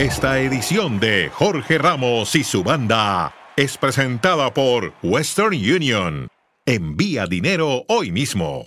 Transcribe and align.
Esta 0.00 0.38
edición 0.38 0.98
de 0.98 1.28
Jorge 1.28 1.76
Ramos 1.76 2.34
y 2.34 2.42
su 2.42 2.64
banda 2.64 3.34
es 3.54 3.76
presentada 3.76 4.54
por 4.54 4.94
Western 5.02 5.52
Union. 5.52 6.26
Envía 6.64 7.26
dinero 7.26 7.84
hoy 7.86 8.10
mismo. 8.10 8.64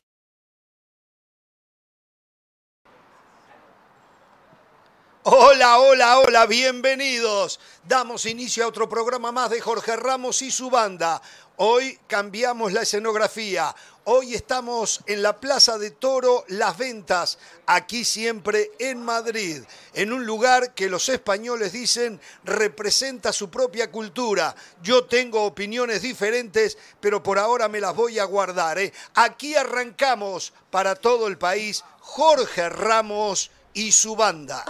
Hola, 5.23 5.79
hola, 5.79 6.19
hola, 6.19 6.46
bienvenidos. 6.46 7.59
Damos 7.83 8.27
inicio 8.27 8.65
a 8.65 8.68
otro 8.68 8.87
programa 8.87 9.31
más 9.31 9.50
de 9.50 9.59
Jorge 9.59 9.95
Ramos 9.95 10.44
y 10.44 10.51
su 10.51 10.69
banda. 10.69 11.19
Hoy 11.55 11.97
cambiamos 12.05 12.73
la 12.73 12.83
escenografía. 12.83 13.73
Hoy 14.06 14.33
estamos 14.33 14.99
en 15.06 15.22
la 15.22 15.40
Plaza 15.40 15.78
de 15.78 15.90
Toro 15.90 16.44
Las 16.49 16.77
Ventas, 16.77 17.40
aquí 17.66 18.04
siempre 18.04 18.72
en 18.77 19.02
Madrid, 19.02 19.64
en 19.94 20.12
un 20.12 20.26
lugar 20.26 20.73
que 20.73 20.90
los 20.90 21.08
españoles 21.08 21.72
dicen 21.72 22.20
representa 22.44 23.32
su 23.32 23.50
propia 23.50 23.90
cultura. 23.90 24.54
Yo 24.82 25.05
tengo 25.05 25.46
opiniones 25.46 26.02
diferentes, 26.02 26.77
pero 27.00 27.24
por 27.24 27.40
ahora 27.40 27.70
me 27.70 27.80
las 27.80 27.96
voy 27.96 28.20
a 28.20 28.26
guardar. 28.26 28.77
¿eh? 28.77 28.91
Aquí 29.13 29.55
arrancamos 29.55 30.52
para 30.70 30.96
todo 30.96 31.27
el 31.27 31.38
país 31.38 31.82
Jorge 32.02 32.68
Ramos 32.68 33.52
y 33.74 33.94
su 33.94 34.18
banda. 34.18 34.66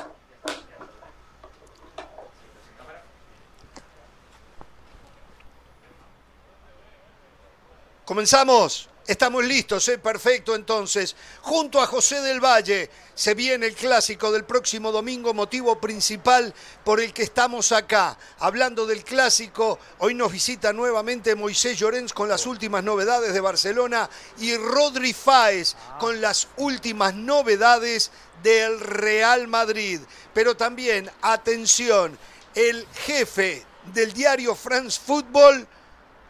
Comenzamos. 8.05 8.92
Estamos 9.05 9.43
listos, 9.43 9.85
¿eh? 9.89 9.98
perfecto 9.98 10.55
entonces. 10.55 11.13
Junto 11.41 11.81
a 11.81 11.88
José 11.88 12.21
del 12.21 12.39
Valle 12.39 12.89
se 13.13 13.34
viene 13.34 13.66
el 13.66 13.76
clásico 13.76 14.31
del 14.31 14.45
próximo 14.45 14.93
domingo, 14.93 15.34
motivo 15.34 15.77
principal 15.77 16.54
por 16.85 17.01
el 17.01 17.12
que 17.12 17.24
estamos 17.24 17.74
acá. 17.74 18.18
Hablando 18.40 18.85
del 18.85 19.04
clásico, 19.04 19.77
hoy 19.99 20.13
nos 20.13 20.31
visita 20.31 20.71
nuevamente 20.71 21.35
Moisés 21.35 21.77
Llorens 21.77 22.13
con 22.13 22.29
las 22.29 22.46
últimas 22.46 22.81
novedades 22.81 23.34
de 23.34 23.41
Barcelona 23.41 24.09
y 24.40 24.55
Rodri 24.55 25.12
Fáez 25.12 25.76
con 25.99 26.21
las 26.21 26.48
últimas 26.55 27.13
novedades 27.13 28.09
del 28.41 28.79
Real 28.79 29.49
Madrid. 29.49 29.99
Pero 30.34 30.55
también, 30.55 31.12
atención, 31.21 32.18
el 32.55 32.87
jefe 33.05 33.65
del 33.93 34.13
diario 34.13 34.55
France 34.55 34.98
Football 35.05 35.68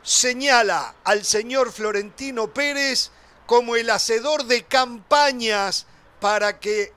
señala 0.03 0.95
al 1.03 1.23
señor 1.23 1.71
Florentino 1.71 2.53
Pérez 2.53 3.11
como 3.45 3.75
el 3.75 3.89
hacedor 3.89 4.45
de 4.45 4.63
campañas 4.63 5.87
para 6.19 6.59
que 6.59 6.93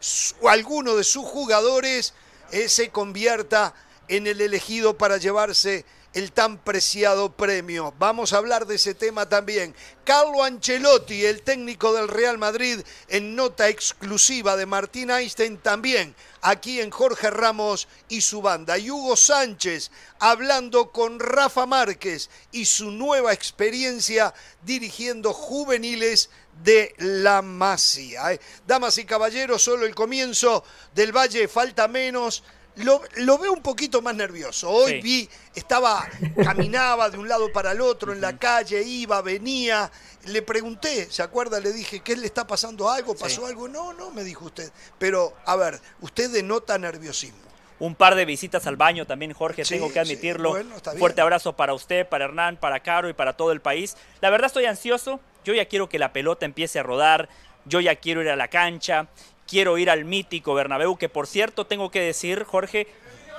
alguno 0.49 0.97
de 0.97 1.05
sus 1.05 1.25
jugadores 1.25 2.15
eh, 2.53 2.69
se 2.69 2.91
convierta 2.91 3.75
en 4.09 4.27
el 4.27 4.41
elegido 4.41 4.97
para 4.97 5.17
llevarse 5.17 5.85
el 6.17 6.33
tan 6.33 6.57
preciado 6.57 7.31
premio. 7.31 7.93
Vamos 7.99 8.33
a 8.33 8.39
hablar 8.39 8.67
de 8.67 8.77
ese 8.77 8.95
tema 8.95 9.29
también. 9.29 9.75
Carlo 10.03 10.43
Ancelotti, 10.45 11.27
el 11.27 11.43
técnico 11.43 11.93
del 11.93 12.09
Real 12.09 12.39
Madrid, 12.39 12.81
en 13.09 13.37
nota 13.37 13.69
exclusiva 13.69 14.57
de 14.57 14.65
Martín 14.65 15.11
Einstein 15.11 15.59
también, 15.59 16.15
aquí 16.41 16.81
en 16.81 16.89
Jorge 16.91 17.29
Ramos 17.29 17.87
y 18.09 18.23
su 18.23 18.41
banda. 18.41 18.79
Y 18.79 18.91
Hugo 18.91 19.15
Sánchez, 19.15 19.91
hablando 20.19 20.91
con 20.91 21.21
Rafa 21.21 21.67
Márquez 21.67 22.31
y 22.51 22.65
su 22.65 22.93
nueva 22.93 23.35
experiencia 23.35 24.33
dirigiendo 24.63 25.35
juveniles 25.35 26.31
de 26.65 26.95
la 26.97 27.43
Masía. 27.43 28.33
¿eh? 28.33 28.41
Damas 28.67 28.97
y 28.97 29.05
caballeros, 29.05 29.63
solo 29.63 29.85
el 29.85 29.95
comienzo 29.95 30.65
del 30.95 31.15
Valle, 31.15 31.47
falta 31.47 31.89
menos 31.89 32.43
lo, 32.77 33.39
veo 33.39 33.53
un 33.53 33.63
poquito 33.63 34.03
más 34.03 34.15
nervioso. 34.15 34.71
Hoy 34.71 35.01
vi, 35.01 35.29
estaba, 35.55 36.07
caminaba 36.45 37.09
de 37.09 37.19
un 37.19 37.29
lado 37.29 37.51
para 37.51 37.73
el 37.73 37.81
otro 37.81 38.13
en 38.13 38.21
la 38.21 38.37
calle, 38.39 38.83
iba, 38.83 39.23
venía. 39.23 39.91
Le 40.27 40.43
pregunté, 40.43 41.11
¿se 41.11 41.23
acuerda? 41.23 41.59
Le 41.59 41.73
dije, 41.73 42.01
¿qué 42.01 42.17
le 42.17 42.27
está 42.27 42.47
pasando 42.47 42.91
algo? 42.91 43.15
¿Pasó 43.17 43.47
algo? 43.47 43.69
No, 43.69 43.93
no, 43.95 44.11
me 44.11 44.25
dijo 44.25 44.45
usted. 44.47 44.71
Pero, 44.99 45.35
a 45.47 45.57
ver, 45.57 45.81
usted 46.01 46.31
denota 46.31 46.77
nerviosismo. 46.77 47.47
Un 47.79 47.95
par 47.95 48.15
de 48.15 48.25
visitas 48.25 48.67
al 48.67 48.77
baño 48.77 49.07
también, 49.07 49.33
Jorge, 49.33 49.65
tengo 49.65 49.93
que 49.93 50.01
admitirlo. 50.01 50.57
Fuerte 50.99 51.21
abrazo 51.21 51.55
para 51.55 51.75
usted, 51.75 52.07
para 52.07 52.25
Hernán, 52.25 52.57
para 52.57 52.81
Caro 52.81 53.09
y 53.09 53.13
para 53.13 53.35
todo 53.35 53.53
el 53.53 53.61
país. 53.61 53.97
La 54.21 54.31
verdad 54.31 54.47
estoy 54.47 54.65
ansioso. 54.65 55.21
Yo 55.45 55.55
ya 55.55 55.67
quiero 55.67 55.89
que 55.89 55.99
la 55.99 56.13
pelota 56.13 56.45
empiece 56.45 56.79
a 56.79 56.83
rodar. 56.83 57.29
Yo 57.65 57.81
ya 57.81 57.97
quiero 57.97 58.23
ir 58.23 58.31
a 58.31 58.37
la 58.37 58.49
cancha 58.49 59.09
quiero 59.47 59.79
ir 59.79 59.91
al 59.91 60.05
mítico 60.05 60.55
Bernabéu, 60.55 60.97
que 60.97 61.09
por 61.09 61.27
cierto 61.27 61.67
tengo 61.67 61.91
que 61.91 62.01
decir, 62.01 62.45
Jorge, 62.45 62.87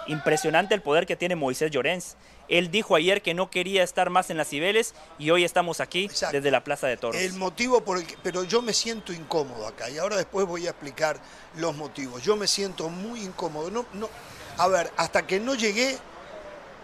impresionante 0.07 0.73
el 0.73 0.81
poder 0.81 1.06
que 1.06 1.16
tiene 1.16 1.35
Moisés 1.35 1.72
Llorens. 1.72 2.16
Él 2.47 2.72
dijo 2.72 2.95
ayer 2.95 3.22
que 3.22 3.34
no 3.34 3.50
quería 3.50 3.84
estar 3.84 4.09
más 4.09 4.29
en 4.29 4.38
las 4.38 4.47
Cibeles 4.47 4.95
y 5.19 5.31
hoy 5.31 5.44
estamos 5.44 5.81
aquí 5.81 6.09
desde 6.31 6.50
la 6.50 6.63
Plaza 6.63 6.88
de 6.88 6.95
Toros. 6.95 7.22
El 7.22 7.34
motivo 7.34 7.81
por 7.81 7.97
el 7.97 8.07
que, 8.07 8.16
pero 8.23 8.45
yo 8.45 8.62
me 8.62 8.73
siento 8.73 9.12
incómodo 9.12 9.68
acá 9.68 9.90
y 9.90 9.97
ahora 9.97 10.16
después 10.16 10.47
voy 10.47 10.66
a 10.66 10.69
explicar 10.69 11.19
los 11.57 11.75
motivos. 11.75 12.24
Yo 12.24 12.38
me 12.38 12.47
siento 12.47 12.88
muy 12.88 13.22
incómodo. 13.22 13.69
No, 13.69 13.85
no, 13.94 14.09
a 14.57 14.68
ver, 14.69 14.89
hasta 14.95 15.28
que 15.28 15.41
no 15.41 15.56
llegué 15.56 15.97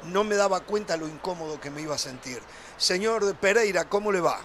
no 0.06 0.24
me 0.24 0.36
daba 0.36 0.60
cuenta 0.62 0.98
lo 0.98 1.08
incómodo 1.08 1.60
que 1.60 1.70
me 1.70 1.82
iba 1.82 1.96
a 1.96 1.98
sentir. 1.98 2.42
Señor 2.78 3.36
Pereira, 3.36 3.86
¿cómo 3.86 4.12
le 4.12 4.20
va? 4.20 4.40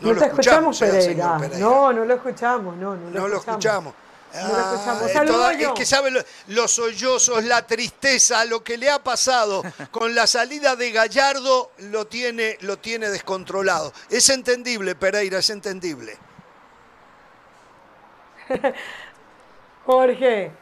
No, 0.00 0.14
te 0.14 0.26
escuchamos, 0.26 0.78
Pereira. 0.78 1.38
No, 1.58 1.92
no 1.92 2.04
lo 2.04 2.14
escuchamos, 2.14 2.76
no, 2.76 2.96
no 2.96 3.10
lo, 3.10 3.10
escuchamos. 3.10 3.14
No 3.18 3.28
lo 3.28 3.36
escuchamos. 3.36 3.94
Ah, 4.32 5.52
es 5.58 5.68
que 5.72 5.84
sabe 5.84 6.24
los 6.48 6.70
sollozos, 6.70 7.44
la 7.44 7.66
tristeza, 7.66 8.44
lo 8.44 8.62
que 8.62 8.78
le 8.78 8.88
ha 8.88 9.02
pasado 9.02 9.62
con 9.90 10.14
la 10.14 10.26
salida 10.26 10.76
de 10.76 10.92
Gallardo 10.92 11.72
lo 11.78 12.06
tiene, 12.06 12.56
lo 12.60 12.78
tiene 12.78 13.08
descontrolado. 13.08 13.92
Es 14.08 14.30
entendible, 14.30 14.94
Pereira, 14.94 15.38
es 15.38 15.50
entendible. 15.50 16.16
Jorge. 19.86 20.52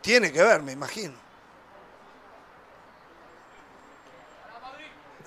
Tiene 0.00 0.32
que 0.32 0.42
ver, 0.42 0.62
me 0.62 0.72
imagino. 0.72 1.25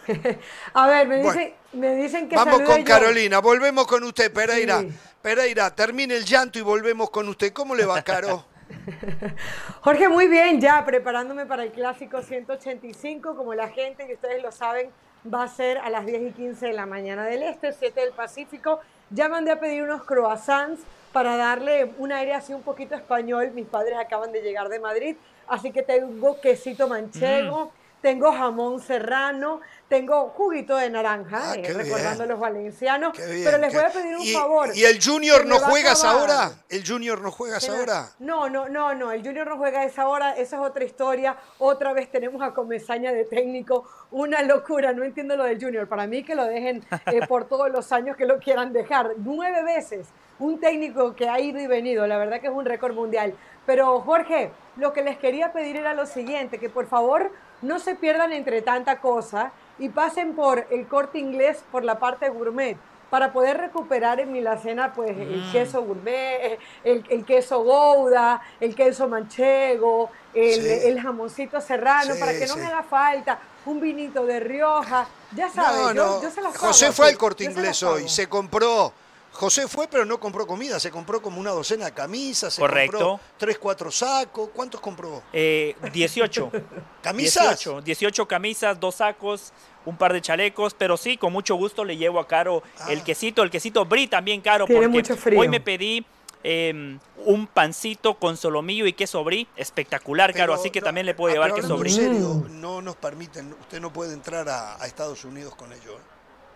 A 0.73 0.87
ver, 0.87 1.07
me 1.07 1.17
dicen, 1.21 1.53
me 1.73 1.95
dicen 1.95 2.29
que 2.29 2.35
Vamos 2.35 2.61
con 2.61 2.83
Carolina, 2.83 3.39
volvemos 3.39 3.87
con 3.87 4.03
usted, 4.03 4.31
Pereira. 4.31 4.83
Pereira, 5.21 5.73
termine 5.75 6.15
el 6.15 6.25
llanto 6.25 6.59
y 6.59 6.61
volvemos 6.61 7.09
con 7.09 7.27
usted. 7.27 7.51
¿Cómo 7.53 7.75
le 7.75 7.85
va, 7.85 8.01
Caro? 8.01 8.45
Jorge, 9.81 10.09
muy 10.09 10.27
bien, 10.27 10.61
ya 10.61 10.83
preparándome 10.85 11.45
para 11.45 11.63
el 11.63 11.71
clásico 11.71 12.21
185, 12.21 13.35
como 13.35 13.53
la 13.53 13.69
gente, 13.69 14.07
que 14.07 14.13
ustedes 14.13 14.41
lo 14.41 14.51
saben, 14.51 14.89
va 15.31 15.43
a 15.43 15.47
ser 15.47 15.77
a 15.79 15.89
las 15.89 16.05
10 16.05 16.29
y 16.29 16.31
15 16.31 16.67
de 16.67 16.73
la 16.73 16.85
mañana 16.85 17.25
del 17.25 17.43
Este, 17.43 17.73
7 17.73 17.99
del 17.99 18.11
Pacífico. 18.11 18.79
Ya 19.09 19.27
mandé 19.27 19.51
a 19.51 19.59
pedir 19.59 19.83
unos 19.83 20.03
croissants 20.03 20.81
para 21.11 21.35
darle 21.35 21.91
un 21.97 22.11
aire 22.11 22.33
así 22.33 22.53
un 22.53 22.61
poquito 22.61 22.95
español. 22.95 23.51
Mis 23.53 23.65
padres 23.65 23.97
acaban 23.97 24.31
de 24.31 24.41
llegar 24.41 24.69
de 24.69 24.79
Madrid, 24.79 25.15
así 25.47 25.71
que 25.71 25.81
tengo 25.81 26.39
quesito 26.39 26.87
manchego, 26.87 27.65
mm. 27.65 28.01
tengo 28.01 28.31
jamón 28.31 28.79
serrano, 28.79 29.61
tengo 29.89 30.29
juguito 30.29 30.77
de 30.77 30.89
naranja, 30.89 31.51
ah, 31.51 31.55
eh, 31.55 31.73
recordando 31.73 32.23
a 32.23 32.27
los 32.27 32.39
valencianos. 32.39 33.17
pero 33.17 33.57
les 33.57 33.73
voy 33.73 33.83
a 33.83 33.89
pedir 33.89 34.15
un 34.15 34.25
favor. 34.27 34.69
¿Y 34.75 34.85
el 34.85 35.03
Junior 35.03 35.45
no 35.47 35.57
juegas 35.57 36.03
ahora? 36.03 36.51
¿El 36.69 36.87
Junior 36.87 37.19
no 37.19 37.31
juegas 37.31 37.67
ahora? 37.67 38.11
No, 38.19 38.47
no, 38.49 38.69
no, 38.69 38.93
no. 38.93 39.11
El 39.11 39.23
Junior 39.23 39.47
no 39.47 39.57
juega 39.57 39.81
a 39.81 39.85
esa 39.85 40.07
hora. 40.07 40.33
Esa 40.33 40.57
es 40.57 40.61
otra 40.61 40.85
historia. 40.85 41.35
Otra 41.57 41.91
vez 41.93 42.09
tenemos 42.11 42.41
a 42.43 42.53
Comesaña 42.53 43.11
de 43.11 43.25
técnico. 43.25 43.89
Una 44.11 44.43
locura. 44.43 44.93
No 44.93 45.03
entiendo 45.03 45.35
lo 45.35 45.43
del 45.43 45.59
Junior. 45.59 45.87
Para 45.87 46.05
mí 46.05 46.23
que 46.23 46.35
lo 46.35 46.45
dejen 46.45 46.85
eh, 47.07 47.21
por 47.27 47.47
todos 47.47 47.71
los 47.71 47.91
años 47.91 48.15
que 48.15 48.27
lo 48.27 48.37
quieran 48.37 48.71
dejar. 48.71 49.15
Nueve 49.17 49.63
veces. 49.63 50.07
Un 50.37 50.59
técnico 50.59 51.15
que 51.15 51.27
ha 51.27 51.39
ido 51.39 51.59
y 51.59 51.65
venido. 51.65 52.05
La 52.05 52.19
verdad 52.19 52.39
que 52.39 52.47
es 52.47 52.53
un 52.53 52.65
récord 52.65 52.93
mundial. 52.93 53.33
Pero 53.65 53.99
Jorge, 54.01 54.51
lo 54.77 54.93
que 54.93 55.01
les 55.01 55.17
quería 55.17 55.51
pedir 55.51 55.77
era 55.77 55.95
lo 55.95 56.05
siguiente. 56.05 56.59
Que 56.59 56.69
por 56.69 56.87
favor 56.87 57.31
no 57.61 57.79
se 57.79 57.95
pierdan 57.95 58.33
entre 58.33 58.61
tanta 58.61 58.99
cosa 58.99 59.51
y 59.77 59.89
pasen 59.89 60.33
por 60.33 60.67
el 60.71 60.87
corte 60.87 61.19
inglés 61.19 61.63
por 61.71 61.83
la 61.83 61.99
parte 61.99 62.29
gourmet 62.29 62.77
para 63.09 63.33
poder 63.33 63.57
recuperar 63.57 64.19
en 64.19 64.31
mi 64.31 64.41
la 64.41 64.57
cena 64.57 64.93
pues 64.93 65.17
el 65.17 65.41
mm. 65.41 65.51
queso 65.51 65.81
gourmet, 65.81 66.59
el, 66.83 67.25
queso 67.25 67.63
gouda, 67.63 68.41
el 68.59 68.75
queso 68.75 69.07
manchego, 69.07 70.11
el, 70.33 71.01
jamoncito 71.01 71.59
serrano, 71.59 72.15
para 72.19 72.33
que 72.33 72.45
no 72.45 72.55
me 72.55 72.65
haga 72.65 72.83
falta 72.83 73.39
un 73.65 73.79
vinito 73.79 74.25
de 74.25 74.39
Rioja, 74.39 75.07
ya 75.35 75.49
sabes, 75.49 75.95
yo, 75.95 76.21
se 76.21 76.41
José 76.57 76.91
fue 76.91 77.09
al 77.09 77.17
corte 77.17 77.43
inglés 77.43 77.81
hoy, 77.83 78.07
se 78.07 78.27
compró 78.27 78.93
José 79.31 79.67
fue, 79.67 79.87
pero 79.87 80.05
no 80.05 80.19
compró 80.19 80.45
comida, 80.45 80.79
se 80.79 80.91
compró 80.91 81.21
como 81.21 81.39
una 81.39 81.51
docena 81.51 81.85
de 81.85 81.93
camisas, 81.93 82.53
se 82.53 82.61
Correcto. 82.61 82.97
compró 82.97 83.19
tres, 83.37 83.57
cuatro 83.59 83.91
sacos. 83.91 84.49
¿Cuántos 84.53 84.81
compró? 84.81 85.23
Eh, 85.31 85.75
18. 85.93 86.51
¿Camisas? 87.01 87.69
18, 87.83 88.27
camisas, 88.27 88.79
dos 88.79 88.95
sacos, 88.95 89.53
un 89.85 89.97
par 89.97 90.13
de 90.13 90.21
chalecos, 90.21 90.73
pero 90.73 90.97
sí, 90.97 91.17
con 91.17 91.31
mucho 91.31 91.55
gusto 91.55 91.85
le 91.85 91.95
llevo 91.95 92.19
a 92.19 92.27
Caro 92.27 92.63
el 92.89 92.99
ah. 92.99 93.03
quesito, 93.03 93.43
el 93.43 93.49
quesito 93.49 93.85
Brie 93.85 94.07
también 94.07 94.41
Caro, 94.41 94.67
porque 94.67 95.37
hoy 95.37 95.47
me 95.47 95.61
pedí 95.61 96.05
em, 96.43 96.99
un 97.25 97.47
pancito 97.47 98.15
con 98.15 98.35
solomillo 98.35 98.85
y 98.87 98.93
queso 98.93 99.23
brie, 99.23 99.47
espectacular, 99.55 100.33
Caro, 100.33 100.53
así 100.53 100.69
que 100.69 100.81
también 100.81 101.05
le 101.05 101.13
puedo 101.13 101.33
llevar 101.33 101.53
queso 101.53 101.77
brie. 101.77 101.93
En 101.93 101.99
serio, 101.99 102.45
no 102.49 102.81
nos 102.81 102.95
permiten, 102.95 103.53
usted 103.53 103.79
no 103.79 103.93
puede 103.93 104.13
entrar 104.13 104.49
a, 104.49 104.85
Estados 104.85 105.23
Unidos 105.23 105.55
con 105.55 105.71
ello. 105.71 105.93
¿eh? 105.93 106.01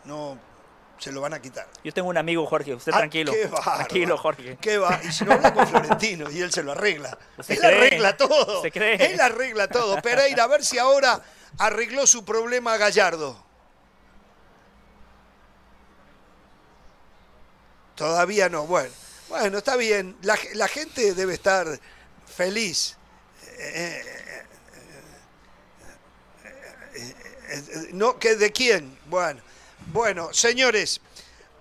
No, 0.06 0.38
se 0.98 1.12
lo 1.12 1.22
van 1.22 1.34
a 1.34 1.42
quitar. 1.42 1.68
Yo 1.84 1.94
tengo 1.94 2.10
un 2.10 2.18
amigo, 2.18 2.46
Jorge, 2.46 2.76
usted 2.76 2.92
ah, 2.94 3.00
tranquilo. 3.00 3.32
Qué 3.32 3.48
tranquilo, 3.48 4.18
Jorge. 4.18 4.58
¿Qué 4.62 4.78
va? 4.78 5.00
Y 5.04 5.12
si 5.12 5.26
no 5.26 5.34
habla 5.34 5.54
con 5.54 5.68
Florentino 5.68 6.32
y 6.32 6.42
él 6.42 6.52
se 6.52 6.64
lo 6.64 6.72
arregla. 6.72 7.18
él 7.48 7.66
arregla 7.66 8.16
todo. 8.16 8.62
Se 8.62 8.72
cree. 8.72 9.14
Él 9.14 9.20
arregla 9.20 9.68
todo. 9.68 10.02
Pereira, 10.02 10.46
a 10.46 10.48
ver 10.48 10.64
si 10.64 10.78
ahora 10.78 11.22
arregló 11.58 12.08
su 12.08 12.24
problema 12.24 12.78
Gallardo. 12.78 13.44
Todavía 17.96 18.50
no. 18.50 18.66
Bueno, 18.66 18.92
bueno, 19.30 19.58
está 19.58 19.76
bien. 19.76 20.16
La, 20.22 20.68
gente 20.68 21.14
debe 21.14 21.34
estar 21.34 21.68
feliz. 22.26 22.98
Eh, 23.58 24.02
eh, 26.96 27.04
eh, 27.50 27.90
no, 27.92 28.14
¿De 28.14 28.52
quién? 28.52 28.98
Bueno. 29.08 29.42
Bueno, 29.92 30.34
señores, 30.34 31.02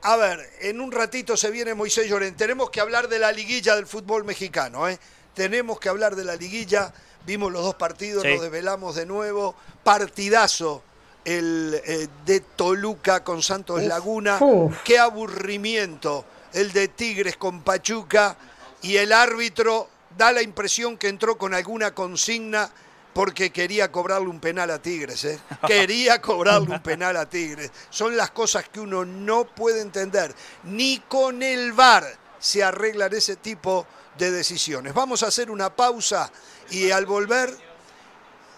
a 0.02 0.16
ver, 0.16 0.50
en 0.60 0.80
un 0.80 0.90
ratito 0.90 1.36
se 1.36 1.50
viene 1.50 1.74
Moisés 1.74 2.08
Llorén. 2.08 2.36
Tenemos 2.36 2.70
que 2.70 2.80
hablar 2.80 3.08
de 3.08 3.18
la 3.18 3.32
liguilla 3.32 3.76
del 3.76 3.86
fútbol 3.86 4.24
mexicano, 4.24 4.88
¿eh? 4.88 4.98
Tenemos 5.34 5.78
que 5.78 5.88
hablar 5.88 6.16
de 6.16 6.24
la 6.24 6.36
liguilla. 6.36 6.92
Vimos 7.24 7.52
los 7.52 7.62
dos 7.62 7.76
partidos, 7.76 8.24
lo 8.24 8.42
develamos 8.42 8.96
de 8.96 9.06
nuevo. 9.06 9.54
Partidazo 9.84 10.82
el 11.24 11.80
eh, 11.84 12.08
de 12.26 12.40
Toluca 12.40 13.22
con 13.22 13.42
Santos 13.42 13.82
Laguna. 13.82 14.38
Qué 14.84 14.98
aburrimiento 14.98 16.24
el 16.52 16.72
de 16.72 16.88
Tigres 16.88 17.36
con 17.36 17.62
Pachuca. 17.62 18.36
Y 18.82 18.96
el 18.96 19.12
árbitro 19.12 19.88
da 20.18 20.32
la 20.32 20.42
impresión 20.42 20.98
que 20.98 21.08
entró 21.08 21.38
con 21.38 21.54
alguna 21.54 21.94
consigna 21.94 22.70
porque 23.12 23.50
quería 23.50 23.92
cobrarle 23.92 24.28
un 24.28 24.40
penal 24.40 24.70
a 24.70 24.80
Tigres. 24.80 25.24
¿eh? 25.24 25.38
Quería 25.66 26.20
cobrarle 26.20 26.74
un 26.74 26.82
penal 26.82 27.16
a 27.16 27.28
Tigres. 27.28 27.70
Son 27.90 28.16
las 28.16 28.30
cosas 28.30 28.68
que 28.68 28.80
uno 28.80 29.04
no 29.04 29.44
puede 29.44 29.80
entender. 29.80 30.34
Ni 30.64 30.98
con 31.08 31.42
el 31.42 31.72
VAR 31.72 32.04
se 32.38 32.62
arreglan 32.62 33.12
ese 33.12 33.36
tipo 33.36 33.86
de 34.16 34.30
decisiones. 34.30 34.94
Vamos 34.94 35.22
a 35.22 35.28
hacer 35.28 35.50
una 35.50 35.74
pausa 35.74 36.30
y 36.70 36.90
al 36.90 37.06
volver 37.06 37.56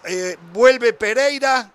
eh, 0.05 0.37
vuelve 0.53 0.93
Pereira. 0.93 1.71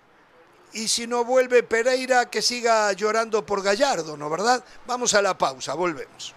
Y 0.72 0.86
si 0.86 1.06
no 1.06 1.24
vuelve 1.24 1.64
Pereira, 1.64 2.30
que 2.30 2.42
siga 2.42 2.92
llorando 2.92 3.44
por 3.44 3.60
Gallardo, 3.60 4.16
¿no 4.16 4.30
verdad? 4.30 4.64
Vamos 4.86 5.14
a 5.14 5.22
la 5.22 5.36
pausa, 5.36 5.74
volvemos. 5.74 6.34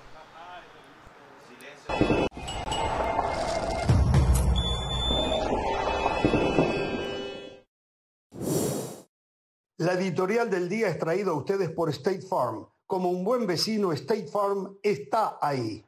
La 9.83 9.95
editorial 9.95 10.49
del 10.49 10.69
día 10.69 10.87
es 10.87 10.97
traída 10.97 11.31
a 11.31 11.33
ustedes 11.33 11.69
por 11.69 11.89
State 11.89 12.21
Farm. 12.21 12.65
Como 12.87 13.09
un 13.09 13.25
buen 13.25 13.45
vecino, 13.45 13.91
State 13.91 14.27
Farm 14.31 14.77
está 14.81 15.37
ahí. 15.41 15.85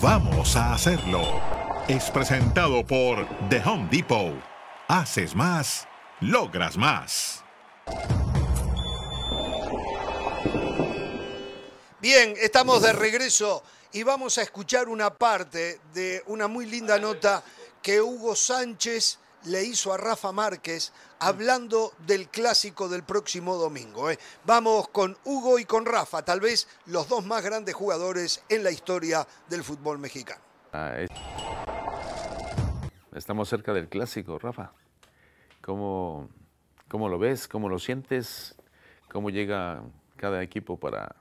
Vamos 0.00 0.56
a 0.56 0.72
hacerlo. 0.72 1.20
Es 1.88 2.10
presentado 2.10 2.86
por 2.86 3.28
The 3.50 3.60
Home 3.66 3.90
Depot. 3.92 4.32
Haces 4.88 5.36
más, 5.36 5.86
logras 6.20 6.78
más. 6.78 7.44
Bien, 12.00 12.32
estamos 12.40 12.80
de 12.80 12.94
regreso 12.94 13.62
y 13.92 14.02
vamos 14.02 14.38
a 14.38 14.42
escuchar 14.42 14.88
una 14.88 15.12
parte 15.12 15.78
de 15.92 16.22
una 16.26 16.48
muy 16.48 16.64
linda 16.64 16.98
nota 16.98 17.44
que 17.82 18.00
Hugo 18.00 18.34
Sánchez 18.34 19.18
le 19.44 19.64
hizo 19.64 19.92
a 19.92 19.96
Rafa 19.96 20.32
Márquez 20.32 20.92
hablando 21.18 21.92
del 22.06 22.28
clásico 22.28 22.88
del 22.88 23.02
próximo 23.02 23.56
domingo. 23.56 24.10
¿eh? 24.10 24.18
Vamos 24.44 24.88
con 24.88 25.16
Hugo 25.24 25.58
y 25.58 25.64
con 25.64 25.86
Rafa, 25.86 26.24
tal 26.24 26.40
vez 26.40 26.68
los 26.86 27.08
dos 27.08 27.24
más 27.24 27.42
grandes 27.42 27.74
jugadores 27.74 28.42
en 28.48 28.62
la 28.64 28.70
historia 28.70 29.26
del 29.48 29.64
fútbol 29.64 29.98
mexicano. 29.98 30.40
Ah, 30.72 30.94
estamos 33.14 33.48
cerca 33.48 33.72
del 33.72 33.88
clásico, 33.88 34.38
Rafa. 34.38 34.72
¿Cómo, 35.60 36.28
¿Cómo 36.88 37.08
lo 37.08 37.18
ves? 37.18 37.46
¿Cómo 37.46 37.68
lo 37.68 37.78
sientes? 37.78 38.54
¿Cómo 39.10 39.30
llega 39.30 39.82
cada 40.16 40.42
equipo 40.42 40.78
para, 40.78 41.16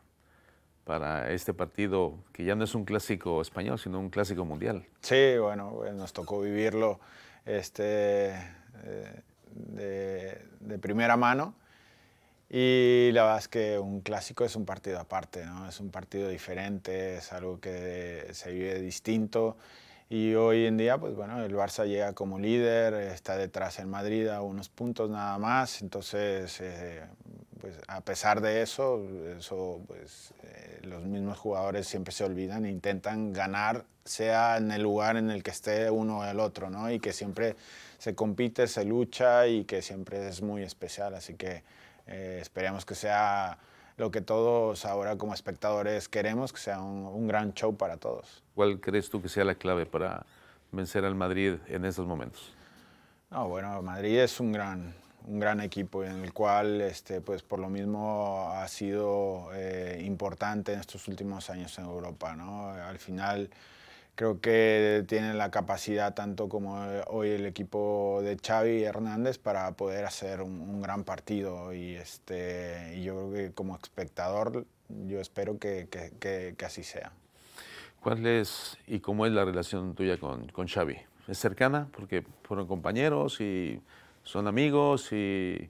para 0.86 1.32
este 1.32 1.54
partido 1.54 2.16
que 2.32 2.46
ya 2.46 2.56
no 2.56 2.64
es 2.64 2.74
un 2.74 2.86
clásico 2.86 3.42
español, 3.42 3.78
sino 3.78 4.00
un 4.00 4.10
clásico 4.10 4.46
mundial? 4.46 4.88
Sí, 5.02 5.38
bueno, 5.38 5.84
nos 5.94 6.14
tocó 6.14 6.42
vivirlo 6.42 7.00
este, 7.46 8.34
eh, 8.84 10.46
de, 10.60 10.80
primera 10.80 11.18
mano. 11.18 11.56
Y 12.50 13.12
la 13.14 13.24
verdad 13.24 13.40
es 13.40 13.48
que 13.48 13.80
un 13.80 14.02
clásico 14.02 14.44
es 14.44 14.56
un 14.56 14.66
partido 14.66 15.00
aparte, 15.00 15.46
¿no? 15.46 15.70
es 15.70 15.80
un 15.80 15.90
partido 15.90 16.28
diferente, 16.28 17.18
es 17.18 17.32
algo 17.32 17.60
que 17.60 18.28
se 18.34 18.52
vive 18.52 18.82
distinto. 18.82 19.58
Y 20.10 20.34
hoy 20.36 20.66
en 20.66 20.76
día, 20.76 20.98
pues 20.98 21.16
bueno, 21.16 21.42
el 21.42 21.56
Barça 21.56 21.86
llega 21.88 22.12
como 22.12 22.38
líder, 22.38 22.94
está 22.96 23.38
detrás 23.38 23.80
en 23.80 23.90
Madrid 23.90 24.28
a 24.28 24.42
unos 24.42 24.68
puntos 24.68 25.10
nada 25.10 25.38
más. 25.38 25.82
Entonces, 25.82 26.60
eh, 26.60 27.04
pues 27.62 27.76
a 27.88 28.02
pesar 28.02 28.42
de 28.42 28.64
eso, 28.64 29.08
eso 29.38 29.80
pues, 29.88 30.34
eh, 30.44 30.80
los 30.84 31.04
mismos 31.04 31.38
jugadores 31.38 31.88
siempre 31.88 32.12
se 32.12 32.24
olvidan 32.24 32.66
e 32.66 32.72
intentan 32.72 33.32
ganar, 33.32 33.86
sea 34.04 34.58
en 34.58 34.72
el 34.72 34.82
lugar 34.82 35.16
en 35.16 35.30
el 35.30 35.44
que 35.44 35.52
esté 35.52 35.92
uno 35.92 36.20
o 36.20 36.26
el 36.26 36.40
otro, 36.40 36.72
¿no? 36.72 36.92
Y 36.92 37.00
que 37.00 37.14
siempre 37.14 37.56
se 38.00 38.16
compite, 38.16 38.68
se 38.68 38.84
lucha 38.84 39.46
y 39.48 39.64
que 39.66 39.84
siempre 39.84 40.28
es 40.28 40.42
muy 40.42 40.64
especial. 40.64 41.14
Así 41.14 41.36
que 41.36 41.64
eh, 42.08 42.40
esperemos 42.42 42.84
que 42.84 42.96
sea 42.96 43.60
lo 43.98 44.10
que 44.10 44.22
todos 44.22 44.86
ahora 44.86 45.18
como 45.18 45.36
espectadores 45.36 46.10
queremos, 46.10 46.52
que 46.52 46.60
sea 46.60 46.82
un, 46.82 47.28
gran 47.28 47.54
show 47.54 47.78
para 47.78 47.98
todos. 47.98 48.44
¿Cuál 48.56 48.80
crees 48.80 49.12
tú 49.12 49.22
que 49.22 49.30
sea 49.30 49.44
la 49.44 49.54
clave 49.54 49.86
para 49.86 50.26
vencer 50.72 51.06
al 51.06 51.14
Madrid 51.14 51.58
en 51.68 51.86
estos 51.86 52.08
momentos? 52.08 52.54
No, 53.30 53.48
bueno, 53.48 53.80
Madrid 53.84 54.20
es 54.20 54.40
un 54.40 54.52
gran, 54.52 54.96
un 55.26 55.40
gran 55.40 55.62
equipo 55.62 56.04
en 56.04 56.24
el 56.24 56.34
cual, 56.34 56.82
este, 56.82 57.22
pues 57.22 57.44
por 57.44 57.60
lo 57.60 57.70
mismo 57.70 58.52
ha 58.54 58.68
sido 58.68 59.50
eh, 59.54 60.02
importante 60.06 60.74
en 60.74 60.80
estos 60.80 61.08
últimos 61.08 61.50
años 61.50 61.78
en 61.80 61.86
Europa, 61.86 62.36
¿no? 62.36 62.70
Al 62.70 62.98
final 62.98 63.50
creo 64.16 64.40
que 64.40 65.04
tienen 65.08 65.38
la 65.38 65.52
capacidad, 65.52 66.14
tanto 66.14 66.50
como 66.50 66.84
eh, 66.86 67.04
hoy 67.08 67.30
el 67.30 67.46
equipo 67.46 68.20
de 68.24 68.38
Xavi 68.38 68.84
Hernández, 68.84 69.38
para 69.38 69.72
poder 69.74 70.06
hacer 70.06 70.42
un, 70.42 70.82
gran 70.82 71.04
partido. 71.04 71.74
Y, 71.74 71.96
este, 71.96 72.96
y 72.98 73.04
yo 73.04 73.16
creo 73.16 73.34
que 73.34 73.54
como 73.54 73.76
espectador, 73.82 74.66
yo 75.08 75.20
espero 75.20 75.58
que, 75.58 75.88
que, 75.90 76.54
que, 76.56 76.66
así 76.66 76.84
sea. 76.84 77.12
¿Cuál 78.02 78.26
es 78.26 78.78
y 78.88 79.00
cómo 79.00 79.26
es 79.26 79.32
la 79.32 79.46
relación 79.46 79.96
tuya 79.96 80.18
con, 80.18 80.48
con 80.50 80.68
Xavi? 80.68 80.98
¿Es 81.28 81.38
cercana? 81.38 81.88
Porque 81.92 82.24
fueron 82.44 82.68
compañeros 82.68 83.40
y 83.42 83.82
son 84.24 84.48
amigos 84.48 85.12
y, 85.12 85.70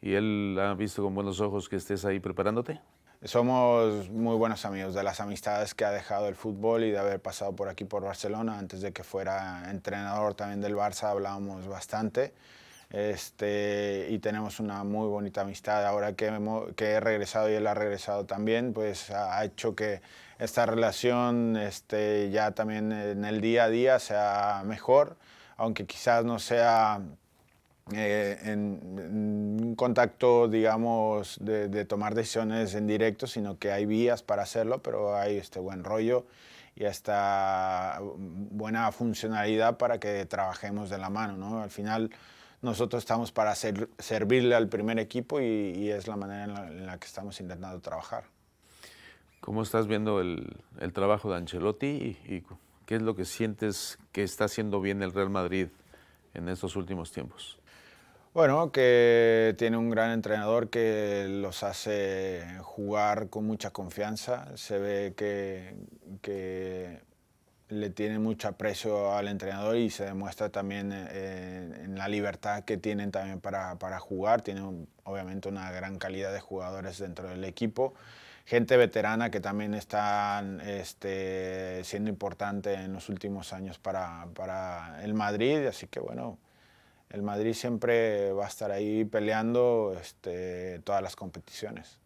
y 0.00 0.14
él 0.14 0.58
ha 0.60 0.74
visto 0.74 1.02
con 1.02 1.14
buenos 1.14 1.40
ojos 1.40 1.68
que 1.68 1.76
estés 1.76 2.04
ahí 2.04 2.20
preparándote. 2.20 2.80
Somos 3.24 4.10
muy 4.10 4.36
buenos 4.36 4.64
amigos 4.64 4.94
de 4.94 5.04
las 5.04 5.20
amistades 5.20 5.74
que 5.74 5.84
ha 5.84 5.92
dejado 5.92 6.26
el 6.26 6.34
fútbol 6.34 6.82
y 6.82 6.90
de 6.90 6.98
haber 6.98 7.20
pasado 7.20 7.54
por 7.54 7.68
aquí 7.68 7.84
por 7.84 8.02
Barcelona. 8.02 8.58
Antes 8.58 8.80
de 8.80 8.92
que 8.92 9.04
fuera 9.04 9.70
entrenador 9.70 10.34
también 10.34 10.60
del 10.60 10.74
Barça 10.74 11.04
hablábamos 11.04 11.68
bastante. 11.68 12.34
Este, 12.90 14.08
y 14.10 14.18
tenemos 14.18 14.58
una 14.58 14.82
muy 14.82 15.06
bonita 15.06 15.42
amistad. 15.42 15.86
Ahora 15.86 16.14
que, 16.14 16.32
que, 16.74 16.84
he 16.84 17.00
regresado 17.00 17.48
y 17.48 17.54
él 17.54 17.66
ha 17.68 17.74
regresado 17.74 18.26
también, 18.26 18.72
pues 18.72 19.10
ha 19.10 19.44
hecho 19.44 19.76
que 19.76 20.02
esta 20.40 20.66
relación 20.66 21.56
este, 21.56 22.28
ya 22.30 22.50
también 22.50 22.90
en 22.90 23.24
el 23.24 23.40
día 23.40 23.64
a 23.64 23.68
día 23.68 24.00
sea 24.00 24.64
mejor, 24.66 25.16
aunque 25.56 25.86
quizás 25.86 26.24
no 26.24 26.40
sea 26.40 27.00
eh, 27.90 28.38
en, 28.44 28.80
un 29.62 29.74
contacto, 29.74 30.46
digamos, 30.46 31.38
de, 31.40 31.84
tomar 31.84 32.14
decisiones 32.14 32.74
en 32.74 32.86
directo, 32.86 33.26
sino 33.26 33.58
que 33.58 33.72
hay 33.72 33.86
vías 33.86 34.22
para 34.22 34.42
hacerlo, 34.42 34.82
pero 34.82 35.16
hay 35.16 35.36
este 35.36 35.58
buen 35.58 35.82
rollo 35.82 36.24
y 36.76 36.84
esta 36.84 38.00
buena 38.00 38.92
funcionalidad 38.92 39.78
para 39.78 39.98
que 39.98 40.24
trabajemos 40.26 40.90
de 40.90 40.98
la 40.98 41.10
mano. 41.10 41.36
¿no? 41.36 41.62
Al 41.62 41.70
final 41.70 42.10
nosotros 42.62 43.02
estamos 43.02 43.32
para 43.32 43.54
servirle 43.56 44.54
al 44.54 44.68
primer 44.68 44.98
equipo 45.00 45.40
y, 45.40 45.90
es 45.90 46.06
la 46.06 46.16
manera 46.16 46.68
en 46.68 46.86
la, 46.86 46.98
que 46.98 47.06
estamos 47.06 47.40
intentando 47.40 47.80
trabajar. 47.80 48.24
¿Cómo 49.40 49.62
estás 49.62 49.88
viendo 49.88 50.20
el, 50.20 50.56
trabajo 50.92 51.30
de 51.30 51.38
Ancelotti 51.38 52.16
y, 52.24 52.44
qué 52.86 52.96
es 52.96 53.02
lo 53.02 53.16
que 53.16 53.24
sientes 53.24 53.98
que 54.12 54.22
está 54.22 54.44
haciendo 54.44 54.80
bien 54.80 55.02
el 55.02 55.12
Real 55.12 55.30
Madrid 55.30 55.68
en 56.34 56.48
estos 56.48 56.76
últimos 56.76 57.10
tiempos? 57.10 57.58
Bueno, 58.34 58.72
que 58.72 59.54
tiene 59.58 59.76
un 59.76 59.90
gran 59.90 60.10
entrenador 60.10 60.70
que 60.70 61.26
los 61.28 61.62
hace 61.62 62.42
jugar 62.62 63.28
con 63.28 63.46
mucha 63.46 63.72
confianza. 63.72 64.56
Se 64.56 64.78
ve 64.78 65.12
que, 65.14 67.00
le 67.68 67.90
tiene 67.90 68.18
mucho 68.18 68.48
aprecio 68.48 69.14
al 69.14 69.28
entrenador 69.28 69.76
y 69.76 69.90
se 69.90 70.04
demuestra 70.04 70.48
también 70.48 70.92
eh, 70.92 71.82
en 71.84 71.96
la 71.96 72.08
libertad 72.08 72.64
que 72.64 72.78
tienen 72.78 73.10
también 73.10 73.40
para, 73.40 73.78
para 73.78 73.98
jugar. 73.98 74.40
Tienen 74.40 74.88
obviamente 75.04 75.50
una 75.50 75.70
gran 75.70 75.98
calidad 75.98 76.32
de 76.32 76.40
jugadores 76.40 76.98
dentro 76.98 77.28
del 77.28 77.44
equipo 77.44 77.94
gente 78.44 78.76
veterana 78.76 79.30
que 79.30 79.40
también 79.40 79.74
están 79.74 80.60
este, 80.62 81.84
siendo 81.84 82.10
importante 82.10 82.74
en 82.74 82.92
los 82.92 83.08
últimos 83.08 83.52
años 83.52 83.78
para, 83.78 84.26
para, 84.34 85.00
el 85.04 85.14
Madrid, 85.14 85.64
así 85.66 85.86
que 85.86 86.00
bueno, 86.00 86.38
el 87.12 87.22
Madrid 87.22 87.52
siempre 87.52 88.32
va 88.32 88.46
a 88.46 88.48
estar 88.48 88.70
ahí 88.70 89.04
peleando 89.04 89.94
este, 90.00 90.80
todas 90.80 91.02
las 91.02 91.14
competiciones. 91.14 91.98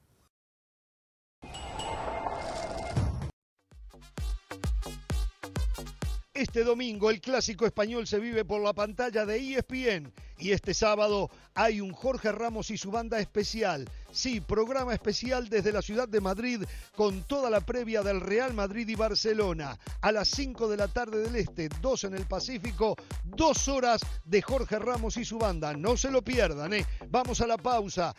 Este 6.37 6.65
domingo 6.65 7.09
el 7.09 7.23
clásico 7.23 7.65
español 7.65 8.07
se 8.07 8.19
vive 8.19 8.45
por 8.45 8.61
la 8.61 8.75
pantalla 8.75 9.25
de 9.25 9.39
ESPN 9.39 10.13
y 10.37 10.53
este 10.53 10.75
sábado 10.75 11.31
hay 11.55 11.81
un 11.81 11.93
Jorge 11.93 12.31
Ramos 12.31 12.71
y 12.71 12.77
su 12.77 12.91
banda 12.91 13.19
especial. 13.21 13.89
Sí, 14.13 14.43
programa 14.43 14.93
especial 14.93 15.49
desde 15.49 15.73
la 15.73 15.81
ciudad 15.81 16.07
de 16.07 16.21
Madrid 16.21 16.63
con 16.95 17.23
toda 17.23 17.49
la 17.49 17.63
previa 17.63 18.03
del 18.03 18.21
Real 18.21 18.53
Madrid 18.53 18.87
y 18.87 18.95
Barcelona. 18.95 19.79
A 20.03 20.13
las 20.13 20.29
5 20.29 20.69
de 20.69 20.77
la 20.77 20.89
tarde 20.89 21.23
del 21.23 21.37
Este, 21.37 21.71
2 21.81 22.05
en 22.05 22.15
el 22.17 22.27
Pacífico, 22.27 22.97
dos 23.25 23.67
horas 23.69 24.03
de 24.27 24.43
Jorge 24.43 24.79
Ramos 24.79 25.17
y 25.17 25.25
su 25.25 25.39
banda. 25.39 25.73
No 25.73 25.97
se 25.97 26.11
lo 26.11 26.21
pierdan, 26.21 26.75
¿eh? 26.75 26.85
Vamos 27.09 27.41
a 27.41 27.47
la 27.47 27.57
pausa. 27.57 28.15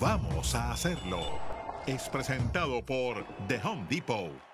Vamos 0.00 0.54
a 0.54 0.72
hacerlo. 0.72 1.38
Es 1.86 2.08
presentado 2.08 2.82
por 2.82 3.26
The 3.48 3.60
Home 3.62 3.86
Depot. 3.90 4.53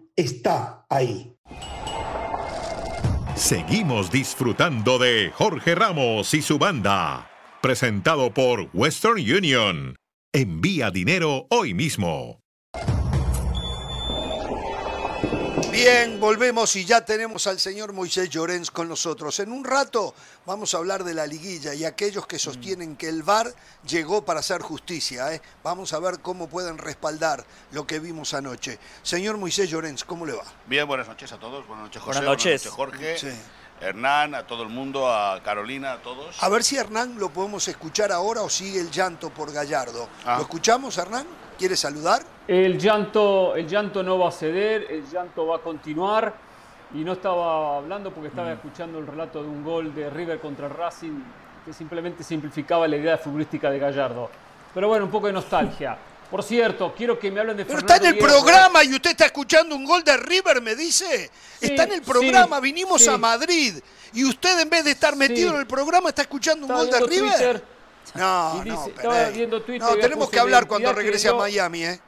está 0.21 0.85
ahí. 0.89 1.35
Seguimos 3.35 4.11
disfrutando 4.11 4.99
de 4.99 5.31
Jorge 5.33 5.75
Ramos 5.75 6.33
y 6.33 6.41
su 6.41 6.57
banda. 6.57 7.29
Presentado 7.61 8.33
por 8.33 8.69
Western 8.73 9.19
Union. 9.19 9.95
Envía 10.33 10.91
dinero 10.91 11.47
hoy 11.49 11.73
mismo. 11.73 12.40
Bien, 15.71 16.19
volvemos 16.19 16.75
y 16.75 16.83
ya 16.83 17.05
tenemos 17.05 17.47
al 17.47 17.57
señor 17.57 17.93
Moisés 17.93 18.29
Llorens 18.29 18.69
con 18.69 18.89
nosotros. 18.89 19.39
En 19.39 19.53
un 19.53 19.63
rato 19.63 20.13
vamos 20.45 20.73
a 20.73 20.77
hablar 20.77 21.05
de 21.05 21.13
la 21.13 21.25
liguilla 21.25 21.73
y 21.73 21.85
aquellos 21.85 22.27
que 22.27 22.37
sostienen 22.37 22.97
que 22.97 23.07
el 23.07 23.23
VAR 23.23 23.53
llegó 23.87 24.25
para 24.25 24.41
hacer 24.41 24.61
justicia. 24.61 25.33
¿eh? 25.33 25.41
Vamos 25.63 25.93
a 25.93 25.99
ver 25.99 26.19
cómo 26.19 26.49
pueden 26.49 26.77
respaldar 26.77 27.45
lo 27.71 27.87
que 27.87 27.99
vimos 27.99 28.33
anoche. 28.33 28.79
Señor 29.01 29.37
Moisés 29.37 29.69
Llorens, 29.69 30.03
¿cómo 30.03 30.25
le 30.25 30.33
va? 30.33 30.43
Bien, 30.65 30.85
buenas 30.85 31.07
noches 31.07 31.31
a 31.31 31.39
todos. 31.39 31.65
Buenas 31.65 31.85
noches, 31.85 32.01
José. 32.01 32.19
Buenas 32.19 32.29
noches, 32.29 32.67
Jorge. 32.67 33.15
Hernán, 33.79 34.35
a 34.35 34.45
todo 34.45 34.63
el 34.63 34.69
mundo, 34.69 35.11
a 35.11 35.41
Carolina, 35.41 35.93
a 35.93 36.01
todos. 36.01 36.35
A 36.43 36.49
ver 36.49 36.63
si 36.63 36.75
Hernán 36.75 37.17
lo 37.17 37.31
podemos 37.31 37.65
escuchar 37.69 38.11
ahora 38.11 38.41
o 38.41 38.49
sigue 38.49 38.79
el 38.79 38.91
llanto 38.91 39.29
por 39.29 39.51
Gallardo. 39.53 40.09
Ah. 40.25 40.35
¿Lo 40.35 40.43
escuchamos, 40.43 40.97
Hernán? 40.97 41.25
¿Quiere 41.61 41.77
saludar? 41.77 42.23
El 42.47 42.79
llanto, 42.79 43.55
el 43.55 43.67
llanto 43.67 44.01
no 44.01 44.17
va 44.17 44.29
a 44.29 44.31
ceder, 44.31 44.87
el 44.89 45.07
llanto 45.07 45.45
va 45.45 45.57
a 45.57 45.59
continuar. 45.59 46.33
Y 46.95 47.03
no 47.03 47.13
estaba 47.13 47.77
hablando 47.77 48.11
porque 48.11 48.29
estaba 48.29 48.49
mm. 48.49 48.53
escuchando 48.53 48.97
el 48.97 49.05
relato 49.05 49.43
de 49.43 49.47
un 49.47 49.63
gol 49.63 49.93
de 49.93 50.09
River 50.09 50.39
contra 50.39 50.67
Racing 50.67 51.21
que 51.63 51.71
simplemente 51.71 52.23
simplificaba 52.23 52.87
la 52.87 52.97
idea 52.97 53.15
futbolística 53.19 53.69
de 53.69 53.77
Gallardo. 53.77 54.31
Pero 54.73 54.87
bueno, 54.87 55.05
un 55.05 55.11
poco 55.11 55.27
de 55.27 55.33
nostalgia. 55.33 55.95
Por 56.31 56.41
cierto, 56.41 56.95
quiero 56.97 57.19
que 57.19 57.29
me 57.29 57.41
hablen 57.41 57.57
de 57.57 57.65
Pero 57.65 57.77
está 57.77 57.97
en 57.97 58.05
el 58.05 58.17
programa 58.17 58.83
y 58.83 58.95
usted 58.95 59.11
está 59.11 59.25
escuchando 59.25 59.75
un 59.75 59.85
gol 59.85 60.03
de 60.03 60.17
River, 60.17 60.63
me 60.63 60.75
dice. 60.75 61.29
está 61.59 61.83
en 61.83 61.91
el 61.91 62.01
programa, 62.01 62.59
vinimos 62.59 63.07
a 63.07 63.19
Madrid. 63.19 63.75
Y 64.13 64.25
usted 64.25 64.61
en 64.61 64.69
vez 64.71 64.83
de 64.83 64.91
estar 64.91 65.15
metido 65.15 65.53
en 65.53 65.59
el 65.59 65.67
programa 65.67 66.09
está 66.09 66.23
escuchando 66.23 66.65
un 66.65 66.73
gol 66.73 66.89
de 66.89 66.99
River. 67.01 67.63
No, 68.15 68.63
no, 68.65 68.87
no, 69.03 69.95
tenemos 69.95 70.29
que 70.29 70.39
hablar 70.39 70.67
cuando 70.67 70.91
regrese 70.93 71.29
a 71.29 71.33
Miami, 71.33 71.85
¿eh? 71.85 71.99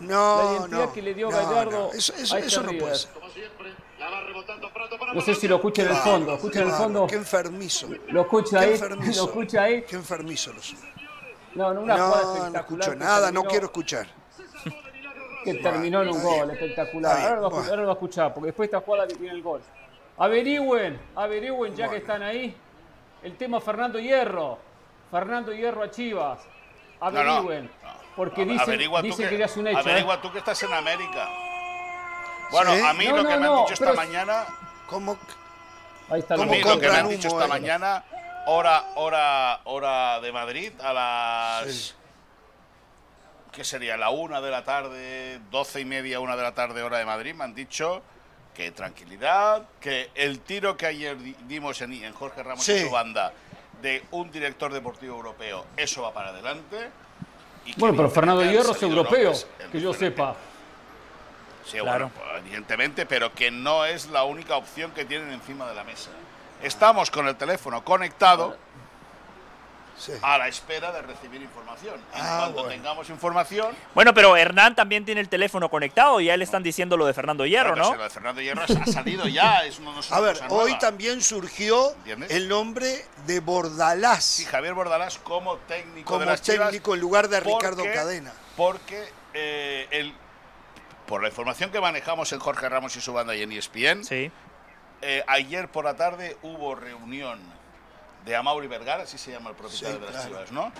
No, 0.00 0.66
no. 0.68 0.92
que 0.92 1.02
le 1.02 1.14
dio 1.14 1.30
Gallardo. 1.30 1.92
Eso, 1.92 2.14
eso, 2.14 2.62
no 2.62 2.72
puede 2.78 2.96
ser. 2.96 3.10
No 5.14 5.20
sé 5.20 5.34
si 5.34 5.48
lo 5.48 5.56
escucha 5.56 5.82
en 5.82 5.88
el 5.88 5.96
fondo. 5.96 6.34
Escucha 6.34 6.60
en 6.60 6.68
el 6.68 6.74
fondo. 6.74 7.06
Qué 7.06 7.16
enfermizo. 7.16 7.88
Lo 8.08 8.22
escucha 8.22 8.60
ahí. 8.60 8.78
Lo 8.78 9.24
escucha 9.24 9.62
ahí. 9.62 9.82
Qué 9.82 9.96
enfermizo 9.96 10.52
lo. 10.52 10.60
No, 11.54 11.72
no, 11.72 11.80
una 11.80 11.96
no, 11.96 12.50
no 12.50 12.58
escucho 12.58 12.94
nada, 12.94 13.32
no 13.32 13.44
quiero 13.44 13.66
escuchar. 13.66 14.06
Que 15.42 15.54
terminó 15.54 16.02
en 16.02 16.08
un 16.10 16.22
gol 16.22 16.50
espectacular. 16.50 17.18
ahora, 17.18 17.40
lo, 17.40 17.46
ahora, 17.46 17.76
lo, 17.76 17.84
va 17.84 17.92
a 17.92 17.94
escuchar, 17.94 18.34
porque 18.34 18.46
después 18.46 18.66
esta 18.66 18.80
jugada 18.80 19.06
que 19.06 19.14
tiene 19.14 19.32
el 19.32 19.42
gol. 19.42 19.62
Averigüen, 20.18 21.00
averigüen 21.14 21.74
ya 21.74 21.88
que 21.88 21.98
están 21.98 22.22
ahí. 22.22 22.54
El 23.22 23.36
tema 23.36 23.60
Fernando 23.60 23.98
Hierro. 23.98 24.58
Fernando 25.10 25.52
Hierro 25.52 25.82
a 25.82 25.90
Chivas. 25.90 26.40
Averigüen. 27.00 27.70
Porque 28.16 28.44
dicen, 28.44 28.78
dicen 29.02 29.28
que, 29.28 29.38
ya 29.38 29.44
es 29.44 29.56
un 29.56 29.66
hecho. 29.66 29.78
Averigua 29.78 30.14
¿eh? 30.14 30.18
tú 30.22 30.32
que 30.32 30.38
estás 30.38 30.62
en 30.62 30.72
América. 30.72 31.28
Bueno, 32.50 32.70
a 32.72 32.94
mí 32.94 33.06
lo 33.06 33.26
que 33.26 33.36
me 33.36 33.46
han 33.46 33.56
dicho 33.56 33.74
esta 33.74 33.92
mañana. 33.92 34.46
¿Cómo? 34.88 35.18
Ahí 36.08 36.20
está 36.20 36.34
a 36.34 36.38
mí 36.38 36.62
lo 36.62 36.78
que 36.78 36.88
me 36.88 36.96
han 36.96 37.08
dicho 37.08 37.28
esta 37.28 37.48
mañana, 37.48 38.04
hora, 38.46 38.84
hora, 38.94 39.60
hora 39.64 40.20
de 40.20 40.32
Madrid, 40.32 40.72
a 40.80 40.92
las. 40.92 41.94
¿Qué 43.52 43.64
sería? 43.64 43.96
La 43.96 44.10
una 44.10 44.40
de 44.40 44.50
la 44.50 44.64
tarde, 44.64 45.40
doce 45.50 45.80
y 45.80 45.84
media, 45.84 46.20
una 46.20 46.36
de 46.36 46.42
la 46.42 46.54
tarde, 46.54 46.82
hora 46.82 46.98
de 46.98 47.06
Madrid, 47.06 47.34
me 47.34 47.44
han 47.44 47.54
dicho 47.54 48.02
que 48.54 48.70
tranquilidad, 48.70 49.64
que 49.80 50.10
el 50.14 50.40
tiro 50.40 50.76
que 50.76 50.86
ayer 50.86 51.16
dimos 51.46 51.80
en, 51.82 52.12
Jorge 52.12 52.42
Ramos 52.42 52.66
y 52.66 52.80
su 52.80 52.90
banda 52.90 53.32
de 53.82 54.04
un 54.10 54.30
director 54.30 54.72
deportivo 54.72 55.16
europeo, 55.16 55.64
eso 55.76 56.02
va 56.02 56.12
para 56.12 56.30
adelante. 56.30 56.90
bueno, 57.76 57.96
pero 57.96 58.10
Fernando 58.10 58.42
Hierro 58.44 58.72
es 58.72 58.82
europeo, 58.82 59.32
que 59.70 59.80
yo 59.80 59.92
sepa. 59.92 60.34
Sí, 61.64 61.78
claro. 61.78 62.10
bueno, 62.16 62.38
evidentemente, 62.38 63.06
pero 63.06 63.32
que 63.32 63.50
no 63.50 63.84
es 63.84 64.06
la 64.10 64.22
única 64.22 64.56
opción 64.56 64.92
que 64.92 65.04
tienen 65.04 65.32
encima 65.32 65.68
de 65.68 65.74
la 65.74 65.82
mesa. 65.82 66.10
Estamos 66.62 67.10
con 67.10 67.26
el 67.26 67.36
teléfono 67.36 67.84
conectado 67.84 68.56
a 70.22 70.38
la 70.38 70.48
espera 70.48 70.92
de 70.92 71.02
recibir 71.02 71.42
información. 71.42 72.00
Ah, 72.14 72.50
cuando 72.52 72.68
tengamos 72.68 73.08
información. 73.10 73.74
Bueno, 73.94 74.14
pero 74.14 74.36
Hernán 74.36 74.74
también 74.74 75.04
tiene 75.04 75.20
el 75.20 75.28
teléfono 75.28 75.68
conectado 75.68 76.20
y 76.20 76.26
ya 76.26 76.36
le 76.36 76.44
están 76.44 76.62
diciendo 76.62 76.96
lo 76.96 77.06
de 77.06 77.14
Fernando 77.14 77.46
Hierro, 77.46 77.76
¿no? 77.76 77.94
Lo 77.94 78.02
de 78.02 78.10
Fernando 78.10 78.40
Hierro 78.40 78.62
ha 78.62 78.86
salido 78.86 79.26
ya. 79.26 79.62
a 80.10 80.20
ver, 80.20 80.38
hoy 80.48 80.76
también 80.78 81.22
surgió 81.22 81.94
el 82.28 82.48
nombre 82.48 83.04
de 83.26 83.40
Bordalás. 83.40 84.24
Sí, 84.24 84.44
Javier 84.44 84.74
Bordalás 84.74 85.18
como 85.18 85.56
técnico 85.58 86.06
como 86.06 86.20
de 86.20 86.26
las 86.26 86.42
técnico 86.42 86.94
en 86.94 87.00
lugar 87.00 87.28
de 87.28 87.40
Ricardo 87.40 87.84
Cadena. 87.84 88.32
Porque 88.56 89.08
eh, 89.34 89.86
el, 89.90 90.14
por 91.06 91.22
la 91.22 91.28
información 91.28 91.70
que 91.70 91.80
manejamos 91.80 92.32
en 92.32 92.38
Jorge 92.38 92.68
Ramos 92.68 92.96
y 92.96 93.00
su 93.00 93.12
banda 93.12 93.34
y 93.34 93.42
en 93.42 93.52
ESPN, 93.52 94.04
sí. 94.04 94.30
Eh, 95.02 95.22
ayer 95.26 95.68
por 95.68 95.84
la 95.84 95.94
tarde 95.94 96.38
hubo 96.42 96.74
reunión 96.74 97.38
de 98.26 98.34
Amaury 98.34 98.66
Vergara, 98.66 99.04
así 99.04 99.16
se 99.16 99.30
llama 99.30 99.50
el 99.50 99.56
propietario 99.56 100.00
de 100.00 100.12
las 100.12 100.26
Chivas, 100.26 100.52
¿no? 100.52 100.72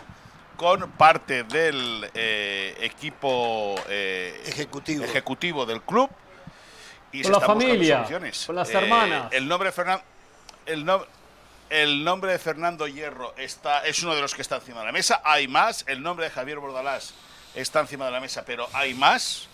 Con 0.56 0.90
parte 0.92 1.44
del 1.44 2.10
eh, 2.12 2.76
equipo 2.80 3.76
eh, 3.88 4.42
ejecutivo. 4.46 5.04
ejecutivo 5.04 5.64
del 5.64 5.80
club. 5.82 6.10
Y 7.12 7.22
con 7.22 7.32
la 7.32 7.40
familia, 7.40 8.04
con 8.46 8.56
las 8.56 8.68
hermanas. 8.70 9.32
el 9.32 9.46
nombre 9.46 9.70
de 9.70 10.00
el, 10.66 10.84
el 11.70 12.04
nombre 12.04 12.32
de 12.32 12.38
Fernando 12.38 12.88
Hierro 12.88 13.32
está, 13.36 13.86
es 13.86 14.02
uno 14.02 14.14
de 14.14 14.20
los 14.20 14.34
que 14.34 14.42
está 14.42 14.56
encima 14.56 14.80
de 14.80 14.86
la 14.86 14.92
mesa. 14.92 15.22
Hay 15.24 15.46
más. 15.46 15.84
El 15.86 16.02
nombre 16.02 16.26
de 16.26 16.32
Javier 16.32 16.58
Bordalás 16.58 17.14
está 17.54 17.80
encima 17.80 18.06
de 18.06 18.10
la 18.10 18.20
mesa, 18.20 18.44
pero 18.44 18.68
hay 18.72 18.92
más. 18.92 19.48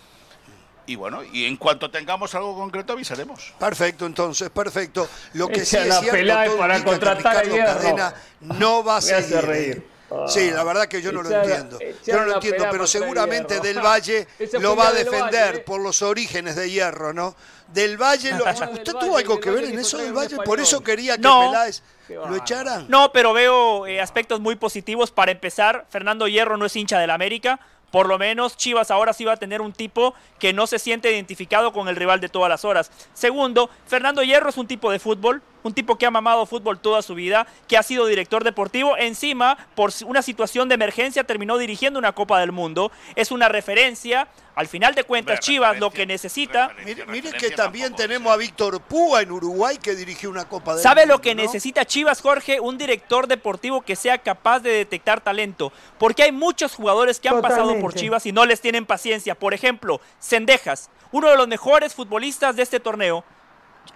Y 0.85 0.95
bueno, 0.95 1.23
y 1.23 1.45
en 1.45 1.57
cuanto 1.57 1.89
tengamos 1.89 2.35
algo 2.35 2.55
concreto 2.55 2.93
avisaremos. 2.93 3.53
Perfecto, 3.57 4.05
entonces, 4.05 4.49
perfecto. 4.49 5.07
Lo 5.33 5.47
que 5.47 5.65
sí 5.65 5.77
es 5.77 5.99
cierto, 5.99 6.45
todo 6.45 6.57
para 6.57 6.83
contratar 6.83 7.43
que 7.43 7.57
Cadena 7.57 8.13
no 8.41 8.83
va 8.83 8.97
a 8.97 9.01
seguir. 9.01 9.49
¿eh? 9.49 9.83
Sí, 10.27 10.51
la 10.51 10.63
verdad 10.63 10.87
que 10.87 11.01
yo 11.01 11.11
no 11.11 11.23
lo 11.23 11.31
entiendo. 11.31 11.79
Yo 12.05 12.17
no 12.17 12.25
lo 12.25 12.33
entiendo, 12.35 12.65
pero 12.69 12.85
seguramente 12.85 13.59
Del 13.59 13.79
Valle 13.79 14.27
lo 14.59 14.75
va 14.75 14.89
a 14.89 14.91
defender 14.93 15.55
¿eh? 15.55 15.59
por 15.59 15.81
los 15.81 16.01
orígenes 16.01 16.55
de 16.55 16.69
Hierro, 16.69 17.13
¿no? 17.13 17.35
Del 17.67 17.97
Valle, 17.97 18.33
¿usted 18.71 18.93
tuvo 18.93 19.17
algo 19.17 19.39
que 19.39 19.49
ver 19.49 19.63
en 19.65 19.79
eso 19.79 19.97
del 19.97 20.13
Valle? 20.13 20.37
Por 20.45 20.59
eso 20.59 20.81
quería 20.81 21.17
que 21.17 21.23
Peláez 21.23 21.81
lo 22.09 22.35
echara. 22.35 22.83
No, 22.87 23.11
pero 23.11 23.33
veo 23.33 23.87
eh, 23.87 24.01
aspectos 24.01 24.39
muy 24.39 24.55
positivos. 24.55 25.11
Para 25.11 25.31
empezar, 25.31 25.85
Fernando 25.89 26.27
Hierro 26.27 26.57
no 26.57 26.65
es 26.65 26.75
hincha 26.75 26.99
del 26.99 27.09
América. 27.09 27.59
Por 27.93 28.07
lo 28.07 28.17
menos 28.17 28.57
Chivas 28.57 28.89
ahora 28.89 29.13
sí 29.13 29.23
va 29.23 29.33
a 29.33 29.37
tener 29.37 29.61
un 29.61 29.71
tipo 29.71 30.15
que 30.39 30.51
no 30.51 30.65
se 30.65 30.79
siente 30.79 31.11
identificado 31.11 31.71
con 31.73 31.87
el 31.87 31.95
rival 31.95 32.19
de 32.19 32.27
todas 32.27 32.49
las 32.49 32.65
horas. 32.65 32.89
Segundo, 33.13 33.69
Fernando 33.85 34.23
Hierro 34.23 34.49
es 34.49 34.57
un 34.57 34.65
tipo 34.65 34.89
de 34.89 34.97
fútbol, 34.97 35.43
un 35.63 35.73
tipo 35.73 35.97
que 35.97 36.05
ha 36.05 36.11
mamado 36.11 36.45
fútbol 36.45 36.79
toda 36.79 37.01
su 37.01 37.15
vida, 37.15 37.47
que 37.67 37.77
ha 37.77 37.83
sido 37.83 38.05
director 38.05 38.43
deportivo. 38.43 38.97
Encima, 38.97 39.57
por 39.75 39.91
una 40.05 40.21
situación 40.21 40.69
de 40.69 40.75
emergencia, 40.75 41.23
terminó 41.23 41.57
dirigiendo 41.57 41.99
una 41.99 42.13
Copa 42.13 42.39
del 42.39 42.51
Mundo. 42.51 42.91
Es 43.15 43.31
una 43.31 43.49
referencia. 43.49 44.27
Al 44.55 44.67
final 44.67 44.93
de 44.93 45.03
cuentas, 45.03 45.39
Chivas 45.39 45.79
lo 45.79 45.89
que 45.89 46.05
necesita. 46.05 46.71
Mire, 47.07 47.31
que 47.31 47.49
también 47.49 47.95
tenemos 47.95 48.31
a 48.31 48.37
Víctor 48.37 48.81
Púa 48.81 49.21
en 49.21 49.31
Uruguay 49.31 49.77
que 49.81 49.95
dirigió 49.95 50.29
una 50.29 50.47
Copa 50.47 50.75
del 50.75 50.83
¿Sabe 50.83 51.01
Mundo. 51.01 51.13
¿Sabe 51.15 51.17
lo 51.17 51.21
que 51.21 51.33
necesita 51.33 51.85
Chivas, 51.85 52.21
Jorge? 52.21 52.59
Un 52.59 52.77
director 52.77 53.27
deportivo 53.27 53.81
que 53.81 53.95
sea 53.95 54.19
capaz 54.19 54.59
de 54.59 54.69
detectar 54.69 55.21
talento. 55.21 55.73
Porque 55.97 56.21
hay 56.21 56.31
muchos 56.31 56.75
jugadores 56.75 57.19
que 57.19 57.29
han 57.29 57.41
pasado 57.41 57.79
por 57.79 57.95
Chivas 57.95 58.27
y 58.27 58.31
no 58.31 58.45
les 58.45 58.61
tienen 58.61 58.85
paciencia. 58.85 59.33
Por 59.33 59.55
ejemplo, 59.55 59.99
Cendejas, 60.21 60.91
uno 61.11 61.29
de 61.29 61.37
los 61.37 61.47
mejores 61.47 61.95
futbolistas 61.95 62.55
de 62.55 62.63
este 62.63 62.79
torneo, 62.79 63.23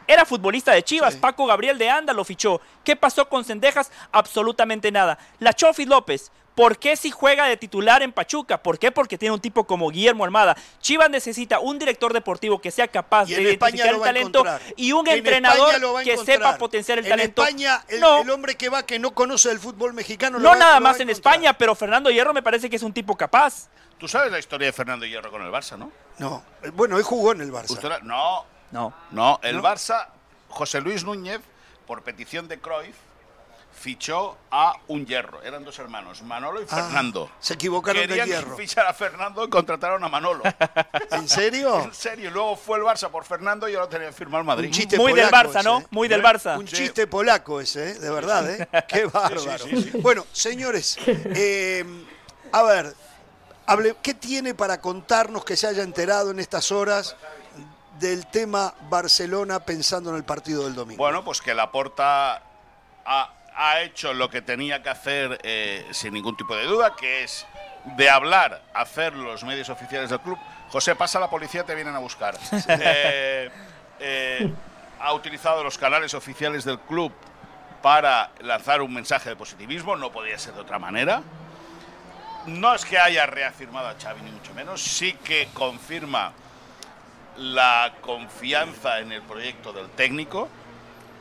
era 0.07 0.25
futbolista 0.25 0.71
de 0.71 0.83
Chivas, 0.83 1.15
Paco 1.15 1.45
Gabriel 1.45 1.77
de 1.77 1.89
Anda 1.89 2.13
lo 2.13 2.23
fichó. 2.23 2.61
¿Qué 2.83 2.95
pasó 2.95 3.27
con 3.27 3.43
Cendejas? 3.43 3.91
Absolutamente 4.11 4.91
nada. 4.91 5.17
La 5.39 5.53
Chofi 5.53 5.85
López, 5.85 6.31
¿Por 6.57 6.79
qué 6.79 6.95
si 6.95 7.11
juega 7.11 7.45
de 7.45 7.55
titular 7.55 8.01
en 8.01 8.11
Pachuca? 8.11 8.63
¿Por 8.63 8.79
qué? 8.79 8.91
Porque 8.91 9.15
tiene 9.15 9.31
un 9.31 9.39
tipo 9.39 9.65
como 9.67 9.91
Guillermo 9.91 10.25
Almada. 10.25 10.57
Chivas 10.79 11.07
necesita 11.07 11.59
un 11.59 11.77
director 11.77 12.13
deportivo 12.13 12.59
que 12.59 12.71
sea 12.71 12.87
capaz 12.87 13.25
de 13.25 13.39
identificar 13.39 13.93
el 13.93 14.01
talento 14.01 14.43
y 14.75 14.91
un 14.91 15.07
entrenador 15.07 15.75
que 16.03 16.17
sepa 16.17 16.57
potenciar 16.57 16.97
el 16.97 17.07
talento. 17.07 17.43
En 17.43 17.47
España, 17.49 17.85
el, 17.87 17.97
el, 17.97 18.29
hombre 18.31 18.55
que 18.55 18.69
va 18.69 18.87
que 18.87 18.97
no 18.97 19.13
conoce 19.13 19.51
el 19.51 19.59
fútbol 19.59 19.93
mexicano. 19.93 20.39
No 20.39 20.55
nada 20.55 20.79
más 20.79 20.99
en 20.99 21.11
España, 21.11 21.53
pero 21.53 21.75
Fernando 21.75 22.09
Hierro 22.09 22.33
me 22.33 22.41
parece 22.41 22.71
que 22.71 22.77
es 22.77 22.81
un 22.81 22.91
tipo 22.91 23.15
capaz. 23.15 23.69
Tú 23.99 24.07
sabes 24.07 24.31
la 24.31 24.39
historia 24.39 24.65
de 24.65 24.73
Fernando 24.73 25.05
Hierro 25.05 25.29
con 25.29 25.43
el 25.43 25.51
Barça, 25.51 25.77
¿no? 25.77 25.91
No. 26.17 26.43
Bueno, 26.73 26.97
él 26.97 27.03
jugó 27.03 27.33
en 27.33 27.41
el 27.41 27.51
Barça. 27.51 28.01
No, 28.01 28.47
no. 28.71 28.93
No, 29.11 29.39
el 29.43 29.61
Barça, 29.61 30.07
José 30.49 30.81
Luis 30.81 31.03
Núñez, 31.03 31.41
por 31.85 32.03
petición 32.03 32.47
de 32.47 32.59
Cruyff, 32.59 32.95
fichó 33.77 34.37
a 34.49 34.73
un 34.87 35.05
hierro. 35.05 35.41
Eran 35.43 35.63
dos 35.63 35.77
hermanos, 35.79 36.21
Manolo 36.23 36.61
y 36.61 36.65
ah, 36.69 36.75
Fernando. 36.75 37.29
Se 37.39 37.53
equivocaron 37.53 38.01
Querían 38.01 38.27
de 38.27 38.35
hierro. 38.35 38.57
fichar 38.57 38.87
a 38.87 38.93
Fernando 38.93 39.45
y 39.45 39.49
contrataron 39.49 40.03
a 40.03 40.09
Manolo. 40.09 40.43
¿En 41.11 41.29
serio? 41.29 41.81
En 41.87 41.93
serio. 41.93 42.31
Luego 42.31 42.55
fue 42.55 42.77
el 42.79 42.83
Barça 42.83 43.09
por 43.09 43.23
Fernando 43.23 43.69
y 43.69 43.75
ahora 43.75 43.87
tenía 43.87 44.07
que 44.07 44.13
firmar 44.13 44.41
el 44.41 44.47
Madrid. 44.47 44.75
Muy 44.97 45.13
del 45.13 45.29
Barça, 45.29 45.63
¿no? 45.63 45.83
Muy 45.91 46.07
del 46.07 46.23
Barça. 46.23 46.57
Un 46.57 46.65
chiste 46.65 47.07
polaco 47.07 47.61
ese, 47.61 47.91
¿eh? 47.91 47.93
de 47.93 48.09
verdad, 48.09 48.49
¿eh? 48.49 48.67
Qué 48.87 49.05
bárbaro. 49.05 49.65
bueno, 50.01 50.25
señores, 50.31 50.97
eh, 51.05 51.85
a 52.51 52.63
ver, 52.63 52.93
hable, 53.65 53.95
¿qué 54.01 54.13
tiene 54.13 54.55
para 54.55 54.81
contarnos 54.81 55.45
que 55.45 55.55
se 55.55 55.67
haya 55.67 55.83
enterado 55.83 56.31
en 56.31 56.39
estas 56.39 56.71
horas 56.71 57.15
del 57.99 58.27
tema 58.27 58.73
Barcelona 58.89 59.59
pensando 59.59 60.09
en 60.11 60.17
el 60.17 60.23
partido 60.23 60.63
del 60.63 60.75
domingo? 60.75 61.03
Bueno, 61.03 61.23
pues 61.23 61.41
que 61.41 61.53
la 61.53 61.71
porta 61.71 62.41
ha 63.05 63.37
ha 63.57 63.81
hecho 63.81 64.13
lo 64.13 64.29
que 64.29 64.43
tenía 64.43 64.83
que 64.83 64.89
hacer 64.89 65.39
eh, 65.43 65.85
sin 65.91 66.13
ningún 66.13 66.37
tipo 66.37 66.55
de 66.55 66.65
duda, 66.65 66.95
que 66.95 67.23
es 67.23 67.45
de 67.97 68.07
hablar, 68.07 68.61
hacer 68.73 69.13
los 69.13 69.43
medios 69.43 69.69
oficiales 69.69 70.11
del 70.11 70.19
club. 70.19 70.37
José, 70.69 70.95
pasa 70.95 71.19
la 71.19 71.29
policía, 71.29 71.63
te 71.63 71.73
vienen 71.73 71.95
a 71.95 71.99
buscar. 71.99 72.37
Eh, 72.79 73.49
eh, 73.99 74.53
ha 74.99 75.13
utilizado 75.13 75.63
los 75.63 75.77
canales 75.77 76.13
oficiales 76.13 76.63
del 76.63 76.79
club 76.79 77.11
para 77.81 78.29
lanzar 78.41 78.81
un 78.81 78.93
mensaje 78.93 79.29
de 79.29 79.35
positivismo, 79.35 79.95
no 79.95 80.11
podía 80.11 80.37
ser 80.37 80.53
de 80.53 80.61
otra 80.61 80.77
manera. 80.77 81.23
No 82.45 82.75
es 82.75 82.85
que 82.85 82.99
haya 82.99 83.25
reafirmado 83.25 83.87
a 83.87 83.95
Xavi, 83.99 84.21
ni 84.21 84.31
mucho 84.31 84.53
menos, 84.53 84.83
sí 84.83 85.13
que 85.13 85.49
confirma 85.53 86.31
la 87.37 87.93
confianza 88.01 88.99
en 88.99 89.11
el 89.11 89.21
proyecto 89.21 89.73
del 89.73 89.87
técnico, 89.89 90.49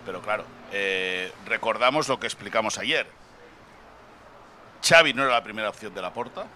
pero 0.04 0.20
claro, 0.22 0.44
eh, 0.72 1.32
recordamos 1.46 2.08
lo 2.08 2.18
que 2.18 2.26
explicamos 2.26 2.78
ayer. 2.78 3.06
Xavi 4.82 5.12
no 5.12 5.24
era 5.24 5.32
la 5.32 5.42
primera 5.42 5.68
opción 5.68 5.94
de 5.94 6.02
la 6.02 6.12
porta. 6.12 6.46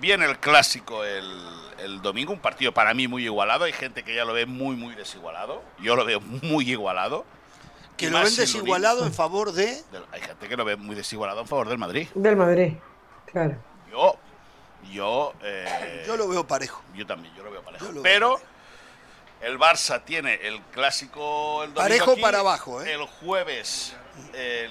Viene 0.00 0.24
el 0.24 0.38
clásico 0.38 1.04
el, 1.04 2.00
domingo, 2.02 2.32
un 2.32 2.40
partido 2.40 2.72
para 2.72 2.94
mí 2.94 3.06
muy 3.06 3.24
igualado. 3.24 3.64
Hay 3.64 3.72
gente 3.72 4.02
que 4.02 4.14
ya 4.14 4.24
lo 4.24 4.32
ve 4.32 4.46
muy, 4.46 4.76
muy 4.76 4.94
desigualado. 4.94 5.62
Yo 5.78 5.94
lo 5.94 6.04
veo 6.04 6.20
muy 6.20 6.70
igualado. 6.70 7.24
Que 7.96 8.10
lo 8.10 8.18
ven 8.18 8.34
desigualado 8.36 9.06
en 9.06 9.12
favor 9.12 9.52
de... 9.52 9.82
Hay 10.12 10.20
gente 10.20 10.48
que 10.48 10.56
lo 10.56 10.64
ve 10.64 10.76
muy 10.76 10.94
desigualado 10.94 11.40
en 11.40 11.46
favor 11.46 11.68
del 11.68 11.78
Madrid. 11.78 12.08
Del 12.14 12.36
Madrid, 12.36 12.74
claro. 13.24 13.56
Yo, 13.90 14.18
yo... 14.92 15.34
Eh, 15.42 16.04
yo 16.06 16.16
lo 16.16 16.28
veo 16.28 16.46
parejo. 16.46 16.82
Yo 16.94 17.06
también, 17.06 17.34
yo 17.34 17.42
lo 17.42 17.50
veo 17.50 17.62
parejo. 17.62 17.86
Pero... 18.02 18.40
El 19.38 19.58
Barça 19.58 20.02
tiene 20.02 20.34
el 20.34 20.62
clásico 20.72 21.62
el 21.62 21.70
Parejo 21.72 22.16
para 22.16 22.38
abajo, 22.38 22.82
¿eh? 22.82 22.94
El 22.94 23.04
jueves 23.04 23.94
el, 24.32 24.70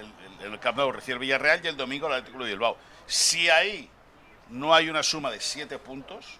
el, 0.00 0.52
el, 0.52 0.58
Camp 0.60 0.78
Nou 0.78 0.90
recibe 0.90 1.14
el 1.14 1.18
Villarreal 1.20 1.60
y 1.62 1.68
el 1.68 1.76
domingo 1.76 2.06
el 2.06 2.14
Atlético 2.14 2.42
de 2.42 2.50
Bilbao. 2.50 2.78
Si 3.06 3.50
ahí 3.50 3.90
no 4.48 4.74
hay 4.74 4.88
una 4.88 5.02
suma 5.02 5.30
de 5.30 5.40
siete 5.40 5.78
puntos, 5.78 6.38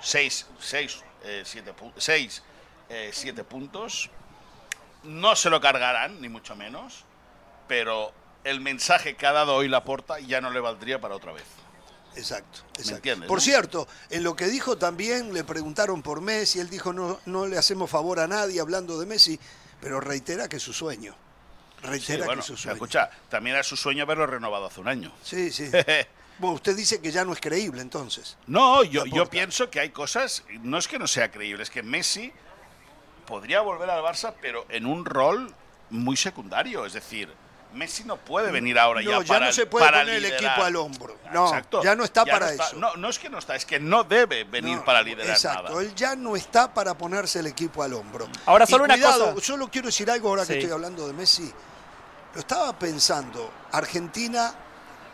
seis, 0.00 0.46
seis, 0.58 1.04
eh, 1.24 1.42
siete, 1.44 1.74
seis 1.96 2.42
eh, 2.88 3.10
siete 3.12 3.44
puntos, 3.44 4.10
no 5.04 5.36
se 5.36 5.50
lo 5.50 5.60
cargarán, 5.60 6.20
ni 6.20 6.28
mucho 6.28 6.56
menos, 6.56 7.04
pero 7.66 8.12
el 8.48 8.60
mensaje 8.60 9.16
que 9.16 9.26
ha 9.26 9.32
dado 9.32 9.54
hoy 9.54 9.68
la 9.68 9.84
porta 9.84 10.18
ya 10.20 10.40
no 10.40 10.50
le 10.50 10.60
valdría 10.60 11.00
para 11.00 11.14
otra 11.14 11.32
vez. 11.32 11.44
Exacto. 12.16 12.60
por 13.28 13.40
cierto, 13.40 13.86
en 14.10 14.24
lo 14.24 14.34
que 14.34 14.46
dijo 14.46 14.76
también 14.76 15.32
le 15.32 15.44
preguntaron 15.44 16.02
por 16.02 16.20
Messi, 16.20 16.58
él 16.58 16.68
dijo 16.68 16.92
no, 16.92 17.20
no 17.26 17.46
le 17.46 17.56
hacemos 17.56 17.88
favor 17.88 18.18
a 18.18 18.26
nadie 18.26 18.60
hablando 18.60 18.98
de 18.98 19.06
Messi, 19.06 19.38
pero 19.80 20.00
reitera 20.00 20.48
que 20.48 20.56
es 20.56 20.62
su 20.62 20.72
sueño. 20.72 21.14
Reitera 21.82 22.26
que 22.26 22.40
es 22.40 22.44
su 22.44 22.56
sueño. 22.56 22.74
Escucha, 22.74 23.10
también 23.28 23.54
era 23.54 23.62
su 23.62 23.76
sueño 23.76 24.02
haberlo 24.02 24.26
renovado 24.26 24.66
hace 24.66 24.80
un 24.80 24.88
año. 24.88 25.12
Sí, 25.22 25.52
sí. 25.52 25.70
bueno, 26.38 26.54
usted 26.54 26.74
dice 26.74 27.00
que 27.00 27.12
ya 27.12 27.24
no 27.24 27.32
es 27.32 27.40
creíble 27.40 27.82
entonces. 27.82 28.36
No, 28.48 28.82
yo, 28.82 29.04
yo 29.06 29.26
pienso 29.26 29.70
que 29.70 29.78
hay 29.78 29.90
cosas, 29.90 30.42
no 30.62 30.78
es 30.78 30.88
que 30.88 30.98
no 30.98 31.06
sea 31.06 31.30
creíble, 31.30 31.62
es 31.62 31.70
que 31.70 31.84
Messi 31.84 32.32
podría 33.26 33.60
volver 33.60 33.90
al 33.90 34.02
Barça, 34.02 34.34
pero 34.40 34.66
en 34.70 34.86
un 34.86 35.04
rol 35.04 35.54
muy 35.90 36.16
secundario, 36.16 36.84
es 36.84 36.94
decir, 36.94 37.32
Messi 37.72 38.04
no 38.04 38.16
puede 38.16 38.50
venir 38.50 38.78
ahora 38.78 39.02
ya, 39.02 39.22
ya 39.22 39.40
no 39.40 39.52
se 39.52 39.66
puede 39.66 39.86
poner 39.86 40.08
el 40.08 40.24
equipo 40.24 40.62
al 40.62 40.76
hombro. 40.76 41.16
No, 41.32 41.52
ya 41.82 41.94
no 41.94 42.04
está 42.04 42.24
para 42.24 42.52
eso. 42.52 42.76
No, 42.76 42.96
no 42.96 43.08
es 43.08 43.18
que 43.18 43.28
no 43.28 43.38
está, 43.38 43.54
es 43.56 43.66
que 43.66 43.78
no 43.78 44.04
debe 44.04 44.44
venir 44.44 44.80
para 44.80 45.02
liderar 45.02 45.30
exacto, 45.30 45.80
él 45.80 45.94
ya 45.94 46.16
no 46.16 46.36
está 46.36 46.72
para 46.72 46.96
ponerse 46.96 47.40
el 47.40 47.46
equipo 47.46 47.82
al 47.82 47.94
hombro. 47.94 48.28
Ahora 48.46 48.66
solo 48.66 48.84
una 48.84 48.98
cosa. 49.00 49.34
Solo 49.40 49.68
quiero 49.68 49.86
decir 49.88 50.10
algo 50.10 50.28
ahora 50.28 50.46
que 50.46 50.58
estoy 50.58 50.70
hablando 50.70 51.06
de 51.06 51.12
Messi. 51.12 51.52
Lo 52.34 52.40
estaba 52.40 52.78
pensando. 52.78 53.50
Argentina 53.72 54.54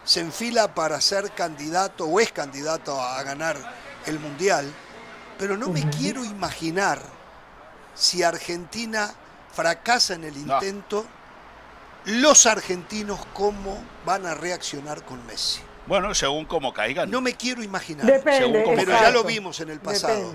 se 0.04 0.20
enfila 0.20 0.74
para 0.74 1.00
ser 1.00 1.30
candidato 1.32 2.04
o 2.04 2.20
es 2.20 2.30
candidato 2.32 3.00
a 3.00 3.22
ganar 3.22 3.56
el 4.06 4.20
mundial, 4.20 4.70
pero 5.38 5.56
no 5.56 5.68
me 5.68 5.88
quiero 5.90 6.24
imaginar 6.24 7.00
si 7.94 8.22
Argentina 8.22 9.12
fracasa 9.52 10.14
en 10.14 10.24
el 10.24 10.36
intento 10.36 11.06
los 12.04 12.46
argentinos 12.46 13.20
cómo 13.32 13.82
van 14.04 14.26
a 14.26 14.34
reaccionar 14.34 15.04
con 15.04 15.24
Messi. 15.26 15.60
Bueno, 15.86 16.14
según 16.14 16.46
cómo 16.46 16.72
caigan. 16.72 17.10
No 17.10 17.20
me 17.20 17.34
quiero 17.34 17.62
imaginar. 17.62 18.06
Depende, 18.06 18.64
pero 18.74 18.92
ya 18.92 19.10
lo 19.10 19.24
vimos 19.24 19.60
en 19.60 19.70
el 19.70 19.80
pasado. 19.80 20.32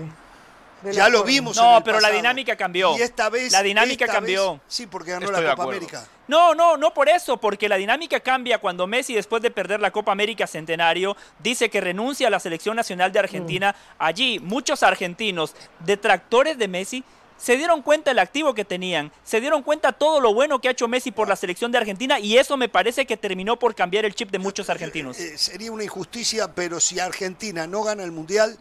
Ya 0.82 1.10
lo 1.10 1.24
vimos 1.24 1.56
no, 1.56 1.72
en 1.72 1.76
el 1.76 1.82
pero 1.82 2.00
la 2.00 2.10
dinámica 2.10 2.56
cambió. 2.56 2.96
Y 2.96 3.02
esta 3.02 3.28
vez. 3.28 3.52
La 3.52 3.62
dinámica 3.62 4.06
cambió. 4.06 4.60
sí, 4.66 4.86
porque 4.86 5.10
ganó 5.10 5.30
la 5.30 5.50
Copa 5.50 5.64
América. 5.64 6.06
No, 6.26 6.54
no, 6.54 6.76
no 6.76 6.94
por 6.94 7.08
eso, 7.08 7.36
porque 7.38 7.68
la 7.68 7.76
dinámica 7.76 8.20
cambia 8.20 8.58
cuando 8.58 8.86
Messi, 8.86 9.14
después 9.14 9.42
de 9.42 9.50
perder 9.50 9.80
la 9.80 9.90
Copa 9.90 10.12
América 10.12 10.46
Centenario, 10.46 11.16
dice 11.40 11.68
que 11.68 11.80
renuncia 11.80 12.28
a 12.28 12.30
la 12.30 12.38
selección 12.38 12.76
nacional 12.76 13.10
de 13.12 13.18
Argentina. 13.18 13.72
Mm. 13.72 13.94
Allí, 13.98 14.38
muchos 14.38 14.82
argentinos, 14.82 15.54
detractores 15.80 16.56
de 16.56 16.68
Messi, 16.68 17.04
se 17.40 17.56
dieron 17.56 17.82
cuenta 17.82 18.10
del 18.10 18.18
activo 18.18 18.54
que 18.54 18.64
tenían, 18.64 19.10
se 19.24 19.40
dieron 19.40 19.62
cuenta 19.62 19.92
todo 19.92 20.20
lo 20.20 20.34
bueno 20.34 20.60
que 20.60 20.68
ha 20.68 20.70
hecho 20.72 20.88
Messi 20.88 21.10
por 21.10 21.28
la 21.28 21.36
selección 21.36 21.72
de 21.72 21.78
Argentina 21.78 22.20
y 22.20 22.36
eso 22.36 22.56
me 22.56 22.68
parece 22.68 23.06
que 23.06 23.16
terminó 23.16 23.58
por 23.58 23.74
cambiar 23.74 24.04
el 24.04 24.14
chip 24.14 24.30
de 24.30 24.38
muchos 24.38 24.68
argentinos. 24.68 25.18
Eh, 25.18 25.38
sería 25.38 25.72
una 25.72 25.84
injusticia, 25.84 26.54
pero 26.54 26.78
si 26.80 27.00
Argentina 27.00 27.66
no 27.66 27.82
gana 27.82 28.04
el 28.04 28.12
Mundial, 28.12 28.58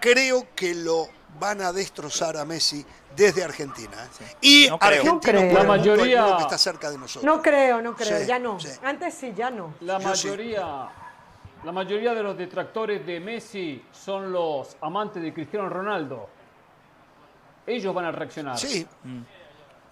creo 0.00 0.46
que 0.56 0.74
lo 0.74 1.08
van 1.38 1.60
a 1.60 1.72
destrozar 1.72 2.36
a 2.36 2.44
Messi 2.44 2.84
desde 3.14 3.44
Argentina. 3.44 4.08
¿eh? 4.20 4.36
Y 4.40 4.66
no 4.70 4.78
Argentina 4.80 5.42
la 5.42 5.64
mayoría 5.64 6.36
que 6.36 6.42
está 6.42 6.56
cerca 6.56 6.90
de 6.90 6.96
nosotros. 6.96 7.24
No 7.24 7.42
creo, 7.42 7.82
no 7.82 7.94
creo, 7.94 8.26
ya 8.26 8.38
no. 8.38 8.56
Antes 8.82 9.14
sí, 9.14 9.32
ya 9.36 9.50
no. 9.50 9.74
La 9.80 9.98
mayoría 9.98 10.88
la 11.64 11.72
mayoría 11.72 12.12
de 12.14 12.22
los 12.22 12.36
detractores 12.36 13.06
de 13.06 13.20
Messi 13.20 13.82
son 13.90 14.30
los 14.30 14.76
amantes 14.82 15.22
de 15.22 15.32
Cristiano 15.32 15.68
Ronaldo 15.70 16.28
ellos 17.66 17.94
van 17.94 18.06
a 18.06 18.12
reaccionar. 18.12 18.58
Sí. 18.58 18.86
Mm. 19.04 19.22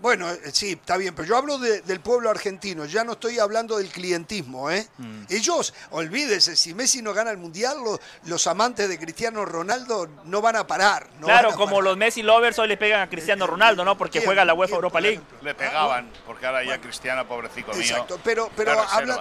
Bueno, 0.02 0.28
eh, 0.28 0.50
sí, 0.52 0.72
está 0.72 0.96
bien, 0.96 1.14
pero 1.14 1.28
yo 1.28 1.36
hablo 1.36 1.58
del 1.58 2.00
pueblo 2.00 2.28
argentino, 2.28 2.86
ya 2.86 3.04
no 3.04 3.12
estoy 3.12 3.38
hablando 3.38 3.78
del 3.78 3.88
clientismo, 3.88 4.68
¿eh? 4.68 4.84
Mm. 4.98 5.26
Ellos, 5.28 5.72
olvídese, 5.92 6.56
si 6.56 6.74
Messi 6.74 7.02
no 7.02 7.14
gana 7.14 7.30
el 7.30 7.36
Mundial, 7.36 7.76
los, 8.24 8.46
amantes 8.48 8.88
de 8.88 8.98
Cristiano 8.98 9.44
Ronaldo 9.44 10.08
no 10.24 10.42
van 10.42 10.56
a 10.56 10.66
parar. 10.66 11.06
claro, 11.20 11.52
como 11.52 11.80
los 11.80 11.96
Messi 11.96 12.24
lovers 12.24 12.58
hoy 12.58 12.66
le 12.66 12.76
pegan 12.76 13.00
a 13.02 13.08
Cristiano 13.08 13.46
Ronaldo, 13.46 13.84
¿no? 13.84 13.96
Porque 13.96 14.20
juega 14.20 14.44
la 14.44 14.54
UEFA 14.54 14.74
Europa 14.74 15.00
League. 15.00 15.20
Le 15.40 15.54
pegaban, 15.54 16.10
porque 16.26 16.46
ahora 16.46 16.64
ya 16.64 16.80
Cristiano, 16.80 17.26
pobrecito 17.28 17.72
mío. 17.72 17.80
Exacto, 17.80 18.18
pero, 18.24 18.50
pero 18.56 18.72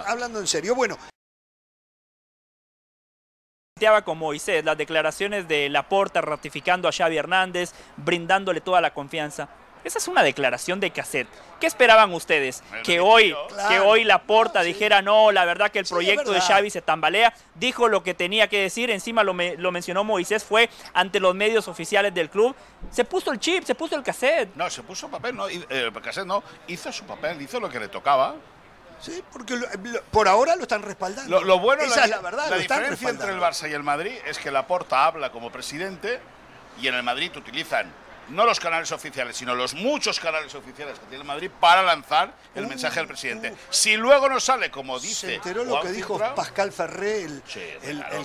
hablando 0.08 0.40
en 0.40 0.48
serio, 0.48 0.74
bueno, 0.74 0.98
con 4.04 4.16
Moisés, 4.16 4.64
las 4.64 4.78
declaraciones 4.78 5.48
de 5.48 5.68
Laporta 5.68 6.20
ratificando 6.20 6.88
a 6.88 6.92
Xavi 6.92 7.16
Hernández, 7.16 7.72
brindándole 7.96 8.60
toda 8.60 8.80
la 8.80 8.94
confianza. 8.94 9.48
Esa 9.82 9.98
es 9.98 10.06
una 10.06 10.22
declaración 10.22 10.78
de 10.78 10.92
cassette. 10.92 11.26
¿Qué 11.58 11.66
esperaban 11.66 12.14
ustedes? 12.14 12.62
Que 12.84 13.00
hoy, 13.00 13.34
que 13.68 13.80
hoy 13.80 14.04
Laporta 14.04 14.62
dijera, 14.62 15.02
no, 15.02 15.32
la 15.32 15.44
verdad 15.44 15.72
que 15.72 15.80
el 15.80 15.84
proyecto 15.84 16.30
de 16.30 16.40
Xavi 16.40 16.70
se 16.70 16.80
tambalea. 16.80 17.34
Dijo 17.56 17.88
lo 17.88 18.04
que 18.04 18.14
tenía 18.14 18.46
que 18.46 18.60
decir, 18.60 18.88
encima 18.90 19.24
lo, 19.24 19.34
lo, 19.34 19.72
mencionó 19.72 20.04
Moisés, 20.04 20.44
fue 20.44 20.70
ante 20.94 21.18
los 21.18 21.34
medios 21.34 21.66
oficiales 21.66 22.14
del 22.14 22.30
club. 22.30 22.54
Se 22.90 23.04
puso 23.04 23.32
el 23.32 23.40
chip, 23.40 23.64
se 23.64 23.74
puso 23.74 23.96
el 23.96 24.04
cassette. 24.04 24.54
No, 24.54 24.70
se 24.70 24.84
puso 24.84 25.08
papel, 25.08 25.34
no, 25.34 25.48
eh, 25.48 25.66
el 25.68 25.92
cassette 26.00 26.26
no, 26.26 26.44
hizo 26.68 26.92
su 26.92 27.04
papel, 27.04 27.42
hizo 27.42 27.58
lo 27.58 27.68
que 27.68 27.80
le 27.80 27.88
tocaba. 27.88 28.36
Sí, 29.02 29.22
porque 29.32 29.58
por 30.12 30.28
ahora 30.28 30.54
lo 30.54 30.62
están 30.62 30.82
respaldando. 30.82 31.42
Lo, 31.42 31.58
bueno, 31.58 31.82
Esa 31.82 31.96
la, 31.96 32.04
es 32.04 32.10
la 32.10 32.20
verdad. 32.20 32.48
La 32.50 32.56
diferencia 32.56 33.10
entre 33.10 33.32
el 33.32 33.40
Barça 33.40 33.68
y 33.68 33.72
el 33.72 33.82
Madrid 33.82 34.12
es 34.26 34.38
que 34.38 34.50
Laporta 34.50 35.06
habla 35.06 35.32
como 35.32 35.50
presidente 35.50 36.20
y 36.80 36.86
en 36.86 36.94
el 36.94 37.02
Madrid 37.02 37.32
utilizan 37.36 37.92
no 38.32 38.46
los 38.46 38.58
canales 38.58 38.90
oficiales, 38.92 39.36
sino 39.36 39.54
los 39.54 39.74
muchos 39.74 40.18
canales 40.18 40.54
oficiales 40.54 40.98
que 40.98 41.06
tiene 41.06 41.24
Madrid 41.24 41.50
para 41.60 41.82
lanzar 41.82 42.34
el 42.54 42.64
uh, 42.64 42.68
mensaje 42.68 42.98
del 42.98 43.06
presidente. 43.06 43.52
Uh. 43.52 43.56
si 43.70 43.96
luego 43.96 44.28
no 44.28 44.40
sale 44.40 44.70
como 44.70 44.98
dice. 44.98 45.26
Se 45.26 45.34
enteró 45.36 45.64
lo 45.64 45.80
que 45.80 45.92
dijo 45.92 46.18
Pascal 46.34 46.72
Ferré, 46.72 47.22
el, 47.22 47.42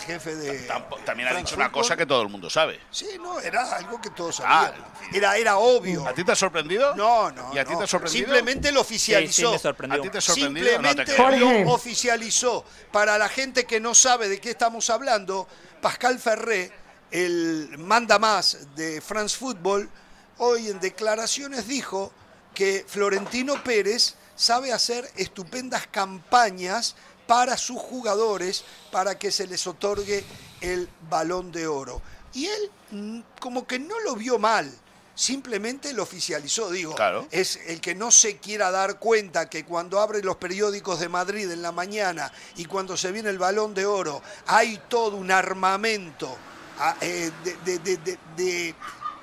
jefe 0.05 0.35
de. 0.35 0.67
También 1.05 1.29
ha 1.29 1.33
dicho 1.33 1.55
una 1.55 1.71
cosa 1.71 1.95
que 1.95 2.05
todo 2.05 2.21
el 2.21 2.29
mundo 2.29 2.49
sabe. 2.49 2.79
Sí, 2.89 3.07
no, 3.21 3.39
era 3.39 3.75
algo 3.75 4.01
que 4.01 4.09
todos 4.09 4.37
sabían. 4.37 4.73
Ah, 4.75 5.07
era, 5.13 5.37
era 5.37 5.57
obvio. 5.57 6.07
¿A 6.07 6.13
ti 6.13 6.23
te 6.23 6.31
ha 6.31 6.35
sorprendido? 6.35 6.95
No, 6.95 7.29
no. 7.31 7.53
¿Y 7.53 7.57
a 7.57 7.65
ti 7.65 7.75
te 7.77 7.83
ha 7.83 7.87
sorprendido? 7.87 8.25
Simplemente 8.25 8.71
lo 8.71 8.81
oficializó. 8.81 9.49
¿A 9.49 9.51
ti 9.51 9.51
te 9.51 9.55
ha 9.57 9.59
sorprendido? 9.59 10.21
Simplemente 10.21 11.17
lo 11.39 11.73
oficializó. 11.73 12.65
Para 12.91 13.17
la 13.17 13.29
gente 13.29 13.65
que 13.65 13.79
no 13.79 13.93
sabe 13.93 14.29
de 14.29 14.39
qué 14.39 14.51
estamos 14.51 14.89
hablando, 14.89 15.47
Pascal 15.81 16.19
Ferré 16.19 16.86
el 17.11 17.77
manda 17.77 18.19
más 18.19 18.75
de 18.75 19.01
France 19.01 19.37
Football, 19.37 19.89
hoy 20.37 20.69
en 20.69 20.79
declaraciones 20.79 21.67
dijo 21.67 22.11
que 22.53 22.85
Florentino 22.87 23.63
Pérez 23.63 24.15
sabe 24.35 24.73
hacer 24.73 25.09
estupendas 25.15 25.87
campañas 25.87 26.95
para 27.27 27.57
sus 27.57 27.77
jugadores 27.77 28.63
para 28.91 29.17
que 29.17 29.31
se 29.31 29.47
les 29.47 29.67
otorgue 29.67 30.23
el 30.61 30.89
balón 31.09 31.51
de 31.51 31.67
oro. 31.67 32.01
Y 32.33 32.45
él 32.45 32.71
mm, 32.91 33.19
como 33.39 33.67
que 33.67 33.79
no 33.79 33.99
lo 33.99 34.15
vio 34.15 34.39
mal, 34.39 34.71
simplemente 35.13 35.93
lo 35.93 36.03
oficializó. 36.03 36.69
Digo, 36.71 36.95
es 37.31 37.59
el 37.67 37.81
que 37.81 37.95
no 37.95 38.11
se 38.11 38.37
quiera 38.37 38.71
dar 38.71 38.99
cuenta 38.99 39.49
que 39.49 39.65
cuando 39.65 39.99
abre 39.99 40.21
los 40.23 40.37
periódicos 40.37 40.99
de 40.99 41.09
Madrid 41.09 41.51
en 41.51 41.61
la 41.61 41.71
mañana 41.71 42.31
y 42.55 42.65
cuando 42.65 42.95
se 42.95 43.11
viene 43.11 43.29
el 43.29 43.39
balón 43.39 43.73
de 43.73 43.85
oro, 43.85 44.21
hay 44.45 44.81
todo 44.87 45.17
un 45.17 45.31
armamento 45.31 46.37
eh, 47.01 47.31
de, 48.35 48.75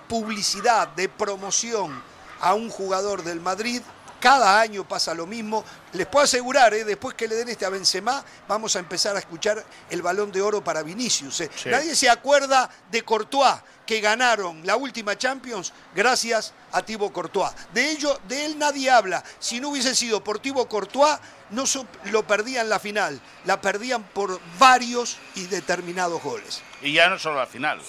publicidad, 0.09 0.89
de 0.89 1.09
promoción 1.09 2.03
a 2.41 2.55
un 2.55 2.69
jugador 2.71 3.23
del 3.23 3.41
Madrid. 3.41 3.83
Cada 4.21 4.61
año 4.61 4.87
pasa 4.87 5.15
lo 5.15 5.27
mismo. 5.27 5.65
Les 5.95 6.07
puedo 6.09 6.25
asegurar, 6.25 6.75
eh, 6.75 6.85
después 6.85 7.15
que 7.15 7.29
le 7.29 7.37
den 7.37 7.49
este 7.49 7.65
a 7.65 7.69
Benzema, 7.69 8.25
vamos 8.49 8.75
a 8.75 8.81
empezar 8.81 9.15
a 9.15 9.21
escuchar 9.21 9.65
el 9.91 10.03
balón 10.03 10.33
de 10.33 10.43
oro 10.43 10.63
para 10.63 10.83
Vinicius. 10.83 11.41
Eh. 11.41 11.51
Nadie 11.67 11.95
se 11.95 12.11
acuerda 12.11 12.69
de 12.91 13.03
Courtois, 13.03 13.61
que 13.87 14.01
ganaron 14.01 14.67
la 14.67 14.77
última 14.77 15.17
Champions 15.17 15.73
gracias 15.95 16.53
a 16.73 16.83
Thibaut 16.83 17.13
Courtois. 17.13 17.53
De 17.73 17.91
ello, 17.91 18.19
de 18.27 18.45
él 18.45 18.59
nadie 18.59 18.91
habla. 18.91 19.23
Si 19.39 19.61
no 19.61 19.69
hubiese 19.69 19.95
sido 19.95 20.25
por 20.25 20.41
Thibaut 20.41 20.69
Courtois, 20.69 21.19
no 21.51 21.65
lo 22.11 22.27
perdían 22.27 22.69
la 22.69 22.79
final, 22.79 23.21
la 23.45 23.61
perdían 23.61 24.03
por 24.03 24.41
varios 24.59 25.19
y 25.35 25.47
determinados 25.47 26.23
goles. 26.23 26.63
Y 26.83 26.93
ya 26.93 27.09
no 27.09 27.19
solo 27.19 27.39
la 27.39 27.47
final. 27.47 27.81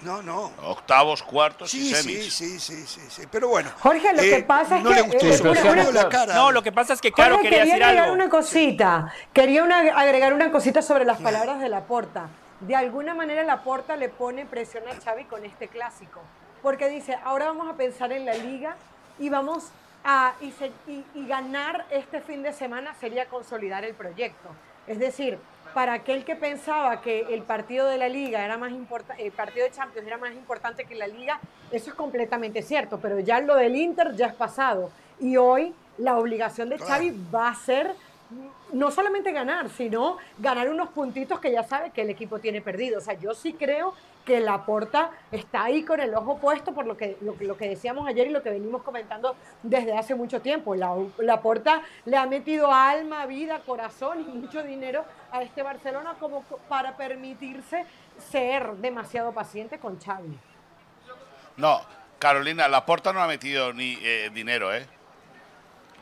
No, 0.00 0.22
no. 0.22 0.52
Octavos, 0.62 1.22
cuartos 1.22 1.72
y 1.72 1.94
semis. 1.94 2.34
Sí, 2.34 2.58
sí, 2.58 2.84
sí, 2.86 3.00
sí, 3.08 3.22
Pero 3.30 3.48
bueno. 3.48 3.70
Jorge, 3.78 4.12
lo 4.12 4.22
que 4.22 4.36
eh, 4.38 4.42
pasa 4.42 4.78
es 4.78 4.82
no 4.82 4.90
que... 4.90 4.96
Le 4.96 5.02
gustó 5.02 5.52
eh, 5.52 5.92
la 5.92 6.08
cara. 6.08 6.34
No, 6.34 6.50
lo 6.50 6.62
que 6.62 6.72
pasa 6.72 6.94
es 6.94 7.00
que 7.00 7.12
Caro 7.12 7.36
Jorge, 7.36 7.49
quería, 7.50 7.72
quería 7.72 7.88
agregar 7.88 8.10
una 8.12 8.28
cosita. 8.28 9.12
Quería 9.32 9.64
agregar 9.94 10.32
una 10.32 10.50
cosita 10.50 10.82
sobre 10.82 11.04
las 11.04 11.20
palabras 11.20 11.60
de 11.60 11.68
Laporta. 11.68 12.28
De 12.60 12.74
alguna 12.76 13.14
manera 13.14 13.42
Laporta 13.42 13.96
le 13.96 14.08
pone 14.08 14.46
presión 14.46 14.84
a 14.88 14.94
Xavi 15.00 15.24
con 15.24 15.44
este 15.44 15.68
clásico. 15.68 16.20
Porque 16.62 16.88
dice, 16.88 17.18
ahora 17.24 17.46
vamos 17.46 17.68
a 17.68 17.74
pensar 17.74 18.12
en 18.12 18.24
la 18.24 18.34
liga 18.34 18.76
y 19.18 19.28
vamos 19.28 19.70
a... 20.04 20.34
y, 20.40 21.04
y 21.14 21.26
ganar 21.26 21.84
este 21.90 22.20
fin 22.20 22.42
de 22.42 22.52
semana 22.52 22.94
sería 22.94 23.26
consolidar 23.26 23.84
el 23.84 23.94
proyecto. 23.94 24.48
Es 24.86 24.98
decir, 24.98 25.38
para 25.74 25.92
aquel 25.92 26.24
que 26.24 26.36
pensaba 26.36 27.00
que 27.00 27.20
el 27.30 27.42
partido 27.42 27.86
de 27.86 27.96
la 27.96 28.08
liga 28.08 28.44
era 28.44 28.58
más 28.58 28.72
importante, 28.72 29.24
el 29.24 29.32
partido 29.32 29.64
de 29.64 29.72
Champions 29.72 30.06
era 30.06 30.18
más 30.18 30.32
importante 30.32 30.84
que 30.84 30.94
la 30.94 31.06
liga, 31.06 31.38
eso 31.70 31.90
es 31.90 31.94
completamente 31.94 32.60
cierto, 32.62 32.98
pero 32.98 33.20
ya 33.20 33.40
lo 33.40 33.54
del 33.54 33.76
Inter 33.76 34.14
ya 34.16 34.26
es 34.26 34.34
pasado. 34.34 34.90
Y 35.20 35.36
hoy 35.36 35.74
la 36.00 36.18
obligación 36.18 36.68
de 36.68 36.78
Xavi 36.78 37.14
va 37.32 37.48
a 37.48 37.54
ser 37.54 37.94
no 38.72 38.90
solamente 38.90 39.32
ganar, 39.32 39.68
sino 39.70 40.18
ganar 40.38 40.68
unos 40.68 40.90
puntitos 40.90 41.40
que 41.40 41.50
ya 41.50 41.64
sabe 41.64 41.90
que 41.90 42.02
el 42.02 42.10
equipo 42.10 42.38
tiene 42.38 42.60
perdido. 42.60 42.98
O 42.98 43.00
sea, 43.00 43.14
yo 43.14 43.34
sí 43.34 43.52
creo 43.52 43.94
que 44.24 44.40
la 44.40 44.64
porta 44.64 45.10
está 45.32 45.64
ahí 45.64 45.82
con 45.82 45.98
el 45.98 46.14
ojo 46.14 46.38
puesto 46.38 46.72
por 46.72 46.86
lo 46.86 46.96
que, 46.96 47.16
lo, 47.20 47.56
que 47.56 47.68
decíamos 47.68 48.06
ayer 48.06 48.28
y 48.28 48.30
lo 48.30 48.42
que 48.42 48.50
venimos 48.50 48.82
comentando 48.82 49.34
desde 49.62 49.96
hace 49.96 50.14
mucho 50.14 50.40
tiempo. 50.40 50.74
La, 50.74 50.94
la 51.18 51.40
porta 51.40 51.82
le 52.04 52.16
ha 52.16 52.26
metido 52.26 52.72
alma, 52.72 53.26
vida, 53.26 53.60
corazón 53.66 54.20
y 54.20 54.38
mucho 54.38 54.62
dinero 54.62 55.04
a 55.32 55.42
este 55.42 55.62
Barcelona 55.62 56.14
como 56.20 56.42
para 56.68 56.96
permitirse 56.96 57.84
ser 58.30 58.76
demasiado 58.76 59.32
paciente 59.32 59.78
con 59.78 59.98
Xavi. 59.98 60.38
No, 61.56 61.80
Carolina, 62.18 62.68
la 62.68 62.86
porta 62.86 63.12
no 63.12 63.20
ha 63.20 63.26
metido 63.26 63.72
ni 63.72 63.98
eh, 64.02 64.30
dinero, 64.32 64.72
¿eh? 64.72 64.86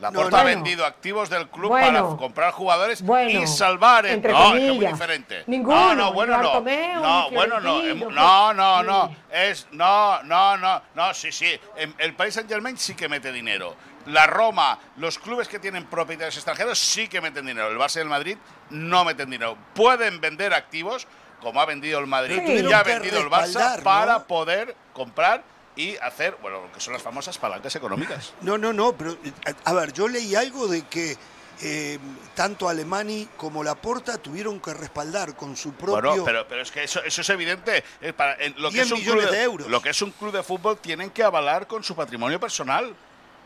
La 0.01 0.13
Porta 0.13 0.41
ha 0.41 0.45
vendido 0.45 0.87
activos 0.87 1.29
del 1.29 1.49
club 1.49 1.71
para 1.71 2.03
comprar 2.03 2.53
jugadores 2.53 3.03
y 3.29 3.47
salvar 3.47 4.07
el. 4.07 4.23
No, 4.23 4.55
es 4.55 4.75
muy 4.75 4.87
diferente. 4.87 5.45
Ninguno. 5.47 5.77
No, 5.77 5.95
no, 5.95 6.13
bueno, 6.13 6.37
no. 6.39 6.61
No, 6.61 7.31
bueno, 7.31 7.61
no. 7.61 7.83
No, 8.11 8.55
no, 8.55 8.83
no. 8.83 9.17
Es. 9.31 9.67
No, 9.73 10.23
no, 10.23 10.57
no. 10.57 10.83
No, 10.95 11.15
sí, 11.15 11.33
sí. 11.33 11.59
El 11.99 12.15
Paris 12.15 12.35
Saint 12.35 12.49
Germain 12.49 12.79
sí 12.79 12.95
que 12.95 13.09
mete 13.09 13.33
dinero. 13.33 13.75
La 14.07 14.27
Roma, 14.27 14.79
los 14.97 15.19
clubes 15.19 15.49
que 15.49 15.59
tienen 15.59 15.85
propietarios 15.85 16.37
extranjeros 16.37 16.79
sí 16.79 17.09
que 17.09 17.21
meten 17.21 17.45
dinero. 17.45 17.69
El 17.69 17.77
Barça 17.77 17.97
y 17.97 18.01
el 18.01 18.09
Madrid 18.09 18.39
no 18.71 19.05
meten 19.05 19.29
dinero. 19.29 19.59
Pueden 19.75 20.21
vender 20.21 20.55
activos, 20.55 21.07
como 21.43 21.61
ha 21.61 21.67
vendido 21.67 21.99
el 21.99 22.07
Madrid 22.07 22.41
y 22.47 22.63
ya 22.63 22.81
ha 22.81 22.83
vendido 22.85 23.21
el 23.21 23.29
Barça, 23.29 23.83
para 23.83 24.25
poder 24.25 24.75
comprar 24.95 25.43
y 25.79 25.97
hacer, 25.99 26.37
bueno, 26.43 26.63
lo 26.63 26.73
que 26.73 26.81
son 26.81 26.93
las 26.93 27.03
famosas 27.03 27.39
palancas 27.39 27.75
económicas. 27.77 28.35
No, 28.41 28.59
no, 28.59 28.73
no, 28.73 28.95
pero 28.95 29.17
a, 29.65 29.73
ver, 29.73 29.93
yo 29.93 30.09
leí 30.09 30.35
algo 30.35 30.67
de 30.67 30.85
que 30.89 31.17
eh, 31.63 32.01
tanto 32.35 32.69
Alemani 32.69 33.29
como 33.37 33.63
Laporta 33.63 34.19
tuvieron 34.19 34.59
que 34.59 34.75
respaldar 34.75 35.37
con 35.37 35.57
su 35.57 35.75
propio. 35.75 36.01
Bueno, 36.01 36.25
pero, 36.25 36.49
pero 36.49 36.63
es 36.63 36.73
que 36.73 36.83
eso, 36.83 37.01
eso 37.05 37.21
es 37.21 37.31
evidente. 37.31 37.85
para, 38.17 38.37
lo, 38.57 38.73
que 38.73 38.81
es 38.81 38.91
un 38.91 39.01
club 39.01 39.31
de, 39.31 39.41
euros. 39.41 39.69
lo 39.69 39.81
que 39.81 39.91
es 39.91 40.03
un 40.03 40.11
club 40.11 40.33
de 40.33 40.43
fútbol 40.43 40.79
tienen 40.79 41.11
que 41.11 41.23
avalar 41.23 41.69
con 41.69 41.85
su 41.85 41.95
patrimonio 41.95 42.41
personal. 42.41 42.93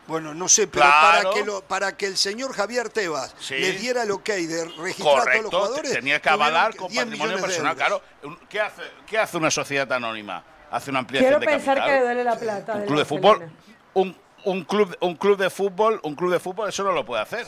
Bueno, 0.07 0.33
no 0.33 0.49
sé, 0.49 0.67
pero 0.67 0.85
para, 0.85 1.29
que 1.29 1.45
lo, 1.45 1.61
para 1.61 1.95
que 1.95 2.07
el 2.07 2.17
señor 2.17 2.53
Javier 2.53 2.89
Tebas 2.89 3.35
le 3.51 3.73
diera 3.73 4.05
lo 4.05 4.23
que 4.23 4.33
hay 4.33 4.47
de 4.47 4.65
registrar 4.65 5.29
a 5.29 5.33
todos 5.33 5.43
los 5.43 5.53
jugadores. 5.53 5.91
Tenía 5.93 6.19
que 6.19 6.29
avalar 6.29 6.75
con 6.75 6.91
patrimonio 6.91 7.39
personal. 7.39 7.75
Claro, 7.75 8.01
¿qué 8.49 8.59
hace, 8.59 8.81
¿qué 9.05 9.19
hace 9.19 9.37
una 9.37 9.51
sociedad 9.51 9.89
anónima? 9.93 10.43
Hace 10.73 10.89
una 10.89 10.99
ampliación 10.99 11.39
Quiero 11.39 11.45
pensar 11.45 11.83
que 11.83 11.91
le 11.91 12.01
duele 12.01 12.23
la 12.23 12.35
plata. 12.35 12.73
Un 12.73 12.85
club 12.85 12.99
de 12.99 13.05
fútbol. 13.05 13.51
un, 13.93 14.17
un, 14.43 14.63
club, 14.63 14.97
un 15.01 15.15
club 15.15 15.37
de 15.37 15.49
fútbol, 15.49 15.99
un 16.03 16.15
club 16.15 16.31
de 16.31 16.39
fútbol 16.39 16.69
eso 16.69 16.83
no 16.83 16.91
lo 16.91 17.05
puede 17.05 17.21
hacer. 17.21 17.45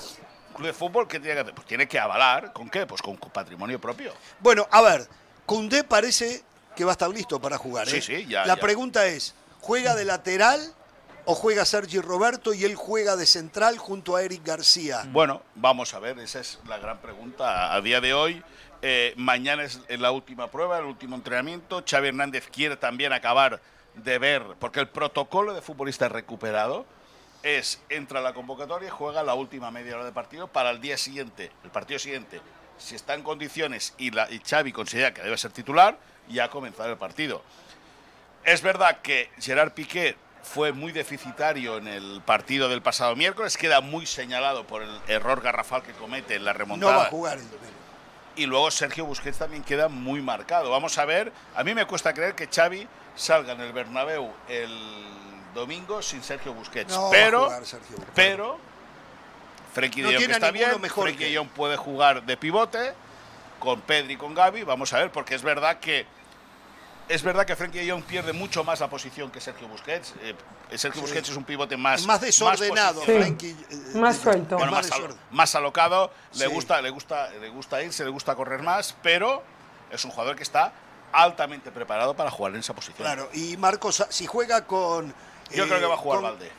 Un 0.50 0.54
club 0.56 0.68
de 0.68 0.74
fútbol, 0.74 1.08
¿qué 1.08 1.20
tiene 1.20 1.34
que 1.34 1.42
hacer? 1.42 1.56
Pues 1.56 1.68
tiene 1.68 1.88
que 1.88 2.00
avalar, 2.00 2.54
¿con 2.54 2.70
qué? 2.70 2.86
Pues 2.86 3.02
con 3.02 3.18
patrimonio 3.18 3.82
propio. 3.82 4.14
Bueno, 4.40 4.68
a 4.70 4.82
ver, 4.82 5.08
Cundé 5.46 5.84
parece 5.84 6.44
que 6.76 6.86
va 6.86 6.92
a 6.92 6.94
estar 6.94 7.10
listo 7.10 7.42
para 7.42 7.58
jugar. 7.58 7.88
Sí, 7.88 7.98
¿eh? 7.98 8.02
sí, 8.02 8.26
ya. 8.28 8.46
La 8.46 8.56
ya. 8.56 8.62
pregunta 8.62 9.08
es, 9.08 9.34
¿juega 9.60 9.96
de 9.96 10.06
lateral 10.06 10.62
o 11.26 11.34
juega 11.34 11.66
Sergi 11.66 12.00
Roberto 12.00 12.54
y 12.54 12.64
él 12.64 12.76
juega 12.76 13.16
de 13.16 13.26
central 13.26 13.80
junto 13.80 14.16
a 14.16 14.22
Eric 14.22 14.46
García? 14.46 15.04
Bueno, 15.12 15.42
vamos 15.56 15.96
a 15.96 16.00
ver, 16.00 16.20
esa 16.20 16.42
es 16.42 16.60
la 16.68 16.78
gran 16.78 17.00
pregunta 17.00 17.74
a 17.74 17.82
día 17.82 18.00
de 18.02 18.14
hoy. 18.14 18.44
Eh, 18.88 19.15
mañana 19.17 19.63
es 19.63 19.82
la 19.89 20.12
última 20.12 20.52
prueba, 20.52 20.78
el 20.78 20.86
último 20.86 21.15
entrenamiento. 21.15 21.84
Xavi 21.89 22.10
Hernández 22.10 22.48
quiere 22.52 22.78
también 22.78 23.13
acabar 23.13 23.60
de 23.95 24.19
ver, 24.19 24.43
porque 24.60 24.80
el 24.80 24.88
protocolo 24.88 25.56
de 25.56 25.63
futbolista 25.63 26.08
recuperado 26.08 26.86
es 27.41 27.82
entra 27.89 28.19
a 28.19 28.21
la 28.21 28.36
convocatoria 28.36 28.89
y 28.89 28.91
juega 28.91 29.24
la 29.24 29.34
última 29.34 29.71
media 29.71 29.95
hora 29.95 30.06
de 30.06 30.12
partido 30.12 30.48
para 30.48 30.69
el 30.69 30.82
día 30.82 30.98
siguiente, 30.98 31.52
el 31.63 31.71
partido 31.71 31.98
siguiente. 31.98 32.41
Si 32.78 32.93
está 32.93 33.15
en 33.15 33.24
condiciones 33.24 33.95
y, 33.98 34.12
la, 34.12 34.28
Xavi 34.48 34.71
considera 34.71 35.15
que 35.15 35.24
debe 35.24 35.38
ser 35.39 35.52
titular, 35.52 35.98
ya 36.30 36.52
comenzar 36.52 36.88
el 36.88 36.98
partido. 36.98 37.41
Es 38.43 38.62
verdad 38.62 39.02
que 39.02 39.32
Gerard 39.39 39.71
Piqué 39.71 40.15
fue 40.43 40.74
muy 40.74 40.91
deficitario 40.91 41.78
en 41.78 41.88
el 41.88 42.21
partido 42.24 42.69
del 42.69 42.84
pasado 42.84 43.15
miércoles, 43.15 43.58
queda 43.58 43.82
muy 43.82 44.06
señalado 44.06 44.67
por 44.67 44.84
el 44.84 44.95
error 45.08 45.41
garrafal 45.41 45.82
que 45.82 45.93
comete 45.93 46.36
en 46.36 46.45
la 46.45 46.54
remontada. 46.54 46.91
No 46.91 47.00
va 47.00 47.06
a 47.06 47.10
jugar 47.10 47.39
el 47.39 47.50
domingo. 47.50 47.85
Y 48.38 48.45
luego 48.45 48.69
Sergio 48.71 49.06
Busquets 49.06 49.38
también 49.38 49.63
queda 49.63 49.88
muy 49.88 50.21
marcado. 50.21 50.69
Vamos 50.69 50.98
a 50.98 51.06
ver, 51.06 51.32
a 51.56 51.63
mí 51.63 51.74
me 51.74 51.86
cuesta 51.86 52.13
creer 52.13 52.36
que 52.36 52.48
Xavi 52.48 52.88
salga 53.15 53.54
en 53.54 53.62
el 53.62 53.71
Bernabéu 53.71 54.32
el 54.50 54.78
domingo 55.54 56.02
sin 56.02 56.21
Sergio 56.21 56.54
Busquets. 56.54 56.93
No 56.93 57.04
va 57.04 57.08
a 57.08 57.12
pero, 57.12 57.43
jugar 57.45 57.65
Sergio 57.65 57.95
Busquets. 57.95 58.12
pero, 58.13 58.58
Frenkie 59.74 60.02
No 60.02 60.10
de 60.10 60.15
Jong 60.15 60.32
está 60.32 60.52
bien, 60.52 60.82
mejor 60.82 61.06
Frenkie 61.06 61.32
que. 61.32 61.38
Jong 61.38 61.50
puede 61.50 61.78
jugar 61.78 62.24
de 62.24 62.38
pivote 62.38 62.93
con 63.60 63.82
Pedri 63.82 64.13
y 64.13 64.17
con 64.17 64.34
Gaby. 64.36 64.63
Vamos 64.63 64.91
a 64.93 65.00
ver, 65.00 65.12
porque 65.12 65.36
es 65.36 65.41
verdad 65.41 65.80
que 65.80 66.06
es 67.08 67.22
verdad 67.24 67.46
que 67.46 67.56
Frenkie 67.56 67.80
de 67.86 67.91
Jong 67.91 68.04
pierde 68.04 68.34
mucho 68.34 68.63
más 68.63 68.80
la 68.80 68.89
posición 68.89 69.30
que 69.32 69.39
Sergio 69.39 69.68
Busquets. 69.68 70.13
Eh, 70.22 70.36
Sergio 70.78 71.02
Sí. 71.02 71.02
Busquets 71.02 71.30
es 71.30 71.36
un 71.38 71.44
pivote 71.44 71.78
más 71.78 72.06
Más 72.06 72.22
desordenado. 72.22 73.02
Frenkie, 73.02 73.52
eh, 73.70 73.78
Más 73.98 74.18
suelto. 74.18 74.58
Bueno, 74.58 74.72
más 74.72 74.86
más, 74.88 74.91
al- 74.91 75.02
desorden. 75.02 75.18
más 75.32 75.56
alocado, 75.56 76.12
le 76.34 76.48
Sí. 76.48 76.52
gusta, 76.54 76.82
le 76.82 76.89
gusta, 76.89 77.30
le 77.30 77.50
gusta 77.50 77.82
irse, 77.84 78.04
le 78.04 78.10
gusta 78.10 78.36
correr 78.36 78.62
más, 78.63 78.96
pero 79.04 79.44
es 79.91 80.04
un 80.06 80.12
jugador 80.12 80.36
que 80.36 80.44
está 80.44 80.74
altamente 81.13 81.72
preparado 81.72 82.13
para 82.15 82.30
jugar 82.32 82.54
en 82.54 82.60
esa 82.60 82.74
posición. 82.74 82.98
Claro, 82.98 83.30
y 83.34 83.56
Marcos, 83.58 84.06
si 84.10 84.26
juega 84.26 84.65
con... 84.65 85.13
Yo 85.52 85.63
eh, 85.63 85.68
creo 85.68 85.80
que 85.80 85.86
va 85.86 85.94
a 85.94 85.98
jugar 85.98 86.20
con- 86.22 86.30
Valde. 86.32 86.52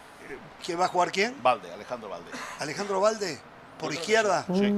¿Que 0.65 0.75
va 0.75 0.87
a 0.87 0.89
jugar 0.89 1.13
quién? 1.13 1.37
Valde, 1.43 1.73
Alejandro 1.73 2.09
Valde. 2.09 2.31
Alejandro 2.59 3.01
Valde, 3.01 3.39
por 3.79 3.93
izquierda. 3.93 4.45
Sí. 4.53 4.73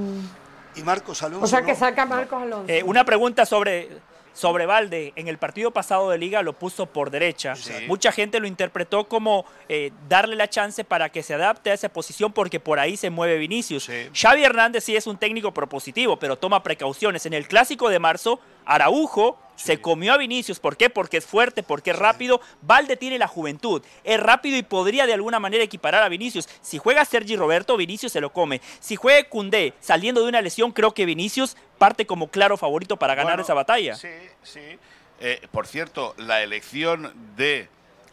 Y 0.74 0.82
Marcos 0.82 1.22
Alonso. 1.22 1.44
O 1.44 1.48
sea 1.48 1.62
que 1.62 1.74
saca 1.74 2.04
Marcos 2.04 2.42
Alonso. 2.42 2.70
Eh, 2.72 2.82
una 2.82 3.04
pregunta 3.04 3.46
sobre, 3.46 3.98
sobre 4.38 4.66
Valde. 4.66 5.12
En 5.16 5.26
el 5.26 5.36
partido 5.36 5.72
pasado 5.72 6.10
de 6.10 6.18
liga 6.18 6.42
lo 6.42 6.52
puso 6.52 6.86
por 6.86 7.10
derecha. 7.10 7.56
Sí. 7.56 7.72
Mucha 7.88 8.12
gente 8.12 8.38
lo 8.38 8.46
interpretó 8.46 9.08
como 9.08 9.44
eh, 9.68 9.90
darle 10.08 10.36
la 10.36 10.48
chance 10.48 10.84
para 10.84 11.08
que 11.08 11.24
se 11.24 11.34
adapte 11.34 11.70
a 11.70 11.74
esa 11.74 11.88
posición 11.88 12.32
porque 12.32 12.60
por 12.60 12.78
ahí 12.78 12.96
se 12.96 13.10
mueve 13.10 13.36
Vinicius. 13.36 13.84
Sí. 13.84 14.08
Xavi 14.14 14.44
Hernández 14.44 14.84
sí 14.84 14.94
es 14.94 15.08
un 15.08 15.16
técnico 15.16 15.52
propositivo, 15.52 16.18
pero 16.18 16.36
toma 16.36 16.62
precauciones. 16.62 17.26
En 17.26 17.32
el 17.32 17.48
clásico 17.48 17.88
de 17.88 17.98
marzo, 17.98 18.38
Araujo 18.64 19.38
se 19.58 19.80
comió 19.80 20.14
a 20.14 20.16
Vinicius. 20.16 20.60
¿Por 20.60 20.76
qué? 20.76 20.88
Porque 20.88 21.18
es 21.18 21.26
fuerte, 21.26 21.62
porque 21.62 21.90
es 21.90 21.98
rápido. 21.98 22.40
Valde 22.62 22.96
tiene 22.96 23.18
la 23.18 23.26
juventud. 23.26 23.82
Es 24.04 24.20
rápido 24.20 24.56
y 24.56 24.62
podría 24.62 25.06
de 25.06 25.14
alguna 25.14 25.40
manera 25.40 25.64
equiparar 25.64 26.02
a 26.02 26.08
Vinicius. 26.08 26.48
Si 26.62 26.78
juega 26.78 27.04
Sergi 27.04 27.36
Roberto, 27.36 27.76
Vinicius 27.76 28.12
se 28.12 28.20
lo 28.20 28.32
come. 28.32 28.60
Si 28.80 28.96
juega 28.96 29.28
Cundé 29.28 29.74
saliendo 29.80 30.22
de 30.22 30.28
una 30.28 30.40
lesión, 30.40 30.72
creo 30.72 30.94
que 30.94 31.04
Vinicius 31.04 31.56
parte 31.76 32.06
como 32.06 32.28
claro 32.28 32.56
favorito 32.56 32.96
para 32.96 33.14
ganar 33.14 33.32
Bueno, 33.32 33.42
esa 33.42 33.54
batalla. 33.54 33.94
Sí, 33.96 34.08
sí. 34.42 34.78
Eh, 35.20 35.46
por 35.50 35.66
cierto, 35.66 36.14
la 36.18 36.42
elección 36.42 37.12
de 37.36 37.68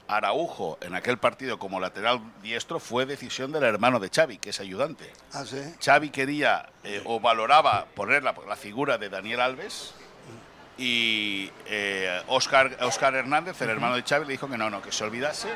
Araujo 0.07 0.77
en 0.81 0.95
aquel 0.95 1.17
partido 1.19 1.59
como 1.59 1.79
lateral 1.79 2.21
diestro 2.41 2.79
fue 2.79 3.05
decisión 3.05 3.51
del 3.51 3.63
hermano 3.63 3.99
de 3.99 4.09
Xavi, 4.09 4.39
que 4.39 4.49
es 4.49 4.59
ayudante. 4.59 5.11
Ah, 5.31 5.45
sí. 5.45 5.57
Xavi 5.83 6.09
quería 6.09 6.69
eh, 6.83 7.01
o 7.05 7.19
valoraba 7.19 7.85
poner 7.93 8.23
la, 8.23 8.33
la 8.47 8.55
figura 8.55 8.97
de 8.97 9.09
Daniel 9.09 9.41
Alves 9.41 9.93
y 10.77 11.49
eh, 11.67 12.21
Oscar, 12.27 12.77
Oscar 12.81 13.15
Hernández, 13.15 13.61
el 13.61 13.69
hermano 13.69 13.95
de 13.95 14.03
Xavi, 14.03 14.25
le 14.25 14.31
dijo 14.33 14.47
que 14.49 14.57
no, 14.57 14.69
no, 14.69 14.81
que 14.81 14.91
se 14.91 15.03
olvidase, 15.03 15.49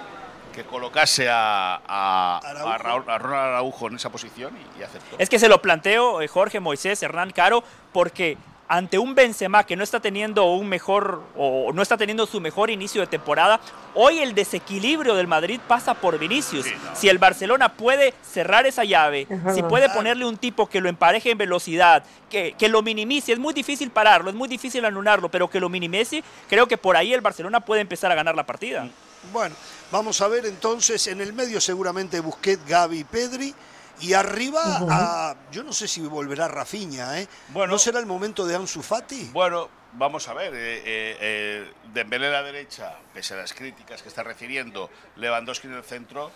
que 0.53 0.63
colocase 0.63 1.29
a, 1.29 1.81
a, 1.87 2.37
Araujo. 2.43 2.69
a 2.69 2.77
Raúl- 2.79 3.09
a 3.09 3.17
Ronald 3.17 3.47
Araujo 3.53 3.87
en 3.87 3.95
esa 3.95 4.09
posición 4.09 4.53
y, 4.57 4.79
y 4.79 4.83
aceptó. 4.83 5.15
Es 5.19 5.29
que 5.29 5.39
se 5.39 5.47
lo 5.49 5.61
planteo 5.61 6.21
eh, 6.21 6.27
Jorge 6.27 6.59
Moisés, 6.59 7.01
Hernán 7.03 7.31
Caro, 7.31 7.63
porque 7.91 8.37
ante 8.69 8.99
un 8.99 9.15
Benzema 9.15 9.65
que 9.65 9.75
no 9.75 9.83
está 9.83 9.99
teniendo 9.99 10.45
un 10.45 10.69
mejor 10.69 11.23
o 11.35 11.73
no 11.73 11.81
está 11.81 11.97
teniendo 11.97 12.27
su 12.27 12.39
mejor 12.39 12.69
inicio 12.69 13.01
de 13.01 13.07
temporada, 13.07 13.59
hoy 13.95 14.19
el 14.19 14.35
desequilibrio 14.35 15.15
del 15.15 15.25
Madrid 15.25 15.59
pasa 15.67 15.95
por 15.95 16.19
Vinicius. 16.19 16.65
Sí, 16.65 16.73
no. 16.85 16.95
Si 16.95 17.09
el 17.09 17.17
Barcelona 17.17 17.73
puede 17.73 18.13
cerrar 18.21 18.67
esa 18.67 18.83
llave, 18.83 19.27
si 19.55 19.63
puede 19.63 19.89
ponerle 19.89 20.25
un 20.25 20.37
tipo 20.37 20.69
que 20.69 20.81
lo 20.81 20.87
empareje 20.87 21.31
en 21.31 21.39
velocidad, 21.39 22.03
que, 22.29 22.53
que 22.59 22.69
lo 22.69 22.83
minimice, 22.83 23.33
es 23.33 23.39
muy 23.39 23.55
difícil 23.55 23.89
pararlo, 23.89 24.29
es 24.29 24.35
muy 24.35 24.47
difícil 24.47 24.85
anularlo, 24.85 25.29
pero 25.29 25.49
que 25.49 25.59
lo 25.59 25.67
minimice, 25.67 26.23
creo 26.47 26.67
que 26.67 26.77
por 26.77 26.95
ahí 26.95 27.11
el 27.11 27.21
Barcelona 27.21 27.61
puede 27.61 27.81
empezar 27.81 28.11
a 28.11 28.15
ganar 28.15 28.35
la 28.35 28.45
partida. 28.45 28.87
Bueno, 29.33 29.55
vamos 29.91 30.21
a 30.21 30.27
ver 30.27 30.45
entonces, 30.45 31.07
en 31.07 31.21
el 31.21 31.33
medio 31.33 31.59
seguramente 31.59 32.19
Busquets, 32.19 32.65
Gaby, 32.67 33.03
Pedri. 33.05 33.53
Y 34.01 34.13
arriba, 34.13 34.61
a- 34.89 35.35
yo 35.51 35.63
no 35.63 35.73
sé 35.73 35.87
si 35.87 36.01
volverá 36.01 36.47
Rafinha, 36.47 37.19
¿eh? 37.19 37.27
Bueno. 37.49 37.73
¿No 37.73 37.79
será 37.79 37.99
el 37.99 38.05
momento 38.05 38.45
de 38.45 38.55
Ansu 38.55 38.81
Fati? 38.81 39.29
Bueno, 39.33 39.69
vamos 39.93 40.27
a 40.27 40.33
ver. 40.33 40.53
Eh, 40.53 40.77
eh, 40.77 41.17
eh, 41.19 41.73
Dembélé 41.93 42.27
a 42.27 42.31
la 42.31 42.43
derecha, 42.43 42.95
pese 43.13 43.33
a 43.33 43.37
las 43.37 43.53
críticas 43.53 44.01
que 44.01 44.09
está 44.09 44.23
recibiendo, 44.23 44.89
Lewandowski 45.17 45.67
en 45.67 45.73
el 45.73 45.83
centro. 45.83 46.31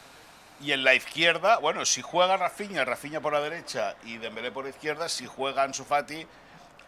Y 0.61 0.71
en 0.71 0.83
la 0.83 0.93
izquierda, 0.93 1.57
bueno, 1.57 1.83
si 1.85 2.01
juega 2.01 2.37
Rafinha, 2.37 2.85
Rafinha 2.85 3.19
por 3.19 3.33
la 3.33 3.41
derecha 3.41 3.95
y 4.05 4.17
Dembélé 4.17 4.51
por 4.51 4.63
la 4.65 4.69
izquierda, 4.69 5.09
si 5.09 5.25
juega 5.25 5.63
Ansu 5.63 5.83
Fati, 5.83 6.25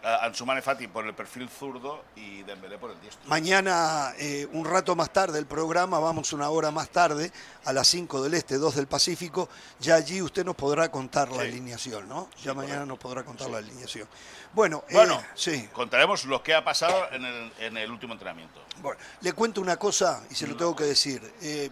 eh, 0.06 0.16
Ansu 0.22 0.46
Mane 0.46 0.62
Fati 0.62 0.86
por 0.86 1.04
el 1.04 1.14
perfil 1.14 1.48
zurdo 1.48 2.04
y 2.14 2.42
Dembélé 2.44 2.78
por 2.78 2.92
el 2.92 3.00
diestro. 3.00 3.28
Mañana, 3.28 4.12
eh, 4.18 4.46
un 4.52 4.64
rato 4.64 4.94
más 4.94 5.12
tarde, 5.12 5.38
el 5.38 5.46
programa, 5.46 5.98
vamos 5.98 6.32
una 6.32 6.48
hora 6.48 6.70
más 6.70 6.88
tarde, 6.90 7.32
a 7.64 7.72
las 7.72 7.88
5 7.88 8.22
del 8.22 8.34
Este, 8.34 8.56
2 8.58 8.76
del 8.76 8.86
Pacífico, 8.86 9.48
ya 9.80 9.96
allí 9.96 10.22
usted 10.22 10.44
nos 10.44 10.54
podrá 10.54 10.90
contar 10.90 11.30
la 11.32 11.42
alineación, 11.42 12.08
¿no? 12.08 12.28
Ya 12.44 12.54
mañana 12.54 12.74
correcto. 12.74 12.86
nos 12.86 12.98
podrá 12.98 13.24
contar 13.24 13.50
la 13.50 13.58
alineación. 13.58 14.08
Bueno, 14.52 14.84
eh, 14.88 14.94
Bueno, 14.94 15.20
sí. 15.34 15.68
contaremos 15.72 16.24
lo 16.24 16.42
que 16.42 16.54
ha 16.54 16.64
pasado 16.64 17.10
en 17.12 17.24
el, 17.24 17.52
en 17.58 17.76
el 17.76 17.90
último 17.90 18.12
entrenamiento. 18.12 18.62
Bueno, 18.80 19.00
le 19.20 19.32
cuento 19.32 19.60
una 19.60 19.76
cosa 19.76 20.22
y 20.30 20.34
se 20.36 20.46
lo 20.46 20.56
tengo 20.56 20.76
que 20.76 20.84
decir. 20.84 21.20
Eh, 21.42 21.68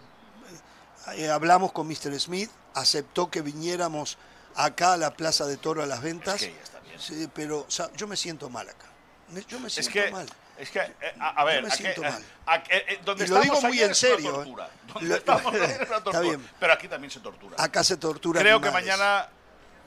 eh, 1.15 1.29
hablamos 1.29 1.71
con 1.71 1.87
Mr. 1.87 2.19
Smith, 2.19 2.51
aceptó 2.73 3.29
que 3.31 3.41
viniéramos 3.41 4.17
acá 4.55 4.93
a 4.93 4.97
la 4.97 5.15
Plaza 5.15 5.45
de 5.45 5.57
Toro 5.57 5.83
a 5.83 5.85
las 5.85 6.01
ventas. 6.01 6.41
Es 6.41 6.47
que 6.49 6.74
Sí, 6.99 7.29
pero 7.33 7.59
o 7.67 7.71
sea, 7.71 7.89
yo 7.95 8.07
me 8.07 8.15
siento 8.15 8.49
mal 8.49 8.67
acá. 8.69 8.87
Me- 9.29 9.43
Yo 9.45 9.59
me 9.59 9.67
Es 9.67 9.73
siento 9.73 9.91
que, 9.93 10.11
mal. 10.11 10.27
es 10.57 10.69
que, 10.69 10.79
eh, 10.79 10.93
a, 11.19 11.29
a 11.41 11.43
ver, 11.45 11.63
me 11.63 11.69
aquí- 11.69 11.77
siento 11.77 12.03
eh, 12.03 12.09
mal. 12.11 12.23
aquí- 12.45 12.69
eh, 12.71 12.99
donde 13.03 13.25
Y 13.25 13.27
lo 13.27 13.41
digo 13.41 13.55
estamos 13.55 13.63
muy 13.73 13.81
en 13.83 13.91
es 13.91 14.03
una 14.03 14.11
serio, 14.15 14.31
tortura. 14.33 14.69
Donde 14.93 15.09
Lo- 15.09 15.15
estamos 15.15 15.53
es 15.55 15.59
una 15.63 15.65
Está 15.73 15.87
tortura. 16.03 16.19
bien. 16.21 16.49
Pero 16.59 16.73
aquí 16.73 16.87
también 16.87 17.11
se 17.11 17.19
tortura. 17.21 17.55
Acá 17.57 17.83
se 17.83 17.97
tortura. 17.97 18.39
Creo 18.39 18.61
que 18.61 18.69
mañana, 18.69 19.27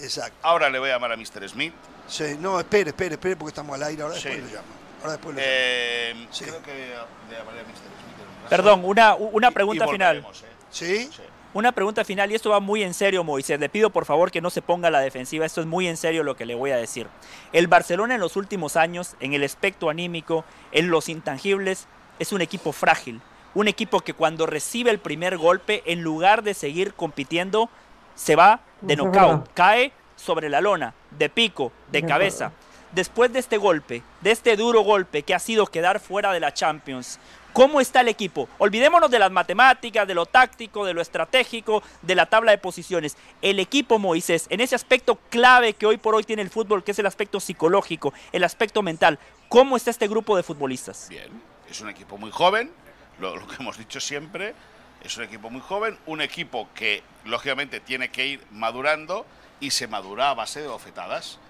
Exacto. 0.01 0.37
ahora 0.42 0.68
le 0.71 0.79
voy 0.81 0.90
a 0.90 0.94
llamar 0.94 1.12
a 1.12 1.16
Mr. 1.16 1.49
Smith. 1.49 1.73
Sí, 2.09 2.37
no, 2.40 2.59
espere, 2.59 2.90
espere, 2.90 3.14
espere, 3.14 3.37
porque 3.37 3.51
estamos 3.51 3.75
al 3.77 3.83
aire. 3.85 4.03
Ahora 4.03 4.14
después 4.14 4.35
Sí. 4.35 4.40
lo 4.40 4.47
llamo. 4.49 4.68
Ahora 5.03 5.12
después 5.12 5.35
lo 5.37 5.40
llamo. 5.40 5.53
Eh, 5.53 6.29
Sí. 6.33 6.44
Creo 6.44 6.62
que 6.62 6.75
le 6.75 7.37
llamaré 7.38 7.61
a 7.61 7.62
Mr. 7.62 7.68
Smith. 7.68 8.18
en 8.18 8.29
un 8.29 8.37
rato. 8.38 8.49
Perdón, 8.51 8.85
una, 8.85 9.14
una 9.14 9.51
pregunta 9.53 9.87
y 9.87 9.90
final. 9.90 10.16
eh. 10.18 10.25
¿Sí? 10.71 11.11
Sí. 11.14 11.23
Una 11.54 11.72
pregunta 11.72 12.04
final, 12.04 12.30
y 12.30 12.34
esto 12.34 12.50
va 12.50 12.61
muy 12.61 12.82
en 12.82 12.92
serio, 12.92 13.24
Moisés. 13.24 13.58
Le 13.58 13.70
pido 13.70 13.88
por 13.88 14.04
favor 14.04 14.30
que 14.30 14.42
no 14.42 14.50
se 14.50 14.61
ponga 14.61 14.88
a 14.88 14.90
la 14.90 15.00
defensiva. 15.00 15.46
Esto 15.46 15.62
es 15.62 15.66
muy 15.66 15.88
en 15.88 15.96
serio 15.96 16.22
lo 16.22 16.37
que 16.37 16.44
le 16.44 16.54
voy 16.54 16.72
a 16.72 16.76
decir. 16.76 17.06
El 17.52 17.68
Barcelona 17.68 18.14
en 18.16 18.20
los 18.20 18.37
últimos 18.37 18.76
años, 18.76 19.16
en 19.20 19.32
el 19.32 19.42
aspecto 19.42 19.88
anímico, 19.88 20.44
en 20.72 20.90
los 20.90 21.08
intangibles, 21.08 21.87
es 22.18 22.32
un 22.32 22.42
equipo 22.42 22.72
frágil. 22.72 23.22
Un 23.54 23.66
equipo 23.66 24.00
que 24.00 24.12
cuando 24.12 24.44
recibe 24.46 24.90
el 24.90 24.98
primer 24.98 25.38
golpe, 25.38 25.82
en 25.87 26.02
lugar 26.02 26.42
de 26.42 26.52
seguir 26.52 26.92
compitiendo, 26.92 27.70
se 28.14 28.37
va 28.37 28.61
de 28.82 28.96
knockout. 28.96 29.48
Cae 29.54 29.92
sobre 30.16 30.50
la 30.50 30.61
lona, 30.61 30.94
de 31.12 31.30
pico, 31.30 31.72
de 31.90 32.04
cabeza. 32.04 32.52
Después 32.92 33.32
de 33.32 33.38
este 33.38 33.56
golpe, 33.56 34.02
de 34.20 34.30
este 34.30 34.56
duro 34.56 34.82
golpe 34.82 35.22
que 35.22 35.34
ha 35.34 35.38
sido 35.38 35.66
quedar 35.66 36.00
fuera 36.00 36.32
de 36.32 36.40
la 36.40 36.52
Champions, 36.52 37.18
¿cómo 37.59 37.81
está 37.81 38.03
el 38.03 38.09
equipo? 38.09 38.49
Olvidémonos 38.59 39.11
de 39.11 39.18
las 39.18 39.33
matemáticas, 39.33 40.07
de 40.07 40.14
lo 40.14 40.27
táctico, 40.27 40.87
de 40.87 40.94
lo 40.94 41.01
estratégico, 41.01 41.83
de 42.03 42.14
la 42.14 42.27
tabla 42.27 42.53
de 42.53 42.59
posiciones. 42.59 43.16
El 43.42 43.59
equipo 43.59 43.99
Moisés, 43.99 44.47
en 44.49 44.61
ese 44.61 44.77
aspecto 44.77 45.16
clave 45.29 45.73
que 45.73 45.85
hoy 45.85 45.97
por 45.97 46.14
hoy 46.14 46.23
tiene 46.23 46.42
el 46.42 46.51
fútbol, 46.51 46.85
que 46.85 46.92
es 46.92 46.99
el 47.01 47.07
aspecto 47.07 47.40
psicológico, 47.40 48.14
el 48.31 48.44
aspecto 48.44 48.81
mental, 48.81 49.18
¿cómo 49.49 49.77
está 49.77 49.90
este 49.90 50.07
grupo 50.07 50.37
de 50.37 50.44
futbolistas? 50.44 51.09
Bien, 51.09 51.42
es 51.68 51.81
un 51.81 51.88
equipo 51.88 52.16
muy 52.16 52.31
joven, 52.31 52.71
lo, 53.18 53.35
que 53.49 53.57
hemos 53.59 53.77
dicho 53.77 53.99
siempre. 53.99 54.55
Es 55.03 55.16
un 55.16 55.25
equipo 55.25 55.51
muy 55.51 55.61
joven, 55.61 55.99
un 56.07 56.21
equipo 56.21 56.68
que 56.77 57.03
lógicamente 57.25 57.81
tiene 57.81 58.11
que 58.11 58.25
ir 58.25 58.47
madurando 58.53 59.27
y 59.59 59.73
se 59.73 59.88
madura 59.88 60.31
a 60.31 60.35
base 60.35 60.61
de 60.61 60.68
bofetadas. 60.68 61.40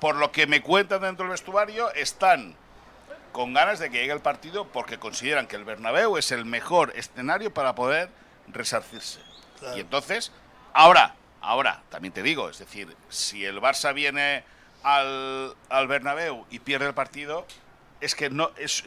Por 0.00 0.16
lo 0.16 0.32
que 0.32 0.48
me 0.48 0.60
cuentan 0.60 1.02
dentro 1.02 1.24
del 1.24 1.30
vestuario, 1.30 1.92
están 1.92 2.56
con 3.34 3.52
ganas 3.52 3.80
de 3.80 3.90
que 3.90 3.98
llegue 3.98 4.12
el 4.12 4.20
partido 4.20 4.68
porque 4.68 5.00
consideran 5.00 5.48
que 5.48 5.56
el 5.56 5.64
Bernabéu 5.64 6.16
es 6.16 6.30
el 6.30 6.44
mejor 6.44 6.92
escenario 6.94 7.52
para 7.52 7.74
poder 7.74 8.08
resarcirse. 8.46 9.18
Y 9.74 9.80
entonces, 9.80 10.30
ahora, 10.72 11.16
ahora, 11.40 11.82
también 11.90 12.14
te 12.14 12.22
digo, 12.22 12.48
es 12.48 12.60
decir, 12.60 12.96
si 13.08 13.44
el 13.44 13.60
Barça 13.60 13.92
viene 13.92 14.44
al, 14.84 15.52
al 15.68 15.88
Bernabéu 15.88 16.46
y 16.48 16.60
pierde 16.60 16.86
el 16.86 16.94
partido, 16.94 17.44
es 18.00 18.14
que 18.14 18.30
no 18.30 18.52
es 18.56 18.84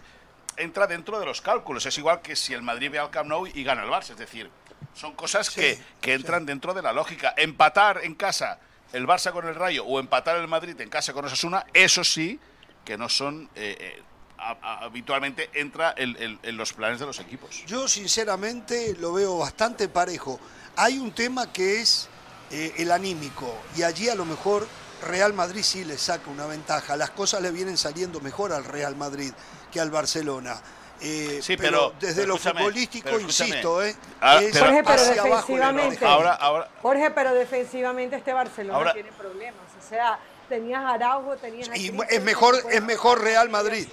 entra 0.55 0.87
dentro 0.87 1.19
de 1.19 1.25
los 1.25 1.41
cálculos. 1.41 1.85
Es 1.85 1.97
igual 1.97 2.21
que 2.21 2.37
si 2.37 2.53
el 2.53 2.61
Madrid 2.61 2.89
ve 2.89 2.99
al 2.99 3.09
Camp 3.09 3.27
Nou 3.27 3.47
y 3.47 3.63
gana 3.65 3.83
el 3.83 3.89
Barça. 3.89 4.11
Es 4.11 4.17
decir, 4.17 4.49
son 4.93 5.13
cosas 5.13 5.49
que, 5.49 5.77
que, 5.99 6.13
entran 6.13 6.45
dentro 6.45 6.73
de 6.73 6.81
la 6.81 6.93
lógica. 6.93 7.33
Empatar 7.35 7.99
en 8.01 8.15
casa 8.15 8.59
el 8.93 9.05
Barça 9.05 9.33
con 9.33 9.45
el 9.45 9.55
Rayo 9.55 9.83
o 9.83 9.99
empatar 9.99 10.37
el 10.37 10.47
Madrid 10.47 10.79
en 10.79 10.89
casa 10.89 11.11
con 11.11 11.25
Osasuna, 11.25 11.65
eso 11.73 12.05
sí 12.05 12.39
que 12.85 12.97
no 12.97 13.09
son... 13.09 13.49
Eh, 13.53 13.75
eh, 13.77 14.03
habitualmente 14.37 15.49
entra 15.53 15.93
en, 15.97 16.57
los 16.57 16.73
planes 16.73 16.99
de 16.99 17.05
los 17.05 17.19
equipos. 17.19 17.63
Yo 17.65 17.87
sinceramente 17.87 18.95
lo 18.99 19.13
veo 19.13 19.37
bastante 19.37 19.87
parejo. 19.87 20.39
Hay 20.75 20.97
un 20.99 21.11
tema 21.11 21.51
que 21.51 21.81
es 21.81 22.07
eh, 22.51 22.73
el 22.77 22.91
anímico 22.91 23.53
y 23.75 23.83
allí 23.83 24.09
a 24.09 24.15
lo 24.15 24.25
mejor 24.25 24.67
Real 25.07 25.33
Madrid 25.33 25.63
sí 25.63 25.83
le 25.83 25.97
saca 25.97 26.29
una 26.29 26.45
ventaja. 26.45 26.95
Las 26.95 27.11
cosas 27.11 27.41
le 27.41 27.51
vienen 27.51 27.77
saliendo 27.77 28.19
mejor 28.19 28.53
al 28.53 28.63
Real 28.63 28.95
Madrid 28.95 29.31
que 29.71 29.79
al 29.79 29.91
Barcelona. 29.91 30.61
Eh, 30.99 31.39
sí, 31.43 31.55
pero, 31.57 31.93
desde 31.99 32.25
lo 32.25 32.37
futbolístico, 32.37 33.19
insisto, 33.19 33.83
¿eh? 33.83 33.95
Ah, 34.19 34.39
Jorge, 34.41 34.83
pero 34.83 35.03
defensivamente, 35.03 36.05
ahora, 36.05 36.69
Jorge, 36.81 37.11
pero 37.11 37.33
defensivamente 37.35 38.15
este 38.15 38.33
Barcelona 38.33 38.93
tiene 38.93 39.11
problemas. 39.11 39.61
O 39.79 39.87
sea, 39.87 40.17
tenías 40.49 40.83
Araujo, 40.83 41.35
tenías... 41.37 41.69
Y 41.77 41.95
es 42.09 42.23
mejor, 42.23 42.55
es 42.71 42.81
mejor 42.81 43.21
Real 43.21 43.47
Madrid. 43.49 43.87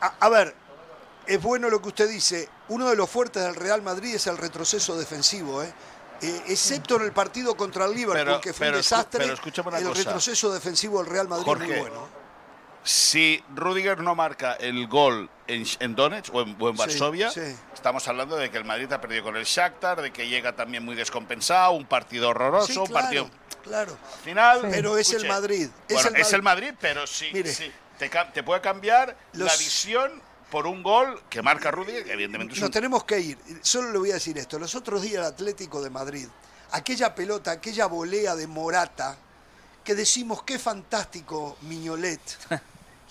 A, 0.00 0.28
ver, 0.28 0.54
es 1.26 1.42
bueno 1.42 1.68
lo 1.68 1.82
que 1.82 1.88
usted 1.88 2.08
dice. 2.08 2.48
Uno 2.68 2.88
de 2.88 2.96
los 2.96 3.08
fuertes 3.08 3.42
del 3.42 3.54
Real 3.54 3.82
Madrid 3.82 4.14
es 4.14 4.26
el 4.26 4.38
retroceso 4.38 4.98
defensivo, 4.98 5.62
¿eh? 5.62 5.72
eh 6.22 6.42
excepto 6.48 6.96
en 6.96 7.02
el 7.02 7.12
partido 7.12 7.56
contra 7.56 7.86
el 7.86 7.94
Liverpool, 7.94 8.40
que 8.40 8.52
fue 8.52 8.68
un 8.68 8.76
desastre, 8.76 9.24
el 9.24 9.94
retroceso 9.94 10.52
defensivo 10.52 11.02
del 11.02 11.12
Real 11.12 11.28
Madrid 11.28 11.52
es 11.52 11.58
muy 11.58 11.78
bueno 11.78 12.20
si 12.82 13.42
Rudiger 13.54 14.00
no 14.00 14.14
marca 14.14 14.54
el 14.54 14.86
gol 14.86 15.28
en, 15.46 15.64
en 15.80 15.94
Donetsk 15.94 16.34
o 16.34 16.42
en, 16.42 16.76
Varsovia, 16.76 17.30
estamos 17.74 18.06
hablando 18.08 18.36
de 18.36 18.50
que 18.50 18.56
el 18.56 18.64
Madrid 18.64 18.90
ha 18.92 19.00
perdido 19.00 19.24
con 19.24 19.36
el 19.36 19.44
Shakhtar, 19.44 20.00
de 20.00 20.12
que 20.12 20.28
llega 20.28 20.54
también 20.54 20.84
muy 20.84 20.94
descompensado, 20.94 21.72
un 21.72 21.86
partido 21.86 22.30
horroroso, 22.30 22.84
un 22.84 22.90
partido... 22.90 23.28
Claro, 23.62 23.96
final... 24.24 24.60
Pero 24.70 24.96
es 24.96 25.12
el 25.12 25.28
Madrid. 25.28 25.68
Es, 25.86 26.32
el, 26.32 26.42
Madrid. 26.42 26.72
pero 26.80 27.06
sí, 27.06 27.30
sí 27.44 27.70
te, 28.08 28.42
puede 28.42 28.60
cambiar 28.60 29.16
la 29.34 29.54
visión 29.56 30.22
por 30.50 30.66
un 30.66 30.82
gol 30.82 31.22
que 31.28 31.42
marca 31.42 31.70
Rudiger, 31.70 32.04
que 32.04 32.12
evidentemente 32.12 32.58
Nos 32.58 32.70
tenemos 32.70 33.04
que 33.04 33.20
ir. 33.20 33.38
Solo 33.62 33.92
le 33.92 33.98
voy 33.98 34.10
a 34.10 34.14
decir 34.14 34.36
esto. 34.38 34.58
Los 34.58 34.74
otros 34.74 35.02
días 35.02 35.14
el 35.16 35.24
Atlético 35.24 35.82
de 35.82 35.90
Madrid, 35.90 36.26
aquella 36.72 37.14
pelota, 37.14 37.52
aquella 37.52 37.86
volea 37.86 38.34
de 38.34 38.46
Morata, 38.46 39.16
que 39.84 39.94
decimos 39.94 40.42
qué 40.42 40.58
fantástico 40.58 41.56
Miñolet. 41.62 42.20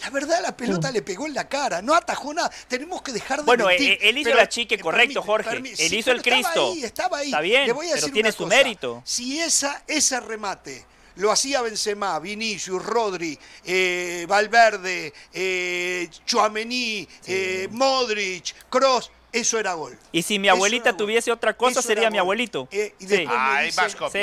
La 0.01 0.09
verdad, 0.11 0.39
la 0.41 0.55
pelota 0.55 0.91
le 0.91 1.01
pegó 1.01 1.27
en 1.27 1.33
la 1.33 1.49
cara, 1.49 1.81
no 1.81 1.93
atajó 1.93 2.33
nada. 2.33 2.49
Tenemos 2.69 3.01
que 3.01 3.11
dejar 3.11 3.39
de 3.39 3.45
Bueno, 3.45 3.65
mentir. 3.65 3.97
él 4.01 4.17
hizo 4.17 4.33
la 4.33 4.47
chique 4.47 4.79
correcto, 4.79 5.21
Jorge. 5.21 5.57
él 5.57 5.93
hizo 5.93 6.11
el 6.11 6.21
Cristo. 6.21 6.47
Estaba 6.47 6.67
ahí, 6.71 6.83
estaba 6.85 7.17
ahí. 7.17 7.27
Está 7.27 7.41
bien, 7.41 7.75
pero 7.93 8.07
tiene 8.07 8.31
su 8.31 8.47
mérito. 8.47 9.01
Si 9.03 9.41
esa, 9.41 9.83
ese 9.87 10.21
remate 10.21 10.85
lo 11.19 11.31
hacía 11.31 11.61
Benzema, 11.61 12.17
Vinicius, 12.19 12.83
Rodri, 12.83 13.37
eh, 13.65 14.25
Valverde, 14.27 15.13
eh, 15.33 16.09
Chuamení, 16.25 17.07
eh, 17.27 17.67
Modric, 17.71 18.55
Cross, 18.69 19.11
eso 19.31 19.59
era 19.59 19.73
gol. 19.73 19.97
Y 20.11 20.21
si 20.23 20.39
mi 20.39 20.49
abuelita 20.49 20.95
tuviese 20.95 21.31
otra 21.31 21.55
cosa, 21.55 21.81
sería 21.81 22.09
mi 22.09 22.17
abuelito. 22.17 22.67
Eh, 22.71 22.95
y 22.99 23.07
sí. 23.07 23.25
Ay, 23.29 23.69
vas 23.75 23.91
sí, 24.11 24.19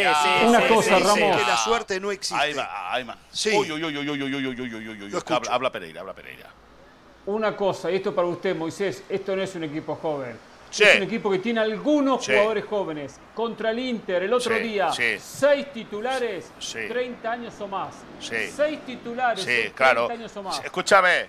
Una 0.46 0.66
cosa, 0.66 0.98
Ramón. 0.98 1.36
Que 1.36 1.44
la 1.44 1.56
suerte 1.56 2.00
no 2.00 2.10
existe. 2.10 2.42
Ahí 2.42 2.54
va, 2.54 2.92
ahí 2.92 3.04
va. 3.04 3.16
Sí. 3.30 3.50
Uy, 3.50 3.70
uy, 3.70 3.84
uy, 3.84 3.96
uy, 3.98 4.10
uy, 4.10 4.22
uy, 4.22 4.34
uy, 4.34 4.46
uy, 4.46 4.88
uy, 4.88 5.02
uy. 5.02 5.22
Habla, 5.26 5.52
habla 5.52 5.70
Pereira, 5.70 6.00
habla 6.00 6.14
Pereira. 6.14 6.52
Una 7.26 7.56
cosa, 7.56 7.90
y 7.90 7.96
esto 7.96 8.14
para 8.14 8.26
usted, 8.28 8.56
Moisés, 8.56 9.02
esto 9.08 9.36
no 9.36 9.42
es 9.42 9.54
un 9.54 9.64
equipo 9.64 9.96
joven. 9.96 10.36
Es 10.80 10.96
un 10.96 11.02
equipo 11.02 11.30
que 11.30 11.38
tiene 11.38 11.60
algunos 11.60 12.24
jugadores 12.26 12.64
jóvenes. 12.64 13.20
Contra 13.34 13.70
el 13.70 13.78
Inter, 13.78 14.22
el 14.22 14.32
otro 14.32 14.58
día, 14.58 14.90
seis 15.18 15.72
titulares, 15.72 16.52
30 16.70 17.30
años 17.30 17.54
o 17.60 17.68
más. 17.68 17.94
Seis 18.20 18.80
titulares, 18.86 19.44
30 19.44 20.12
años 20.12 20.36
o 20.36 20.42
más. 20.42 20.64
Escúchame, 20.64 21.28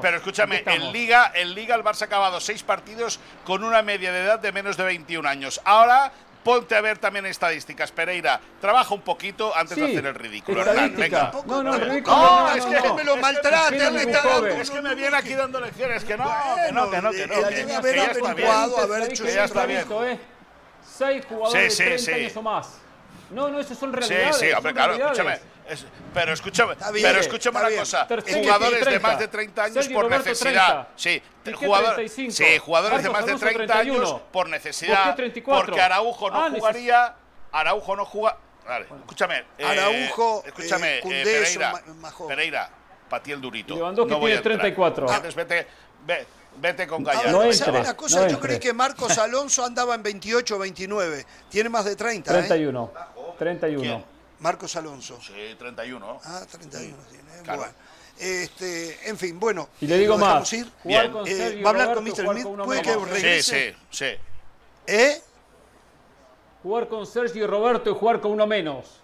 pero, 0.00 0.16
escúchame, 0.16 0.62
en 0.66 0.92
Liga, 0.92 1.32
en 1.34 1.54
Liga 1.54 1.74
el 1.74 1.82
Barça 1.82 2.02
ha 2.02 2.04
acabado 2.06 2.40
seis 2.40 2.62
partidos 2.62 3.20
con 3.44 3.64
una 3.64 3.82
media 3.82 4.12
de 4.12 4.20
edad 4.20 4.38
de 4.38 4.52
menos 4.52 4.76
de 4.76 4.84
21 4.84 5.28
años. 5.28 5.60
Ahora 5.64 6.12
ponte 6.42 6.74
a 6.74 6.80
ver 6.80 6.98
también 6.98 7.26
estadísticas. 7.26 7.92
Pereira, 7.92 8.40
trabaja 8.60 8.94
un 8.94 9.02
poquito 9.02 9.54
antes 9.54 9.76
de 9.76 9.84
hacer 9.84 10.06
el 10.06 10.14
ridículo. 10.14 10.64
Venga. 10.96 11.32
No, 11.46 11.62
no, 11.62 11.78
ridículo. 11.78 12.16
No, 12.16 12.50
es 12.54 12.64
que 12.64 12.92
me 12.92 13.04
lo 13.04 13.16
maltrate, 13.16 14.60
Es 14.60 14.70
que 14.70 14.82
me 14.82 14.94
viene 14.94 15.16
aquí 15.16 15.34
dando 15.34 15.60
lecciones. 15.60 16.04
Que 16.04 16.16
no, 16.16 16.24
que 16.24 16.72
no, 16.72 16.90
que 16.90 17.02
no, 17.02 17.10
que 17.10 17.26
no. 17.26 17.48
Que 17.48 18.46
haber 18.46 19.02
hecho 19.10 19.24
ya 19.24 19.44
está 19.44 19.66
bien. 19.66 19.86
Seis 20.82 21.24
jugadores 21.28 21.78
de 21.78 21.84
30 21.84 22.12
años 22.12 22.36
o 22.36 22.42
más. 22.42 22.78
No, 23.30 23.48
no, 23.48 23.60
esos 23.60 23.76
son 23.76 23.92
realidades. 23.92 24.36
Sí, 24.36 24.46
sí, 24.46 24.52
hombre, 24.52 24.72
claro, 24.72 24.94
escúchame 24.94 25.57
pero 26.14 26.32
escúchame, 26.32 26.74
pero 27.02 27.20
escúchame 27.20 27.60
una 27.60 27.70
cosa. 27.70 28.06
Jugadores 28.06 28.84
de 28.84 29.00
más 29.00 29.18
de 29.18 29.28
30 29.28 29.64
años 29.64 29.88
por 29.88 30.10
necesidad. 30.10 30.88
Sí, 30.96 31.22
jugadores, 31.54 32.12
sí, 32.12 32.58
jugadores 32.58 33.02
de 33.02 33.10
más 33.10 33.26
de 33.26 33.34
30 33.36 33.78
años 33.78 34.16
por 34.32 34.48
necesidad. 34.48 35.16
Porque 35.44 35.80
Araujo 35.80 36.30
no 36.30 36.44
ah, 36.44 36.50
jugaría. 36.50 37.14
Araujo 37.52 37.96
no 37.96 38.04
juega. 38.04 38.36
Vale, 38.66 38.86
escúchame. 39.00 39.44
Eh, 39.56 39.64
Araujo, 39.64 40.42
escúchame, 40.44 40.98
eh, 40.98 41.02
eh 41.04 41.24
Pereira, 41.24 41.72
Pereira, 42.28 42.70
para 43.08 43.22
ti 43.22 43.32
el 43.32 43.40
durito. 43.40 43.74
Lewandowski 43.74 44.12
no 44.12 44.20
tiene 44.20 44.40
34. 44.42 45.06
Entonces 45.08 45.34
vete, 45.34 45.66
vete 46.60 46.86
con 46.86 47.02
Gallardo. 47.02 47.30
No 47.30 47.42
entres, 47.44 47.66
una 47.66 47.96
cosa? 47.96 48.24
No 48.24 48.28
yo 48.28 48.38
creí 48.38 48.58
que 48.58 48.74
Marcos 48.74 49.16
Alonso 49.16 49.64
andaba 49.64 49.94
en 49.94 50.02
28 50.02 50.56
o 50.56 50.58
29. 50.58 51.24
Tiene 51.48 51.70
más 51.70 51.86
de 51.86 51.96
30, 51.96 52.30
31. 52.30 52.92
¿eh? 52.94 53.22
31. 53.38 54.17
Marcos 54.40 54.76
Alonso. 54.76 55.18
Sí, 55.20 55.54
31. 55.58 56.20
Ah, 56.24 56.42
31 56.50 56.96
tiene. 57.10 57.56
Bueno. 57.56 57.72
Este, 58.18 59.08
en 59.08 59.16
fin, 59.16 59.38
bueno. 59.38 59.68
Y 59.80 59.86
le 59.86 59.98
digo 59.98 60.18
más. 60.18 60.52
Ir? 60.52 60.68
Bien. 60.84 61.12
Eh, 61.26 61.60
¿Va 61.64 61.70
a 61.70 61.72
hablar 61.72 61.94
con 61.94 62.04
Mr. 62.04 62.32
Smith? 62.32 62.46
¿Puede 62.64 62.82
que 62.82 62.96
regrese? 62.96 63.42
Sí, 63.42 63.76
sí, 63.90 64.06
sí. 64.06 64.20
¿Eh? 64.86 65.22
Jugar 66.62 66.88
con 66.88 67.06
Sergio 67.06 67.44
y 67.44 67.46
Roberto 67.46 67.90
y 67.90 67.94
jugar 67.94 68.20
con 68.20 68.32
uno 68.32 68.46
menos. 68.46 68.98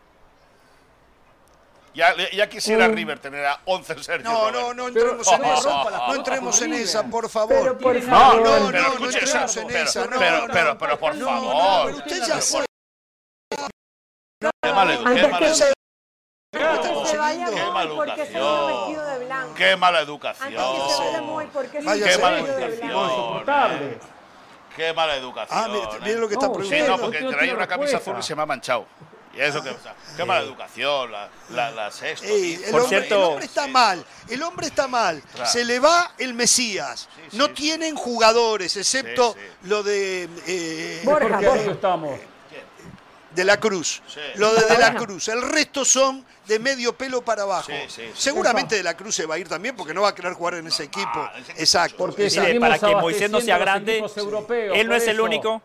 Ya, 1.95 2.13
ya 2.33 2.49
quisiera 2.49 2.89
River 2.89 3.21
tener 3.21 3.47
a 3.47 3.61
11 3.67 4.03
Sergio. 4.03 4.29
No, 4.29 4.51
no, 4.51 4.75
no 4.75 4.89
entremos 4.89 5.29
en 5.29 5.45
esa. 5.45 5.85
No 6.09 6.15
entremos 6.15 6.63
en 6.63 6.75
esa, 6.75 7.05
por 7.05 7.29
favor. 7.29 7.57
Pero 7.57 7.79
por. 7.79 8.03
No, 8.03 8.41
no, 8.41 8.71
no, 8.73 8.99
no 8.99 9.07
entremos 9.07 9.57
en 9.57 9.71
esa. 9.71 10.07
No, 10.07 10.19
pero, 10.19 10.47
pero, 10.53 10.79
pero, 10.79 10.99
por 10.99 11.17
favor. 11.17 11.87
Pero 11.87 11.97
usted 11.99 12.27
ya 12.27 12.41
sabe. 12.41 12.67
Qué 14.87 14.99
mala 14.99 15.45
educación. 15.45 15.73
se 17.07 17.17
vaya 17.17 17.51
de 17.51 19.25
blanco. 19.25 19.55
Qué 19.57 19.77
mala 19.77 20.01
educación. 20.01 20.59
Antes 20.59 20.83
que 20.83 20.93
se 20.93 21.05
vaya 21.05 21.23
muy 21.23 21.47
porque 21.47 21.83
se 21.83 22.05
Qué 22.05 22.19
mala 22.19 22.39
educación. 22.39 24.01
Qué 24.77 24.93
mala 24.93 25.17
educación. 25.17 25.59
Ah, 25.59 25.99
mire, 26.03 26.17
lo 26.17 26.29
que 26.29 26.35
está 26.35 26.53
preguntando. 26.53 26.85
Sí, 26.85 26.91
no, 26.91 26.99
porque 26.99 27.23
traía 27.23 27.55
una 27.55 27.67
camisa 27.67 27.99
azul 27.99 28.17
y 28.19 28.23
se 28.23 28.35
me 28.35 28.43
ha 28.43 28.47
manchado. 28.47 28.87
Y 29.37 29.41
eso 29.41 29.63
que, 29.63 29.75
qué 30.17 30.25
mala 30.25 30.45
educación, 30.45 31.11
la, 31.11 31.29
la, 31.51 31.71
la 31.73 31.91
sexta. 31.91 32.27
el, 32.27 32.61
Por 32.71 32.83
hombre, 32.83 32.99
cierto, 32.99 33.15
el 33.17 33.23
hombre 33.23 33.45
está 33.47 33.67
mal, 33.67 34.07
el 34.29 34.43
hombre 34.43 34.67
está 34.69 34.87
mal. 34.87 35.23
Se 35.45 35.65
le 35.65 35.81
va 35.81 36.13
el 36.19 36.35
Mesías. 36.35 37.09
no 37.33 37.51
tienen 37.51 37.97
jugadores, 37.97 38.77
excepto 38.77 39.35
lo 39.65 39.83
de. 39.83 40.29
Eh, 40.47 41.03
Borja, 41.05 41.41
Borja. 41.41 41.71
estamos? 41.73 42.19
De 43.35 43.45
la 43.45 43.59
Cruz. 43.59 44.03
Lo 44.37 44.55
de 44.55 44.67
De 44.67 44.79
la 44.79 44.95
Cruz. 44.95 45.29
El 45.29 45.43
resto 45.43 45.85
son 45.85 46.25
de 46.47 46.59
medio 46.59 46.97
pelo 46.97 47.23
para 47.23 47.43
abajo. 47.43 47.73
Seguramente 48.15 48.77
De 48.77 48.83
la 48.83 48.97
Cruz 48.97 49.15
se 49.15 49.27
va 49.27 49.37
a 49.37 49.39
ir 49.39 49.49
también 49.49 49.77
porque 49.77 49.95
no 49.95 50.03
va 50.03 50.09
a 50.11 50.15
querer 50.15 50.35
jugar 50.35 50.55
en 50.55 50.67
ese 50.67 50.85
equipo. 50.85 51.29
Exacto. 51.57 51.97
Porque 51.97 52.29
para 52.61 52.79
que 52.79 52.97
Moisés 52.97 53.31
no 53.31 53.41
sea 53.41 53.59
grande, 53.59 54.05
él 54.75 54.89
no 54.89 54.95
es 54.95 55.09
el 55.09 55.21
único. 55.21 55.63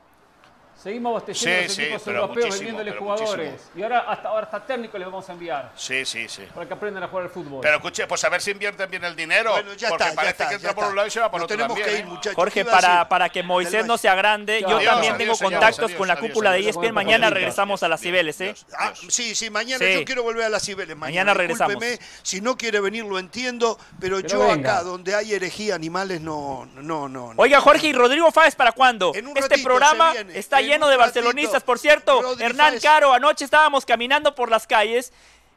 Seguimos 0.82 1.10
abasteciendo 1.10 1.60
a 1.60 1.64
los 1.64 1.80
equipos 1.80 2.08
europeos 2.08 2.50
vendiéndole 2.52 2.92
jugadores. 2.94 3.70
Y 3.76 3.84
ahora 3.84 4.00
hasta, 4.00 4.30
ahora 4.30 4.46
hasta 4.46 4.66
técnico 4.66 4.98
les 4.98 5.08
vamos 5.08 5.28
a 5.28 5.34
enviar. 5.34 5.72
Sí, 5.76 6.06
sí, 6.06 6.30
sí. 6.30 6.44
Para 6.54 6.68
que 6.68 6.74
aprendan 6.74 7.04
a 7.04 7.08
jugar 7.10 7.26
al 7.26 7.30
fútbol. 7.30 7.60
Pero 7.62 7.76
escuche, 7.76 8.08
pues 8.08 8.24
a 8.24 8.30
ver 8.30 8.42
si 8.42 8.52
invierten 8.52 8.90
bien 8.90 9.04
el 9.04 9.14
dinero. 9.14 9.52
Bueno, 9.52 9.74
ya 9.74 9.90
porque 9.90 10.06
parece 10.16 10.48
que 10.48 10.56
entra 10.56 10.74
por 10.74 10.86
un 10.86 10.96
lado 10.96 11.08
y 11.08 11.12
se 11.12 11.20
va 11.20 11.30
por 11.30 11.44
otro 11.44 11.58
tenemos 11.58 11.78
Que 11.78 12.00
ir, 12.00 12.06
¿eh? 12.06 12.34
Jorge, 12.34 12.64
para, 12.64 13.10
para 13.10 13.28
que 13.28 13.44
Moisés 13.44 13.86
no 13.86 13.98
se 13.98 14.08
agrande, 14.08 14.62
yo 14.62 14.80
también 14.80 15.18
tengo 15.18 15.38
contactos 15.38 15.92
con 15.92 16.08
la 16.08 16.16
cúpula 16.16 16.52
de 16.54 16.70
ESPN. 16.70 16.94
Mañana 16.94 17.30
regresamos 17.30 17.84
a 17.84 17.90
las 17.90 18.00
Cibeles, 18.00 18.40
¿eh? 18.40 18.56
Ah, 18.78 18.94
sí, 19.10 19.36
sí, 19.36 19.50
mañana 19.50 19.86
yo 19.86 20.06
quiero 20.06 20.24
volver 20.24 20.46
a 20.46 20.50
las 20.50 20.64
Cibeles. 20.64 20.96
Mañana, 20.96 21.34
regresamos. 21.34 21.84
Si 22.24 22.40
no 22.40 22.58
quiere 22.58 22.80
venir, 22.80 23.04
lo 23.04 23.20
entiendo, 23.20 23.78
pero, 24.00 24.22
yo 24.22 24.50
acá, 24.50 24.84
donde 24.84 25.14
hay 25.14 25.34
herejía 25.34 25.76
animales, 25.76 26.22
no, 26.22 26.68
no, 26.76 27.10
no. 27.10 27.34
Oiga, 27.36 27.60
Jorge, 27.60 27.88
¿y 27.88 27.94
Rodrigo 27.94 28.32
Fáez 28.32 28.56
para 28.56 28.72
cuándo? 28.72 29.12
Este 29.36 29.58
programa 29.60 30.14
está 30.34 30.62
lleno 30.70 30.88
de 30.88 30.95
barcelonistas, 30.97 31.63
por 31.63 31.80
cierto. 31.80 32.39
Hernán 32.39 32.80
Caro, 32.80 33.13
anoche 33.13 33.43
estábamos 33.43 33.86
caminando 33.86 34.36
por 34.36 34.49
las 34.49 34.65
calles. 34.65 35.11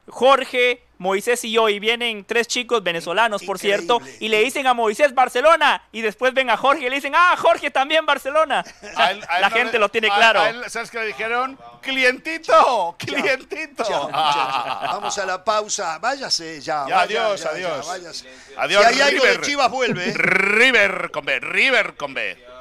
Jorge, 0.08 0.82
Moisés 0.98 1.44
y 1.44 1.52
yo, 1.52 1.68
y 1.68 1.78
vienen 1.78 2.24
tres 2.24 2.48
chicos 2.48 2.82
venezolanos, 2.82 3.42
por 3.44 3.58
cierto, 3.58 4.00
y 4.18 4.28
le 4.28 4.40
dicen 4.40 4.66
a 4.66 4.74
Moisés 4.74 5.14
Barcelona, 5.14 5.84
y 5.92 6.00
después 6.00 6.34
ven 6.34 6.50
a 6.50 6.56
Jorge 6.56 6.86
y 6.86 6.90
le 6.90 6.96
dicen, 6.96 7.12
ah, 7.14 7.36
Jorge 7.38 7.70
también 7.70 8.04
Barcelona. 8.04 8.64
la 9.40 9.50
gente 9.50 9.78
lo 9.78 9.88
tiene 9.88 10.08
claro. 10.08 10.40
¿Sabes 10.68 10.90
qué 10.90 10.98
le 10.98 11.06
dijeron? 11.06 11.58
Clientito, 11.80 12.96
clientito. 12.98 14.08
Vamos 14.12 15.16
a 15.18 15.26
la 15.26 15.44
pausa. 15.44 15.98
Váyase 15.98 16.60
ya. 16.60 16.82
adiós, 16.84 17.46
adiós. 17.46 17.88
adiós. 17.88 18.24
Si 18.68 18.74
hay 18.76 19.00
algo 19.00 19.24
de 19.24 19.40
Chivas, 19.40 19.70
vuelve. 19.70 20.12
River 20.14 21.10
con 21.12 21.24
B, 21.24 21.38
River 21.38 21.94
con 21.96 22.12
B. 22.12 22.51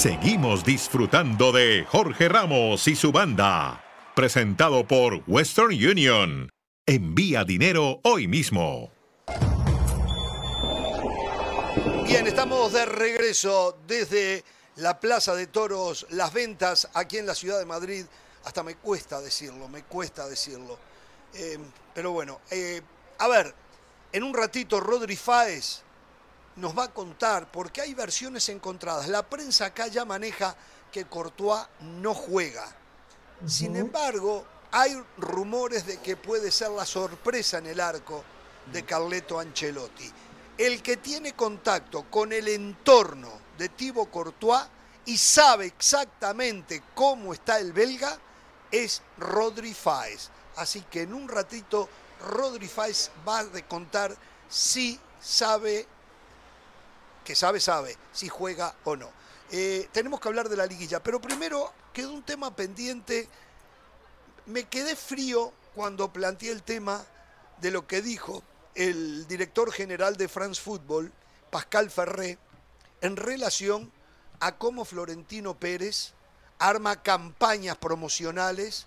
Seguimos 0.00 0.64
disfrutando 0.64 1.52
de 1.52 1.84
Jorge 1.86 2.30
Ramos 2.30 2.88
y 2.88 2.96
su 2.96 3.12
banda. 3.12 3.84
Presentado 4.16 4.88
por 4.88 5.22
Western 5.26 5.74
Union. 5.74 6.48
Envía 6.86 7.44
dinero 7.44 8.00
hoy 8.04 8.26
mismo. 8.26 8.90
Bien, 12.06 12.26
estamos 12.26 12.72
de 12.72 12.86
regreso 12.86 13.78
desde 13.86 14.42
la 14.76 14.98
Plaza 14.98 15.34
de 15.34 15.46
Toros, 15.48 16.06
las 16.08 16.32
ventas 16.32 16.88
aquí 16.94 17.18
en 17.18 17.26
la 17.26 17.34
ciudad 17.34 17.58
de 17.58 17.66
Madrid. 17.66 18.06
Hasta 18.46 18.62
me 18.62 18.76
cuesta 18.76 19.20
decirlo, 19.20 19.68
me 19.68 19.82
cuesta 19.82 20.26
decirlo. 20.26 20.78
Eh, 21.34 21.58
pero 21.92 22.12
bueno, 22.12 22.40
eh, 22.50 22.80
a 23.18 23.28
ver, 23.28 23.54
en 24.12 24.22
un 24.22 24.32
ratito 24.32 24.80
Rodri 24.80 25.16
Fáez 25.16 25.82
nos 26.60 26.76
va 26.76 26.84
a 26.84 26.94
contar, 26.94 27.50
porque 27.50 27.80
hay 27.80 27.94
versiones 27.94 28.48
encontradas. 28.48 29.08
La 29.08 29.28
prensa 29.28 29.66
acá 29.66 29.86
ya 29.88 30.04
maneja 30.04 30.54
que 30.92 31.06
Courtois 31.06 31.66
no 31.80 32.14
juega. 32.14 32.64
Sin 33.46 33.76
embargo, 33.76 34.44
hay 34.70 35.02
rumores 35.16 35.86
de 35.86 35.98
que 35.98 36.16
puede 36.16 36.50
ser 36.50 36.70
la 36.70 36.84
sorpresa 36.84 37.58
en 37.58 37.66
el 37.66 37.80
arco 37.80 38.22
de 38.72 38.84
Carleto 38.84 39.40
Ancelotti. 39.40 40.10
El 40.58 40.82
que 40.82 40.98
tiene 40.98 41.32
contacto 41.32 42.04
con 42.10 42.32
el 42.32 42.48
entorno 42.48 43.30
de 43.56 43.70
Thibaut 43.70 44.10
Courtois 44.10 44.62
y 45.06 45.16
sabe 45.16 45.66
exactamente 45.66 46.82
cómo 46.94 47.32
está 47.32 47.58
el 47.58 47.72
belga 47.72 48.18
es 48.70 49.02
Rodri 49.16 49.72
Fáez. 49.74 50.28
Así 50.56 50.82
que 50.82 51.02
en 51.02 51.14
un 51.14 51.28
ratito 51.28 51.88
Rodri 52.28 52.68
Fáez 52.68 53.10
va 53.26 53.40
a 53.40 53.68
contar 53.68 54.14
si 54.48 55.00
sabe 55.20 55.86
que 57.30 57.36
sabe, 57.36 57.60
sabe 57.60 57.96
si 58.12 58.28
juega 58.28 58.74
o 58.82 58.96
no. 58.96 59.08
Eh, 59.52 59.88
tenemos 59.92 60.18
que 60.18 60.26
hablar 60.26 60.48
de 60.48 60.56
la 60.56 60.66
liguilla, 60.66 61.00
pero 61.00 61.20
primero 61.20 61.72
quedó 61.92 62.12
un 62.12 62.24
tema 62.24 62.56
pendiente. 62.56 63.28
Me 64.46 64.64
quedé 64.64 64.96
frío 64.96 65.52
cuando 65.76 66.12
planteé 66.12 66.50
el 66.50 66.64
tema 66.64 67.06
de 67.60 67.70
lo 67.70 67.86
que 67.86 68.02
dijo 68.02 68.42
el 68.74 69.28
director 69.28 69.70
general 69.70 70.16
de 70.16 70.26
France 70.26 70.60
Football, 70.60 71.12
Pascal 71.52 71.88
Ferré, 71.88 72.36
en 73.00 73.14
relación 73.14 73.92
a 74.40 74.56
cómo 74.56 74.84
Florentino 74.84 75.54
Pérez 75.54 76.14
arma 76.58 77.00
campañas 77.00 77.78
promocionales 77.78 78.86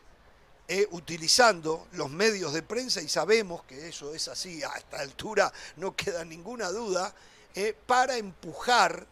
eh, 0.67 0.85
utilizando 0.91 1.87
los 1.93 2.09
medios 2.09 2.51
de 2.51 2.61
prensa 2.61 3.01
y 3.01 3.07
sabemos 3.07 3.63
que 3.63 3.87
eso 3.87 4.13
es 4.13 4.27
así, 4.27 4.61
a 4.63 4.73
esta 4.73 4.99
altura 4.99 5.53
no 5.77 5.95
queda 5.95 6.25
ninguna 6.25 6.71
duda, 6.71 7.15
eh, 7.55 7.75
para 7.85 8.17
empujar 8.17 9.07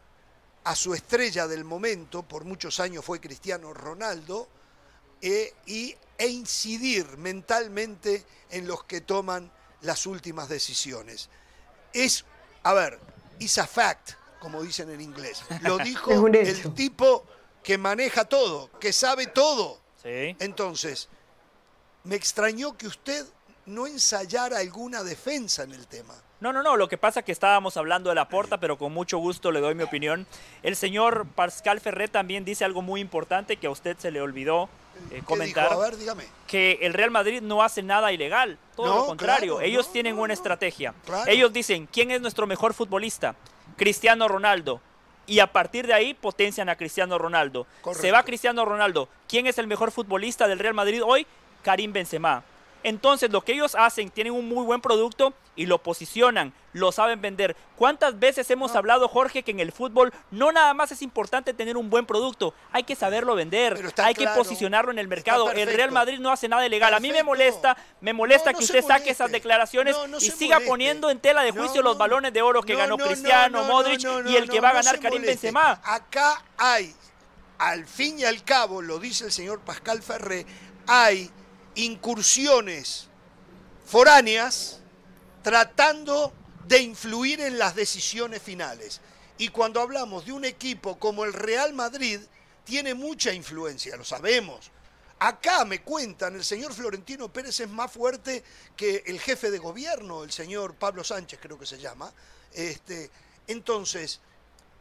a 0.63 0.75
su 0.75 0.93
estrella 0.93 1.47
del 1.47 1.63
momento, 1.63 2.23
por 2.23 2.45
muchos 2.45 2.79
años 2.79 3.03
fue 3.03 3.19
Cristiano 3.19 3.73
Ronaldo, 3.73 4.47
eh, 5.21 5.53
y, 5.65 5.95
e 6.17 6.27
incidir 6.27 7.17
mentalmente 7.17 8.25
en 8.49 8.67
los 8.67 8.83
que 8.83 9.01
toman 9.01 9.51
las 9.81 10.05
últimas 10.05 10.49
decisiones. 10.49 11.29
Es, 11.93 12.25
a 12.63 12.73
ver, 12.73 12.99
is 13.39 13.57
a 13.57 13.65
fact, 13.65 14.11
como 14.39 14.61
dicen 14.61 14.89
en 14.89 15.01
inglés. 15.01 15.43
Lo 15.61 15.77
dijo 15.83 16.27
el 16.27 16.73
tipo 16.73 17.25
que 17.63 17.77
maneja 17.77 18.25
todo, 18.25 18.69
que 18.79 18.93
sabe 18.93 19.27
todo. 19.27 19.79
Entonces, 20.03 21.09
me 22.03 22.15
extrañó 22.15 22.75
que 22.75 22.87
usted 22.87 23.25
no 23.67 23.85
ensayara 23.85 24.57
alguna 24.57 25.03
defensa 25.03 25.63
en 25.63 25.73
el 25.73 25.87
tema. 25.87 26.15
No, 26.41 26.51
no, 26.51 26.63
no. 26.63 26.75
Lo 26.75 26.89
que 26.89 26.97
pasa 26.97 27.19
es 27.19 27.25
que 27.25 27.31
estábamos 27.31 27.77
hablando 27.77 28.09
de 28.09 28.15
la 28.15 28.27
porta, 28.27 28.57
pero 28.57 28.77
con 28.77 28.91
mucho 28.91 29.19
gusto 29.19 29.51
le 29.51 29.61
doy 29.61 29.75
mi 29.75 29.83
opinión. 29.83 30.25
El 30.63 30.75
señor 30.75 31.27
Pascal 31.27 31.79
Ferré 31.79 32.07
también 32.07 32.43
dice 32.43 32.65
algo 32.65 32.81
muy 32.81 32.99
importante 32.99 33.57
que 33.57 33.67
a 33.67 33.69
usted 33.69 33.95
se 33.99 34.09
le 34.09 34.21
olvidó 34.21 34.67
eh, 35.11 35.21
comentar. 35.23 35.71
A 35.71 35.77
ver, 35.77 35.95
dígame. 35.97 36.25
Que 36.47 36.79
el 36.81 36.93
Real 36.93 37.11
Madrid 37.11 37.41
no 37.43 37.61
hace 37.61 37.83
nada 37.83 38.11
ilegal. 38.11 38.57
Todo 38.75 38.87
lo 38.87 39.05
contrario. 39.05 39.61
Ellos 39.61 39.91
tienen 39.91 40.17
una 40.17 40.33
estrategia. 40.33 40.95
Ellos 41.27 41.53
dicen, 41.53 41.87
¿quién 41.91 42.09
es 42.09 42.21
nuestro 42.21 42.47
mejor 42.47 42.73
futbolista? 42.73 43.35
Cristiano 43.77 44.27
Ronaldo. 44.27 44.81
Y 45.27 45.39
a 45.39 45.47
partir 45.47 45.85
de 45.85 45.93
ahí 45.93 46.15
potencian 46.15 46.69
a 46.69 46.75
Cristiano 46.75 47.19
Ronaldo. 47.19 47.67
Se 47.93 48.11
va 48.11 48.23
Cristiano 48.23 48.65
Ronaldo. 48.65 49.07
¿Quién 49.29 49.45
es 49.45 49.59
el 49.59 49.67
mejor 49.67 49.91
futbolista 49.91 50.47
del 50.47 50.57
Real 50.57 50.73
Madrid 50.73 51.03
hoy? 51.05 51.27
Karim 51.61 51.93
Benzema. 51.93 52.43
Entonces 52.83 53.31
lo 53.31 53.41
que 53.41 53.53
ellos 53.53 53.75
hacen, 53.75 54.09
tienen 54.09 54.33
un 54.33 54.47
muy 54.47 54.65
buen 54.65 54.81
producto 54.81 55.33
y 55.55 55.65
lo 55.65 55.79
posicionan, 55.79 56.53
lo 56.73 56.91
saben 56.91 57.21
vender. 57.21 57.55
¿Cuántas 57.75 58.19
veces 58.19 58.49
hemos 58.49 58.75
hablado, 58.75 59.07
Jorge, 59.07 59.43
que 59.43 59.51
en 59.51 59.59
el 59.59 59.71
fútbol 59.71 60.13
no 60.31 60.51
nada 60.51 60.73
más 60.73 60.91
es 60.91 61.01
importante 61.01 61.53
tener 61.53 61.77
un 61.77 61.89
buen 61.89 62.05
producto, 62.05 62.53
hay 62.71 62.83
que 62.83 62.95
saberlo 62.95 63.35
vender, 63.35 63.93
hay 63.97 64.13
que 64.13 64.27
posicionarlo 64.29 64.91
en 64.91 64.99
el 64.99 65.07
mercado. 65.07 65.51
El 65.51 65.73
Real 65.73 65.91
Madrid 65.91 66.19
no 66.19 66.31
hace 66.31 66.47
nada 66.47 66.65
ilegal. 66.65 66.93
A 66.93 66.99
mí 66.99 67.11
me 67.11 67.23
molesta, 67.23 67.77
me 67.99 68.13
molesta 68.13 68.53
que 68.53 68.63
usted 68.63 68.83
saque 68.83 69.11
esas 69.11 69.31
declaraciones 69.31 69.95
y 70.19 70.31
siga 70.31 70.59
poniendo 70.61 71.09
en 71.09 71.19
tela 71.19 71.43
de 71.43 71.51
juicio 71.51 71.81
los 71.81 71.97
balones 71.97 72.33
de 72.33 72.41
oro 72.41 72.61
que 72.63 72.75
ganó 72.75 72.97
Cristiano, 72.97 73.63
Modric 73.65 74.01
y 74.27 74.35
el 74.35 74.49
que 74.49 74.59
va 74.59 74.69
a 74.69 74.73
ganar 74.73 74.99
Karim 74.99 75.21
Benzema. 75.21 75.81
Acá 75.83 76.43
hay, 76.57 76.95
al 77.57 77.85
fin 77.85 78.19
y 78.19 78.23
al 78.23 78.43
cabo, 78.43 78.81
lo 78.81 78.99
dice 78.99 79.25
el 79.25 79.31
señor 79.31 79.59
Pascal 79.59 80.01
Ferré, 80.01 80.45
hay 80.87 81.29
incursiones 81.75 83.07
foráneas 83.85 84.79
tratando 85.43 86.33
de 86.67 86.79
influir 86.79 87.41
en 87.41 87.57
las 87.57 87.75
decisiones 87.75 88.41
finales. 88.41 89.01
Y 89.37 89.49
cuando 89.49 89.81
hablamos 89.81 90.25
de 90.25 90.33
un 90.33 90.45
equipo 90.45 90.99
como 90.99 91.25
el 91.25 91.33
Real 91.33 91.73
Madrid, 91.73 92.19
tiene 92.63 92.93
mucha 92.93 93.33
influencia, 93.33 93.97
lo 93.97 94.03
sabemos. 94.03 94.71
Acá 95.19 95.65
me 95.65 95.81
cuentan, 95.81 96.35
el 96.35 96.43
señor 96.43 96.73
Florentino 96.73 97.31
Pérez 97.31 97.59
es 97.59 97.69
más 97.69 97.91
fuerte 97.91 98.43
que 98.75 99.03
el 99.05 99.19
jefe 99.19 99.51
de 99.51 99.59
gobierno, 99.59 100.23
el 100.23 100.31
señor 100.31 100.75
Pablo 100.75 101.03
Sánchez 101.03 101.39
creo 101.41 101.59
que 101.59 101.65
se 101.65 101.79
llama. 101.79 102.11
Este, 102.53 103.11
entonces, 103.47 104.19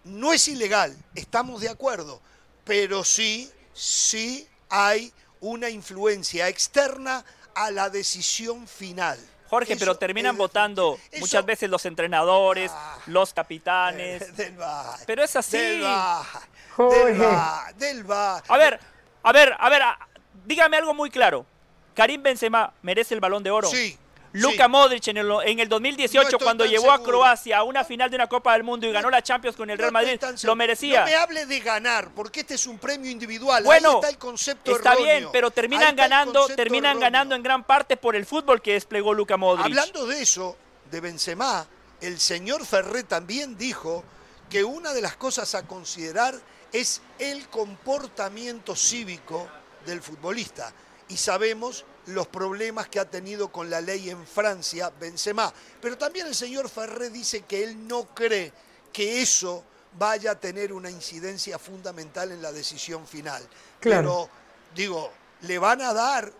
no 0.04 0.32
es 0.32 0.48
ilegal, 0.48 0.96
estamos 1.14 1.60
de 1.60 1.68
acuerdo, 1.68 2.20
pero 2.64 3.04
sí, 3.04 3.50
sí 3.74 4.48
hay 4.68 5.12
una 5.40 5.68
influencia 5.68 6.48
externa 6.48 7.24
a 7.54 7.70
la 7.70 7.90
decisión 7.90 8.66
final. 8.66 9.18
Jorge, 9.48 9.76
pero 9.76 9.96
terminan 9.96 10.36
votando 10.36 10.98
muchas 11.18 11.44
veces 11.44 11.68
los 11.68 11.84
entrenadores, 11.84 12.70
ah, 12.72 12.98
los 13.06 13.32
capitanes. 13.32 14.36
Del, 14.36 14.56
pero 15.06 15.24
es 15.24 15.34
así. 15.34 15.56
Del 15.56 15.84
Del 17.76 18.04
A 18.12 18.56
ver, 18.56 18.78
a 19.24 19.32
ver, 19.32 19.56
a 19.58 19.68
ver, 19.68 19.82
dígame 20.46 20.76
algo 20.76 20.94
muy 20.94 21.10
claro. 21.10 21.44
¿Karim 21.94 22.22
Benzema 22.22 22.72
merece 22.82 23.14
el 23.14 23.20
balón 23.20 23.42
de 23.42 23.50
oro? 23.50 23.68
Sí. 23.68 23.98
Luka 24.32 24.68
Modric 24.68 25.08
en 25.08 25.16
el, 25.16 25.30
en 25.44 25.58
el 25.58 25.68
2018 25.68 26.38
cuando 26.38 26.64
llevó 26.64 26.92
a 26.92 27.02
Croacia 27.02 27.58
a 27.58 27.62
una 27.64 27.84
final 27.84 28.10
de 28.10 28.16
una 28.16 28.28
Copa 28.28 28.52
del 28.52 28.62
Mundo 28.62 28.86
y 28.86 28.92
ganó 28.92 29.10
la 29.10 29.22
Champions 29.22 29.56
con 29.56 29.68
el 29.70 29.78
Real 29.78 29.92
Madrid, 29.92 30.20
lo 30.44 30.56
merecía. 30.56 31.00
No 31.00 31.06
me 31.06 31.14
hable 31.14 31.46
de 31.46 31.60
ganar, 31.60 32.10
porque 32.14 32.40
este 32.40 32.54
es 32.54 32.66
un 32.66 32.78
premio 32.78 33.10
individual. 33.10 33.64
Bueno, 33.64 33.90
Ahí 33.90 33.94
está 33.96 34.08
el 34.08 34.18
concepto 34.18 34.76
Está 34.76 34.94
bien, 34.96 35.28
pero 35.32 35.50
terminan 35.50 35.96
ganando, 35.96 36.46
terminan 36.48 37.00
ganando 37.00 37.34
en 37.34 37.42
gran 37.42 37.64
parte 37.64 37.96
por 37.96 38.14
el 38.14 38.26
fútbol 38.26 38.62
que 38.62 38.74
desplegó 38.74 39.14
Luka 39.14 39.36
Modric. 39.36 39.66
Hablando 39.66 40.06
de 40.06 40.22
eso, 40.22 40.56
de 40.90 41.00
Benzema, 41.00 41.66
el 42.00 42.20
señor 42.20 42.64
Ferré 42.64 43.02
también 43.04 43.56
dijo 43.58 44.04
que 44.48 44.64
una 44.64 44.92
de 44.92 45.00
las 45.00 45.16
cosas 45.16 45.54
a 45.54 45.66
considerar 45.66 46.34
es 46.72 47.02
el 47.18 47.48
comportamiento 47.48 48.76
cívico 48.76 49.48
del 49.86 50.02
futbolista. 50.02 50.72
Y 51.10 51.16
sabemos 51.16 51.84
los 52.06 52.26
problemas 52.28 52.88
que 52.88 52.98
ha 52.98 53.04
tenido 53.04 53.50
con 53.50 53.68
la 53.68 53.80
ley 53.80 54.10
en 54.10 54.26
Francia 54.26 54.90
Benzema. 54.98 55.52
Pero 55.80 55.98
también 55.98 56.26
el 56.26 56.34
señor 56.34 56.68
Ferré 56.68 57.10
dice 57.10 57.42
que 57.42 57.62
él 57.62 57.86
no 57.86 58.06
cree 58.14 58.52
que 58.92 59.20
eso 59.22 59.64
vaya 59.98 60.32
a 60.32 60.40
tener 60.40 60.72
una 60.72 60.90
incidencia 60.90 61.58
fundamental 61.58 62.32
en 62.32 62.42
la 62.42 62.52
decisión 62.52 63.06
final. 63.06 63.46
Pero 63.80 64.28
digo, 64.74 65.10
le 65.42 65.58
van 65.58 65.82
a 65.82 65.92
dar 65.92 66.32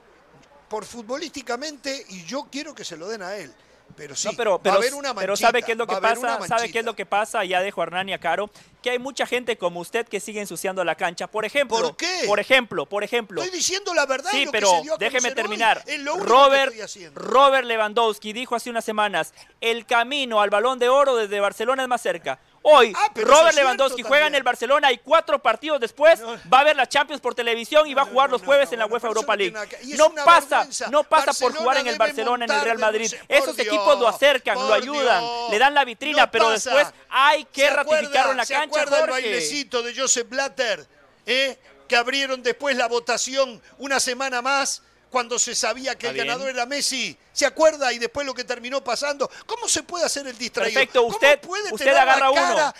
por 0.68 0.84
futbolísticamente 0.84 2.06
y 2.10 2.24
yo 2.24 2.48
quiero 2.50 2.74
que 2.74 2.84
se 2.84 2.96
lo 2.96 3.08
den 3.08 3.22
a 3.22 3.36
él. 3.36 3.52
Pero 3.97 4.14
sí, 4.14 4.28
pero, 4.36 4.61
va 4.64 4.72
a 4.72 4.76
haber 4.76 4.95
una 4.95 5.14
pero 5.14 5.36
sabe 5.36 5.62
qué 5.62 5.72
es 5.72 5.78
lo 5.78 5.86
que 5.86 5.97
pasa, 5.97 6.47
sabe 6.47 6.70
qué 6.70 6.80
es 6.80 6.84
lo 6.84 6.95
que 6.95 7.07
pasa, 7.07 7.45
ya 7.45 7.61
dejo 7.61 7.80
a 7.80 7.84
Hernán 7.84 8.09
y 8.09 8.12
a 8.12 8.18
Caro, 8.18 8.51
que 8.82 8.91
hay 8.91 8.99
mucha 8.99 9.26
gente 9.26 9.57
como 9.57 9.80
usted 9.80 10.07
que 10.07 10.20
sigue 10.20 10.41
ensuciando 10.41 10.82
la 10.84 10.95
cancha. 10.95 11.26
Por 11.26 11.45
ejemplo, 11.45 11.78
¿por 11.78 11.97
qué? 11.97 12.24
Por 12.26 12.41
ejemplo, 12.41 12.86
por 12.86 13.05
ejemplo. 13.05 13.43
Estoy 13.43 13.57
diciendo 13.57 13.93
la 13.95 14.07
verdad. 14.07 14.30
Sí, 14.30 14.47
pero 14.51 14.70
déjeme 14.99 15.32
terminar. 15.32 15.84
Robert, 16.18 16.74
Robert 17.14 17.66
Lewandowski 17.66 18.32
dijo 18.32 18.55
hace 18.55 18.70
unas 18.70 18.84
semanas, 18.84 19.34
el 19.61 19.86
camino 19.86 20.41
al 20.41 20.51
Balón 20.51 20.78
de 20.78 20.88
Oro 20.88 21.16
desde 21.16 21.41
Barcelona 21.41 21.82
es 21.82 21.88
más 21.88 22.01
cerca. 22.01 22.38
Hoy, 22.62 22.92
ah, 22.94 23.11
Robert 23.14 23.54
Lewandowski 23.54 24.02
juega 24.02 24.26
en 24.26 24.34
el 24.34 24.42
Barcelona 24.42 24.92
y 24.92 24.98
cuatro 24.98 25.40
partidos 25.40 25.80
después 25.80 26.20
va 26.52 26.61
a 26.61 26.64
ver 26.64 26.76
la 26.76 26.86
Champions 26.86 27.22
por 27.22 27.34
televisión 27.34 27.86
y 27.86 27.94
va 27.94 28.02
a 28.02 28.04
jugar 28.04 28.30
los 28.30 28.42
jueves 28.42 28.70
en 28.72 28.80
la 28.80 28.86
UEFA 28.86 29.08
Europa 29.08 29.34
League. 29.34 29.56
No 29.96 30.12
pasa, 30.14 30.68
no 30.90 31.04
pasa 31.04 31.32
por 31.32 31.54
jugar 31.54 31.78
en 31.78 31.86
el 31.86 31.96
Barcelona, 31.96 32.44
en 32.44 32.50
el 32.50 32.61
Real 32.61 32.78
Madrid. 32.78 33.11
Esos 33.28 33.58
equipos 33.58 33.98
lo 33.98 34.08
acercan, 34.08 34.56
lo 34.56 34.74
ayudan, 34.74 35.24
le 35.50 35.58
dan 35.58 35.74
la 35.74 35.84
vitrina, 35.84 36.30
pero 36.30 36.50
después 36.50 36.86
hay 37.08 37.44
que 37.46 37.70
ratificarlo 37.70 38.32
en 38.32 38.36
la 38.36 38.46
cancha. 38.46 38.74
¿Se 38.74 38.80
acuerda 38.80 39.00
el 39.04 39.11
bailecito 39.11 39.82
de 39.82 39.94
Joseph 39.96 40.28
Blatter? 40.28 40.86
Eh? 41.26 41.58
Que 41.88 41.96
abrieron 41.96 42.42
después 42.42 42.76
la 42.76 42.86
votación 42.88 43.61
una 43.78 43.98
semana 43.98 44.42
más 44.42 44.82
cuando 45.11 45.38
se 45.38 45.54
sabía 45.54 45.96
que 45.96 46.08
el 46.08 46.16
ganador 46.16 46.48
era 46.48 46.66
Messi. 46.66 47.16
¿Se 47.32 47.46
acuerda? 47.46 47.92
Y 47.92 47.98
después 47.98 48.26
lo 48.26 48.34
que 48.34 48.44
terminó 48.44 48.82
pasando. 48.82 49.30
¿Cómo 49.46 49.68
se 49.68 49.82
puede 49.82 50.04
hacer 50.04 50.26
el 50.26 50.36
distraído? 50.36 50.74
Perfecto, 50.74 51.02
usted, 51.02 51.40
usted 51.72 51.94
agarra 51.94 52.30
uno. 52.30 52.74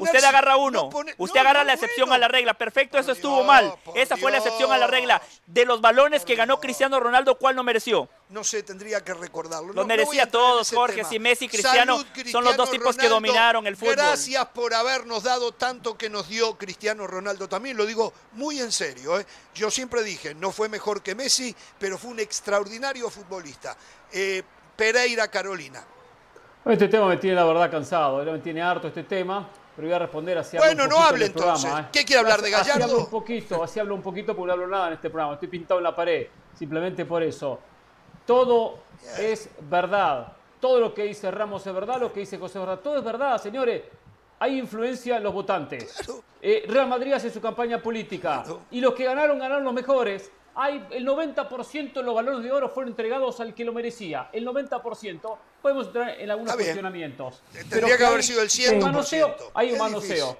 usted 0.00 0.24
agarra 0.24 0.56
uno. 0.56 0.90
usted 1.18 1.40
agarra 1.40 1.64
la 1.64 1.74
excepción 1.74 2.12
a 2.12 2.18
la 2.18 2.28
regla. 2.28 2.54
Perfecto, 2.54 2.98
eso 2.98 3.12
estuvo 3.12 3.44
mal. 3.44 3.74
Esa 3.94 4.16
fue 4.16 4.30
la 4.30 4.38
excepción 4.38 4.72
a 4.72 4.78
la 4.78 4.86
regla. 4.86 5.20
De 5.46 5.64
los 5.64 5.80
balones 5.80 6.24
que 6.24 6.34
ganó 6.34 6.60
Cristiano 6.60 7.00
Ronaldo, 7.00 7.36
¿cuál 7.36 7.56
no 7.56 7.62
mereció? 7.62 8.08
No 8.30 8.42
sé, 8.42 8.62
tendría 8.62 9.04
que 9.04 9.12
recordarlo. 9.12 9.74
Lo 9.74 9.84
merecía 9.84 10.26
todos, 10.26 10.70
Jorge. 10.70 11.04
Si 11.04 11.18
Messi 11.18 11.44
y 11.44 11.48
Cristiano, 11.48 12.02
son 12.32 12.44
los 12.44 12.56
dos 12.56 12.70
tipos 12.70 12.96
que 12.96 13.08
dominaron 13.08 13.66
el 13.66 13.76
fútbol. 13.76 13.96
Gracias 13.96 14.46
por 14.46 14.72
habernos 14.72 15.22
dado 15.24 15.52
tanto 15.52 15.98
que 15.98 16.08
nos 16.08 16.28
dio 16.28 16.56
Cristiano 16.56 17.06
Ronaldo 17.06 17.48
también. 17.48 17.76
Lo 17.76 17.84
digo 17.84 18.12
muy 18.32 18.60
en 18.60 18.72
serio. 18.72 19.20
¿eh? 19.20 19.26
Yo 19.54 19.70
siempre 19.70 20.02
dije, 20.02 20.34
no 20.34 20.52
fue 20.52 20.68
mejor 20.68 21.02
que 21.02 21.14
Messi, 21.14 21.54
pero 21.78 21.98
fue 21.98 22.10
un 22.10 22.20
extraordinario 22.20 23.10
futbolista. 23.10 23.76
Eh, 24.10 24.42
Pereira 24.74 25.28
Carolina. 25.28 25.84
Este 26.64 26.88
tema 26.88 27.06
me 27.06 27.18
tiene 27.18 27.36
la 27.36 27.44
verdad 27.44 27.70
cansado, 27.70 28.24
me 28.24 28.38
tiene 28.38 28.62
harto 28.62 28.88
este 28.88 29.04
tema, 29.04 29.46
pero 29.76 29.86
voy 29.86 29.94
a 29.94 29.98
responder 29.98 30.38
así. 30.38 30.56
Bueno, 30.56 30.86
no 30.86 30.98
hable 30.98 31.26
entonces. 31.26 31.70
¿eh? 31.70 31.86
¿Qué 31.92 32.06
quiere 32.06 32.20
hablar 32.20 32.40
de 32.40 32.50
Gallardo? 32.50 32.72
Así 32.72 32.82
hablo 32.82 32.98
un 33.04 33.10
poquito, 33.10 33.62
así 33.62 33.80
hablo 33.80 33.94
un 33.94 34.02
poquito 34.02 34.34
porque 34.34 34.46
no 34.46 34.52
hablo 34.54 34.66
nada 34.66 34.86
en 34.88 34.94
este 34.94 35.10
programa. 35.10 35.34
Estoy 35.34 35.48
pintado 35.48 35.78
en 35.78 35.84
la 35.84 35.94
pared, 35.94 36.26
simplemente 36.58 37.04
por 37.04 37.22
eso. 37.22 37.60
Todo 38.26 38.78
es 39.18 39.48
verdad. 39.60 40.32
Todo 40.60 40.80
lo 40.80 40.94
que 40.94 41.04
dice 41.04 41.30
Ramos 41.30 41.66
es 41.66 41.74
verdad, 41.74 42.00
lo 42.00 42.12
que 42.12 42.20
dice 42.20 42.38
José 42.38 42.58
es 42.58 42.66
verdad. 42.66 42.82
Todo 42.82 42.98
es 42.98 43.04
verdad, 43.04 43.40
señores. 43.40 43.82
Hay 44.38 44.58
influencia 44.58 45.16
en 45.16 45.22
los 45.22 45.32
votantes. 45.32 45.96
Eh, 46.42 46.64
Real 46.68 46.88
Madrid 46.88 47.12
hace 47.12 47.30
su 47.30 47.40
campaña 47.40 47.80
política. 47.80 48.44
Y 48.70 48.80
los 48.80 48.94
que 48.94 49.04
ganaron, 49.04 49.38
ganaron 49.38 49.64
los 49.64 49.72
mejores 49.72 50.30
hay 50.56 50.86
el 50.90 51.06
90% 51.06 51.92
de 51.92 52.02
los 52.02 52.14
balones 52.14 52.42
de 52.42 52.52
oro 52.52 52.68
fueron 52.68 52.92
entregados 52.92 53.40
al 53.40 53.54
que 53.54 53.64
lo 53.64 53.72
merecía. 53.72 54.28
El 54.32 54.46
90%. 54.46 55.36
Podemos 55.60 55.86
entrar 55.88 56.20
en 56.20 56.30
algunos 56.30 56.54
cuestionamientos. 56.54 57.42
Tendría 57.68 57.96
que 57.96 58.04
haber 58.04 58.22
sido 58.22 58.42
el 58.42 58.48
100%. 58.48 59.34
Hay 59.54 59.72
un 59.72 59.78
manoseo. 59.78 60.36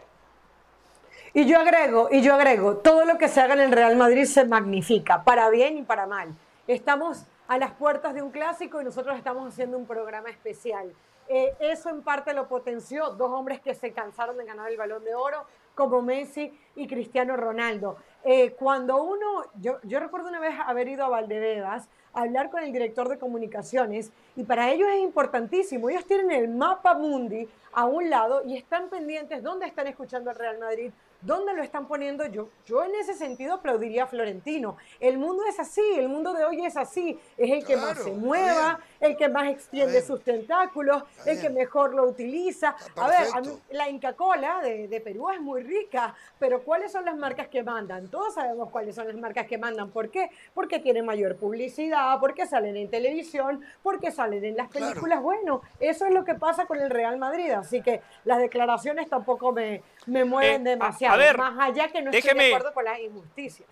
Y 1.37 1.47
yo 1.47 1.59
agrego, 1.59 2.09
y 2.13 2.23
yo 2.23 2.35
agrego, 2.35 2.77
todo 2.77 3.05
lo 3.05 3.19
que 3.19 3.27
se 3.27 3.41
haga 3.41 3.55
en 3.55 3.61
el 3.61 3.73
Real 3.73 3.97
Madrid 3.97 4.25
se 4.25 4.45
magnifica, 4.45 5.25
para 5.25 5.51
bien 5.51 5.79
y 5.79 5.83
para 5.83 6.07
mal. 6.07 6.33
Estamos 6.69 7.25
a 7.49 7.59
las 7.59 7.73
puertas 7.73 8.15
de 8.15 8.23
un 8.23 8.31
clásico 8.31 8.81
y 8.81 8.85
nosotros 8.85 9.17
estamos 9.17 9.49
haciendo 9.49 9.77
un 9.77 9.87
programa 9.87 10.31
especial. 10.31 10.93
Eh, 11.29 11.55
eso 11.59 11.89
en 11.89 12.03
parte 12.03 12.35
lo 12.35 12.49
potenció 12.49 13.11
dos 13.11 13.31
hombres 13.31 13.61
que 13.61 13.75
se 13.75 13.93
cansaron 13.93 14.37
de 14.37 14.45
ganar 14.45 14.71
el 14.71 14.77
balón 14.77 15.05
de 15.05 15.15
oro, 15.15 15.45
como 15.75 16.03
Messi 16.03 16.57
y 16.77 16.87
Cristiano 16.87 17.37
Ronaldo. 17.37 17.97
Eh, 18.23 18.53
cuando 18.53 19.03
uno, 19.03 19.45
yo, 19.61 19.79
yo 19.83 20.01
recuerdo 20.01 20.29
una 20.29 20.41
vez 20.41 20.55
haber 20.67 20.89
ido 20.89 21.05
a 21.05 21.09
Valdebebas 21.09 21.89
a 22.13 22.23
hablar 22.23 22.51
con 22.51 22.63
el 22.63 22.73
director 22.73 23.09
de 23.09 23.19
comunicaciones 23.19 24.13
y 24.37 24.45
para 24.45 24.71
ellos 24.71 24.89
es 24.89 25.01
importantísimo. 25.01 25.91
Ellos 25.91 26.07
tienen 26.07 26.31
el 26.31 26.49
mapa 26.49 26.95
mundi 26.95 27.49
a 27.73 27.87
un 27.87 28.09
lado 28.09 28.43
y 28.45 28.57
están 28.57 28.89
pendientes 28.89 29.43
dónde 29.43 29.67
están 29.67 29.89
escuchando 29.89 30.31
el 30.31 30.37
Real 30.37 30.59
Madrid, 30.59 30.93
¿Dónde 31.25 31.55
lo 31.55 31.63
están 31.63 31.87
poniendo? 31.87 32.27
Yo, 32.27 32.49
yo 32.67 32.85
en 32.85 32.95
ese 32.97 33.15
sentido 33.15 33.55
aplaudiría 33.55 34.05
a 34.05 34.07
Florentino. 34.07 34.77
El 35.01 35.17
mundo 35.17 35.43
es 35.49 35.59
así, 35.59 35.83
el 35.97 36.09
mundo 36.09 36.35
de 36.35 36.45
hoy 36.45 36.65
es 36.65 36.77
así. 36.77 37.19
Es 37.39 37.51
el 37.51 37.65
que 37.65 37.77
más 37.79 37.99
se 37.99 38.11
mueva, 38.11 38.79
el 39.01 39.17
que 39.17 39.29
más 39.31 39.49
extiende 39.49 40.03
sus 40.03 40.23
tentáculos, 40.23 41.03
el 41.25 41.41
que 41.41 41.49
mejor 41.49 41.95
lo 41.95 42.05
utiliza. 42.05 42.77
A 42.97 43.09
ver, 43.09 43.27
la 43.71 43.89
Inca 43.89 44.13
Cola 44.13 44.61
de, 44.63 44.87
de, 44.87 45.01
Perú 45.01 45.31
es 45.31 45.41
muy 45.41 45.63
rica, 45.63 46.15
pero 46.39 46.63
¿cuáles 46.63 46.93
son 46.93 47.07
las 47.07 47.17
marcas 47.17 47.49
que 47.49 47.63
mandan? 47.63 48.09
Todos 48.09 48.35
sabemos 48.35 48.71
cuáles 48.71 48.95
son 48.95 49.09
las 49.09 49.17
marcas 49.17 49.47
que 49.47 49.57
mandan. 49.57 49.91
¿Por 49.91 50.11
qué? 50.11 50.31
Porque 50.53 50.79
tienen 50.79 51.07
mayor 51.07 51.37
publicidad, 51.37 52.19
porque 52.21 52.47
salen 52.47 52.77
en 52.77 52.91
televisión, 52.91 53.65
porque 53.83 54.13
salen 54.13 54.45
en 54.45 54.59
las 54.59 54.69
películas. 54.69 55.23
Bueno, 55.23 55.63
eso 55.81 56.05
es 56.05 56.13
lo 56.13 56.23
que 56.25 56.35
pasa 56.35 56.67
con 56.67 56.81
el 56.81 56.91
Real 56.91 57.17
Madrid. 57.17 57.51
Así 57.51 57.81
que 57.81 58.03
las 58.25 58.39
declaraciones 58.39 59.09
tampoco 59.09 59.53
me, 59.53 59.83
me 60.07 60.25
mueven 60.25 60.67
eh, 60.67 60.71
demasiado 60.71 61.14
ver, 61.17 61.39
más 61.39 61.59
allá 61.59 61.91
que 61.91 62.03
no 62.03 62.11
estoy 62.11 62.39
de 62.39 62.47
acuerdo 62.49 62.75
con 62.75 62.85
las 62.85 62.99
injusticias. 63.01 63.69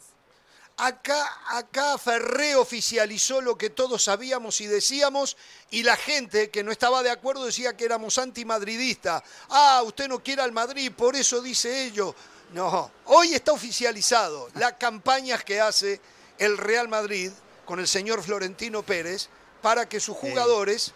Acá, 0.76 1.30
acá 1.48 1.98
Ferré 1.98 2.56
oficializó 2.56 3.40
lo 3.40 3.58
que 3.58 3.70
todos 3.70 4.04
sabíamos 4.04 4.60
y 4.60 4.66
decíamos, 4.66 5.36
y 5.70 5.82
la 5.82 5.96
gente 5.96 6.50
que 6.50 6.64
no 6.64 6.72
estaba 6.72 7.02
de 7.02 7.10
acuerdo 7.10 7.44
decía 7.44 7.76
que 7.76 7.84
éramos 7.84 8.16
antimadridistas. 8.18 9.22
Ah, 9.50 9.82
usted 9.84 10.08
no 10.08 10.22
quiere 10.22 10.42
al 10.42 10.52
Madrid, 10.52 10.90
por 10.96 11.14
eso 11.14 11.42
dice 11.42 11.84
ello. 11.84 12.14
No, 12.52 12.90
hoy 13.06 13.34
está 13.34 13.52
oficializado 13.52 14.48
las 14.54 14.74
campañas 14.74 15.44
que 15.44 15.60
hace 15.60 16.00
el 16.38 16.58
Real 16.58 16.88
Madrid 16.88 17.30
con 17.64 17.78
el 17.78 17.88
señor 17.88 18.22
Florentino 18.22 18.82
Pérez 18.82 19.28
para 19.62 19.88
que 19.88 20.00
sus 20.00 20.16
jugadores 20.16 20.92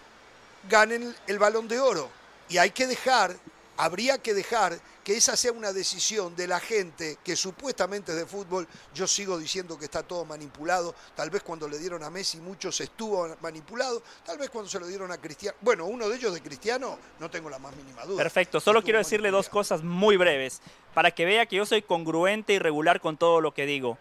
ganen 0.69 1.15
el 1.27 1.39
balón 1.39 1.69
de 1.69 1.81
oro. 1.81 2.11
Y 2.49 2.59
hay 2.59 2.71
que 2.71 2.87
dejar, 2.87 3.37
habría 3.77 4.19
que 4.19 4.35
dejar 4.35 4.79
que 5.07 5.17
esa 5.17 5.37
sea 5.37 5.53
una 5.53 5.73
decisión 5.73 6.35
de 6.35 6.49
la 6.49 6.59
gente 6.59 7.19
que 7.23 7.37
supuestamente 7.37 8.11
es 8.11 8.19
de 8.19 8.27
fútbol, 8.27 8.67
yo 8.93 9.07
sigo 9.07 9.39
diciendo 9.39 9.79
que 9.79 9.85
está 9.85 10.03
todo 10.03 10.25
manipulado, 10.25 10.97
tal 11.15 11.31
vez 11.31 11.45
cuando 11.45 11.69
le 11.69 11.79
dieron 11.79 12.03
a 12.03 12.11
Messi 12.11 12.39
muchos 12.39 12.81
estuvo 12.81 13.37
manipulado, 13.41 14.03
tal 14.25 14.37
vez 14.37 14.51
cuando 14.51 14.69
se 14.69 14.81
lo 14.81 14.87
dieron 14.89 15.13
a 15.13 15.19
Cristiano, 15.19 15.57
bueno, 15.61 15.85
uno 15.85 16.09
de 16.09 16.17
ellos 16.17 16.35
de 16.35 16.43
Cristiano, 16.43 16.99
no 17.21 17.31
tengo 17.31 17.49
la 17.49 17.61
más 17.61 17.77
mínima 17.77 18.05
duda. 18.05 18.17
Perfecto, 18.17 18.59
solo 18.59 18.83
quiero 18.83 18.99
decirle 18.99 19.31
dos 19.31 19.49
cosas 19.49 19.85
muy 19.85 20.17
breves, 20.17 20.61
para 20.93 21.13
que 21.13 21.25
vea 21.25 21.47
que 21.47 21.55
yo 21.55 21.67
soy 21.67 21.83
congruente 21.83 22.55
y 22.55 22.59
regular 22.59 23.01
con 23.01 23.17
todo 23.17 23.41
lo 23.41 23.55
que 23.55 23.65
digo. 23.65 23.99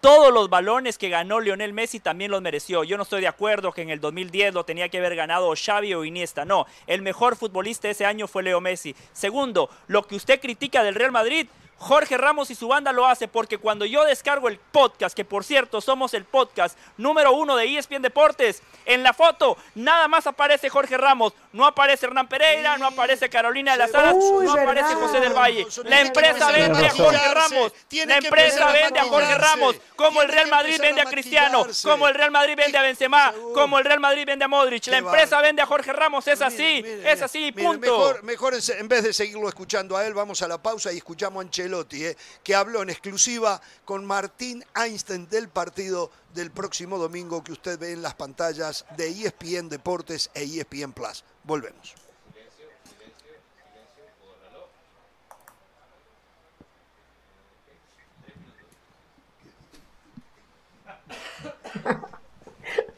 Todos 0.00 0.32
los 0.32 0.48
balones 0.48 0.96
que 0.96 1.08
ganó 1.08 1.40
Lionel 1.40 1.72
Messi 1.72 1.98
también 1.98 2.30
los 2.30 2.40
mereció. 2.40 2.84
Yo 2.84 2.96
no 2.96 3.02
estoy 3.02 3.20
de 3.20 3.26
acuerdo 3.26 3.72
que 3.72 3.82
en 3.82 3.90
el 3.90 4.00
2010 4.00 4.54
lo 4.54 4.64
tenía 4.64 4.88
que 4.88 4.98
haber 4.98 5.16
ganado 5.16 5.52
Xavi 5.56 5.92
o 5.92 6.04
Iniesta. 6.04 6.44
No, 6.44 6.66
el 6.86 7.02
mejor 7.02 7.34
futbolista 7.34 7.88
ese 7.88 8.06
año 8.06 8.28
fue 8.28 8.44
Leo 8.44 8.60
Messi. 8.60 8.94
Segundo, 9.12 9.68
lo 9.88 10.06
que 10.06 10.14
usted 10.14 10.40
critica 10.40 10.84
del 10.84 10.94
Real 10.94 11.10
Madrid, 11.10 11.48
Jorge 11.78 12.16
Ramos 12.16 12.50
y 12.50 12.54
su 12.54 12.68
banda 12.68 12.92
lo 12.92 13.06
hace 13.06 13.28
porque 13.28 13.58
cuando 13.58 13.84
yo 13.84 14.04
descargo 14.04 14.48
el 14.48 14.58
podcast, 14.58 15.16
que 15.16 15.24
por 15.24 15.44
cierto 15.44 15.80
somos 15.80 16.12
el 16.12 16.24
podcast 16.24 16.76
número 16.96 17.32
uno 17.32 17.56
de 17.56 17.78
ESPN 17.78 18.02
Deportes, 18.02 18.62
en 18.84 19.02
la 19.02 19.12
foto 19.12 19.56
nada 19.74 20.08
más 20.08 20.26
aparece 20.26 20.68
Jorge 20.68 20.96
Ramos, 20.96 21.32
no 21.52 21.64
aparece 21.64 22.06
Hernán 22.06 22.28
Pereira, 22.28 22.76
no 22.78 22.86
aparece 22.86 23.28
Carolina 23.28 23.72
de 23.72 23.78
las 23.78 23.94
Alas, 23.94 24.14
no 24.16 24.52
aparece 24.52 24.94
José 24.94 25.20
del 25.20 25.32
Valle. 25.32 25.66
La 25.84 26.00
empresa 26.00 26.50
vende 26.50 26.86
a 26.86 26.90
Jorge 26.90 27.34
Ramos, 27.34 27.72
la 28.06 28.16
empresa 28.16 28.72
vende 28.72 28.98
a 28.98 29.04
Jorge 29.04 29.34
Ramos, 29.36 29.76
como 29.94 30.22
el 30.22 30.28
Real 30.28 30.48
Madrid 30.48 30.78
vende 30.80 31.00
a 31.00 31.04
Cristiano, 31.04 31.66
como 31.84 32.08
el 32.08 32.14
Real 32.14 32.30
Madrid 32.30 32.54
vende 32.56 32.76
a 32.76 32.82
Benzema, 32.82 33.32
como 33.54 33.78
el 33.78 33.84
Real 33.84 34.00
Madrid 34.00 34.24
vende 34.26 34.44
a 34.44 34.48
Modric. 34.48 34.86
La 34.88 34.98
empresa 34.98 35.40
vende 35.40 35.62
a 35.62 35.66
Jorge 35.66 35.92
Ramos, 35.92 36.26
es 36.26 36.42
así, 36.42 36.82
es 37.04 37.22
así, 37.22 37.52
punto. 37.52 38.16
Mejor, 38.22 38.54
en 38.54 38.88
vez 38.88 39.04
de 39.04 39.12
seguirlo 39.12 39.48
escuchando 39.48 39.96
a 39.96 40.04
él, 40.04 40.14
vamos 40.14 40.42
a 40.42 40.48
la 40.48 40.60
pausa 40.60 40.92
y 40.92 40.96
escuchamos 40.96 41.44
a 41.44 41.46
Ancelotti, 41.46 41.67
eh, 41.90 42.16
que 42.42 42.54
habló 42.54 42.82
en 42.82 42.90
exclusiva 42.90 43.60
con 43.84 44.04
Martín 44.04 44.64
Einstein 44.74 45.28
del 45.28 45.48
partido 45.48 46.10
del 46.34 46.50
próximo 46.50 46.98
domingo 46.98 47.44
que 47.44 47.52
usted 47.52 47.78
ve 47.78 47.92
en 47.92 48.02
las 48.02 48.14
pantallas 48.14 48.84
de 48.96 49.08
ESPN 49.08 49.68
Deportes 49.68 50.30
e 50.34 50.44
ESPN 50.44 50.92
Plus. 50.92 51.24
Volvemos. 51.44 51.94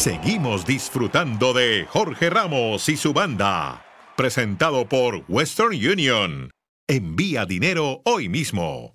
Seguimos 0.00 0.64
disfrutando 0.64 1.52
de 1.52 1.86
Jorge 1.86 2.30
Ramos 2.30 2.88
y 2.88 2.96
su 2.96 3.12
banda. 3.12 3.84
Presentado 4.16 4.88
por 4.88 5.26
Western 5.28 5.74
Union. 5.74 6.50
Envía 6.88 7.44
dinero 7.44 8.00
hoy 8.06 8.30
mismo. 8.30 8.94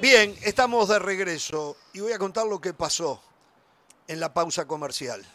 Bien, 0.00 0.36
estamos 0.42 0.88
de 0.88 1.00
regreso 1.00 1.76
y 1.92 1.98
voy 1.98 2.12
a 2.12 2.18
contar 2.18 2.46
lo 2.46 2.60
que 2.60 2.74
pasó 2.74 3.20
en 4.06 4.20
la 4.20 4.32
pausa 4.32 4.66
comercial. 4.68 5.26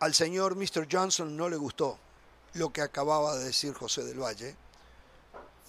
Al 0.00 0.12
señor 0.14 0.56
Mr. 0.56 0.88
Johnson 0.90 1.36
no 1.36 1.48
le 1.48 1.56
gustó 1.56 2.00
lo 2.54 2.72
que 2.72 2.82
acababa 2.82 3.36
de 3.36 3.44
decir 3.44 3.74
José 3.74 4.02
del 4.02 4.20
Valle. 4.20 4.56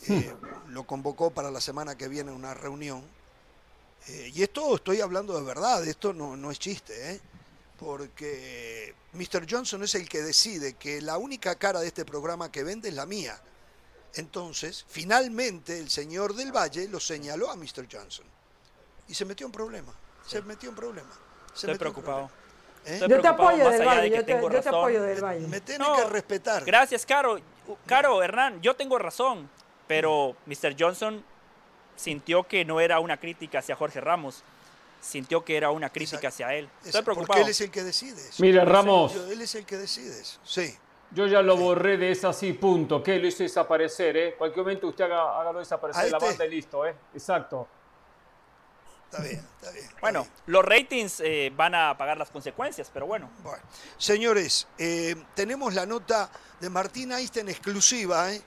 Eh, 0.07 0.33
lo 0.69 0.87
convocó 0.87 1.29
para 1.29 1.51
la 1.51 1.61
semana 1.61 1.95
que 1.95 2.07
viene 2.07 2.31
una 2.31 2.55
reunión 2.55 3.03
eh, 4.07 4.31
y 4.33 4.43
esto 4.43 4.75
estoy 4.75 5.01
hablando 5.01 5.37
de 5.37 5.43
verdad, 5.43 5.85
esto 5.87 6.13
no, 6.13 6.35
no 6.35 6.51
es 6.51 6.59
chiste, 6.59 7.13
¿eh? 7.13 7.21
porque 7.77 8.93
Mr. 9.13 9.45
Johnson 9.49 9.83
es 9.83 9.95
el 9.95 10.07
que 10.07 10.21
decide 10.21 10.73
que 10.73 11.01
la 11.01 11.17
única 11.17 11.55
cara 11.55 11.79
de 11.79 11.87
este 11.87 12.05
programa 12.05 12.51
que 12.51 12.63
vende 12.63 12.89
es 12.89 12.95
la 12.95 13.05
mía. 13.05 13.39
Entonces, 14.15 14.85
finalmente 14.87 15.79
el 15.79 15.89
señor 15.89 16.35
del 16.35 16.51
Valle 16.51 16.87
lo 16.87 16.99
señaló 16.99 17.49
a 17.49 17.55
Mr. 17.55 17.87
Johnson 17.91 18.25
y 19.07 19.13
se 19.13 19.25
metió 19.25 19.45
en 19.45 19.51
problema. 19.51 19.93
Se 20.25 20.41
metió 20.41 20.69
en 20.69 20.75
problema. 20.75 21.11
Estoy 21.53 21.77
preocupado. 21.77 22.29
¿Eh? 22.85 22.99
Yo 23.07 23.21
te 23.21 23.27
apoyo 23.27 23.69
del 23.69 23.85
Valle, 23.85 24.09
yo 24.09 24.25
te, 24.25 24.31
yo 24.31 24.61
te, 24.61 24.69
apoyo 24.69 25.03
del 25.03 25.23
Valle. 25.23 25.47
Me, 25.47 25.61
tiene 25.61 25.85
que 25.95 26.03
respetar. 26.05 26.65
Gracias, 26.65 27.05
Caro. 27.05 27.39
Caro, 27.85 28.21
Hernán, 28.21 28.61
yo 28.61 28.75
tengo 28.75 28.97
razón, 28.97 29.49
pero 29.87 30.35
Mr. 30.45 30.75
Johnson 30.77 31.23
sintió 31.95 32.43
que 32.43 32.65
no 32.65 32.79
era 32.79 32.99
una 32.99 33.17
crítica 33.17 33.59
hacia 33.59 33.75
Jorge 33.75 34.01
Ramos, 34.01 34.43
sintió 35.01 35.43
que 35.43 35.57
era 35.57 35.71
una 35.71 35.89
crítica 35.89 36.29
hacia 36.29 36.53
él. 36.53 36.69
Estoy 36.85 37.01
preocupado. 37.01 37.27
Porque 37.27 37.41
él 37.41 37.49
es 37.49 37.61
el 37.61 37.71
que 37.71 37.83
decide. 37.83 38.21
Mire, 38.39 38.63
Ramos. 38.65 39.15
él 39.15 39.41
es 39.41 39.55
el 39.55 39.65
que 39.65 39.77
decide. 39.77 40.23
Sí. 40.43 40.75
Yo 41.13 41.27
ya 41.27 41.41
lo 41.41 41.57
borré 41.57 41.97
de 41.97 42.11
esa 42.11 42.31
sí, 42.31 42.53
punto. 42.53 43.03
¿Qué? 43.03 43.19
Lo 43.19 43.27
hice 43.27 43.43
desaparecer, 43.43 44.15
¿eh? 44.15 44.35
Cualquier 44.37 44.63
momento 44.65 44.87
usted 44.87 45.05
haga, 45.05 45.39
hágalo 45.41 45.59
desaparecer 45.59 46.09
la 46.09 46.19
banda 46.19 46.45
y 46.45 46.49
listo, 46.49 46.85
¿eh? 46.85 46.95
Exacto. 47.13 47.67
Está 49.11 49.23
bien, 49.23 49.45
está 49.55 49.71
bien. 49.71 49.89
bueno, 49.99 50.25
los 50.45 50.63
ratings 50.63 51.19
eh, 51.19 51.51
van 51.53 51.75
a 51.75 51.97
pagar 51.97 52.17
las 52.17 52.29
consecuencias, 52.29 52.89
pero 52.93 53.07
bueno. 53.07 53.29
Bueno, 53.43 53.61
señores, 53.97 54.69
eh, 54.77 55.17
tenemos 55.35 55.73
la 55.73 55.85
nota 55.85 56.29
de 56.61 56.69
Martín 56.69 57.11
Einstein 57.11 57.49
exclusiva, 57.49 58.31
¿eh? 58.31 58.41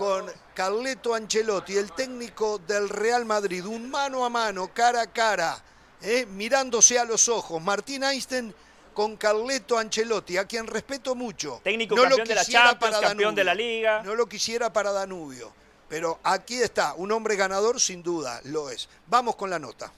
Con 0.00 0.32
Carleto 0.54 1.12
Ancelotti, 1.14 1.76
el 1.76 1.92
técnico 1.92 2.56
del 2.56 2.88
Real 2.88 3.26
Madrid, 3.26 3.66
un 3.66 3.90
mano 3.90 4.24
a 4.24 4.30
mano, 4.30 4.70
cara 4.72 5.02
a 5.02 5.06
cara, 5.06 5.62
¿eh? 6.00 6.24
mirándose 6.24 6.98
a 6.98 7.04
los 7.04 7.28
ojos. 7.28 7.62
Martín 7.62 8.02
Einstein 8.02 8.54
con 8.94 9.18
Carleto 9.18 9.76
Ancelotti, 9.76 10.38
a 10.38 10.46
quien 10.46 10.66
respeto 10.66 11.14
mucho. 11.14 11.60
Técnico 11.62 11.96
campeón 11.96 12.26
de 12.26 12.34
la 12.34 12.44
Champions, 12.46 12.96
campeón 12.98 13.34
de 13.34 13.44
la 13.44 13.54
Liga. 13.54 14.02
No 14.02 14.14
lo 14.14 14.26
quisiera 14.26 14.72
para 14.72 14.90
Danubio. 14.90 15.52
Pero 15.86 16.18
aquí 16.22 16.62
está, 16.62 16.94
un 16.94 17.12
hombre 17.12 17.36
ganador 17.36 17.78
sin 17.78 18.02
duda, 18.02 18.40
lo 18.44 18.70
es. 18.70 18.88
Vamos 19.06 19.36
con 19.36 19.50
la 19.50 19.58
nota. 19.58 19.92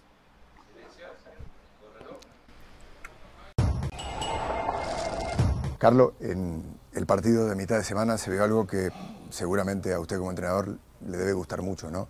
Carlos, 5.79 6.15
en 6.19 6.77
el 6.93 7.07
partido 7.07 7.47
de 7.47 7.55
mitad 7.55 7.77
de 7.77 7.85
semana 7.85 8.19
se 8.19 8.33
vio 8.33 8.43
algo 8.43 8.67
que 8.67 8.91
seguramente 9.33 9.93
a 9.93 9.99
usted 9.99 10.19
como 10.19 10.31
entrenador 10.31 10.79
le 11.07 11.17
debe 11.17 11.33
gustar 11.33 11.63
mucho, 11.63 11.91
¿no? 11.91 12.09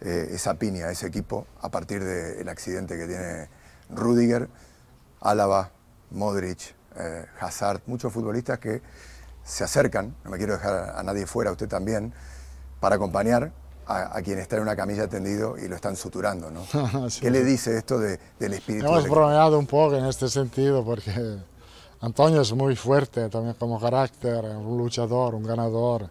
Eh, 0.00 0.28
esa 0.32 0.54
piña, 0.54 0.90
ese 0.90 1.06
equipo, 1.06 1.46
a 1.62 1.70
partir 1.70 2.04
del 2.04 2.48
accidente 2.48 2.98
que 2.98 3.06
tiene 3.06 3.48
Rudiger, 3.88 4.48
Álava, 5.20 5.70
Modric, 6.10 6.74
eh, 6.96 7.24
Hazard, 7.40 7.80
muchos 7.86 8.12
futbolistas 8.12 8.58
que 8.58 8.82
se 9.42 9.64
acercan, 9.64 10.14
no 10.24 10.30
me 10.30 10.36
quiero 10.36 10.54
dejar 10.54 10.94
a 10.96 11.02
nadie 11.02 11.26
fuera, 11.26 11.50
usted 11.50 11.68
también, 11.68 12.12
para 12.80 12.96
acompañar 12.96 13.52
a, 13.86 14.20
quien 14.22 14.40
está 14.40 14.56
en 14.56 14.62
una 14.62 14.74
camilla 14.74 15.06
tendido 15.06 15.56
y 15.56 15.68
lo 15.68 15.76
están 15.76 15.94
suturando, 15.94 16.50
¿no? 16.50 16.66
¿Qué 17.20 17.30
le 17.30 17.44
dice 17.44 17.78
esto 17.78 17.98
de, 17.98 18.18
del 18.38 18.54
espíritu? 18.54 18.84
Hemos 18.84 19.08
bromeado 19.08 19.58
un 19.58 19.66
poco 19.66 19.94
en 19.94 20.04
este 20.06 20.28
sentido 20.28 20.84
porque 20.84 21.38
Antonio 22.00 22.40
es 22.40 22.52
muy 22.52 22.74
fuerte 22.74 23.28
también 23.28 23.54
como 23.54 23.80
carácter, 23.80 24.44
un 24.44 24.76
luchador, 24.76 25.36
un 25.36 25.44
ganador. 25.44 26.10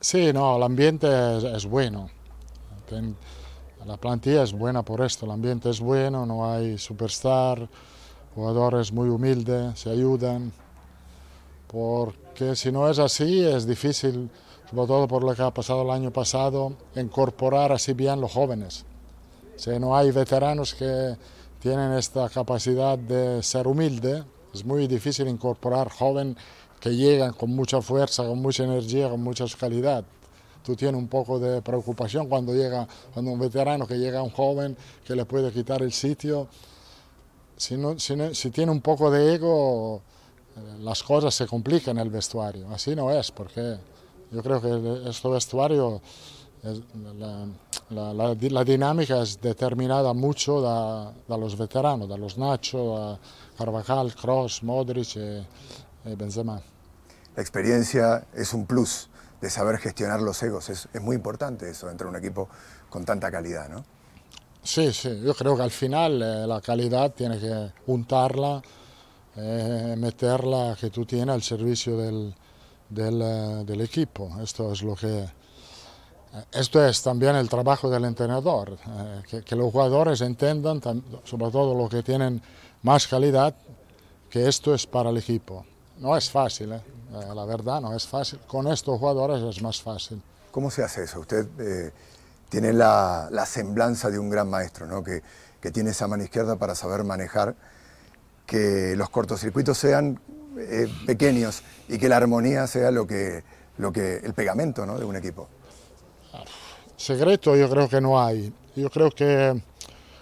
Sí, 0.00 0.32
no, 0.32 0.56
el 0.56 0.62
ambiente 0.62 1.08
es, 1.56 1.66
bueno. 1.66 2.08
La 3.84 3.96
plantilla 3.96 4.44
es 4.44 4.52
buena 4.52 4.84
por 4.84 5.00
esto, 5.00 5.26
el 5.26 5.32
ambiente 5.32 5.70
es 5.70 5.80
bueno, 5.80 6.24
no 6.24 6.52
hay 6.52 6.78
superstar, 6.78 7.68
jugadores 8.34 8.92
muy 8.92 9.08
humildes, 9.08 9.80
se 9.80 9.90
ayudan. 9.90 10.52
Porque 11.66 12.54
si 12.54 12.70
no 12.70 12.88
es 12.88 12.98
así, 12.98 13.44
es 13.44 13.66
difícil, 13.66 14.30
sobre 14.70 14.86
todo 14.86 15.08
por 15.08 15.24
lo 15.24 15.34
que 15.34 15.42
ha 15.42 15.50
pasado 15.52 15.82
el 15.82 15.90
año 15.90 16.12
pasado, 16.12 16.74
incorporar 16.94 17.72
así 17.72 17.92
bien 17.92 18.20
los 18.20 18.32
jóvenes. 18.32 18.84
Si 19.56 19.70
no 19.78 19.96
hay 19.96 20.10
veteranos 20.12 20.74
que 20.74 21.16
tienen 21.60 21.92
esta 21.92 22.28
capacidad 22.28 22.96
de 22.98 23.42
ser 23.42 23.66
humilde, 23.66 24.24
es 24.54 24.64
muy 24.64 24.86
difícil 24.86 25.28
incorporar 25.28 25.90
jóvenes 25.90 26.36
que 26.80 26.96
llegan 26.96 27.32
con 27.34 27.50
mucha 27.50 27.82
fuerza, 27.82 28.24
con 28.24 28.40
mucha 28.40 28.64
energía, 28.64 29.08
con 29.10 29.22
mucha 29.22 29.44
calidad. 29.58 30.04
Tú 30.64 30.74
tienes 30.74 30.98
un 30.98 31.08
poco 31.08 31.38
de 31.38 31.62
preocupación 31.62 32.26
cuando 32.28 32.54
llega 32.54 32.86
cuando 33.12 33.30
un 33.30 33.38
veterano 33.38 33.86
que 33.86 33.98
llega 33.98 34.20
a 34.20 34.22
un 34.22 34.30
joven 34.30 34.76
que 35.04 35.14
le 35.14 35.24
puede 35.24 35.52
quitar 35.52 35.82
el 35.82 35.92
sitio. 35.92 36.48
Si, 37.56 37.76
no, 37.76 37.98
si, 37.98 38.50
tiene 38.50 38.72
un 38.72 38.80
poco 38.80 39.10
de 39.10 39.34
ego, 39.34 40.00
eh, 40.56 40.60
las 40.80 41.02
cosas 41.02 41.34
se 41.34 41.46
complican 41.46 41.98
en 41.98 42.02
el 42.04 42.10
vestuario. 42.10 42.68
Así 42.70 42.96
no 42.96 43.10
es, 43.10 43.30
porque 43.30 43.76
yo 44.32 44.42
creo 44.42 44.60
que 44.62 45.10
este 45.10 45.28
vestuario, 45.28 46.00
la, 47.90 48.14
la, 48.14 48.64
dinámica 48.64 49.22
es 49.22 49.40
determinada 49.40 50.14
mucho 50.14 51.12
de, 51.28 51.36
los 51.36 51.56
veteranos, 51.58 52.08
de 52.08 52.16
los 52.16 52.38
Nacho, 52.38 53.18
Carvajal, 53.58 54.14
Cross, 54.14 54.62
Modric. 54.62 55.16
Eh, 55.16 55.44
Benzema. 56.04 56.60
La 57.36 57.42
experiencia 57.42 58.26
es 58.34 58.52
un 58.54 58.66
plus 58.66 59.08
de 59.40 59.50
saber 59.50 59.78
gestionar 59.78 60.20
los 60.20 60.42
egos. 60.42 60.68
Es, 60.68 60.88
muy 61.00 61.16
importante 61.16 61.70
eso 61.70 61.86
dentro 61.86 62.06
de 62.06 62.16
un 62.16 62.24
equipo 62.24 62.48
con 62.88 63.04
tanta 63.04 63.30
calidad, 63.30 63.68
¿no? 63.68 63.84
Sí, 64.62 64.92
sí. 64.92 65.22
Yo 65.24 65.34
creo 65.34 65.56
que 65.56 65.62
al 65.62 65.70
final 65.70 66.20
eh, 66.20 66.46
la 66.46 66.60
calidad 66.60 67.12
tiene 67.12 67.38
que 67.38 67.72
juntarla, 67.86 68.60
eh, 69.36 69.94
meterla 69.96 70.76
que 70.78 70.90
tú 70.90 71.06
tienes 71.06 71.34
al 71.34 71.42
servicio 71.42 71.96
del, 71.96 72.34
del, 72.90 73.80
equipo. 73.80 74.30
Esto 74.42 74.72
es 74.72 74.82
lo 74.82 74.94
que 74.94 75.26
esto 76.52 76.84
es 76.84 77.02
también 77.02 77.34
el 77.36 77.48
trabajo 77.48 77.88
del 77.90 78.04
entrenador, 78.04 78.76
que, 79.28 79.42
que, 79.42 79.56
los 79.56 79.72
jugadores 79.72 80.20
entiendan, 80.20 80.80
sobre 81.24 81.50
todo 81.50 81.74
los 81.74 81.90
que 81.90 82.04
tienen 82.04 82.40
más 82.82 83.08
calidad, 83.08 83.56
que 84.28 84.46
esto 84.46 84.72
es 84.72 84.86
para 84.86 85.10
el 85.10 85.16
equipo 85.16 85.64
no 86.00 86.16
es 86.16 86.30
fácil, 86.30 86.72
¿eh? 86.72 86.80
Eh, 87.12 87.34
la 87.34 87.44
verdad 87.44 87.80
no 87.80 87.94
es 87.94 88.06
fácil. 88.06 88.40
Con 88.46 88.66
estos 88.68 88.98
jugadores 88.98 89.42
es 89.42 89.62
más 89.62 89.80
fácil. 89.80 90.20
¿Cómo 90.50 90.70
se 90.70 90.82
hace 90.82 91.04
eso? 91.04 91.20
Usted 91.20 91.46
eh, 91.58 91.92
tiene 92.48 92.72
la, 92.72 93.28
la, 93.30 93.46
semblanza 93.46 94.10
de 94.10 94.18
un 94.18 94.30
gran 94.30 94.48
maestro, 94.48 94.86
¿no? 94.86 95.04
que, 95.04 95.22
que, 95.60 95.70
tiene 95.70 95.90
esa 95.90 96.08
mano 96.08 96.24
izquierda 96.24 96.56
para 96.56 96.74
saber 96.74 97.04
manejar 97.04 97.54
que 98.46 98.94
los 98.96 99.10
cortocircuitos 99.10 99.78
sean 99.78 100.20
pequeños 101.06 101.62
y 101.88 101.98
que 101.98 102.08
la 102.08 102.16
armonía 102.16 102.66
sea 102.66 102.90
lo 102.90 103.06
que, 103.06 103.44
lo 103.78 103.92
que 103.92 104.16
el 104.16 104.34
pegamento 104.34 104.84
¿no? 104.84 104.98
de 104.98 105.04
un 105.04 105.14
equipo. 105.14 105.48
Secreto 106.96 107.56
yo 107.56 107.70
creo 107.70 107.88
que 107.88 108.00
no 108.00 108.20
hay. 108.20 108.52
Yo 108.74 108.90
creo 108.90 109.10
que 109.10 109.62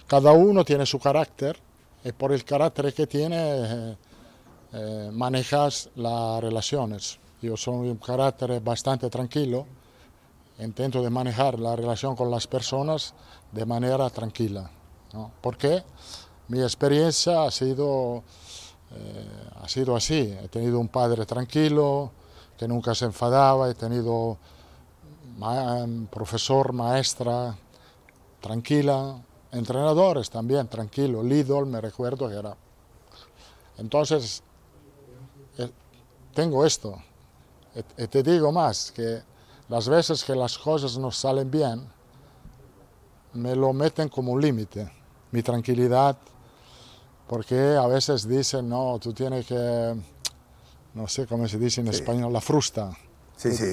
cada 0.07 0.33
uno 0.33 0.65
tiene 0.65 0.85
su 0.85 0.99
carácter 0.99 1.59
y 2.05 2.13
por 2.13 2.33
el 2.33 2.45
carácter 2.45 2.93
que 2.93 3.07
tiene 3.07 3.97
eh, 4.81 5.11
manejas 5.13 5.91
las 5.97 6.41
relaciones. 6.41 7.19
Yo 7.43 7.57
soy 7.57 7.89
un 7.89 7.97
carácter 7.97 8.61
bastante 8.61 9.11
tranquilo, 9.11 9.67
intento 10.61 11.03
de 11.03 11.11
manejar 11.11 11.59
la 11.59 11.75
relación 11.75 12.15
con 12.15 12.31
las 12.31 12.47
personas 12.47 13.13
de 13.51 13.67
manera 13.67 14.09
tranquila. 14.11 14.71
¿no? 15.13 15.33
Porque 15.41 15.83
mi 16.47 16.61
experiencia 16.61 17.43
ha 17.43 17.51
sido, 17.51 18.23
eh, 18.93 19.49
ha 19.63 19.69
sido 19.69 19.97
así. 19.97 20.33
He 20.41 20.49
tenido 20.49 20.79
un 20.79 20.89
padre 20.89 21.27
tranquilo, 21.27 22.13
que 22.57 22.69
nunca 22.69 22.95
se 22.95 23.07
enfadaba, 23.07 23.69
he 23.69 23.75
tenido 23.75 24.39
profesor, 26.11 26.73
maestra 26.73 27.57
tranquila, 28.41 29.17
entrenadores 29.51 30.31
también 30.31 30.69
tranquilo, 30.69 31.23
Lidl 31.23 31.67
me 31.67 31.81
recuerdo 31.81 32.29
que 32.29 32.35
era. 32.35 32.57
Entonces, 33.79 34.43
tengo 36.35 36.65
esto. 36.65 37.03
Y 37.97 38.07
te 38.07 38.23
digo 38.23 38.53
más, 38.53 38.93
que 38.93 39.23
las 39.69 39.89
veces 39.89 40.25
que 40.25 40.35
las 40.35 40.59
cosas 40.59 40.97
no 40.99 41.11
salen 41.11 41.51
bien, 41.51 41.87
me 43.35 43.55
lo 43.55 43.73
meten 43.73 44.09
como 44.09 44.33
un 44.33 44.41
límite, 44.41 44.91
mi 45.31 45.43
tranquilidad, 45.43 46.17
porque 47.27 47.77
a 47.77 47.87
veces 47.87 48.27
dicen, 48.27 48.69
no, 48.69 48.99
tú 48.99 49.13
tienes 49.13 49.47
que, 49.47 49.95
no 50.95 51.09
sé 51.09 51.27
cómo 51.27 51.47
se 51.47 51.59
dice 51.59 51.83
en 51.83 51.89
español, 51.89 52.33
la 52.33 52.41
frusta. 52.41 52.97
Sí, 53.37 53.53
sí, 53.53 53.65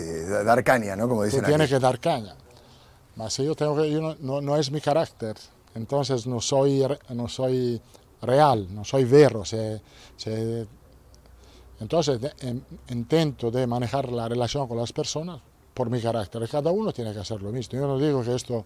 dar 0.46 0.64
caña, 0.64 0.96
¿no? 0.96 1.08
Como 1.08 1.24
dicen 1.24 1.42
Tú 1.42 1.48
tienes 1.48 1.70
que 1.70 1.80
dar 1.80 2.00
caña. 2.00 2.36
Mas 3.16 3.38
yo 3.38 3.56
tengo 3.56 3.76
que, 3.78 3.90
yo 3.90 4.16
no, 4.20 4.42
no, 4.42 4.58
es 4.58 4.70
mi 4.70 4.82
carácter, 4.82 5.38
entonces 5.74 6.28
no 6.28 6.42
soy, 6.42 6.86
no 7.10 7.30
soy 7.30 7.82
real, 8.22 8.68
no 8.76 8.84
soy 8.84 9.06
vero, 9.06 9.46
se, 9.46 9.82
se 10.18 10.68
entonces 11.80 12.20
intento 12.90 13.52
de 13.52 13.68
manejar 13.68 14.12
la 14.12 14.28
relación 14.28 14.68
con 14.68 14.78
las 14.78 14.94
personas 14.94 15.42
por 15.74 15.90
mi 15.90 16.02
carácter. 16.02 16.48
Cada 16.50 16.72
uno 16.72 16.94
tiene 16.94 17.14
que 17.14 17.20
hacer 17.20 17.42
lo 17.42 17.52
mismo. 17.52 17.80
Yo 17.80 17.88
no 17.88 18.00
digo 18.00 18.24
que 18.24 18.36
esto 18.36 18.66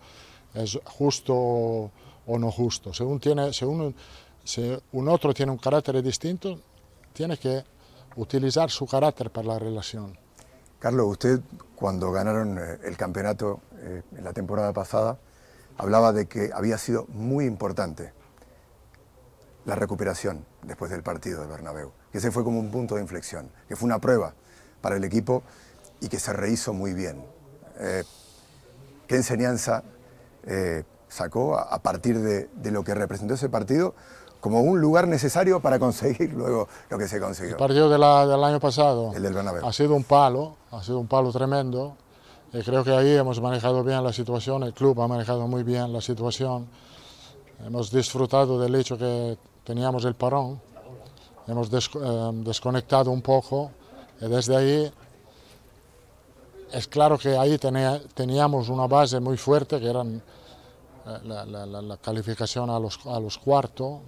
es 0.54 0.80
justo 0.86 1.34
o 1.34 2.38
no 2.40 2.52
justo. 2.52 2.94
Según 2.94 3.20
tiene, 3.20 3.52
si 3.52 3.66
un 3.66 5.10
otro 5.10 5.34
tiene 5.34 5.52
un 5.52 5.58
carácter 5.58 6.02
distinto, 6.04 6.60
tiene 7.14 7.38
que 7.38 7.64
utilizar 8.16 8.70
su 8.70 8.86
carácter 8.86 9.32
para 9.32 9.48
la 9.48 9.60
relación. 9.60 10.18
Carlos, 10.80 11.08
usted 11.08 11.42
cuando 11.76 12.12
ganaron 12.12 12.58
eh, 12.58 12.80
el 12.84 12.96
campeonato 12.96 13.62
eh, 13.78 14.02
en 14.16 14.24
la 14.24 14.34
temporada 14.34 14.72
pasada, 14.72 15.18
hablaba 15.78 16.14
de 16.14 16.28
que 16.28 16.52
había 16.54 16.78
sido 16.78 17.06
muy 17.10 17.46
importante 17.46 18.14
la 19.66 19.76
recuperación 19.76 20.46
después 20.64 20.92
del 20.92 21.04
partido 21.04 21.42
de 21.42 21.48
Bernabéu, 21.48 21.92
que 22.12 22.18
ese 22.18 22.32
fue 22.32 22.44
como 22.44 22.60
un 22.60 22.72
punto 22.72 22.96
de 22.96 23.02
inflexión, 23.02 23.50
que 23.68 23.76
fue 23.76 23.88
una 23.88 24.00
prueba 24.00 24.34
para 24.82 24.96
el 24.98 25.04
equipo 25.04 25.44
y 26.02 26.08
que 26.08 26.20
se 26.20 26.34
rehizo 26.34 26.74
muy 26.74 26.94
bien. 26.94 27.24
Eh, 27.80 28.04
¿Qué 29.08 29.16
enseñanza 29.16 29.84
eh, 30.46 30.84
sacó 31.08 31.58
a, 31.58 31.80
partir 31.80 32.20
de, 32.20 32.72
lo 32.72 32.84
que 32.84 32.94
representó 32.94 33.34
ese 33.34 33.50
partido 33.50 33.96
como 34.40 34.62
un 34.62 34.80
lugar 34.80 35.08
necesario 35.08 35.60
para 35.60 35.80
conseguir 35.80 36.34
luego 36.34 36.68
lo 36.90 36.98
que 36.98 37.08
se 37.08 37.20
consiguió? 37.20 37.54
El 37.54 37.58
partido 37.58 37.90
del 37.90 38.44
año 38.44 38.60
pasado 38.60 39.14
el 39.16 39.24
del 39.24 39.38
ha 39.38 39.74
sido 39.74 39.96
un 39.96 40.04
palo, 40.04 40.56
ha 40.72 40.84
sido 40.84 41.00
un 41.00 41.08
palo 41.08 41.32
tremendo. 41.32 41.96
Y 42.52 42.64
creo 42.64 42.84
que 42.84 42.92
ahí 42.92 43.16
hemos 43.16 43.40
manejado 43.42 43.84
bien 43.84 44.04
la 44.04 44.12
situación, 44.12 44.64
el 44.64 44.74
club 44.74 45.00
ha 45.02 45.08
manejado 45.08 45.48
muy 45.48 45.64
bien 45.64 45.94
la 45.94 46.02
situación. 46.02 46.68
Hemos 47.64 47.92
disfrutado 47.92 48.60
del 48.60 48.74
hecho 48.76 48.98
que 48.98 49.38
teníamos 49.64 50.06
el 50.06 50.16
parón, 50.16 50.60
hemos 51.50 51.70
eh, 51.72 52.32
desconectado 52.44 53.12
un 53.12 53.22
poco 53.22 53.72
y 54.22 54.28
desde 54.28 54.56
ahí 54.56 54.92
es 56.72 56.88
claro 56.88 57.18
que 57.18 57.38
ahí 57.38 57.58
teníamos 57.58 58.70
una 58.70 58.88
base 58.88 59.20
muy 59.20 59.38
fuerte 59.38 59.80
que 59.80 59.90
eran 59.90 60.22
eh, 61.08 61.20
la, 61.24 61.98
calificación 61.98 62.70
a 62.70 62.80
los, 62.80 63.00
a 63.06 63.20
los 63.20 63.38
cuartos, 63.38 64.00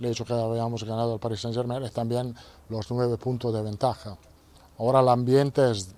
el 0.00 0.06
hecho 0.06 0.24
que 0.24 0.32
habíamos 0.32 0.82
ganado 0.84 1.14
el 1.14 1.20
Paris 1.20 1.40
Saint 1.40 1.56
Germain 1.56 1.84
y 1.84 1.90
también 1.90 2.34
los 2.68 2.90
nueve 2.90 3.16
puntos 3.16 3.52
de 3.52 3.62
ventaja. 3.62 4.16
Ahora 4.78 5.00
el 5.00 5.08
ambiente 5.08 5.70
es, 5.70 5.94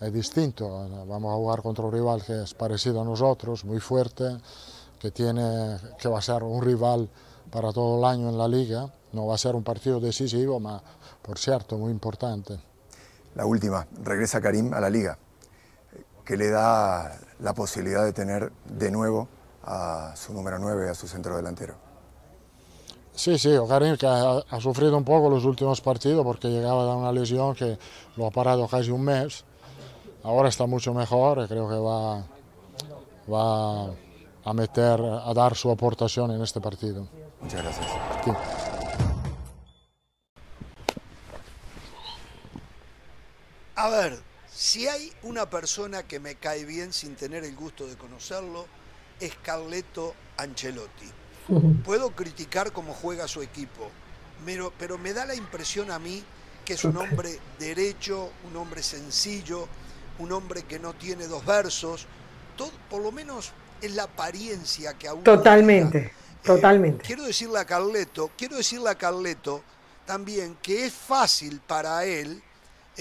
es 0.00 0.12
distinto, 0.12 0.68
vamos 1.06 1.32
a 1.32 1.36
jugar 1.36 1.62
contra 1.62 1.84
un 1.84 1.92
rival 1.92 2.24
que 2.24 2.42
es 2.42 2.54
parecido 2.54 3.00
a 3.02 3.04
nosotros, 3.04 3.64
muy 3.64 3.78
fuerte, 3.78 4.38
que, 4.98 5.10
tiene, 5.12 5.78
que 5.98 6.08
va 6.08 6.18
a 6.18 6.22
ser 6.22 6.42
un 6.42 6.62
rival 6.62 7.08
para 7.50 7.72
todo 7.72 7.98
el 7.98 8.04
año 8.04 8.28
en 8.28 8.38
la 8.38 8.48
liga. 8.48 8.90
No 9.12 9.26
va 9.26 9.34
a 9.34 9.38
ser 9.38 9.54
un 9.54 9.64
partido 9.64 10.00
decisivo, 10.00 10.60
pero 10.60 10.82
por 11.22 11.38
cierto 11.38 11.76
muy 11.76 11.90
importante. 11.90 12.58
La 13.34 13.46
última, 13.46 13.86
regresa 14.02 14.40
Karim 14.40 14.72
a 14.74 14.80
la 14.80 14.90
liga, 14.90 15.18
que 16.24 16.36
le 16.36 16.50
da 16.50 17.18
la 17.40 17.54
posibilidad 17.54 18.04
de 18.04 18.12
tener 18.12 18.52
de 18.66 18.90
nuevo 18.90 19.28
a 19.64 20.14
su 20.16 20.32
número 20.32 20.58
9, 20.58 20.90
a 20.90 20.94
su 20.94 21.06
centro 21.06 21.36
delantero. 21.36 21.74
Sí, 23.14 23.38
sí, 23.38 23.54
Karim 23.68 23.96
que 23.96 24.06
ha, 24.06 24.60
sufrido 24.60 24.96
un 24.96 25.04
poco 25.04 25.28
los 25.28 25.44
últimos 25.44 25.80
partidos 25.80 26.24
porque 26.24 26.48
llegaba 26.48 26.84
de 26.86 26.94
una 26.94 27.12
lesión 27.12 27.54
que 27.54 27.78
lo 28.16 28.26
ha 28.26 28.30
parado 28.30 28.66
casi 28.66 28.90
un 28.90 29.02
mes. 29.02 29.44
Ahora 30.22 30.48
está 30.48 30.66
mucho 30.66 30.94
mejor 30.94 31.42
y 31.44 31.48
creo 31.48 31.68
que 31.68 31.76
va, 31.76 32.24
va 33.30 33.90
a 34.44 34.54
meter, 34.54 35.00
a 35.00 35.32
dar 35.34 35.54
su 35.54 35.70
aportación 35.70 36.30
en 36.30 36.42
este 36.42 36.60
partido. 36.60 37.06
Muchas 37.40 37.62
gracias. 37.62 37.86
A 43.80 43.88
ver, 43.88 44.18
si 44.52 44.88
hay 44.88 45.10
una 45.22 45.48
persona 45.48 46.02
que 46.02 46.20
me 46.20 46.34
cae 46.34 46.66
bien 46.66 46.92
sin 46.92 47.16
tener 47.16 47.44
el 47.44 47.56
gusto 47.56 47.86
de 47.86 47.96
conocerlo, 47.96 48.66
es 49.18 49.34
Carleto 49.42 50.14
Ancelotti. 50.36 51.10
Puedo 51.82 52.10
criticar 52.10 52.72
cómo 52.72 52.92
juega 52.92 53.26
su 53.26 53.40
equipo, 53.40 53.90
pero, 54.44 54.70
pero 54.78 54.98
me 54.98 55.14
da 55.14 55.24
la 55.24 55.34
impresión 55.34 55.90
a 55.90 55.98
mí 55.98 56.22
que 56.62 56.74
es 56.74 56.84
un 56.84 56.98
hombre 56.98 57.38
derecho, 57.58 58.30
un 58.50 58.58
hombre 58.58 58.82
sencillo, 58.82 59.66
un 60.18 60.30
hombre 60.32 60.64
que 60.64 60.78
no 60.78 60.92
tiene 60.92 61.26
dos 61.26 61.46
versos, 61.46 62.06
todo, 62.58 62.72
por 62.90 63.00
lo 63.00 63.12
menos 63.12 63.52
es 63.80 63.94
la 63.94 64.02
apariencia 64.02 64.92
que 64.92 65.08
aún... 65.08 65.24
Totalmente. 65.24 66.12
Totalmente. 66.44 67.02
quiero 67.02 67.22
decirle 67.22 67.58
a 67.58 67.64
Carleto, 67.64 68.30
quiero 68.36 68.58
decirle 68.58 68.90
a 68.90 68.94
Carleto 68.96 69.62
también 70.04 70.58
que 70.60 70.84
es 70.84 70.92
fácil 70.92 71.62
para 71.66 72.04
él 72.04 72.42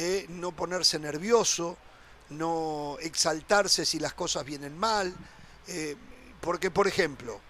eh, 0.01 0.27
no 0.29 0.53
ponerse 0.53 0.97
nervioso, 0.97 1.77
no 2.29 2.95
exaltarse 3.01 3.85
si 3.85 3.99
las 3.99 4.13
cosas 4.13 4.45
vienen 4.45 4.77
mal, 4.77 5.13
eh, 5.67 5.97
porque 6.39 6.71
por 6.71 6.87
ejemplo, 6.87 7.41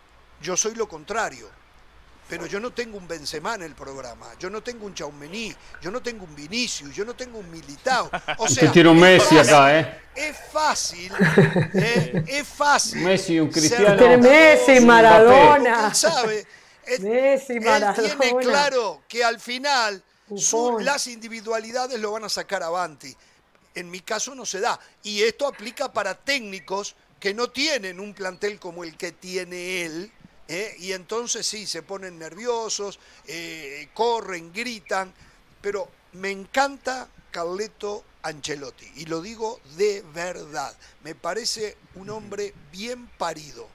yo 0.41 0.57
soy 0.57 0.73
lo 0.73 0.87
contrario. 0.87 1.47
Pero 2.27 2.45
yo 2.47 2.59
no 2.59 2.71
tengo 2.71 2.97
un 2.97 3.07
Benzema 3.07 3.55
en 3.55 3.63
el 3.63 3.73
programa, 3.73 4.27
yo 4.39 4.51
no 4.51 4.61
tengo 4.61 4.85
un 4.85 4.93
Chaumení, 4.93 5.55
yo 5.81 5.89
no 5.89 6.01
tengo 6.01 6.25
un 6.25 6.35
Vinicius, 6.35 6.95
yo 6.95 7.03
no 7.03 7.15
tengo 7.15 7.39
un 7.39 7.49
Militao. 7.51 8.09
O 8.37 8.47
sea, 8.47 8.71
tiene 8.71 8.89
un 8.89 8.99
Messi 8.99 9.37
acá, 9.37 9.79
¿eh? 9.79 10.01
Es 10.15 10.37
fácil, 10.51 11.11
¿eh? 11.73 12.23
es 12.27 12.47
fácil. 12.47 13.01
Messi, 13.01 13.39
un 13.39 13.49
cristiano. 13.49 13.95
Tiene 13.95 14.17
Messi, 14.17 14.79
Maradona. 14.79 15.93
sabe, 15.93 16.45
Messi, 16.99 17.59
Maradona. 17.59 18.07
Él 18.07 18.17
tiene 18.19 18.43
claro 18.43 19.03
que 19.07 19.23
al 19.23 19.39
final 19.39 20.03
las 20.81 21.07
individualidades 21.07 21.99
lo 21.99 22.11
van 22.11 22.23
a 22.23 22.29
sacar 22.29 22.63
avanti. 22.63 23.15
En 23.75 23.89
mi 23.89 24.01
caso 24.01 24.35
no 24.35 24.45
se 24.45 24.59
da. 24.59 24.79
Y 25.03 25.23
esto 25.23 25.47
aplica 25.47 25.91
para 25.91 26.15
técnicos 26.15 26.95
que 27.19 27.33
no 27.33 27.49
tienen 27.49 27.99
un 27.99 28.13
plantel 28.13 28.59
como 28.59 28.83
el 28.83 28.95
que 28.95 29.11
tiene 29.11 29.85
él, 29.85 30.11
¿eh? 30.47 30.75
y 30.79 30.93
entonces 30.93 31.45
sí, 31.45 31.67
se 31.67 31.83
ponen 31.83 32.17
nerviosos, 32.17 32.99
eh, 33.27 33.89
corren, 33.93 34.53
gritan, 34.53 35.13
pero 35.61 35.89
me 36.13 36.31
encanta 36.31 37.09
Carleto 37.31 38.03
Ancelotti, 38.23 38.91
y 38.95 39.05
lo 39.05 39.21
digo 39.21 39.59
de 39.75 40.03
verdad, 40.13 40.75
me 41.03 41.13
parece 41.13 41.77
un 41.95 42.09
hombre 42.09 42.53
bien 42.71 43.07
parido, 43.07 43.67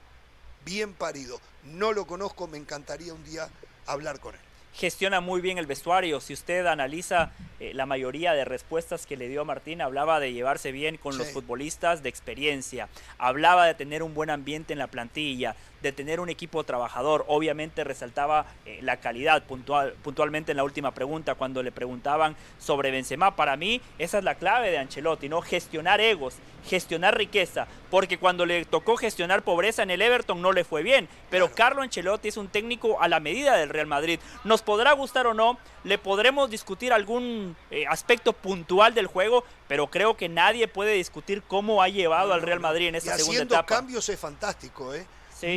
bien 0.65 0.93
parido. 0.93 1.39
No 1.63 1.93
lo 1.93 2.05
conozco, 2.05 2.47
me 2.47 2.57
encantaría 2.57 3.13
un 3.13 3.23
día 3.23 3.49
hablar 3.85 4.19
con 4.19 4.35
él. 4.35 4.41
Gestiona 4.75 5.21
muy 5.21 5.41
bien 5.41 5.57
el 5.57 5.65
vestuario. 5.65 6.19
Si 6.19 6.33
usted 6.33 6.65
analiza 6.65 7.31
eh, 7.59 7.73
la 7.73 7.85
mayoría 7.85 8.33
de 8.33 8.45
respuestas 8.45 9.05
que 9.05 9.17
le 9.17 9.29
dio 9.29 9.41
a 9.41 9.45
Martín, 9.45 9.81
hablaba 9.81 10.19
de 10.19 10.33
llevarse 10.33 10.71
bien 10.71 10.97
con 10.97 11.17
los 11.17 11.31
futbolistas 11.31 12.03
de 12.03 12.09
experiencia, 12.09 12.89
hablaba 13.17 13.65
de 13.65 13.73
tener 13.73 14.03
un 14.03 14.13
buen 14.13 14.29
ambiente 14.29 14.73
en 14.73 14.79
la 14.79 14.87
plantilla, 14.87 15.55
de 15.85 15.91
tener 15.91 16.19
un 16.19 16.29
equipo 16.29 16.63
trabajador. 16.63 17.25
Obviamente 17.27 17.83
resaltaba 17.83 18.47
eh, 18.65 18.79
la 18.81 18.97
calidad 18.97 19.43
puntual, 19.43 19.93
puntualmente 20.03 20.51
en 20.51 20.57
la 20.57 20.63
última 20.63 20.91
pregunta, 20.91 21.35
cuando 21.35 21.61
le 21.61 21.71
preguntaban 21.71 22.35
sobre 22.57 22.89
Benzema. 22.89 23.35
Para 23.35 23.55
mí, 23.55 23.81
esa 23.99 24.17
es 24.17 24.23
la 24.23 24.35
clave 24.35 24.71
de 24.71 24.79
Ancelotti, 24.79 25.29
¿no? 25.29 25.41
Gestionar 25.41 26.01
egos, 26.01 26.37
gestionar 26.67 27.15
riqueza, 27.15 27.67
porque 27.91 28.17
cuando 28.17 28.47
le 28.47 28.65
tocó 28.65 28.97
gestionar 28.97 29.43
pobreza 29.43 29.83
en 29.83 29.91
el 29.91 30.01
Everton 30.01 30.41
no 30.41 30.51
le 30.51 30.63
fue 30.63 30.81
bien. 30.81 31.07
Pero 31.29 31.51
Carlo 31.51 31.83
Ancelotti 31.83 32.29
es 32.29 32.37
un 32.37 32.47
técnico 32.47 32.99
a 32.99 33.07
la 33.07 33.19
medida 33.19 33.55
del 33.55 33.69
Real 33.69 33.87
Madrid. 33.87 34.19
Nos 34.43 34.63
podrá 34.63 34.93
gustar 34.93 35.27
o 35.27 35.35
no, 35.35 35.59
le 35.83 35.99
podremos 35.99 36.49
discutir 36.49 36.93
algún 36.93 37.55
eh, 37.69 37.85
aspecto 37.87 38.33
puntual 38.33 38.95
del 38.95 39.05
juego, 39.05 39.43
pero 39.67 39.87
creo 39.87 40.17
que 40.17 40.29
nadie 40.29 40.67
puede 40.67 40.93
discutir 40.93 41.43
cómo 41.43 41.83
ha 41.83 41.89
llevado 41.89 42.33
al 42.33 42.41
Real 42.41 42.59
Madrid 42.59 42.87
en 42.87 42.95
esta 42.95 43.17
segunda 43.17 43.43
etapa. 43.43 43.75
cambios 43.75 44.09
es 44.09 44.19
fantástico, 44.19 44.91
¿eh? 44.91 45.05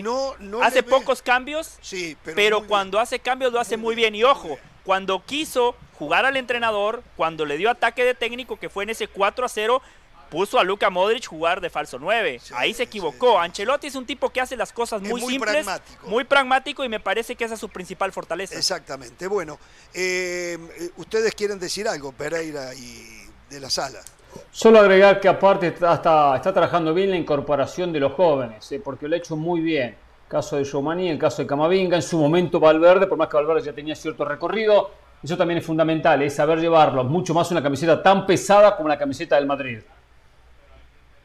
No, 0.03 0.35
no 0.39 0.63
hace 0.63 0.83
pocos 0.83 1.23
cambios, 1.23 1.79
sí, 1.81 2.17
pero, 2.23 2.67
cuando 2.67 2.99
hace 2.99 3.19
cambios 3.19 3.53
lo 3.53 3.61
hace 3.61 3.77
muy 3.77 3.95
bien. 3.95 4.15
Y 4.15 4.25
ojo, 4.25 4.59
cuando 4.85 5.25
quiso 5.25 5.75
jugar 5.99 6.25
al 6.27 6.37
entrenador, 6.37 7.03
cuando 7.17 7.45
le 7.45 7.57
dio 7.57 7.71
ataque 7.71 8.05
de 8.05 8.15
técnico, 8.15 8.59
que 8.59 8.69
fue 8.69 8.85
en 8.85 8.91
ese 8.91 9.09
4 9.09 9.47
a 9.47 9.49
0, 9.49 9.83
puso 10.31 10.59
a 10.59 10.65
Luka 10.65 10.91
Modric 10.91 11.27
jugar 11.27 11.61
de 11.61 11.71
falso 11.71 11.99
9. 11.99 12.41
Ahí 12.55 12.75
se 12.75 12.85
equivocó. 12.85 13.39
Ancelotti 13.41 13.87
es 13.87 13.95
un 13.95 14.07
tipo 14.07 14.31
que 14.31 14.41
hace 14.41 14.57
las 14.57 14.73
cosas 14.73 15.03
muy, 15.03 15.21
simples, 15.21 15.67
muy 16.05 16.25
pragmático 16.25 16.85
y 16.85 16.89
me 16.89 17.01
parece 17.01 17.35
que 17.35 17.45
esa 17.45 17.55
es 17.55 17.61
su 17.61 17.69
principal 17.69 18.13
fortaleza. 18.13 18.57
Exactamente. 18.57 19.27
Bueno, 19.27 19.59
eh, 19.95 20.59
ustedes 20.97 21.35
quieren 21.35 21.59
decir 21.59 21.89
algo, 21.89 22.13
Pereira 22.13 22.75
y 22.75 23.27
de 23.51 23.61
la 23.61 23.71
sala. 23.71 24.01
Solo 24.51 24.81
agregar 24.81 25.21
que 25.21 25.29
aparte 25.29 25.69
está, 25.69 25.95
está, 25.95 26.53
trabajando 26.53 26.93
bien 26.93 27.11
la 27.11 27.17
incorporación 27.17 27.93
de 27.93 28.01
los 28.01 28.13
jóvenes, 28.13 28.71
eh, 28.73 28.81
porque 28.83 29.09
lo 29.09 29.15
ha 29.15 29.19
hecho 29.19 29.37
muy 29.37 29.61
bien. 29.61 29.89
El 29.89 30.29
caso 30.29 30.57
de 30.57 30.65
Giovanni, 30.65 31.09
el 31.09 31.19
caso 31.19 31.43
de 31.43 31.49
Camavinga, 31.49 31.97
en 31.97 32.03
su 32.03 32.19
momento 32.19 32.61
Valverde, 32.61 33.07
por 33.07 33.17
más 33.17 33.29
que 33.29 33.37
Valverde 33.37 33.63
ya 33.63 33.73
tenía 33.73 33.95
cierto 33.95 34.25
recorrido, 34.25 34.91
eso 35.23 35.37
también 35.37 35.59
es 35.59 35.67
fundamental, 35.67 36.23
es 36.23 36.35
saber 36.35 36.61
llevarlo, 36.61 37.03
mucho 37.05 37.35
más 37.35 37.51
una 37.51 37.63
camiseta 37.63 38.03
tan 38.03 38.27
pesada 38.27 38.77
como 38.77 38.89
la 38.89 38.99
camiseta 38.99 39.37
del 39.37 39.47
Madrid. 39.47 39.81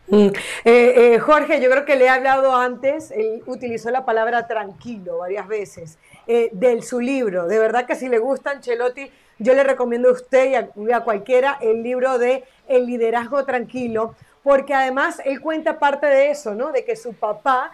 Mm. 0.08 0.28
Eh, 0.66 1.14
eh, 1.14 1.20
Jorge, 1.20 1.62
yo 1.62 1.70
creo 1.70 1.86
que 1.86 1.96
le 1.96 2.06
he 2.06 2.10
hablado 2.10 2.56
antes, 2.56 3.12
él 3.12 3.42
utilizó 3.46 3.90
la 3.90 4.04
palabra 4.04 4.48
tranquilo 4.48 5.20
varias 5.20 5.48
veces, 5.48 5.98
eh, 6.28 6.50
de 6.52 6.82
su 6.82 7.00
libro. 7.00 7.48
De 7.48 7.58
verdad 7.60 7.86
que 7.86 7.96
si 7.96 8.10
le 8.10 8.20
gusta 8.20 8.52
Ancelotti, 8.52 9.10
yo 9.40 9.54
le 9.54 9.64
recomiendo 9.64 10.10
a 10.10 10.14
usted 10.14 10.52
y 10.52 10.92
a, 10.92 11.00
cualquiera 11.02 11.58
el 11.62 11.84
libro 11.84 12.18
de 12.18 12.44
El 12.68 12.86
liderazgo 12.86 13.46
tranquilo, 13.46 14.16
porque 14.44 14.74
además 14.74 15.22
él 15.26 15.42
cuenta 15.42 15.80
parte 15.80 16.08
de 16.08 16.32
eso, 16.32 16.54
¿no? 16.54 16.72
De 16.72 16.84
que 16.84 16.96
su 16.96 17.14
papá 17.14 17.72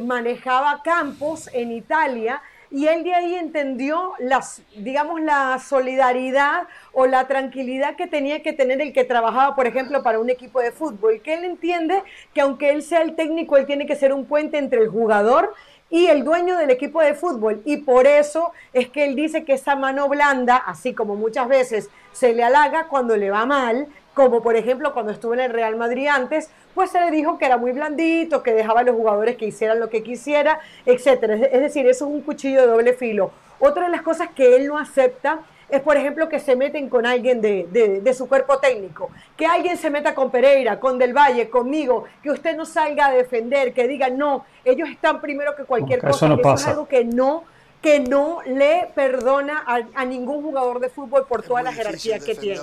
manejaba 0.00 0.82
campos 0.82 1.50
en 1.52 1.70
Italia 1.70 2.40
y 2.70 2.88
él 2.88 3.04
de 3.04 3.14
ahí 3.14 3.34
entendió 3.34 4.14
las, 4.18 4.62
digamos, 4.76 5.20
la 5.20 5.58
solidaridad 5.58 6.66
o 6.92 7.06
la 7.06 7.28
tranquilidad 7.28 7.96
que 7.96 8.06
tenía 8.06 8.42
que 8.42 8.52
tener 8.52 8.80
el 8.80 8.92
que 8.92 9.04
trabajaba, 9.04 9.54
por 9.54 9.66
ejemplo, 9.66 10.02
para 10.02 10.18
un 10.18 10.30
equipo 10.30 10.60
de 10.60 10.72
fútbol, 10.72 11.20
que 11.22 11.34
él 11.34 11.44
entiende 11.44 12.02
que 12.34 12.40
aunque 12.40 12.70
él 12.70 12.82
sea 12.82 13.02
el 13.02 13.14
técnico, 13.14 13.56
él 13.56 13.66
tiene 13.66 13.86
que 13.86 13.94
ser 13.94 14.12
un 14.12 14.26
puente 14.26 14.58
entre 14.58 14.80
el 14.80 14.88
jugador 14.88 15.54
y 15.90 16.06
el 16.06 16.24
dueño 16.24 16.58
del 16.58 16.70
equipo 16.70 17.00
de 17.00 17.14
fútbol. 17.14 17.62
Y 17.64 17.78
por 17.78 18.06
eso 18.06 18.52
es 18.72 18.88
que 18.88 19.04
él 19.04 19.14
dice 19.14 19.44
que 19.44 19.54
esa 19.54 19.76
mano 19.76 20.08
blanda, 20.08 20.56
así 20.56 20.94
como 20.94 21.16
muchas 21.16 21.48
veces 21.48 21.90
se 22.12 22.32
le 22.32 22.42
halaga 22.42 22.88
cuando 22.88 23.16
le 23.16 23.30
va 23.30 23.46
mal, 23.46 23.88
como 24.14 24.42
por 24.42 24.56
ejemplo 24.56 24.94
cuando 24.94 25.12
estuvo 25.12 25.34
en 25.34 25.40
el 25.40 25.52
Real 25.52 25.76
Madrid 25.76 26.08
antes, 26.08 26.50
pues 26.74 26.90
se 26.90 27.00
le 27.00 27.10
dijo 27.10 27.38
que 27.38 27.46
era 27.46 27.58
muy 27.58 27.72
blandito, 27.72 28.42
que 28.42 28.52
dejaba 28.52 28.80
a 28.80 28.84
los 28.84 28.96
jugadores 28.96 29.36
que 29.36 29.46
hicieran 29.46 29.78
lo 29.78 29.90
que 29.90 30.02
quisiera, 30.02 30.60
etcétera. 30.86 31.34
Es 31.34 31.60
decir, 31.60 31.86
eso 31.86 32.06
es 32.06 32.10
un 32.10 32.22
cuchillo 32.22 32.62
de 32.62 32.66
doble 32.66 32.92
filo. 32.94 33.30
Otra 33.58 33.84
de 33.84 33.90
las 33.90 34.02
cosas 34.02 34.28
que 34.34 34.56
él 34.56 34.66
no 34.66 34.78
acepta 34.78 35.40
es, 35.68 35.80
por 35.80 35.96
ejemplo, 35.96 36.28
que 36.28 36.38
se 36.38 36.54
meten 36.54 36.88
con 36.88 37.06
alguien 37.06 37.40
de, 37.40 38.14
su 38.16 38.28
cuerpo 38.28 38.58
técnico, 38.58 39.10
que 39.36 39.46
alguien 39.46 39.76
se 39.76 39.90
meta 39.90 40.14
con 40.14 40.30
Pereira, 40.30 40.78
con 40.78 40.98
Del 40.98 41.12
Valle, 41.12 41.50
conmigo, 41.50 42.04
que 42.22 42.30
usted 42.30 42.56
no 42.56 42.64
salga 42.64 43.06
a 43.06 43.12
defender, 43.12 43.72
que 43.72 43.88
diga, 43.88 44.08
no, 44.08 44.44
ellos 44.64 44.88
están 44.88 45.20
primero 45.20 45.56
que 45.56 45.64
cualquier 45.64 46.00
cosa. 46.00 46.26
Eso, 46.26 46.54
es 46.54 46.66
algo 46.66 46.88
que 46.88 47.04
no 47.04 47.44
que 47.82 48.00
no 48.00 48.40
le 48.44 48.88
perdona 48.94 49.64
a, 49.94 50.04
ningún 50.04 50.42
jugador 50.42 50.80
de 50.80 50.88
fútbol 50.88 51.26
por 51.28 51.42
toda 51.42 51.62
la 51.62 51.72
jerarquía 51.72 52.18
que 52.18 52.34
tiene. 52.34 52.60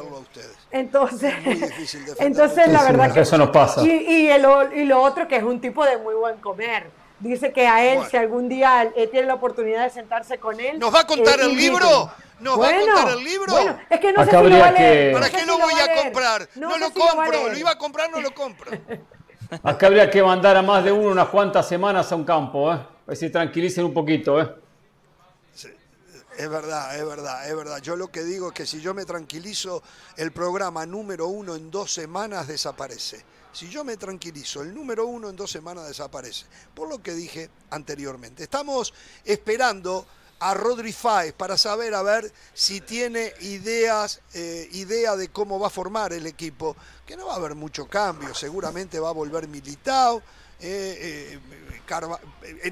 Entonces, 0.72 1.34
entonces 2.20 2.68
la 2.68 2.84
verdad 2.84 3.14
que 3.14 3.22
eso 3.22 3.38
no 3.38 3.50
pasa. 3.50 3.82
Y, 3.86 4.28
el, 4.30 4.46
y 4.76 4.84
lo 4.84 5.02
otro 5.02 5.28
que 5.28 5.38
es 5.38 5.44
un 5.44 5.62
tipo 5.62 5.86
de 5.86 5.98
muy 5.98 6.16
buen 6.16 6.38
comer. 6.38 6.90
Dice 7.20 7.54
que 7.54 7.68
a 7.68 7.86
él, 7.86 8.02
si 8.12 8.18
algún 8.18 8.50
día 8.50 8.92
él 8.96 9.10
tiene 9.10 9.28
la 9.28 9.36
oportunidad 9.36 9.84
de 9.84 9.92
sentarse 9.92 10.40
con 10.40 10.60
él. 10.60 10.78
¿Nos 10.78 10.94
va 10.94 11.02
a 11.02 11.08
contar 11.08 11.40
el 11.40 11.56
libro? 11.56 12.12
¿Nos 12.44 12.60
va 12.60 12.70
a 12.70 12.80
contar 12.80 13.10
el 13.10 13.24
libro? 13.24 13.54
Bueno, 13.54 13.80
es 13.90 14.00
que 14.00 14.12
no 14.12 14.26
sé 14.26 14.30
si 14.30 14.36
lo 14.36 14.60
va 14.60 14.68
a 14.68 14.72
leer. 14.72 15.14
¿Para 15.14 15.30
qué 15.30 15.46
lo 15.46 15.58
voy 15.58 15.74
a 15.74 16.04
comprar? 16.04 16.50
No, 16.56 16.78
lo 16.78 16.92
compro. 16.92 17.50
Lo, 17.50 17.58
iba 17.58 17.72
a 17.72 17.78
comprar, 17.78 18.12
no 18.12 18.22
lo 18.22 18.34
compro. 18.34 18.72
Acá 19.64 19.88
habría 19.88 20.10
que 20.10 20.22
mandar 20.22 20.58
a 20.58 20.62
más 20.62 20.84
de 20.84 20.92
uno 20.92 21.10
unas 21.10 21.30
cuantas 21.30 21.68
semanas 21.68 22.12
a 22.12 22.16
un 22.16 22.24
campo, 22.24 22.74
¿eh? 22.74 22.78
Para 22.78 23.14
que 23.14 23.16
se 23.16 23.30
tranquilicen 23.30 23.86
un 23.86 23.94
poquito, 23.94 24.42
¿eh? 24.42 24.56
Es 26.38 26.50
verdad, 26.50 26.98
es 26.98 27.06
verdad, 27.06 27.48
es 27.48 27.56
verdad. 27.56 27.78
Yo 27.80 27.96
lo 27.96 28.08
que 28.08 28.24
digo 28.24 28.48
es 28.48 28.54
que 28.54 28.66
si 28.66 28.82
yo 28.82 28.96
me 28.96 29.06
tranquilizo, 29.06 29.84
el 30.18 30.32
programa 30.32 30.86
número 30.86 31.28
uno 31.28 31.56
en 31.56 31.70
dos 31.70 31.94
semanas 31.94 32.48
desaparece. 32.48 33.24
Si 33.52 33.70
yo 33.70 33.84
me 33.84 33.98
tranquilizo, 33.98 34.64
el 34.64 34.74
número 34.74 35.06
uno 35.06 35.30
en 35.30 35.36
dos 35.36 35.52
semanas 35.52 35.88
desaparece. 35.88 36.48
Por 36.74 36.90
lo 36.90 37.04
que 37.04 37.14
dije 37.14 37.52
anteriormente. 37.70 38.42
Estamos 38.42 38.96
esperando 39.24 40.08
a 40.44 40.54
Rodri 40.54 40.92
Fáez 40.92 41.34
para 41.34 41.58
saber 41.58 41.94
a 41.94 42.04
ver 42.04 42.30
si 42.54 42.82
tiene 42.82 43.34
ideas, 43.42 44.20
eh, 44.34 44.68
idea 44.74 45.16
de 45.16 45.30
cómo 45.30 45.58
va 45.58 45.68
a 45.68 45.70
formar 45.70 46.12
el 46.12 46.28
equipo. 46.28 46.76
Que 47.06 47.16
no 47.16 47.28
va 47.28 47.34
a 47.34 47.36
haber 47.38 47.56
mucho 47.56 47.88
cambio, 47.88 48.36
seguramente 48.36 49.00
va 49.00 49.10
a 49.10 49.14
volver 49.14 49.48
Militao. 49.48 50.22
Eh, 50.60 51.40
eh 51.40 51.40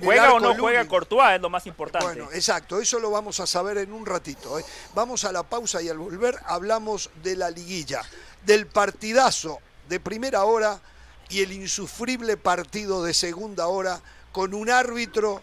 ¿Juega 0.02 0.34
o 0.34 0.40
no 0.40 0.56
juega 0.58 0.88
Courtois? 0.88 1.36
Es 1.36 1.42
lo 1.42 1.50
más 1.50 1.66
importante. 1.66 2.06
Bueno, 2.06 2.30
exacto, 2.32 2.80
eso 2.80 3.00
lo 3.00 3.12
vamos 3.12 3.40
a 3.40 3.48
saber 3.48 3.78
en 3.78 3.94
un 3.94 4.06
ratito. 4.06 4.60
¿eh? 4.60 4.66
Vamos 4.94 5.24
a 5.24 5.32
la 5.32 5.44
pausa 5.44 5.82
y 5.82 5.90
al 5.90 5.98
volver 5.98 6.40
hablamos 6.46 7.10
de 7.22 7.36
la 7.36 7.52
liguilla, 7.52 8.02
del 8.46 8.68
partidazo 8.68 9.60
de 9.88 10.00
primera 10.00 10.44
hora 10.44 10.80
y 11.30 11.42
el 11.42 11.52
insufrible 11.52 12.38
partido 12.38 13.04
de 13.04 13.14
segunda 13.14 13.68
hora 13.68 14.02
con 14.32 14.54
un 14.54 14.70
árbitro 14.70 15.42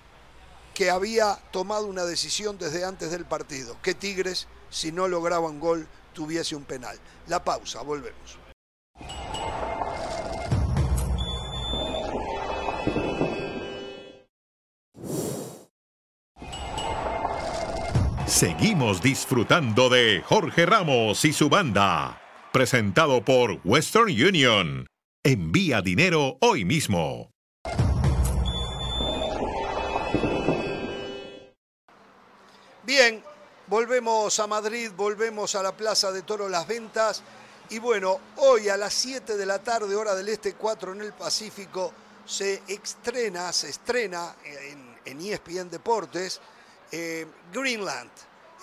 que 0.79 0.91
había 0.91 1.35
tomado 1.51 1.89
una 1.89 2.05
decisión 2.05 2.57
desde 2.57 2.85
antes 2.85 3.11
del 3.11 3.25
partido, 3.25 3.77
que 3.83 3.95
Tigres, 3.95 4.47
si 4.71 4.93
no 4.93 5.09
lograba 5.09 5.49
un 5.49 5.59
gol, 5.59 5.89
tuviese 6.13 6.55
un 6.55 6.63
penal. 6.63 6.97
La 7.27 7.43
pausa, 7.43 7.83
volvemos. 7.83 8.39
Seguimos 18.29 19.03
disfrutando 19.03 19.89
de 19.89 20.23
Jorge 20.25 20.65
Ramos 20.65 21.25
y 21.25 21.33
su 21.33 21.49
banda. 21.49 22.23
Presentado 22.53 23.25
por 23.25 23.59
Western 23.65 24.11
Union. 24.11 24.87
Envía 25.25 25.83
dinero 25.83 26.39
hoy 26.41 26.65
mismo. 26.65 27.33
Bien, 32.89 33.23
volvemos 33.67 34.41
a 34.41 34.47
Madrid, 34.47 34.91
volvemos 34.97 35.55
a 35.55 35.63
la 35.63 35.77
Plaza 35.77 36.11
de 36.11 36.23
Toro 36.23 36.49
Las 36.49 36.67
Ventas. 36.67 37.23
Y 37.69 37.79
bueno, 37.81 38.19
hoy 38.37 38.71
a 38.71 38.79
las 38.79 38.95
7 38.95 39.37
de 39.37 39.45
la 39.45 39.59
tarde, 39.59 39.95
hora 39.95 40.15
del 40.15 40.31
Este 40.31 40.55
4 40.55 40.93
en 40.93 41.03
el 41.03 41.13
Pacífico, 41.13 41.93
se 42.25 42.63
estrena, 42.67 43.53
se 43.53 43.69
estrena 43.69 44.37
en, 45.05 45.21
ESPN 45.21 45.69
Deportes 45.69 46.41
eh, 46.91 47.27
Greenland, 47.53 48.11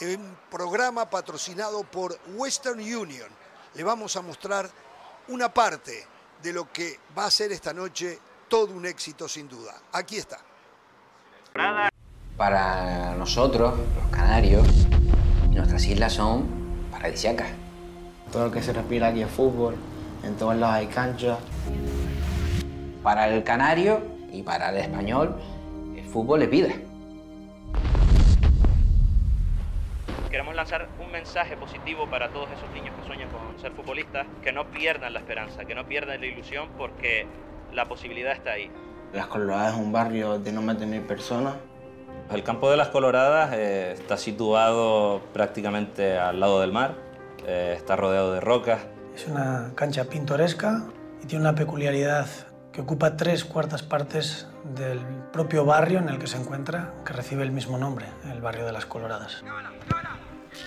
un 0.02 0.36
programa 0.50 1.08
patrocinado 1.08 1.84
por 1.84 2.18
Western 2.34 2.80
Union. 2.80 3.30
Le 3.76 3.84
vamos 3.84 4.16
a 4.16 4.24
mostrar 4.24 4.68
una 5.28 5.54
parte 5.54 6.04
de 6.42 6.52
lo 6.52 6.74
que 6.74 7.00
va 7.16 7.26
a 7.26 7.32
ser 7.32 7.52
esta 7.52 7.74
noche 7.74 8.18
todo 8.50 8.74
un 8.74 8.88
éxito 8.88 9.30
sin 9.30 9.48
duda. 9.48 9.80
Aquí 9.92 10.18
está. 10.18 10.40
Para 12.38 13.16
nosotros, 13.16 13.76
los 13.96 14.12
canarios, 14.12 14.68
nuestras 15.52 15.86
islas 15.88 16.12
son 16.12 16.46
paradisíacas. 16.92 17.48
Todo 18.30 18.48
lo 18.48 18.52
que 18.52 18.62
se 18.62 18.74
respira 18.74 19.08
aquí 19.08 19.22
es 19.22 19.30
fútbol, 19.30 19.78
en 20.22 20.36
todos 20.36 20.54
lados 20.58 20.76
hay 20.76 20.88
canchas. 20.88 21.40
Para 23.02 23.30
el 23.30 23.42
canario 23.46 24.02
y 24.34 24.44
para 24.44 24.70
el 24.72 24.78
español, 24.78 25.38
el 25.96 26.04
fútbol 26.04 26.42
es 26.42 26.50
vida. 26.50 26.74
Queremos 30.30 30.56
lanzar 30.56 30.90
un 31.00 31.10
mensaje 31.14 31.56
positivo 31.56 32.06
para 32.10 32.28
todos 32.34 32.50
esos 32.52 32.70
niños 32.72 32.94
que 33.00 33.08
sueñan 33.08 33.30
con 33.30 33.58
ser 33.62 33.72
futbolistas, 33.72 34.28
que 34.44 34.52
no 34.52 34.66
pierdan 34.72 35.14
la 35.14 35.20
esperanza, 35.20 35.64
que 35.64 35.74
no 35.74 35.86
pierdan 35.88 36.20
la 36.20 36.26
ilusión 36.26 36.68
porque 36.78 37.26
la 37.72 37.86
posibilidad 37.86 38.34
está 38.34 38.52
ahí. 38.52 38.70
Las 39.14 39.28
Coloradas 39.28 39.76
es 39.76 39.80
un 39.80 39.94
barrio 39.94 40.38
de 40.38 40.52
no 40.52 40.62
más 40.62 40.78
de 40.78 40.86
mil 40.86 41.02
personas. 41.04 41.56
El 42.32 42.44
campo 42.44 42.72
de 42.72 42.78
las 42.78 42.88
Coloradas 42.88 43.54
eh, 43.54 43.94
está 43.94 44.18
situado 44.18 45.22
prácticamente 45.32 46.18
al 46.18 46.40
lado 46.40 46.60
del 46.60 46.72
mar, 46.72 46.96
eh, 47.46 47.76
está 47.78 47.96
rodeado 47.96 48.34
de 48.34 48.42
rocas. 48.42 48.82
Es 49.16 49.28
una 49.28 49.72
cancha 49.76 50.06
pintoresca 50.06 50.86
y 51.24 51.28
tiene 51.28 51.44
una 51.44 51.56
peculiaridad 51.56 52.28
que 52.72 52.82
ocupa 52.82 53.16
tres 53.16 53.46
cuartas 53.46 53.84
partes 53.84 54.48
del 54.76 55.00
propio 55.32 55.66
barrio 55.66 56.00
en 56.00 56.10
el 56.10 56.18
que 56.18 56.28
se 56.28 56.38
encuentra, 56.38 56.94
que 57.06 57.14
recibe 57.14 57.44
el 57.44 57.52
mismo 57.52 57.78
nombre, 57.78 58.08
el 58.30 58.42
barrio 58.42 58.66
de 58.66 58.72
las 58.72 58.86
Coloradas. 58.86 59.44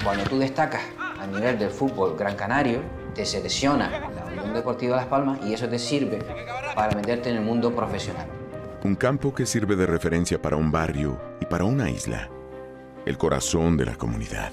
Cuando 0.05 0.25
tú 0.25 0.39
destacas 0.39 0.83
a 1.19 1.27
nivel 1.27 1.59
del 1.59 1.71
fútbol 1.71 2.17
gran 2.17 2.37
canario, 2.37 2.83
te 3.15 3.27
selecciona 3.27 3.91
la 3.91 4.25
Unión 4.25 4.55
Deportiva 4.55 4.97
Las 4.97 5.07
Palmas 5.07 5.41
y 5.45 5.53
eso 5.53 5.69
te 5.69 5.79
sirve 5.79 6.21
para 6.75 6.95
meterte 6.95 7.31
en 7.31 7.37
el 7.37 7.43
mundo 7.43 7.75
profesional. 7.75 8.27
Un 8.85 8.95
campo 8.95 9.35
que 9.35 9.45
sirve 9.45 9.75
de 9.75 9.87
referencia 9.87 10.41
para 10.41 10.57
un 10.57 10.71
barrio 10.71 11.21
y 11.41 11.47
para 11.47 11.65
una 11.65 11.91
isla. 11.91 12.31
El 13.07 13.19
corazón 13.19 13.77
de 13.77 13.85
la 13.85 13.97
comunidad. 13.97 14.53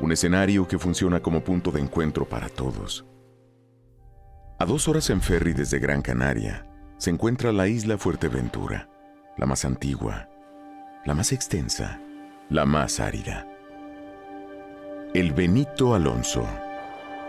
Un 0.00 0.10
escenario 0.10 0.66
que 0.66 0.76
funciona 0.76 1.20
como 1.20 1.44
punto 1.44 1.70
de 1.70 1.80
encuentro 1.80 2.28
para 2.28 2.48
todos. 2.48 3.06
A 4.58 4.64
dos 4.64 4.88
horas 4.88 5.08
en 5.10 5.20
ferry 5.20 5.52
desde 5.52 5.78
Gran 5.78 6.02
Canaria 6.02 6.66
se 6.98 7.10
encuentra 7.10 7.52
la 7.52 7.68
isla 7.68 7.96
Fuerteventura, 7.96 8.88
la 9.36 9.46
más 9.46 9.64
antigua, 9.64 10.28
la 11.04 11.14
más 11.14 11.30
extensa, 11.30 12.00
la 12.50 12.64
más 12.64 12.98
árida. 12.98 13.46
El 15.14 15.32
Benito 15.32 15.94
Alonso, 15.94 16.44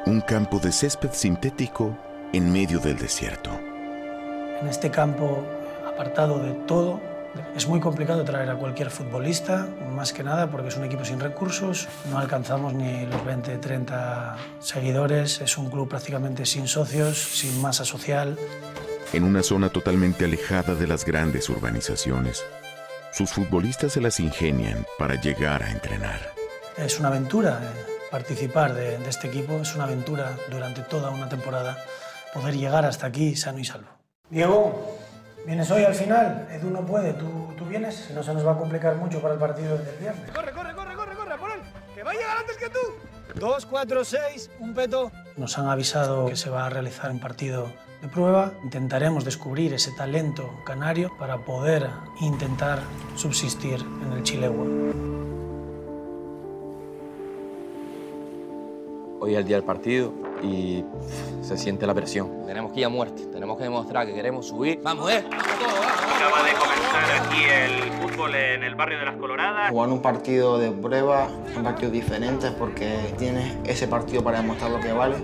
un 0.08 0.22
campo 0.22 0.58
de 0.58 0.72
césped 0.72 1.12
sintético 1.12 1.96
en 2.34 2.52
medio 2.52 2.80
del 2.80 2.98
desierto. 2.98 3.52
En 4.60 4.68
este 4.68 4.90
campo, 4.90 5.46
apartado 5.96 6.44
de 6.44 6.52
todo, 6.68 7.00
es 7.56 7.68
muy 7.70 7.80
complicado 7.80 8.26
traer 8.26 8.50
a 8.50 8.56
cualquier 8.56 8.90
futbolista, 8.90 9.68
más 9.94 10.12
que 10.12 10.24
nada 10.24 10.52
porque 10.52 10.68
es 10.68 10.76
un 10.76 10.84
equipo 10.84 11.06
sin 11.06 11.22
recursos, 11.22 11.88
no 12.12 12.20
alcanzamos 12.20 12.74
ni 12.74 13.06
los 13.06 13.24
20, 13.24 13.58
30 13.58 14.36
seguidores, 14.60 15.40
es 15.40 15.58
un 15.58 15.70
club 15.70 15.88
prácticamente 15.88 16.46
sin 16.46 16.68
socios, 16.68 17.18
sin 17.18 17.62
masa 17.62 17.86
social. 17.86 18.38
En 19.14 19.24
una 19.24 19.42
zona 19.42 19.70
totalmente 19.70 20.26
alejada 20.26 20.76
de 20.76 20.86
las 20.86 21.06
grandes 21.06 21.50
urbanizaciones, 21.50 22.44
sus 23.14 23.32
futbolistas 23.32 23.94
se 23.94 24.02
las 24.02 24.20
ingenian 24.20 24.86
para 25.00 25.16
llegar 25.16 25.64
a 25.64 25.72
entrenar. 25.72 26.20
Es 26.76 27.00
una 27.00 27.08
aventura 27.08 27.62
eh, 27.64 27.92
participar 28.12 28.74
de, 28.74 28.98
de 28.98 29.10
este 29.10 29.28
equipo, 29.28 29.62
es 29.62 29.74
una 29.76 29.86
aventura 29.86 30.36
durante 30.52 30.82
toda 30.82 31.10
una 31.12 31.30
temporada 31.30 31.78
poder 32.34 32.58
llegar 32.58 32.86
hasta 32.86 33.08
aquí 33.08 33.38
sano 33.38 33.60
y 33.60 33.64
salvo. 33.64 33.88
Diego, 34.30 34.98
¿vienes 35.46 35.70
hoy 35.72 35.84
al 35.84 35.96
final? 35.96 36.48
Edu 36.52 36.70
no 36.70 36.86
puede, 36.86 37.14
¿tú, 37.14 37.54
tú 37.58 37.66
vienes? 37.66 37.96
Si 37.96 38.14
no 38.14 38.24
se 38.24 38.34
nos 38.34 38.46
va 38.46 38.54
a 38.54 38.58
complicar 38.58 38.96
mucho 38.96 39.22
para 39.22 39.34
el 39.34 39.40
partido 39.40 39.78
del 39.78 39.98
viernes. 39.98 40.32
Corre, 40.32 40.52
corre, 40.52 40.74
corre, 40.74 40.96
corre, 40.96 41.16
corre, 41.16 41.38
por 41.38 41.52
él, 41.52 41.60
que 41.94 42.04
va 42.04 42.12
a 42.12 42.14
llegar 42.14 42.38
antes 42.38 42.58
que 42.58 42.70
tú. 42.70 43.40
Dos, 43.40 43.66
cuatro, 43.66 44.04
seis, 44.04 44.50
un 44.60 44.74
peto. 44.74 45.12
Nos 45.36 45.58
han 45.58 45.68
avisado 45.68 46.28
que 46.28 46.36
se 46.36 46.50
va 46.50 46.66
a 46.66 46.70
realizar 46.70 47.12
un 47.12 47.20
partido 47.20 47.72
de 48.02 48.08
prueba. 48.08 48.54
Intentaremos 48.64 49.26
descubrir 49.26 49.74
ese 49.74 49.92
talento 49.92 50.62
canario 50.66 51.12
para 51.18 51.38
poder 51.38 51.90
intentar 52.22 52.80
subsistir 53.16 53.80
en 54.04 54.14
el 54.14 54.24
Chilegua. 54.24 54.66
Hoy 59.20 59.34
es 59.34 59.40
el 59.40 59.46
día 59.46 59.58
del 59.58 59.66
partido 59.66 60.25
y 60.42 60.84
se 61.42 61.58
siente 61.58 61.86
la 61.88 61.94
presión. 61.94 62.46
Tenemos 62.46 62.72
que 62.72 62.82
ir 62.82 62.86
a 62.86 62.90
muerte, 62.90 63.26
tenemos 63.28 63.58
que 63.58 63.64
demostrar 63.64 64.06
que 64.06 64.14
queremos 64.14 64.48
subir. 64.48 64.80
¡Vamos, 64.84 65.12
eh! 65.12 65.24
¡Vamos 65.30 65.46
todos, 65.60 65.86
Acaba 66.16 66.44
de 66.44 66.54
comenzar 66.54 67.22
aquí 67.22 67.44
el 67.44 67.92
fútbol 67.94 68.36
en 68.36 68.64
el 68.64 68.76
barrio 68.76 69.00
de 69.00 69.06
las 69.06 69.18
Coloradas. 69.18 69.70
Jugar 69.70 69.90
un 69.90 70.02
partido 70.02 70.58
de 70.58 70.72
prueba 70.72 71.28
son 71.54 71.64
partidos 71.64 71.94
diferentes 71.94 72.52
porque 72.52 73.14
tienes 73.18 73.58
ese 73.66 73.88
partido 73.88 74.24
para 74.24 74.42
demostrar 74.42 74.72
lo 74.72 74.80
que 74.80 74.92
vale. 74.92 75.16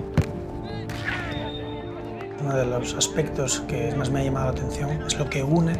Uno 2.42 2.56
de 2.56 2.66
los 2.66 2.96
aspectos 2.96 3.62
que 3.68 3.94
más 3.96 4.10
me 4.10 4.22
ha 4.22 4.24
llamado 4.24 4.46
la 4.48 4.52
atención 4.52 5.04
es 5.04 5.18
lo 5.18 5.30
que 5.30 5.44
une 5.44 5.74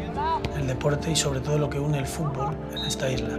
el 0.56 0.66
deporte 0.66 1.10
y 1.10 1.16
sobre 1.16 1.40
todo 1.40 1.58
lo 1.58 1.68
que 1.68 1.80
une 1.80 1.98
el 1.98 2.06
fútbol 2.06 2.56
en 2.70 2.78
esta 2.78 3.10
isla. 3.10 3.38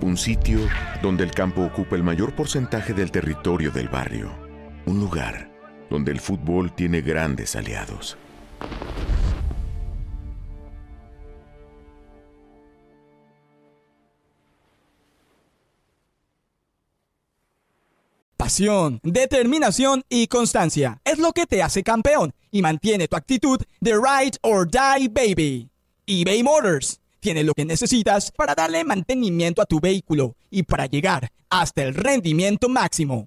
Un 0.00 0.16
sitio 0.16 0.60
donde 1.02 1.24
el 1.24 1.30
campo 1.30 1.62
ocupa 1.62 1.96
el 1.96 2.02
mayor 2.02 2.34
porcentaje 2.34 2.92
del 2.92 3.10
territorio 3.10 3.70
del 3.70 3.88
barrio. 3.88 4.45
Un 4.86 5.00
lugar 5.00 5.50
donde 5.90 6.12
el 6.12 6.20
fútbol 6.20 6.72
tiene 6.72 7.00
grandes 7.00 7.56
aliados. 7.56 8.16
Pasión, 18.36 19.00
determinación 19.02 20.04
y 20.08 20.28
constancia 20.28 21.00
es 21.04 21.18
lo 21.18 21.32
que 21.32 21.46
te 21.46 21.64
hace 21.64 21.82
campeón 21.82 22.32
y 22.52 22.62
mantiene 22.62 23.08
tu 23.08 23.16
actitud 23.16 23.60
de 23.80 23.92
ride 23.94 24.38
or 24.42 24.70
die 24.70 25.08
baby. 25.08 25.68
eBay 26.06 26.44
Motors 26.44 27.00
tiene 27.18 27.42
lo 27.42 27.54
que 27.54 27.64
necesitas 27.64 28.30
para 28.30 28.54
darle 28.54 28.84
mantenimiento 28.84 29.60
a 29.60 29.66
tu 29.66 29.80
vehículo 29.80 30.36
y 30.48 30.62
para 30.62 30.86
llegar 30.86 31.32
hasta 31.50 31.82
el 31.82 31.92
rendimiento 31.94 32.68
máximo. 32.68 33.26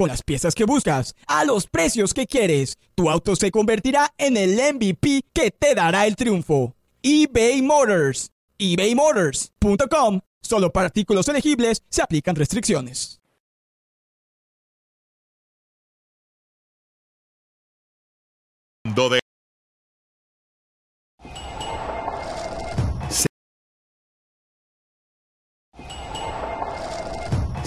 Con 0.00 0.08
las 0.08 0.22
piezas 0.22 0.54
que 0.54 0.64
buscas, 0.64 1.14
a 1.26 1.44
los 1.44 1.66
precios 1.66 2.14
que 2.14 2.26
quieres, 2.26 2.78
tu 2.94 3.10
auto 3.10 3.36
se 3.36 3.50
convertirá 3.50 4.14
en 4.16 4.38
el 4.38 4.54
MVP 4.54 5.24
que 5.34 5.50
te 5.50 5.74
dará 5.74 6.06
el 6.06 6.16
triunfo. 6.16 6.74
eBay 7.02 7.60
Motors. 7.60 8.30
ebaymotors.com. 8.56 10.22
Solo 10.40 10.72
para 10.72 10.86
artículos 10.86 11.28
elegibles 11.28 11.82
se 11.90 12.00
aplican 12.00 12.34
restricciones. 12.34 13.20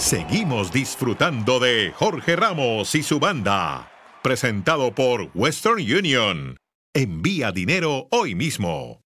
Seguimos 0.03 0.73
disfrutando 0.73 1.61
de 1.61 1.93
Jorge 1.95 2.35
Ramos 2.35 2.93
y 2.93 3.03
su 3.03 3.21
banda. 3.21 3.89
Presentado 4.21 4.93
por 4.93 5.29
Western 5.33 5.77
Union. 5.79 6.57
Envía 6.93 7.53
dinero 7.53 8.09
hoy 8.11 8.35
mismo. 8.35 9.01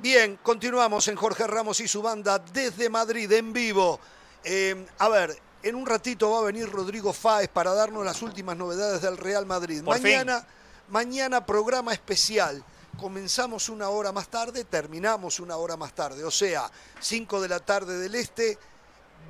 Bien, 0.00 0.38
continuamos 0.42 1.08
en 1.08 1.16
Jorge 1.16 1.46
Ramos 1.46 1.80
y 1.80 1.88
su 1.88 2.02
banda 2.02 2.38
desde 2.38 2.90
Madrid 2.90 3.32
en 3.32 3.54
vivo. 3.54 3.98
Eh, 4.44 4.84
a 4.98 5.08
ver, 5.08 5.34
en 5.62 5.76
un 5.76 5.86
ratito 5.86 6.32
va 6.32 6.40
a 6.40 6.42
venir 6.42 6.68
Rodrigo 6.68 7.14
Fáez 7.14 7.48
para 7.48 7.72
darnos 7.72 8.04
las 8.04 8.20
últimas 8.20 8.58
novedades 8.58 9.00
del 9.00 9.16
Real 9.16 9.46
Madrid. 9.46 9.82
Por 9.82 9.98
mañana, 9.98 10.40
fin. 10.40 10.48
mañana 10.90 11.46
programa 11.46 11.94
especial. 11.94 12.62
Comenzamos 12.98 13.68
una 13.68 13.88
hora 13.88 14.12
más 14.12 14.28
tarde, 14.28 14.64
terminamos 14.64 15.40
una 15.40 15.56
hora 15.56 15.76
más 15.76 15.94
tarde. 15.94 16.24
O 16.24 16.30
sea, 16.30 16.70
5 17.00 17.40
de 17.40 17.48
la 17.48 17.60
tarde 17.60 17.98
del 17.98 18.14
este, 18.14 18.58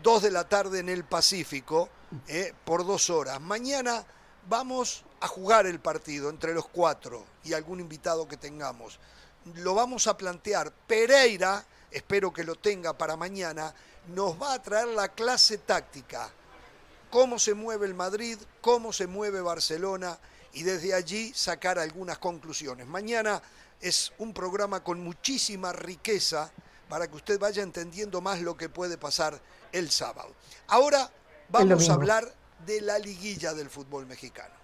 2 0.03 0.23
de 0.23 0.31
la 0.31 0.49
tarde 0.49 0.81
en 0.81 0.89
el 0.89 1.05
Pacífico, 1.05 1.89
eh, 2.29 2.53
por 2.65 2.87
dos 2.87 3.11
horas. 3.11 3.41
Mañana 3.41 4.05
vamos 4.49 5.05
a 5.21 5.29
jugar 5.29 5.67
el 5.67 5.81
partido 5.81 6.31
entre 6.31 6.53
los 6.53 6.69
cuatro 6.69 7.25
y 7.43 7.55
algún 7.55 7.81
invitado 7.81 8.29
que 8.29 8.37
tengamos. 8.37 8.99
Lo 9.55 9.75
vamos 9.75 10.07
a 10.07 10.17
plantear. 10.17 10.71
Pereira, 10.87 11.65
espero 11.91 12.33
que 12.33 12.45
lo 12.45 12.57
tenga 12.57 12.93
para 12.93 13.17
mañana, 13.17 13.75
nos 14.09 14.41
va 14.41 14.55
a 14.55 14.63
traer 14.63 14.89
la 14.89 15.09
clase 15.09 15.59
táctica. 15.59 16.31
Cómo 17.11 17.39
se 17.39 17.55
mueve 17.55 17.87
el 17.87 17.95
Madrid, 17.95 18.39
cómo 18.61 18.93
se 18.93 19.07
mueve 19.07 19.41
Barcelona 19.41 20.19
y 20.55 20.63
desde 20.63 20.95
allí 20.95 21.33
sacar 21.35 21.79
algunas 21.79 22.19
conclusiones. 22.19 22.87
Mañana 22.87 23.43
es 23.81 24.13
un 24.19 24.33
programa 24.33 24.83
con 24.83 25.03
muchísima 25.03 25.73
riqueza 25.73 26.51
para 26.89 27.09
que 27.09 27.17
usted 27.17 27.39
vaya 27.39 27.63
entendiendo 27.63 28.21
más 28.21 28.41
lo 28.41 28.57
que 28.57 28.69
puede 28.69 28.97
pasar 28.97 29.41
el 29.73 29.91
sábado. 29.91 30.33
Ahora 30.69 31.11
vamos 31.49 31.89
a 31.89 31.95
hablar 31.95 32.33
de 32.65 32.81
la 32.81 32.99
liguilla 32.99 33.53
del 33.53 33.69
fútbol 33.69 34.07
mexicano, 34.07 34.55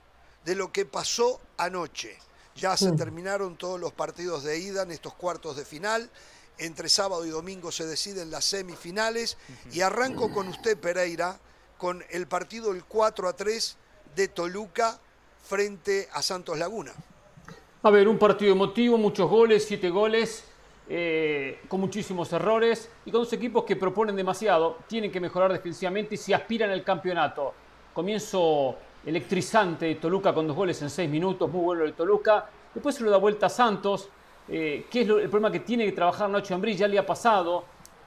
de 0.45 0.55
lo 0.55 0.73
que 0.73 0.87
pasó 0.87 1.41
anoche. 1.57 2.17
Ya 2.55 2.77
se 2.77 2.93
terminaron 2.93 3.57
todos 3.57 3.81
los 3.81 3.93
partidos 3.93 4.45
de 4.45 4.59
ida 4.59 4.83
en 4.83 4.91
estos 4.91 5.15
cuartos 5.15 5.57
de 5.57 5.65
final. 5.65 6.11
Entre 6.59 6.89
sábado 6.89 7.25
y 7.25 7.31
domingo 7.31 7.73
se 7.73 7.87
deciden 7.87 8.31
las 8.31 8.45
semifinales. 8.45 9.39
Y 9.73 9.81
arranco 9.81 10.33
con 10.33 10.49
usted, 10.49 10.79
Pereira, 10.79 11.41
con 11.79 12.05
el 12.11 12.27
partido 12.27 12.73
el 12.73 12.85
4 12.85 13.29
a 13.29 13.33
3 13.35 13.77
de 14.15 14.29
Toluca 14.29 15.01
frente 15.51 16.09
a 16.13 16.23
Santos 16.23 16.57
Laguna. 16.57 16.93
A 17.83 17.91
ver, 17.91 18.07
un 18.07 18.19
partido 18.19 18.53
emotivo, 18.53 18.97
muchos 18.97 19.29
goles, 19.29 19.65
siete 19.65 19.91
goles, 19.91 20.45
eh, 20.89 21.59
con 21.67 21.81
muchísimos 21.81 22.33
errores 22.33 22.89
y 23.05 23.11
con 23.11 23.23
dos 23.23 23.33
equipos 23.33 23.65
que 23.65 23.75
proponen 23.75 24.15
demasiado, 24.15 24.79
tienen 24.87 25.11
que 25.11 25.19
mejorar 25.19 25.53
defensivamente 25.53 26.15
y 26.15 26.19
se 26.19 26.33
aspiran 26.37 26.71
al 26.71 26.85
campeonato. 26.85 27.53
Comienzo 27.93 28.77
electrizante 29.05 29.87
de 29.87 29.97
Toluca 29.97 30.33
con 30.33 30.47
dos 30.47 30.55
goles 30.55 30.81
en 30.83 30.91
seis 30.91 31.11
minutos, 31.11 31.51
muy 31.51 31.63
bueno 31.63 31.83
el 31.83 31.95
Toluca. 31.95 32.49
Después 32.73 32.95
se 32.95 33.03
lo 33.03 33.11
da 33.11 33.17
vuelta 33.17 33.47
a 33.47 33.51
Santos, 33.51 34.09
eh, 34.47 34.87
que 34.89 35.01
es 35.01 35.09
el 35.09 35.29
problema 35.29 35.51
que 35.51 35.61
tiene 35.61 35.85
que 35.85 35.93
trabajar 35.93 36.31
Nacho 36.31 36.55
Ambrí, 36.55 36.77
ya 36.77 36.87
le 36.87 36.97
ha 36.97 37.05
pasado, 37.05 37.65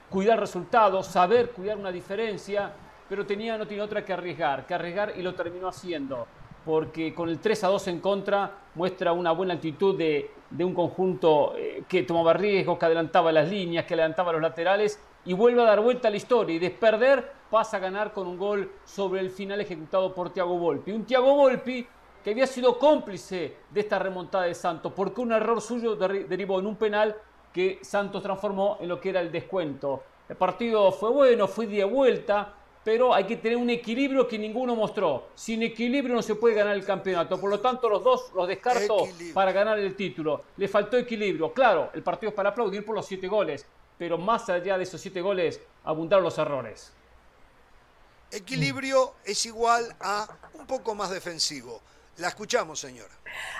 cuidar 0.08 0.40
resultados, 0.40 1.08
saber 1.08 1.50
cuidar 1.50 1.76
una 1.76 1.92
diferencia, 1.92 2.72
pero 3.06 3.26
tenía, 3.26 3.58
no 3.58 3.66
tiene 3.66 3.82
otra 3.82 4.02
que 4.02 4.14
arriesgar, 4.14 4.66
que 4.66 4.72
arriesgar 4.72 5.12
y 5.14 5.20
lo 5.20 5.34
terminó 5.34 5.68
haciendo, 5.68 6.26
porque 6.64 7.14
con 7.14 7.28
el 7.28 7.38
3 7.38 7.64
a 7.64 7.68
2 7.68 7.88
en 7.88 8.00
contra 8.00 8.50
muestra 8.74 9.12
una 9.12 9.32
buena 9.32 9.54
actitud 9.54 9.96
de, 9.96 10.30
un 10.58 10.74
conjunto 10.74 11.54
eh, 11.56 11.84
que 11.88 12.04
tomaba 12.04 12.32
riesgos, 12.32 12.78
que 12.78 12.86
adelantaba 12.86 13.32
las 13.32 13.48
líneas, 13.48 13.84
que 13.84 13.94
adelantaba 13.94 14.32
los 14.32 14.42
laterales 14.42 15.00
y 15.24 15.32
vuelve 15.32 15.62
a 15.62 15.66
dar 15.66 15.80
vuelta 15.80 16.08
a 16.08 16.10
la 16.10 16.16
historia 16.16 16.56
y 16.56 16.58
de 16.58 16.70
perder 16.70 17.32
pasa 17.50 17.76
a 17.76 17.80
ganar 17.80 18.12
con 18.12 18.26
un 18.26 18.38
gol 18.38 18.72
sobre 18.84 19.20
el 19.20 19.30
final 19.30 19.60
ejecutado 19.60 20.14
por 20.14 20.30
Thiago 20.30 20.58
Volpi. 20.58 20.92
Un 20.92 21.04
Thiago 21.04 21.34
Volpi 21.34 21.86
que 22.22 22.30
había 22.30 22.46
sido 22.46 22.78
cómplice 22.78 23.56
de 23.70 23.80
esta 23.80 23.98
remontada 23.98 24.44
de 24.44 24.54
Santos 24.54 24.92
porque 24.94 25.20
un 25.20 25.32
error 25.32 25.60
suyo 25.60 25.96
derivó 25.96 26.58
en 26.58 26.66
un 26.66 26.76
penal 26.76 27.16
que 27.52 27.78
Santos 27.82 28.22
transformó 28.22 28.78
en 28.80 28.88
lo 28.88 29.00
que 29.00 29.10
era 29.10 29.20
el 29.20 29.30
descuento. 29.30 30.02
El 30.28 30.36
partido 30.36 30.90
fue 30.90 31.10
bueno, 31.10 31.46
fue 31.46 31.66
de 31.66 31.84
vuelta, 31.84 32.54
pero 32.84 33.14
hay 33.14 33.24
que 33.24 33.36
tener 33.36 33.56
un 33.56 33.70
equilibrio 33.70 34.28
que 34.28 34.38
ninguno 34.38 34.76
mostró. 34.76 35.28
Sin 35.34 35.62
equilibrio 35.62 36.14
no 36.14 36.22
se 36.22 36.34
puede 36.34 36.54
ganar 36.54 36.74
el 36.74 36.84
campeonato. 36.84 37.40
Por 37.40 37.48
lo 37.48 37.58
tanto, 37.58 37.88
los 37.88 38.04
dos 38.04 38.30
los 38.34 38.46
descarto 38.46 39.08
para 39.32 39.52
ganar 39.52 39.78
el 39.78 39.96
título. 39.96 40.44
Le 40.58 40.68
faltó 40.68 40.98
equilibrio. 40.98 41.52
Claro, 41.52 41.90
el 41.94 42.02
partido 42.02 42.28
es 42.28 42.36
para 42.36 42.50
aplaudir 42.50 42.84
por 42.84 42.94
los 42.94 43.06
siete 43.06 43.26
goles, 43.26 43.66
pero 43.96 44.18
más 44.18 44.50
allá 44.50 44.76
de 44.76 44.84
esos 44.84 45.00
siete 45.00 45.22
goles, 45.22 45.60
abundaron 45.82 46.22
los 46.22 46.36
errores. 46.36 46.92
Equilibrio 48.30 49.14
es 49.24 49.46
igual 49.46 49.96
a 50.00 50.28
un 50.52 50.66
poco 50.66 50.94
más 50.94 51.10
defensivo. 51.10 51.80
La 52.18 52.28
escuchamos, 52.28 52.78
señora. 52.78 53.12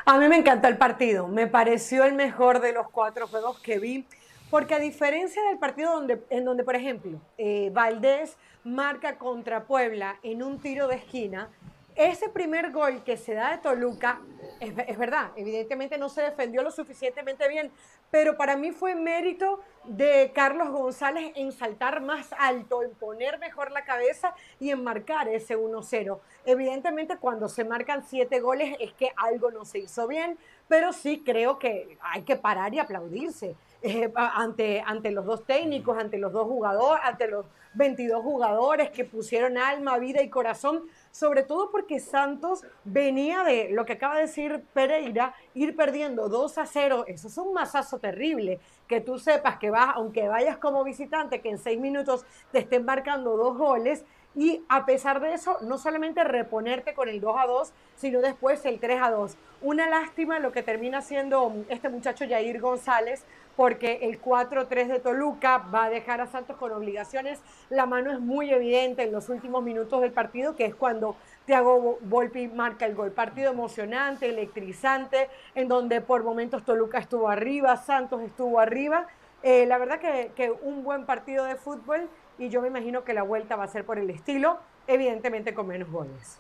A 0.05 0.19
mí 0.19 0.29
me 0.29 0.37
encantó 0.37 0.69
el 0.69 0.77
partido. 0.77 1.29
Me 1.29 1.47
pareció 1.47 2.05
el 2.05 2.13
mejor 2.13 2.61
de 2.61 2.73
los 2.73 2.91
cuatro 2.91 3.27
juegos 3.27 3.59
que 3.61 3.79
vi. 3.79 4.07
Porque 4.51 4.75
a 4.75 4.79
diferencia 4.79 5.43
del 5.49 5.59
partido 5.59 5.93
donde, 5.93 6.23
en 6.31 6.45
donde, 6.45 6.63
por 6.63 6.77
ejemplo, 6.77 7.19
eh, 7.39 7.71
Valdés 7.73 8.37
marca 8.65 9.19
contra 9.19 9.65
Puebla 9.65 10.19
en 10.23 10.43
un 10.43 10.59
tiro 10.59 10.89
de 10.89 10.97
esquina, 10.97 11.51
ese 11.95 12.29
primer 12.29 12.73
gol 12.73 13.05
que 13.05 13.17
se 13.17 13.35
da 13.35 13.53
de 13.53 13.59
Toluca, 13.59 14.21
es, 14.59 14.75
es, 14.89 14.99
verdad, 14.99 15.31
evidentemente 15.37 15.97
no 15.97 16.09
se 16.09 16.23
defendió 16.23 16.63
lo 16.63 16.73
suficientemente 16.73 17.47
bien, 17.49 17.71
pero 18.11 18.37
para 18.37 18.57
mí 18.57 18.73
fue 18.73 18.95
mérito 18.95 19.61
de 19.85 20.33
Carlos 20.35 20.71
González 20.71 21.33
en 21.37 21.53
saltar 21.53 22.01
más 22.01 22.33
alto, 22.39 22.83
en 22.83 22.95
poner 22.95 23.39
mejor 23.39 23.71
la 23.71 23.85
cabeza 23.85 24.35
y 24.59 24.71
en 24.71 24.83
marcar 24.83 25.29
ese 25.29 25.57
1-0. 25.57 26.19
Evidentemente 26.47 27.17
cuando 27.19 27.49
se 27.49 27.65
marcan 27.65 28.05
siete 28.07 28.41
goles 28.41 28.77
es 28.81 28.93
que 28.93 29.11
algo 29.17 29.51
no 29.51 29.65
se 29.65 29.79
hizo 29.79 30.09
bien, 30.09 30.39
pero 30.69 30.93
sí 30.93 31.23
creo 31.25 31.59
que 31.59 31.99
hay 32.01 32.23
que 32.23 32.37
parar 32.37 32.75
y 32.75 32.79
aplaudirse. 32.79 33.55
Eh, 33.87 34.11
ante, 34.15 34.81
ante 34.81 35.11
los 35.11 35.27
dos 35.27 35.45
técnicos, 35.45 35.99
ante 35.99 36.17
los 36.17 36.33
dos 36.33 36.47
jugadores, 36.47 37.05
ante 37.05 37.29
los 37.29 37.45
22 37.75 38.23
jugadores 38.23 38.89
que 38.89 39.05
pusieron 39.05 39.59
alma, 39.59 39.99
vida 39.99 40.23
y 40.23 40.31
corazón, 40.31 40.85
sobre 41.11 41.43
todo 41.43 41.71
porque 41.71 42.01
Santos 42.01 42.65
venía 42.85 43.45
de 43.45 43.69
lo 43.73 43.85
que 43.85 43.93
acaba 43.93 44.15
de 44.15 44.23
decir 44.23 44.65
Pereira, 44.73 45.35
ir 45.53 45.77
perdiendo 45.77 46.31
2 46.31 46.57
a 46.57 46.65
0, 46.65 47.05
eso 47.09 47.29
es 47.29 47.37
un 47.37 47.53
masazo 47.53 47.99
terrible, 47.99 48.59
que 48.89 49.03
tú 49.03 49.19
sepas 49.19 49.59
que 49.59 49.69
vas, 49.69 49.91
aunque 49.97 50.29
vayas 50.29 50.57
como 50.57 50.83
visitante, 50.83 51.43
que 51.43 51.51
en 51.51 51.59
seis 51.59 51.79
minutos 51.79 52.25
te 52.53 52.61
estén 52.61 52.87
marcando 52.87 53.37
dos 53.37 53.59
goles, 53.59 54.07
y 54.37 54.65
a 54.69 54.85
pesar 54.85 55.21
de 55.21 55.35
eso, 55.35 55.59
no 55.61 55.79
solamente 55.79 56.25
reponerte 56.25 56.95
con 56.95 57.09
el 57.09 57.21
2 57.21 57.37
a 57.39 57.47
2, 57.47 57.73
sino 57.97 58.21
después 58.21 58.65
el 58.65 58.81
3 58.81 59.01
a 59.01 59.11
2. 59.11 59.37
Una 59.63 59.89
lástima 59.89 60.41
lo 60.41 60.51
que 60.51 60.63
termina 60.63 61.03
siendo 61.03 61.53
este 61.69 61.89
muchacho 61.89 62.25
Jair 62.29 62.61
González, 62.61 63.25
porque 63.57 64.01
el 64.03 64.21
4-3 64.21 64.89
de 64.89 65.01
Toluca 65.01 65.59
va 65.59 65.85
a 65.85 65.91
dejar 65.91 66.21
a 66.21 66.27
Santos 66.27 66.57
con 66.57 66.73
obligaciones. 66.73 67.41
La 67.71 67.87
mano 67.87 68.13
es 68.13 68.21
muy 68.21 68.51
evidente 68.51 69.03
en 69.03 69.13
los 69.13 69.29
últimos 69.29 69.63
minutos 69.63 70.01
del 70.01 70.13
partido, 70.13 70.57
que 70.57 70.67
es 70.67 70.75
cuando 70.75 71.17
Thiago 71.47 71.99
Volpi 72.01 72.49
marca 72.49 72.87
el 72.87 72.95
gol. 72.95 73.13
Partido 73.13 73.53
emocionante, 73.53 74.29
electrizante, 74.29 75.29
en 75.55 75.69
donde 75.69 76.01
por 76.01 76.25
momentos 76.25 76.65
Toluca 76.65 76.99
estuvo 76.99 77.29
arriba, 77.29 77.77
Santos 77.77 78.23
estuvo 78.23 78.59
arriba. 78.59 79.07
Eh, 79.43 79.67
la 79.67 79.79
verdad 79.79 80.01
que, 80.01 80.33
que 80.35 80.51
un 80.51 80.83
buen 80.83 81.05
partido 81.07 81.45
de 81.45 81.57
fútbol 81.57 82.09
y 82.39 82.49
yo 82.49 82.63
me 82.63 82.69
imagino 82.69 83.05
que 83.05 83.15
la 83.15 83.23
vuelta 83.23 83.57
va 83.57 83.65
a 83.65 83.69
ser 83.69 83.85
por 83.85 83.99
el 83.99 84.11
estilo, 84.11 84.59
evidentemente 84.87 85.55
con 85.55 85.67
menos 85.67 85.91
goles. 85.91 86.39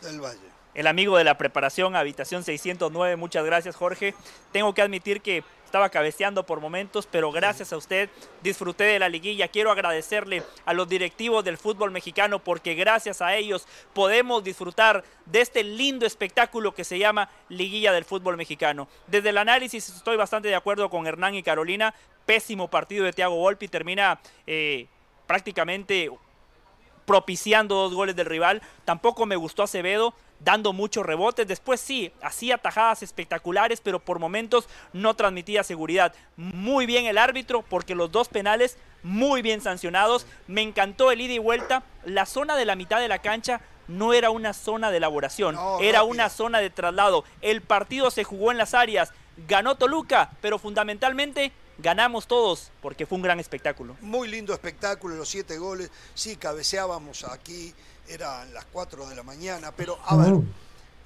Del 0.00 0.20
Valle 0.20 0.59
el 0.74 0.86
amigo 0.86 1.16
de 1.16 1.24
la 1.24 1.36
preparación, 1.36 1.96
habitación 1.96 2.44
609. 2.44 3.16
Muchas 3.16 3.44
gracias, 3.44 3.76
Jorge. 3.76 4.14
Tengo 4.52 4.72
que 4.74 4.82
admitir 4.82 5.20
que 5.20 5.42
estaba 5.64 5.88
cabeceando 5.88 6.44
por 6.44 6.60
momentos, 6.60 7.06
pero 7.06 7.30
gracias 7.30 7.72
a 7.72 7.76
usted 7.76 8.10
disfruté 8.42 8.84
de 8.84 8.98
la 8.98 9.08
liguilla. 9.08 9.46
Quiero 9.46 9.70
agradecerle 9.70 10.42
a 10.64 10.74
los 10.74 10.88
directivos 10.88 11.44
del 11.44 11.58
fútbol 11.58 11.92
mexicano 11.92 12.40
porque 12.40 12.74
gracias 12.74 13.22
a 13.22 13.36
ellos 13.36 13.68
podemos 13.92 14.42
disfrutar 14.42 15.04
de 15.26 15.40
este 15.40 15.62
lindo 15.62 16.06
espectáculo 16.06 16.74
que 16.74 16.82
se 16.82 16.98
llama 16.98 17.30
liguilla 17.48 17.92
del 17.92 18.04
fútbol 18.04 18.36
mexicano. 18.36 18.88
Desde 19.06 19.28
el 19.28 19.38
análisis 19.38 19.88
estoy 19.88 20.16
bastante 20.16 20.48
de 20.48 20.56
acuerdo 20.56 20.90
con 20.90 21.06
Hernán 21.06 21.36
y 21.36 21.42
Carolina. 21.44 21.94
Pésimo 22.26 22.68
partido 22.68 23.04
de 23.04 23.12
Thiago 23.12 23.36
Volpi, 23.36 23.68
termina 23.68 24.20
eh, 24.48 24.88
prácticamente 25.28 26.10
propiciando 27.06 27.76
dos 27.76 27.94
goles 27.94 28.16
del 28.16 28.26
rival. 28.26 28.60
Tampoco 28.84 29.24
me 29.24 29.36
gustó 29.36 29.62
Acevedo 29.62 30.14
dando 30.40 30.72
muchos 30.72 31.06
rebotes. 31.06 31.46
Después 31.46 31.80
sí, 31.80 32.12
hacía 32.22 32.58
tajadas 32.58 33.02
espectaculares, 33.02 33.80
pero 33.80 34.00
por 34.00 34.18
momentos 34.18 34.68
no 34.92 35.14
transmitía 35.14 35.62
seguridad. 35.62 36.14
Muy 36.36 36.86
bien 36.86 37.06
el 37.06 37.18
árbitro, 37.18 37.62
porque 37.62 37.94
los 37.94 38.10
dos 38.10 38.28
penales 38.28 38.76
muy 39.02 39.42
bien 39.42 39.60
sancionados. 39.60 40.26
Me 40.46 40.62
encantó 40.62 41.10
el 41.10 41.20
ida 41.20 41.34
y 41.34 41.38
vuelta. 41.38 41.84
La 42.04 42.26
zona 42.26 42.56
de 42.56 42.64
la 42.64 42.76
mitad 42.76 43.00
de 43.00 43.08
la 43.08 43.20
cancha 43.20 43.60
no 43.88 44.12
era 44.12 44.30
una 44.30 44.52
zona 44.52 44.90
de 44.90 44.98
elaboración, 44.98 45.56
era 45.80 46.04
una 46.04 46.28
zona 46.28 46.60
de 46.60 46.70
traslado. 46.70 47.24
El 47.40 47.60
partido 47.60 48.10
se 48.10 48.24
jugó 48.24 48.50
en 48.50 48.58
las 48.58 48.74
áreas. 48.74 49.12
Ganó 49.48 49.76
Toluca, 49.76 50.30
pero 50.40 50.58
fundamentalmente 50.58 51.52
ganamos 51.78 52.26
todos 52.26 52.70
porque 52.82 53.06
fue 53.06 53.16
un 53.16 53.22
gran 53.22 53.40
espectáculo. 53.40 53.96
Muy 54.00 54.28
lindo 54.28 54.52
espectáculo, 54.52 55.16
los 55.16 55.28
siete 55.28 55.58
goles. 55.58 55.90
Sí, 56.14 56.36
cabeceábamos 56.36 57.24
aquí 57.24 57.74
eran 58.10 58.52
las 58.52 58.64
4 58.66 59.08
de 59.08 59.14
la 59.14 59.22
mañana, 59.22 59.72
pero 59.72 59.98
a 60.04 60.16
ver, 60.16 60.34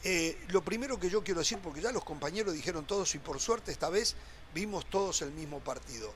eh, 0.03 0.39
lo 0.49 0.63
primero 0.63 0.99
que 0.99 1.11
yo 1.11 1.23
quiero 1.23 1.41
decir, 1.41 1.59
porque 1.59 1.81
ya 1.81 1.93
los 1.93 2.05
compañeros 2.05 2.55
dijeron 2.55 2.87
todos 2.87 3.15
y 3.15 3.19
por 3.19 3.41
suerte 3.41 3.73
esta 3.73 3.91
vez 3.91 4.17
vimos 4.55 4.87
todos 4.87 5.23
el 5.23 5.33
mismo 5.33 5.61
partido. 5.61 6.13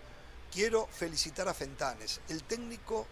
Quiero 0.50 0.86
felicitar 0.86 1.48
a 1.48 1.54
Fentanes, 1.54 2.20
el 2.28 2.42
técnico 2.42 3.06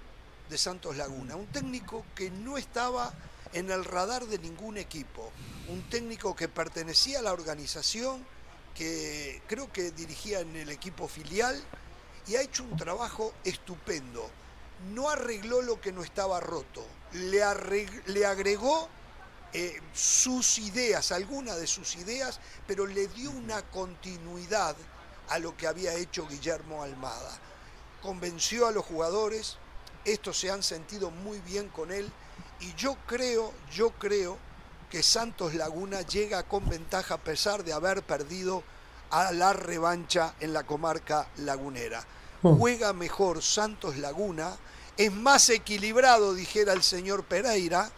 de 0.48 0.56
Santos 0.56 0.96
Laguna, 0.96 1.36
un 1.36 1.46
técnico 1.46 2.04
que 2.14 2.30
no 2.30 2.56
estaba 2.56 3.12
en 3.52 3.70
el 3.70 3.84
radar 3.84 4.26
de 4.26 4.38
ningún 4.38 4.78
equipo, 4.78 5.30
un 5.68 5.82
técnico 5.90 6.34
que 6.34 6.48
pertenecía 6.48 7.18
a 7.18 7.22
la 7.22 7.32
organización, 7.32 8.24
que 8.74 9.42
creo 9.46 9.72
que 9.72 9.90
dirigía 9.90 10.40
en 10.40 10.56
el 10.56 10.70
equipo 10.70 11.08
filial 11.08 11.62
y 12.26 12.36
ha 12.36 12.42
hecho 12.42 12.64
un 12.64 12.76
trabajo 12.76 13.32
estupendo. 13.44 14.28
No 14.94 15.08
arregló 15.08 15.62
lo 15.62 15.80
que 15.80 15.92
no 15.92 16.02
estaba 16.02 16.40
roto, 16.40 16.84
le, 17.12 17.42
agregó 18.26 18.88
eh, 19.52 19.80
sus 19.92 20.58
ideas, 20.58 21.12
algunas 21.12 21.58
de 21.58 21.66
sus 21.66 21.96
ideas, 21.96 22.40
pero 22.66 22.86
le 22.86 23.06
dio 23.08 23.30
una 23.30 23.62
continuidad 23.62 24.76
a 25.28 25.38
lo 25.38 25.56
que 25.56 25.66
había 25.66 25.94
hecho 25.94 26.26
Guillermo 26.28 26.82
Almada. 26.82 27.38
Convenció 28.02 28.66
a 28.66 28.72
los 28.72 28.84
jugadores, 28.84 29.56
estos 30.04 30.38
se 30.38 30.50
han 30.50 30.62
sentido 30.62 31.10
muy 31.10 31.40
bien 31.40 31.68
con 31.68 31.90
él 31.90 32.10
y 32.60 32.72
yo 32.74 32.96
creo, 33.06 33.52
yo 33.72 33.90
creo 33.90 34.38
que 34.90 35.02
Santos 35.02 35.54
Laguna 35.54 36.02
llega 36.02 36.44
con 36.44 36.68
ventaja 36.68 37.14
a 37.14 37.18
pesar 37.18 37.64
de 37.64 37.72
haber 37.72 38.02
perdido 38.02 38.62
a 39.10 39.32
la 39.32 39.52
revancha 39.52 40.34
en 40.40 40.52
la 40.52 40.64
comarca 40.64 41.28
lagunera. 41.38 42.04
juega 42.42 42.92
mejor 42.92 43.42
Santos 43.42 43.96
Laguna, 43.96 44.56
es 44.96 45.12
más 45.12 45.48
equilibrado, 45.50 46.34
dijera 46.34 46.72
el 46.72 46.82
señor 46.82 47.24
Pereira, 47.24 47.90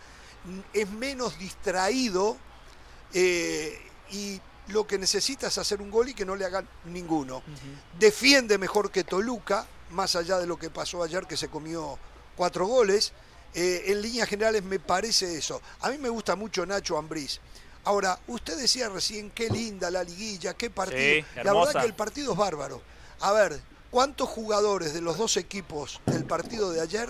es 0.73 0.91
menos 0.91 1.39
distraído 1.39 2.37
eh, 3.12 3.79
y 4.11 4.41
lo 4.69 4.87
que 4.87 4.99
necesita 4.99 5.49
es 5.49 5.59
hacer 5.59 5.81
un 5.81 5.91
gol 5.91 6.09
y 6.11 6.15
que 6.15 6.25
no 6.25 6.37
le 6.37 6.45
hagan 6.45 6.69
ninguno. 6.85 7.43
Defiende 7.99 8.59
mejor 8.59 8.91
que 8.91 9.05
Toluca, 9.05 9.66
más 9.91 10.16
allá 10.16 10.39
de 10.39 10.47
lo 10.47 10.59
que 10.59 10.70
pasó 10.70 11.03
ayer 11.03 11.27
que 11.27 11.37
se 11.37 11.49
comió 11.49 11.99
cuatro 12.37 12.66
goles. 12.66 13.12
Eh, 13.55 13.85
en 13.87 14.03
líneas 14.03 14.29
generales 14.29 14.62
me 14.62 14.79
parece 14.79 15.39
eso. 15.39 15.62
A 15.81 15.91
mí 15.91 15.99
me 15.99 16.11
gusta 16.11 16.37
mucho 16.37 16.66
Nacho 16.66 16.99
Ambriz. 16.99 17.41
Ahora, 17.85 18.19
usted 18.27 18.59
decía 18.59 18.91
recién 18.91 19.31
qué 19.31 19.49
linda 19.49 19.91
la 19.91 20.05
liguilla, 20.05 20.53
qué 20.53 20.69
partido. 20.69 21.25
la 21.37 21.55
verdad 21.55 21.81
que 21.81 21.87
el 21.87 21.95
partido 21.95 22.33
es 22.33 22.39
bárbaro. 22.39 22.83
A 23.20 23.33
ver, 23.33 23.59
¿cuántos 23.90 24.28
jugadores 24.28 24.94
de 24.94 25.01
los 25.01 25.19
dos 25.19 25.36
equipos 25.36 26.01
del 26.06 26.24
partido 26.24 26.70
de 26.70 26.81
ayer 26.81 27.09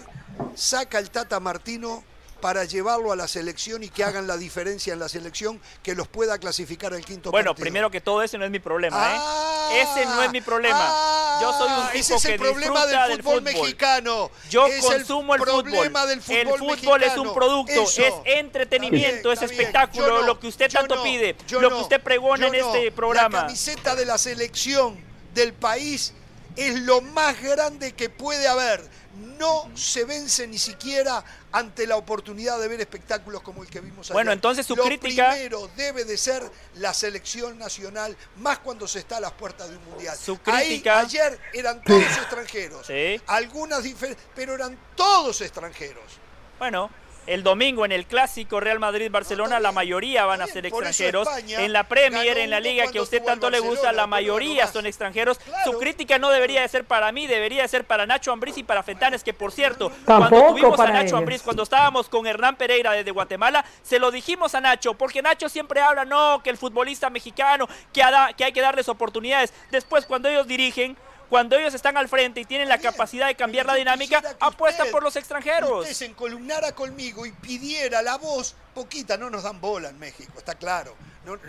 saca 0.54 0.98
el 0.98 1.10
Tata 1.10 1.40
Martino 1.40 2.04
para 2.40 2.64
llevarlo 2.64 3.12
a 3.12 3.16
la 3.16 3.26
selección 3.26 3.82
y 3.82 3.88
que 3.88 4.04
hagan 4.04 4.26
la 4.26 4.36
diferencia 4.36 4.92
en 4.92 5.00
la 5.00 5.08
selección 5.08 5.60
que 5.82 5.96
los 5.96 6.06
pueda 6.06 6.38
clasificar 6.38 6.94
al 6.94 7.04
quinto 7.04 7.32
bueno, 7.32 7.54
primero 7.54 7.90
que 7.90 8.00
todo, 8.00 8.22
ese 8.22 8.38
no 8.38 8.44
es 8.44 8.50
mi 8.50 8.60
problema, 8.60 8.96
¿eh? 8.96 9.16
Ah, 9.18 9.70
ese 9.72 10.06
no 10.06 10.22
es 10.22 10.30
mi 10.30 10.40
problema. 10.40 11.38
Yo 11.40 11.52
soy 11.52 11.68
un 11.68 11.86
tipo 11.86 11.98
ese 11.98 12.14
es 12.14 12.24
el 12.24 12.38
problema 12.38 12.86
del 12.86 13.22
fútbol, 13.22 13.42
mexicano. 13.42 14.30
Yo 14.50 14.66
consumo 14.80 15.34
el, 15.34 15.40
fútbol. 15.40 15.64
Del 16.08 16.22
fútbol. 16.22 16.38
El 16.38 16.48
fútbol 16.48 17.02
es 17.02 17.16
un 17.16 17.34
producto, 17.34 17.82
es 17.82 18.14
entretenimiento, 18.24 19.32
es 19.32 19.42
espectáculo, 19.42 20.22
lo 20.22 20.38
que 20.38 20.46
usted 20.46 20.70
tanto 20.70 21.02
pide, 21.02 21.36
lo 21.50 21.70
que 21.70 21.74
usted 21.82 22.00
pregona 22.00 22.46
en 22.46 22.54
este 22.54 22.92
programa. 22.92 23.38
La 23.38 23.46
camiseta 23.46 23.96
de 23.96 24.04
la 24.04 24.16
selección 24.16 24.96
del 25.34 25.52
país 25.52 26.14
es 26.58 26.80
lo 26.80 27.00
más 27.00 27.40
grande 27.40 27.92
que 27.92 28.10
puede 28.10 28.48
haber 28.48 28.82
no 29.38 29.70
se 29.74 30.04
vence 30.04 30.46
ni 30.46 30.58
siquiera 30.58 31.24
ante 31.52 31.86
la 31.86 31.96
oportunidad 31.96 32.58
de 32.60 32.68
ver 32.68 32.80
espectáculos 32.80 33.42
como 33.42 33.62
el 33.62 33.68
que 33.68 33.80
vimos 33.80 34.06
ayer. 34.06 34.14
Bueno, 34.14 34.32
entonces 34.32 34.66
su 34.66 34.76
crítica... 34.76 35.30
primero 35.30 35.68
debe 35.76 36.04
de 36.04 36.16
ser 36.16 36.42
la 36.74 36.92
selección 36.92 37.58
nacional, 37.58 38.16
más 38.36 38.58
cuando 38.58 38.86
se 38.86 38.98
está 38.98 39.16
a 39.16 39.20
las 39.20 39.32
puertas 39.32 39.70
de 39.70 39.76
un 39.76 39.84
mundial. 39.84 40.16
Su 40.16 40.38
crítica... 40.38 41.00
ayer 41.00 41.38
eran 41.52 41.82
todos 41.82 42.02
extranjeros. 42.02 42.86
¿Sí? 42.86 43.20
Algunas 43.26 43.82
diferentes, 43.82 44.24
pero 44.34 44.54
eran 44.54 44.78
todos 44.94 45.40
extranjeros. 45.40 46.04
Bueno, 46.58 46.90
el 47.28 47.42
domingo 47.42 47.84
en 47.84 47.92
el 47.92 48.06
clásico 48.06 48.58
Real 48.58 48.78
Madrid-Barcelona, 48.78 49.60
la 49.60 49.70
mayoría 49.70 50.24
van 50.24 50.40
a 50.40 50.46
ser 50.46 50.64
extranjeros. 50.64 51.28
En 51.46 51.74
la 51.74 51.84
Premier, 51.84 52.38
en 52.38 52.48
la 52.48 52.58
liga 52.58 52.86
que 52.90 52.98
a 52.98 53.02
usted 53.02 53.22
tanto 53.22 53.50
le 53.50 53.60
gusta, 53.60 53.92
la 53.92 54.06
mayoría 54.06 54.66
son 54.66 54.86
extranjeros. 54.86 55.38
Su 55.64 55.78
crítica 55.78 56.18
no 56.18 56.30
debería 56.30 56.62
de 56.62 56.68
ser 56.68 56.84
para 56.84 57.12
mí, 57.12 57.26
debería 57.26 57.62
de 57.62 57.68
ser 57.68 57.84
para 57.84 58.06
Nacho 58.06 58.32
Ambriz 58.32 58.56
y 58.56 58.62
para 58.62 58.82
Fentanes, 58.82 59.22
que 59.22 59.34
por 59.34 59.52
cierto, 59.52 59.92
cuando 60.06 60.30
tuvimos 60.30 60.80
a 60.80 60.90
Nacho 60.90 61.18
Ambriz, 61.18 61.42
cuando 61.42 61.64
estábamos 61.64 62.08
con 62.08 62.26
Hernán 62.26 62.56
Pereira 62.56 62.92
desde 62.92 63.10
Guatemala, 63.10 63.62
se 63.82 63.98
lo 63.98 64.10
dijimos 64.10 64.54
a 64.54 64.62
Nacho, 64.62 64.94
porque 64.94 65.20
Nacho 65.20 65.50
siempre 65.50 65.80
habla, 65.82 66.06
no, 66.06 66.42
que 66.42 66.48
el 66.48 66.56
futbolista 66.56 67.10
mexicano, 67.10 67.68
que, 67.92 68.02
que 68.38 68.44
hay 68.44 68.52
que 68.52 68.60
darles 68.62 68.88
oportunidades. 68.88 69.52
Después, 69.70 70.06
cuando 70.06 70.30
ellos 70.30 70.46
dirigen, 70.46 70.96
cuando 71.28 71.56
ellos 71.56 71.74
están 71.74 71.96
al 71.96 72.08
frente 72.08 72.40
y 72.40 72.44
tienen 72.44 72.68
la 72.68 72.78
capacidad 72.78 73.26
de 73.26 73.34
cambiar 73.34 73.66
la 73.66 73.74
dinámica, 73.74 74.22
apuesta 74.40 74.84
por 74.86 75.02
los 75.02 75.16
extranjeros. 75.16 75.82
Usted 75.82 75.94
se 75.94 76.06
encolumnara 76.06 76.72
conmigo 76.72 77.26
y 77.26 77.32
pidiera 77.32 78.02
la 78.02 78.16
voz, 78.16 78.54
poquita, 78.74 79.16
no 79.16 79.30
nos 79.30 79.42
dan 79.42 79.60
bola 79.60 79.88
en 79.88 79.98
México, 79.98 80.32
está 80.38 80.54
claro. 80.54 80.94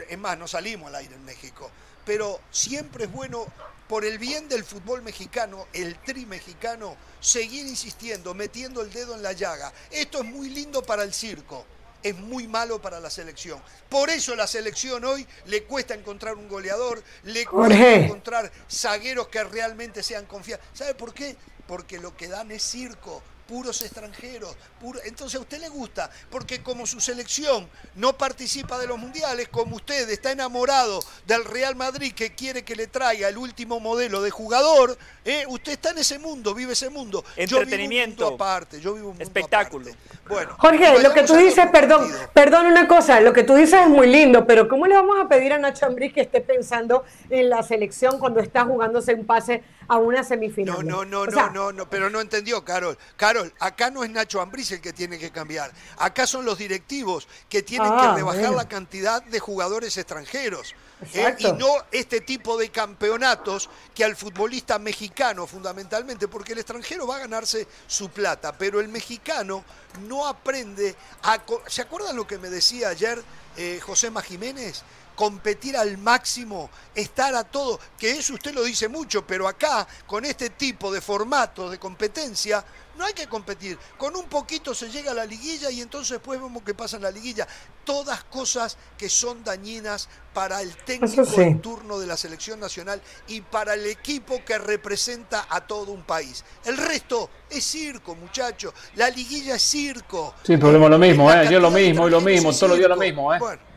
es 0.07 0.17
más, 0.17 0.37
no 0.37 0.47
salimos 0.47 0.89
al 0.89 0.95
aire 0.95 1.15
en 1.15 1.25
México. 1.25 1.71
Pero 2.05 2.39
siempre 2.51 3.05
es 3.05 3.11
bueno, 3.11 3.45
por 3.87 4.05
el 4.05 4.17
bien 4.17 4.49
del 4.49 4.63
fútbol 4.63 5.01
mexicano, 5.01 5.67
el 5.73 5.97
tri 5.99 6.25
mexicano, 6.25 6.95
seguir 7.19 7.65
insistiendo, 7.67 8.33
metiendo 8.33 8.81
el 8.81 8.91
dedo 8.91 9.15
en 9.15 9.23
la 9.23 9.33
llaga. 9.33 9.71
Esto 9.91 10.19
es 10.19 10.25
muy 10.25 10.49
lindo 10.49 10.81
para 10.83 11.03
el 11.03 11.13
circo 11.13 11.65
es 12.03 12.15
muy 12.15 12.47
malo 12.47 12.81
para 12.81 12.99
la 12.99 13.09
selección. 13.09 13.61
Por 13.89 14.09
eso 14.09 14.35
la 14.35 14.47
selección 14.47 15.03
hoy 15.05 15.25
le 15.45 15.63
cuesta 15.63 15.93
encontrar 15.93 16.35
un 16.35 16.47
goleador, 16.47 17.03
le 17.23 17.45
cuesta 17.45 17.95
encontrar 17.95 18.51
zagueros 18.69 19.27
que 19.27 19.43
realmente 19.43 20.03
sean 20.03 20.25
confiables. 20.25 20.67
¿Sabe 20.73 20.95
por 20.95 21.13
qué? 21.13 21.35
Porque 21.67 21.99
lo 21.99 22.15
que 22.15 22.27
dan 22.27 22.51
es 22.51 22.63
circo, 22.63 23.21
puros 23.49 23.81
extranjeros. 23.81 24.55
Entonces 25.03 25.39
a 25.39 25.41
usted 25.41 25.59
le 25.59 25.69
gusta, 25.69 26.09
porque 26.29 26.61
como 26.61 26.85
su 26.85 27.01
selección 27.01 27.67
no 27.95 28.15
participa 28.15 28.77
de 28.77 28.85
los 28.85 28.99
mundiales, 28.99 29.49
como 29.49 29.77
usted 29.77 30.07
está 30.11 30.31
enamorado 30.31 30.99
del 31.25 31.43
Real 31.43 31.75
Madrid 31.75 32.13
que 32.13 32.35
quiere 32.35 32.63
que 32.63 32.75
le 32.75 32.85
traiga 32.85 33.27
el 33.27 33.37
último 33.39 33.79
modelo 33.79 34.21
de 34.21 34.29
jugador, 34.29 34.95
¿eh? 35.25 35.45
usted 35.47 35.73
está 35.73 35.89
en 35.89 35.97
ese 35.97 36.19
mundo, 36.19 36.53
vive 36.53 36.73
ese 36.73 36.91
mundo. 36.91 37.25
Entretenimiento. 37.35 37.49
Yo 37.49 38.25
vivo 38.25 38.29
un 38.29 38.35
mundo 38.35 38.35
aparte, 38.35 38.81
yo 38.81 38.93
vivo 38.93 39.07
un 39.07 39.13
mundo 39.13 39.23
Espectáculo. 39.23 39.91
Bueno, 40.29 40.55
Jorge, 40.59 41.01
lo 41.01 41.11
que 41.11 41.23
tú 41.23 41.35
dices, 41.35 41.65
perdón, 41.71 42.07
perdón 42.33 42.67
una 42.67 42.87
cosa, 42.87 43.19
lo 43.19 43.33
que 43.33 43.43
tú 43.43 43.55
dices 43.55 43.81
es 43.81 43.89
muy 43.89 44.05
lindo, 44.05 44.45
pero 44.45 44.69
¿cómo 44.69 44.85
le 44.85 44.93
vamos 44.93 45.17
a 45.19 45.27
pedir 45.27 45.53
a 45.53 45.57
Nacho 45.57 45.87
Ambriz 45.87 46.13
que 46.13 46.21
esté 46.21 46.39
pensando 46.39 47.03
en 47.31 47.49
la 47.49 47.63
selección 47.63 48.19
cuando 48.19 48.39
está 48.39 48.63
jugándose 48.63 49.15
un 49.15 49.25
pase 49.25 49.63
a 49.87 49.97
una 49.97 50.23
semifinal? 50.23 50.87
No, 50.87 51.03
no, 51.03 51.25
no, 51.25 51.49
no, 51.49 51.71
no, 51.71 51.89
pero 51.89 52.11
no 52.11 52.21
entendió, 52.21 52.63
Carol. 52.63 52.95
Carol, 53.17 53.51
acá 53.59 53.89
no 53.89 54.03
es 54.03 54.11
Nacho 54.11 54.39
Ambriz 54.39 54.71
el 54.71 54.81
que 54.81 54.93
tiene 54.93 55.17
que 55.17 55.31
cambiar. 55.31 55.71
Acá 55.97 56.27
son 56.27 56.45
los 56.45 56.59
directivos 56.59 57.27
que 57.49 57.63
tienen 57.63 57.89
que 57.89 58.05
ah, 58.05 58.13
rebajar 58.15 58.51
la 58.51 58.67
cantidad 58.67 59.23
de 59.23 59.39
jugadores 59.39 59.97
extranjeros. 59.97 60.75
¿Eh? 61.13 61.35
y 61.39 61.51
no 61.53 61.67
este 61.91 62.21
tipo 62.21 62.57
de 62.57 62.69
campeonatos 62.69 63.69
que 63.93 64.03
al 64.03 64.15
futbolista 64.15 64.79
mexicano 64.79 65.47
fundamentalmente, 65.47 66.27
porque 66.27 66.53
el 66.53 66.59
extranjero 66.59 67.07
va 67.07 67.17
a 67.17 67.19
ganarse 67.19 67.67
su 67.87 68.09
plata, 68.09 68.53
pero 68.57 68.79
el 68.79 68.87
mexicano 68.87 69.63
no 70.07 70.27
aprende 70.27 70.95
a... 71.23 71.39
¿Se 71.67 71.81
acuerdan 71.81 72.15
lo 72.15 72.27
que 72.27 72.37
me 72.37 72.49
decía 72.49 72.89
ayer 72.89 73.23
eh, 73.57 73.79
José 73.81 74.11
Jiménez? 74.23 74.83
Competir 75.19 75.75
al 75.75 75.97
máximo, 75.97 76.69
estar 76.95 77.35
a 77.35 77.43
todo, 77.43 77.77
que 77.97 78.11
eso 78.11 78.35
usted 78.35 78.53
lo 78.53 78.63
dice 78.63 78.87
mucho, 78.87 79.27
pero 79.27 79.49
acá, 79.49 79.85
con 80.07 80.23
este 80.23 80.51
tipo 80.51 80.93
de 80.93 81.01
formato 81.01 81.69
de 81.69 81.77
competencia, 81.77 82.63
no 82.97 83.03
hay 83.03 83.11
que 83.11 83.27
competir. 83.27 83.77
Con 83.97 84.15
un 84.15 84.29
poquito 84.29 84.73
se 84.73 84.89
llega 84.89 85.11
a 85.11 85.13
la 85.13 85.25
liguilla 85.25 85.69
y 85.71 85.81
entonces 85.81 86.11
después 86.11 86.39
vemos 86.39 86.63
qué 86.65 86.73
pasa 86.73 86.95
en 86.95 87.03
la 87.03 87.11
liguilla. 87.11 87.45
Todas 87.83 88.23
cosas 88.23 88.77
que 88.97 89.09
son 89.09 89.43
dañinas 89.43 90.07
para 90.33 90.61
el 90.61 90.73
técnico 90.77 91.41
en 91.41 91.59
turno 91.59 91.99
de 91.99 92.07
la 92.07 92.15
selección 92.15 92.57
nacional 92.61 93.01
y 93.27 93.41
para 93.41 93.73
el 93.73 93.87
equipo 93.87 94.45
que 94.45 94.57
representa 94.57 95.47
a 95.49 95.67
todo 95.67 95.91
un 95.91 96.03
país. 96.03 96.45
El 96.63 96.77
resto 96.77 97.29
es 97.49 97.65
circo, 97.65 98.15
muchachos. 98.15 98.73
La 98.95 99.09
liguilla 99.09 99.55
es 99.55 99.63
circo. 99.63 100.35
Sí, 100.43 100.55
problema 100.55 100.87
lo 100.87 100.97
mismo, 100.97 101.29
¿eh? 101.29 101.45
Yo 101.51 101.59
lo 101.59 101.71
mismo, 101.71 102.07
y 102.07 102.11
lo 102.11 102.21
mismo, 102.21 102.53
todos 102.53 102.69
los 102.69 102.77
días 102.77 102.89
lo 102.89 102.95
mismo, 102.95 103.33
¿eh? 103.33 103.39
Bueno, 103.39 103.68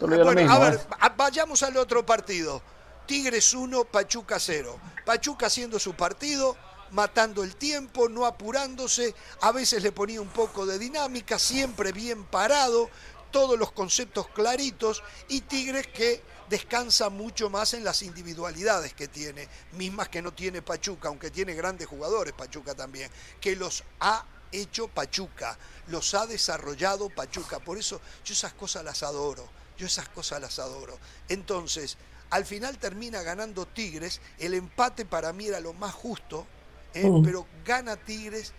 a 0.00 0.58
ver, 0.58 0.74
¿eh? 0.74 0.78
vayamos 1.16 1.62
al 1.62 1.76
otro 1.76 2.04
partido. 2.04 2.62
Tigres 3.06 3.54
1, 3.54 3.84
Pachuca 3.84 4.38
0. 4.38 4.78
Pachuca 5.04 5.46
haciendo 5.46 5.78
su 5.78 5.94
partido, 5.94 6.56
matando 6.90 7.42
el 7.42 7.56
tiempo, 7.56 8.08
no 8.08 8.26
apurándose, 8.26 9.14
a 9.40 9.52
veces 9.52 9.82
le 9.82 9.92
ponía 9.92 10.20
un 10.20 10.28
poco 10.28 10.66
de 10.66 10.78
dinámica, 10.78 11.38
siempre 11.38 11.92
bien 11.92 12.24
parado, 12.24 12.90
todos 13.30 13.58
los 13.58 13.72
conceptos 13.72 14.28
claritos 14.28 15.02
y 15.28 15.42
Tigres 15.42 15.86
que 15.88 16.22
descansa 16.48 17.08
mucho 17.08 17.50
más 17.50 17.74
en 17.74 17.84
las 17.84 18.02
individualidades 18.02 18.94
que 18.94 19.08
tiene, 19.08 19.48
mismas 19.72 20.08
que 20.08 20.22
no 20.22 20.32
tiene 20.32 20.62
Pachuca, 20.62 21.08
aunque 21.08 21.30
tiene 21.30 21.54
grandes 21.54 21.86
jugadores 21.86 22.32
Pachuca 22.34 22.74
también, 22.74 23.10
que 23.40 23.56
los 23.56 23.84
ha 24.00 24.24
hecho 24.52 24.88
Pachuca, 24.88 25.58
los 25.88 26.14
ha 26.14 26.26
desarrollado 26.26 27.08
Pachuca, 27.08 27.58
por 27.58 27.78
eso 27.78 28.00
yo 28.24 28.32
esas 28.32 28.52
cosas 28.52 28.84
las 28.84 29.02
adoro 29.02 29.48
yo 29.76 29.86
esas 29.86 30.08
cosas 30.08 30.40
las 30.40 30.58
adoro. 30.58 30.98
Entonces, 31.28 31.96
al 32.30 32.44
final 32.44 32.78
termina 32.78 33.22
ganando 33.22 33.66
Tigres. 33.66 34.20
El 34.38 34.54
empate 34.54 35.04
para 35.04 35.32
mí 35.32 35.46
era 35.46 35.60
lo 35.60 35.72
más 35.72 35.94
justo, 35.94 36.46
¿eh? 36.94 37.08
mm. 37.08 37.22
pero 37.22 37.46
gana 37.64 37.96
Tigres 37.96 38.52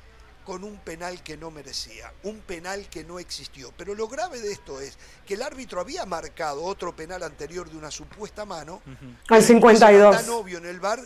con 0.45 0.64
un 0.64 0.77
penal 0.77 1.22
que 1.23 1.35
no 1.35 1.52
merecía, 1.52 2.14
un 2.23 2.39
penal 2.39 2.88
que 2.89 3.03
no 3.03 3.19
existió. 3.19 3.73
Pero 3.76 3.94
lo 3.94 4.07
grave 4.07 4.39
de 4.39 4.53
esto 4.53 4.80
es 4.80 4.98
que 5.26 5.34
el 5.34 5.41
árbitro 5.41 5.81
había 5.81 6.06
marcado 6.06 6.64
otro 6.64 6.95
penal 6.95 7.22
anterior 7.23 7.69
de 7.69 7.76
una 7.76 7.91
supuesta 7.91 8.45
mano. 8.45 8.81
Al 9.27 9.44
52. 9.44 10.15
Tan 10.15 10.30
obvio 10.30 10.60
en 10.60 10.65
el 10.68 10.80
bar, 10.80 11.02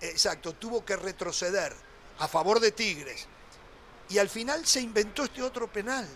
exacto, 0.00 0.52
tuvo 0.52 0.84
que 0.84 0.94
retroceder 0.94 1.72
a 2.20 2.28
favor 2.28 2.60
de 2.60 2.70
Tigres. 2.70 3.26
Y 4.10 4.18
al 4.18 4.28
final 4.28 4.64
se 4.64 4.80
inventó 4.80 5.24
este 5.24 5.42
otro 5.42 5.66
penal 5.66 6.06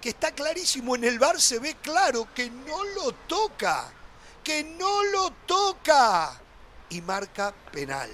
que 0.00 0.10
está 0.10 0.32
clarísimo 0.32 0.94
en 0.96 1.04
el 1.04 1.18
bar, 1.18 1.40
se 1.40 1.58
ve 1.58 1.76
claro 1.82 2.28
que 2.34 2.50
no 2.50 2.84
lo 2.84 3.12
toca, 3.26 3.92
que 4.44 4.64
no 4.64 5.04
lo 5.04 5.30
toca 5.46 6.40
y 6.90 7.00
marca 7.00 7.54
penal. 7.72 8.10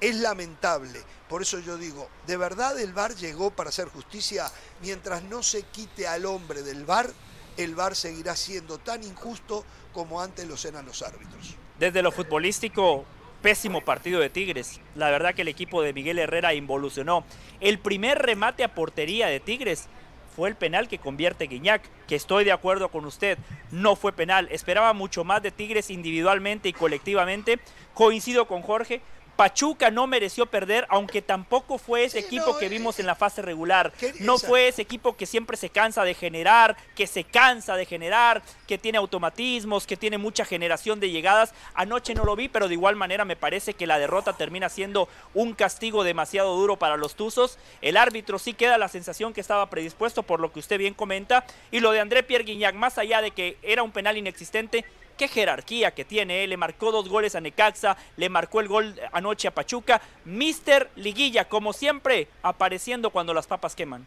Es 0.00 0.16
lamentable, 0.16 1.00
por 1.28 1.42
eso 1.42 1.60
yo 1.60 1.76
digo, 1.76 2.08
de 2.26 2.36
verdad 2.36 2.78
el 2.80 2.92
bar 2.92 3.14
llegó 3.14 3.50
para 3.50 3.68
hacer 3.68 3.88
justicia, 3.88 4.50
mientras 4.80 5.22
no 5.22 5.42
se 5.42 5.62
quite 5.62 6.08
al 6.08 6.26
hombre 6.26 6.62
del 6.62 6.84
bar, 6.84 7.12
el 7.56 7.74
bar 7.74 7.94
seguirá 7.94 8.34
siendo 8.34 8.78
tan 8.78 9.04
injusto 9.04 9.64
como 9.92 10.20
antes 10.20 10.46
lo 10.46 10.56
eran 10.68 10.86
los 10.86 11.02
árbitros. 11.02 11.56
Desde 11.78 12.02
lo 12.02 12.10
futbolístico, 12.10 13.04
Pésimo 13.42 13.80
partido 13.80 14.20
de 14.20 14.30
Tigres. 14.30 14.80
La 14.94 15.10
verdad 15.10 15.34
que 15.34 15.42
el 15.42 15.48
equipo 15.48 15.82
de 15.82 15.92
Miguel 15.92 16.20
Herrera 16.20 16.54
involucionó. 16.54 17.24
El 17.60 17.80
primer 17.80 18.18
remate 18.18 18.62
a 18.62 18.72
portería 18.72 19.26
de 19.26 19.40
Tigres 19.40 19.88
fue 20.34 20.48
el 20.48 20.56
penal 20.56 20.88
que 20.88 20.98
convierte 20.98 21.46
Guiñac, 21.46 21.82
que 22.06 22.16
estoy 22.16 22.44
de 22.44 22.52
acuerdo 22.52 22.88
con 22.88 23.04
usted, 23.04 23.38
no 23.70 23.96
fue 23.96 24.12
penal. 24.12 24.48
Esperaba 24.50 24.92
mucho 24.92 25.24
más 25.24 25.42
de 25.42 25.50
Tigres 25.50 25.90
individualmente 25.90 26.68
y 26.68 26.72
colectivamente. 26.72 27.58
Coincido 27.94 28.46
con 28.46 28.62
Jorge, 28.62 29.02
Pachuca 29.36 29.90
no 29.90 30.06
mereció 30.06 30.46
perder, 30.46 30.86
aunque 30.88 31.22
tampoco 31.22 31.78
fue 31.78 32.04
ese 32.04 32.18
equipo 32.18 32.58
que 32.58 32.68
vimos 32.68 32.98
en 32.98 33.06
la 33.06 33.14
fase 33.14 33.42
regular. 33.42 33.92
No 34.20 34.38
fue 34.38 34.68
ese 34.68 34.82
equipo 34.82 35.16
que 35.16 35.26
siempre 35.26 35.56
se 35.56 35.70
cansa 35.70 36.04
de 36.04 36.14
generar, 36.14 36.76
que 36.94 37.06
se 37.06 37.24
cansa 37.24 37.76
de 37.76 37.86
generar, 37.86 38.42
que 38.66 38.78
tiene 38.78 38.98
automatismos, 38.98 39.86
que 39.86 39.96
tiene 39.96 40.18
mucha 40.18 40.44
generación 40.44 41.00
de 41.00 41.10
llegadas. 41.10 41.54
Anoche 41.74 42.14
no 42.14 42.24
lo 42.24 42.36
vi, 42.36 42.48
pero 42.48 42.68
de 42.68 42.74
igual 42.74 42.96
manera 42.96 43.24
me 43.24 43.36
parece 43.36 43.74
que 43.74 43.86
la 43.86 43.98
derrota 43.98 44.34
termina 44.34 44.68
siendo 44.68 45.08
un 45.34 45.54
castigo 45.54 46.04
demasiado 46.04 46.54
duro 46.54 46.76
para 46.76 46.96
los 46.96 47.14
Tuzos. 47.14 47.58
El 47.80 47.96
árbitro 47.96 48.38
sí 48.38 48.54
queda 48.54 48.78
la 48.78 48.88
sensación 48.88 49.32
que 49.32 49.40
estaba 49.40 49.70
predispuesto 49.70 50.22
por 50.22 50.40
lo 50.40 50.52
que 50.52 50.60
usted 50.60 50.78
bien 50.78 50.94
comenta. 50.94 51.44
Y 51.70 51.80
lo 51.80 51.92
de 51.92 52.00
André 52.00 52.22
Pierre 52.22 52.44
Guignac, 52.44 52.74
más 52.74 52.98
allá 52.98 53.22
de 53.22 53.30
que 53.30 53.56
era 53.62 53.82
un 53.82 53.92
penal 53.92 54.16
inexistente, 54.16 54.84
qué 55.16 55.28
jerarquía 55.28 55.92
que 55.92 56.04
tiene, 56.04 56.46
le 56.46 56.56
marcó 56.56 56.92
dos 56.92 57.08
goles 57.08 57.34
a 57.34 57.40
Necaxa, 57.40 57.96
le 58.16 58.28
marcó 58.28 58.60
el 58.60 58.68
gol 58.68 58.94
anoche 59.12 59.48
a 59.48 59.50
Pachuca, 59.50 60.00
Mister 60.24 60.88
Liguilla, 60.96 61.44
como 61.48 61.72
siempre, 61.72 62.28
apareciendo 62.42 63.10
cuando 63.10 63.32
las 63.34 63.46
papas 63.46 63.74
queman. 63.74 64.06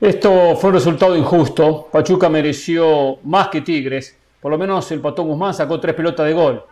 Esto 0.00 0.56
fue 0.56 0.70
un 0.70 0.74
resultado 0.74 1.16
injusto, 1.16 1.88
Pachuca 1.92 2.28
mereció 2.28 3.18
más 3.22 3.48
que 3.48 3.60
Tigres, 3.60 4.18
por 4.40 4.50
lo 4.50 4.58
menos 4.58 4.90
el 4.90 5.00
Patón 5.00 5.28
Guzmán 5.28 5.54
sacó 5.54 5.78
tres 5.78 5.94
pelotas 5.94 6.26
de 6.26 6.32
gol, 6.32 6.64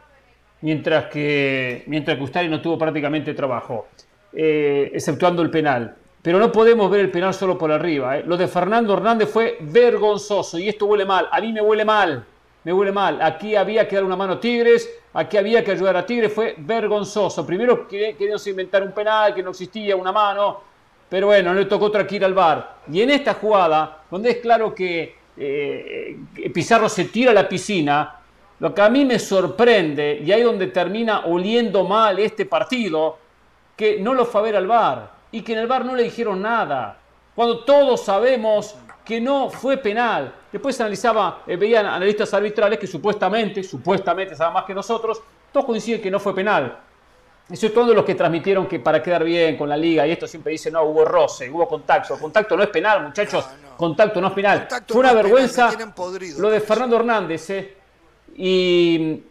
mientras 0.62 1.06
que, 1.06 1.84
mientras 1.86 2.16
que 2.16 2.24
Ustari 2.24 2.48
no 2.48 2.60
tuvo 2.60 2.76
prácticamente 2.76 3.32
trabajo, 3.34 3.86
eh, 4.32 4.90
exceptuando 4.92 5.42
el 5.42 5.51
penal. 5.51 5.97
Pero 6.22 6.38
no 6.38 6.52
podemos 6.52 6.90
ver 6.90 7.01
el 7.01 7.10
penal 7.10 7.32
solo 7.32 7.56
por 7.56 7.72
arriba. 7.72 8.18
¿eh? 8.18 8.24
Lo 8.26 8.36
de 8.36 8.47
Fernando 8.47 8.92
Hernández 8.92 9.30
fue 9.30 9.56
vergonzoso 9.60 10.59
y 10.59 10.68
esto 10.68 10.84
huele 10.84 11.06
mal. 11.06 11.28
A 11.32 11.40
mí 11.40 11.51
me 11.51 11.62
huele 11.62 11.82
mal 11.82 12.26
me 12.64 12.72
huele 12.72 12.92
mal. 12.92 13.20
Aquí 13.22 13.56
había 13.56 13.88
que 13.88 13.96
dar 13.96 14.04
una 14.04 14.16
mano 14.16 14.34
a 14.34 14.40
Tigres, 14.40 14.88
aquí 15.14 15.36
había 15.36 15.64
que 15.64 15.72
ayudar 15.72 15.96
a 15.96 16.06
Tigres, 16.06 16.32
fue 16.32 16.54
vergonzoso. 16.58 17.46
Primero 17.46 17.86
querían 17.88 18.38
inventar 18.46 18.82
un 18.82 18.92
penal, 18.92 19.34
que 19.34 19.42
no 19.42 19.50
existía 19.50 19.96
una 19.96 20.12
mano, 20.12 20.60
pero 21.08 21.28
bueno, 21.28 21.52
no 21.52 21.60
le 21.60 21.66
tocó 21.66 21.86
otra 21.86 22.06
que 22.06 22.16
ir 22.16 22.24
al 22.24 22.34
bar. 22.34 22.76
Y 22.92 23.02
en 23.02 23.10
esta 23.10 23.34
jugada, 23.34 24.02
donde 24.10 24.30
es 24.30 24.36
claro 24.38 24.74
que 24.74 25.16
eh, 25.36 26.18
Pizarro 26.52 26.88
se 26.88 27.06
tira 27.06 27.30
a 27.30 27.34
la 27.34 27.48
piscina, 27.48 28.16
lo 28.58 28.74
que 28.74 28.82
a 28.82 28.90
mí 28.90 29.04
me 29.06 29.18
sorprende, 29.18 30.20
y 30.22 30.30
ahí 30.30 30.42
donde 30.42 30.66
termina 30.66 31.26
oliendo 31.26 31.84
mal 31.84 32.18
este 32.18 32.44
partido, 32.44 33.18
que 33.74 33.98
no 33.98 34.12
lo 34.12 34.26
fue 34.26 34.42
a 34.42 34.44
ver 34.44 34.56
al 34.56 34.66
bar 34.66 35.10
y 35.32 35.40
que 35.40 35.54
en 35.54 35.60
el 35.60 35.66
bar 35.66 35.86
no 35.86 35.94
le 35.94 36.02
dijeron 36.02 36.42
nada. 36.42 36.98
Cuando 37.34 37.64
todos 37.64 38.04
sabemos 38.04 38.76
que 39.10 39.20
no 39.20 39.50
fue 39.50 39.76
penal. 39.78 40.32
Después 40.52 40.80
analizaba, 40.80 41.42
eh, 41.44 41.56
veían 41.56 41.84
analistas 41.84 42.32
arbitrales 42.32 42.78
que 42.78 42.86
supuestamente, 42.86 43.64
supuestamente 43.64 44.36
saben 44.36 44.54
más 44.54 44.64
que 44.64 44.72
nosotros, 44.72 45.20
todos 45.52 45.66
coinciden 45.66 46.00
que 46.00 46.12
no 46.12 46.20
fue 46.20 46.32
penal. 46.32 46.78
Eso 47.50 47.66
es 47.66 47.74
todos 47.74 47.92
los 47.92 48.04
que 48.04 48.14
transmitieron 48.14 48.68
que 48.68 48.78
para 48.78 49.02
quedar 49.02 49.24
bien 49.24 49.56
con 49.56 49.68
la 49.68 49.76
liga 49.76 50.06
y 50.06 50.12
esto 50.12 50.28
siempre 50.28 50.52
dice 50.52 50.70
no, 50.70 50.84
hubo 50.84 51.04
roce, 51.04 51.50
hubo 51.50 51.66
contacto. 51.66 52.16
Contacto 52.20 52.56
no 52.56 52.62
es 52.62 52.68
penal, 52.68 53.02
muchachos. 53.02 53.44
Contacto 53.76 54.20
no 54.20 54.28
es 54.28 54.32
penal. 54.32 54.68
Fue 54.86 55.00
una 55.00 55.12
vergüenza 55.12 55.72
lo 56.38 56.48
de 56.48 56.60
Fernando 56.60 56.94
Hernández. 56.94 57.50
Eh. 57.50 57.76
Y, 58.36 59.22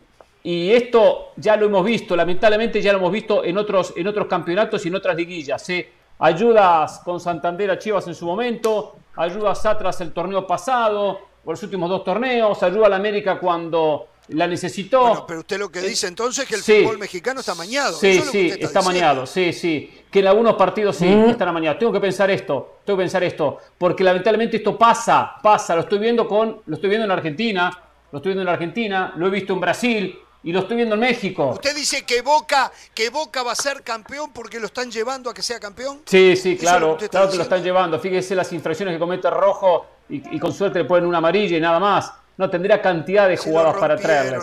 y, 0.43 0.72
esto 0.73 1.30
ya 1.38 1.56
lo 1.56 1.68
hemos 1.68 1.85
visto, 1.85 2.18
lamentablemente 2.18 2.81
ya 2.81 2.91
lo 2.91 2.99
hemos 2.99 3.14
visto 3.14 3.45
en 3.45 3.57
otros, 3.57 3.93
en 3.95 4.06
otros 4.07 4.27
campeonatos 4.27 4.85
y 4.85 4.89
en 4.89 4.95
otras 4.95 5.15
liguillas. 5.15 5.69
Eh. 5.69 5.89
Ayudas 6.19 6.99
con 6.99 7.22
Santander 7.22 7.72
a 7.72 7.80
Chivas 7.80 8.06
en 8.07 8.14
su 8.14 8.26
momento, 8.26 8.97
ayuda 9.20 9.52
a 9.52 9.56
Satras 9.56 10.00
el 10.02 10.14
torneo 10.14 10.48
pasado, 10.48 11.20
por 11.44 11.54
los 11.54 11.64
últimos 11.64 11.90
dos 11.90 12.04
torneos, 12.04 12.64
ayuda 12.64 12.88
a 12.88 12.90
la 12.90 12.96
América 12.96 13.38
cuando 13.38 14.08
la 14.30 14.48
necesitó. 14.48 15.02
Bueno, 15.02 15.26
pero 15.28 15.40
usted 15.41 15.60
lo 15.60 15.70
que 15.70 15.82
dice 15.82 16.08
entonces 16.08 16.44
es 16.44 16.50
que 16.50 16.56
el 16.56 16.84
fútbol 16.84 16.98
mexicano 16.98 17.41
está 17.41 17.54
mañado. 17.54 17.98
Sí, 17.98 18.22
sí, 18.22 18.54
está, 18.60 18.82
mañado, 18.82 19.26
sí, 19.26 19.52
sí. 19.52 20.04
Que 20.10 20.20
en 20.20 20.28
algunos 20.28 20.56
partidos 20.56 20.96
sí 20.96 21.08
están 21.08 21.50
amañados. 21.50 21.80
Tengo 21.80 21.91
que 21.91 22.00
pensar 22.00 22.30
esto, 22.32 22.80
tengo 22.86 22.98
que 22.98 23.04
pensar 23.04 23.24
esto, 23.24 23.58
porque 23.78 24.04
lamentablemente 24.04 24.58
esto 24.58 24.78
pasa, 24.78 25.36
pasa. 25.44 25.76
Lo 25.76 25.82
estoy 25.82 26.00
viendo 26.00 26.26
con, 26.28 26.62
lo 26.66 26.76
estoy 26.76 26.90
viendo 26.90 27.06
en 27.06 27.12
Argentina, 27.12 27.72
lo 28.12 28.18
estoy 28.20 28.32
viendo 28.32 28.44
en 28.44 28.50
Argentina, 28.50 29.14
lo 29.18 29.28
he 29.28 29.30
visto 29.30 29.54
en 29.54 29.60
Brasil, 29.60 30.20
y 30.44 30.52
lo 30.53 30.60
estoy 30.60 30.78
viendo 30.78 30.95
en 30.95 31.02
México. 31.02 31.49
¿Usted 31.49 31.76
dice 31.76 32.06
que 32.06 32.22
Boca, 32.22 32.72
que 32.94 33.10
Boca 33.10 33.44
va 33.44 33.52
a 33.52 33.56
ser 33.56 33.84
campeón 33.84 34.32
porque 34.32 34.60
lo 34.60 34.68
están 34.68 34.90
llevando 34.90 35.30
a 35.30 35.34
que 35.34 35.41
sea 35.41 35.60
campeón? 35.60 36.02
Sí, 36.06 36.36
sí, 36.38 36.57
claro, 36.57 36.98
claro 37.10 37.30
que 37.30 37.38
lo 37.38 37.44
están 37.44 37.64
llevando. 37.64 37.99
Fíjese 37.99 38.36
las 38.36 38.52
infracciones 38.53 38.95
que 38.95 38.99
comete 38.99 39.30
Rojo 39.30 39.86
y, 40.07 40.40
con 40.40 40.53
suerte 40.53 40.80
le 40.80 40.86
ponen 40.86 41.06
una 41.06 41.18
amarilla 41.18 41.57
y 41.57 41.61
nada 41.61 41.80
más. 41.80 42.14
No, 42.38 42.49
tendría 42.49 42.82
cantidad 42.82 43.28
de 43.28 43.36
jugadas 43.36 43.76
para 43.78 43.98
traerle. 43.98 44.40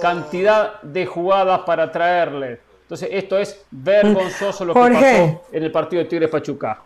Cantidad 0.00 0.80
de 0.82 1.04
jugadas 1.04 1.60
para 1.66 1.90
traerle. 1.90 2.60
Entonces, 2.82 3.08
esto 3.12 3.36
es 3.38 3.60
vergonzoso 3.70 4.64
lo 4.64 4.74
que 4.74 4.80
pasó 4.80 5.42
en 5.52 5.62
el 5.62 5.72
partido 5.72 6.02
de 6.02 6.08
Tigres 6.08 6.30
Pachuca. 6.30 6.80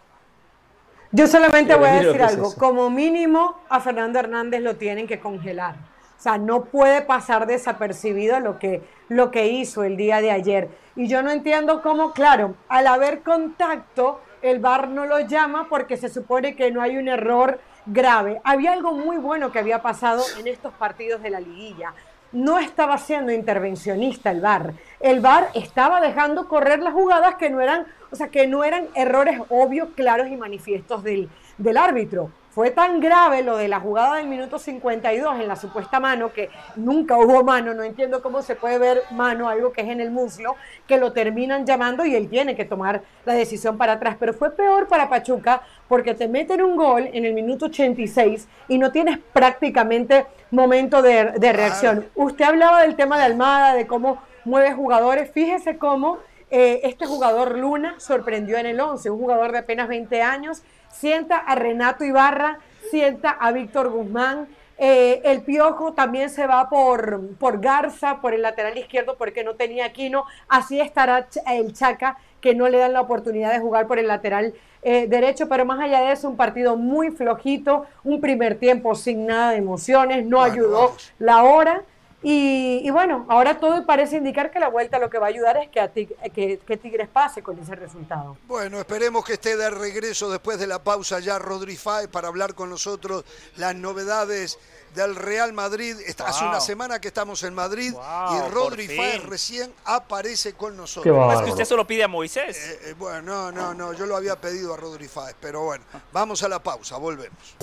Yo 1.13 1.27
solamente 1.27 1.75
voy 1.75 1.89
a 1.89 2.03
decir 2.03 2.23
algo. 2.23 2.55
Como 2.57 2.89
mínimo, 2.89 3.61
a 3.69 3.79
Fernando 3.81 4.19
Hernández 4.19 4.63
lo 4.63 4.77
tienen 4.77 5.07
que 5.07 5.21
congelar 5.21 5.94
sea, 6.25 6.39
no 6.39 6.65
puede 6.65 7.03
pasar 7.03 7.47
desapercibido 7.47 8.41
lo 8.41 8.59
que, 8.59 8.83
lo 9.09 9.31
que 9.31 9.49
hizo 9.49 9.85
el 9.85 9.97
día 9.97 10.23
de 10.23 10.31
ayer. 10.31 10.71
Y 10.97 11.07
yo 11.07 11.23
no 11.23 11.31
entiendo 11.31 11.83
cómo, 11.83 12.13
claro, 12.13 12.55
al 12.69 12.87
haber 12.87 13.21
contacto, 13.21 14.21
el 14.41 14.59
VAR 14.59 14.89
no 14.89 15.05
lo 15.05 15.21
llama 15.21 15.69
porque 15.69 15.97
se 15.99 16.09
supone 16.09 16.57
que 16.57 16.71
no 16.71 16.81
hay 16.81 16.97
un 16.97 17.09
error 17.09 17.61
grave. 17.87 18.41
Había 18.43 18.73
algo 18.73 18.93
muy 18.93 19.19
bueno 19.19 19.53
que 19.53 19.59
había 19.59 19.83
pasado 19.83 20.23
en 20.39 20.47
estos 20.47 20.73
partidos 20.73 21.23
de 21.23 21.31
la 21.31 21.41
liguilla. 21.41 21.93
No 22.33 22.59
estaba 22.59 22.97
siendo 22.97 23.31
intervencionista 23.31 24.31
el 24.31 24.41
VAR. 24.41 24.73
El 25.01 25.21
VAR 25.21 25.51
estaba 25.55 26.01
dejando 26.01 26.49
correr 26.49 26.81
las 26.81 26.95
jugadas 26.95 27.35
que 27.35 27.51
no 27.51 27.61
eran, 27.61 27.87
o 28.11 28.17
sea, 28.17 28.29
que 28.29 28.47
no 28.47 28.65
eran 28.65 28.89
errores 28.95 29.41
obvios, 29.51 29.91
claros 29.95 30.29
y 30.29 30.37
manifiestos 30.37 31.05
del, 31.05 31.29
del 31.59 31.77
árbitro. 31.77 32.31
Fue 32.55 32.71
tan 32.71 33.01
grave 33.01 33.43
lo 33.43 33.57
de 33.57 33.67
la 33.67 33.81
jugada 33.81 34.15
del 34.15 34.29
minuto 34.29 34.61
52 34.61 35.41
en 35.41 35.49
la 35.49 35.57
supuesta 35.57 35.99
mano, 35.99 36.33
que 36.33 36.51
nunca 36.77 37.19
hubo 37.19 37.43
mano, 37.43 37.75
no 37.75 37.83
entiendo 37.83 38.23
cómo 38.23 38.43
se 38.43 38.55
puede 38.55 38.79
ver 38.79 39.03
mano, 39.11 39.49
algo 39.49 39.73
que 39.73 39.81
es 39.81 39.89
en 39.89 40.01
el 40.01 40.13
muslo, 40.13 40.55
que 40.87 40.97
lo 40.97 41.13
terminan 41.13 41.67
llamando 41.67 42.07
y 42.07 42.15
él 42.15 42.29
tiene 42.29 42.55
que 42.55 42.65
tomar 42.65 43.03
la 43.25 43.33
decisión 43.33 43.77
para 43.77 43.95
atrás. 43.95 44.19
Pero 44.21 44.35
fue 44.35 44.55
peor 44.55 44.87
para 44.87 45.09
Pachuca 45.09 45.63
porque 45.89 46.15
te 46.15 46.29
meten 46.29 46.63
un 46.63 46.77
gol 46.77 47.11
en 47.13 47.25
el 47.25 47.35
minuto 47.35 47.67
86 47.67 48.47
y 48.69 48.79
no 48.79 48.93
tienes 48.93 49.19
prácticamente 49.33 50.27
momento 50.53 51.03
de, 51.03 51.33
reacción. 51.53 52.07
Usted 52.15 52.45
hablaba 52.45 52.83
del 52.83 52.95
tema 52.95 53.19
de 53.19 53.25
Almada, 53.25 53.75
de 53.75 53.89
cómo 53.89 54.23
mueve 54.45 54.73
jugadores. 54.75 55.29
Fíjese 55.33 55.77
cómo 55.77 56.19
eh, 56.53 56.83
este 56.85 57.05
jugador 57.05 57.59
Luna 57.59 57.97
sorprendió 57.99 58.59
en 58.59 58.67
el 58.67 58.79
11, 58.79 59.11
un 59.11 59.19
jugador 59.19 59.51
de 59.51 59.59
apenas 59.59 59.89
20 59.89 60.23
años 60.23 60.63
sienta 60.95 61.37
a 61.37 61.55
Renato 61.55 62.05
Ibarra, 62.05 62.59
sienta 62.91 63.31
a 63.31 63.53
Víctor 63.53 63.91
Guzmán. 63.91 64.49
Eh, 64.77 65.23
el 65.25 65.43
Piojo 65.43 65.93
también 65.93 66.31
se 66.31 66.47
va 66.47 66.69
por, 66.69 67.37
por 67.39 67.61
Garza, 67.61 68.21
por 68.21 68.35
el 68.35 68.43
lateral 68.43 68.77
izquierdo, 68.77 69.17
porque 69.17 69.45
no 69.45 69.55
tenía 69.55 69.87
Aquino. 69.87 70.25
Así 70.49 70.81
estará 70.81 71.29
el 71.47 71.73
Chaca, 71.73 72.17
que 72.41 72.55
no 72.55 72.69
le 72.69 72.79
dan 72.79 72.93
la 72.93 73.01
oportunidad 73.01 73.53
de 73.53 73.61
jugar 73.61 73.87
por 73.87 73.99
el 73.99 74.09
lateral 74.09 74.55
eh, 74.83 75.07
derecho. 75.09 75.49
Pero 75.49 75.65
más 75.65 75.81
allá 75.81 76.01
de 76.01 76.13
eso, 76.13 76.29
un 76.29 76.37
partido 76.37 76.77
muy 76.77 77.11
flojito, 77.11 77.87
un 78.03 78.21
primer 78.21 78.59
tiempo 78.59 78.95
sin 78.95 79.27
nada 79.27 79.53
de 79.53 79.59
emociones, 79.59 80.25
no 80.25 80.43
ayudó 80.43 80.95
la 81.19 81.45
hora. 81.45 81.83
Y, 82.27 82.89
bueno, 82.89 83.27
ahora 83.29 83.59
todo 83.61 83.85
parece 83.85 84.17
indicar 84.17 84.51
que 84.51 84.59
la 84.59 84.71
vuelta 84.71 84.99
lo 84.99 85.11
que 85.11 85.19
va 85.19 85.27
a 85.27 85.29
ayudar 85.29 85.59
es 85.59 85.69
que, 85.69 85.79
a 85.79 85.91
que, 85.91 86.79
Tigres 86.81 87.09
pase 87.09 87.43
con 87.43 87.59
ese 87.59 87.75
resultado. 87.75 88.39
Bueno, 88.47 88.79
esperemos 88.79 89.25
que 89.27 89.35
esté 89.35 89.59
de 89.59 89.69
regreso 89.69 90.31
después 90.31 90.59
de 90.59 90.67
la 90.67 90.83
pausa 90.83 91.21
ya 91.21 91.39
Rodri 91.39 91.77
Fáez 91.77 92.09
para 92.09 92.29
hablar 92.29 92.55
con 92.55 92.71
nosotros 92.71 93.27
las 93.57 93.75
novedades 93.75 94.59
del 94.95 95.17
Real 95.17 95.53
Madrid. 95.53 95.97
Hace 96.25 96.45
una 96.45 96.61
semana 96.61 96.99
que 96.99 97.09
estamos 97.09 97.43
en 97.43 97.53
Madrid 97.53 97.93
y 97.93 98.51
Rodri 98.51 98.89
Fáez 98.89 99.23
recién 99.25 99.75
aparece 99.85 100.55
con 100.55 100.79
nosotros. 100.79 101.35
Es 101.35 101.41
que 101.43 101.51
usted 101.51 101.65
solo 101.67 101.87
pide 101.87 102.05
a 102.05 102.09
Moisés. 102.09 102.57
Eh, 102.57 102.81
eh, 102.85 102.95
bueno, 102.97 103.21
no, 103.21 103.53
no, 103.53 103.75
no, 103.75 103.93
yo 103.93 104.07
lo 104.07 104.17
había 104.17 104.41
pedido 104.41 104.73
a 104.73 104.79
Rodri 104.79 105.09
Fáez, 105.09 105.37
pero 105.39 105.63
bueno, 105.63 105.85
vamos 106.11 106.43
a 106.43 106.49
la 106.49 106.63
pausa, 106.63 106.97
volvemos. 106.97 107.57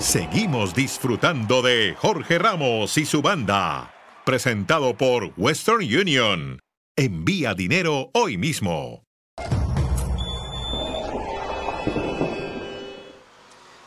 Seguimos 0.00 0.74
disfrutando 0.74 1.60
de 1.60 1.94
Jorge 1.94 2.38
Ramos 2.38 2.96
y 2.96 3.04
su 3.04 3.20
banda. 3.20 3.94
Presentado 4.24 4.96
por 4.96 5.34
Western 5.36 5.82
Union. 5.82 6.58
Envía 6.96 7.52
dinero 7.52 8.10
hoy 8.14 8.38
mismo. 8.38 9.04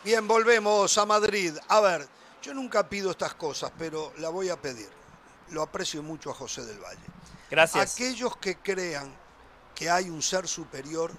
Bien, 0.06 0.28
volvemos 0.28 0.96
a 1.00 1.06
Madrid. 1.08 1.56
A 1.68 1.82
ver, 1.82 2.08
yo 2.44 2.54
nunca 2.54 2.88
pido 2.88 3.10
estas 3.10 3.34
cosas, 3.34 3.72
pero 3.76 4.14
la 4.20 4.30
voy 4.30 4.50
a 4.50 4.62
pedir. 4.62 4.90
Lo 5.50 5.64
aprecio 5.64 6.04
mucho 6.04 6.30
a 6.30 6.36
José 6.36 6.64
del 6.64 6.78
Valle. 6.78 7.08
Gracias. 7.50 7.96
Aquellos 7.96 8.38
que 8.38 8.58
crean 8.58 9.12
que 9.74 9.90
hay 9.90 10.12
un 10.12 10.22
ser 10.22 10.48
superior, 10.48 11.12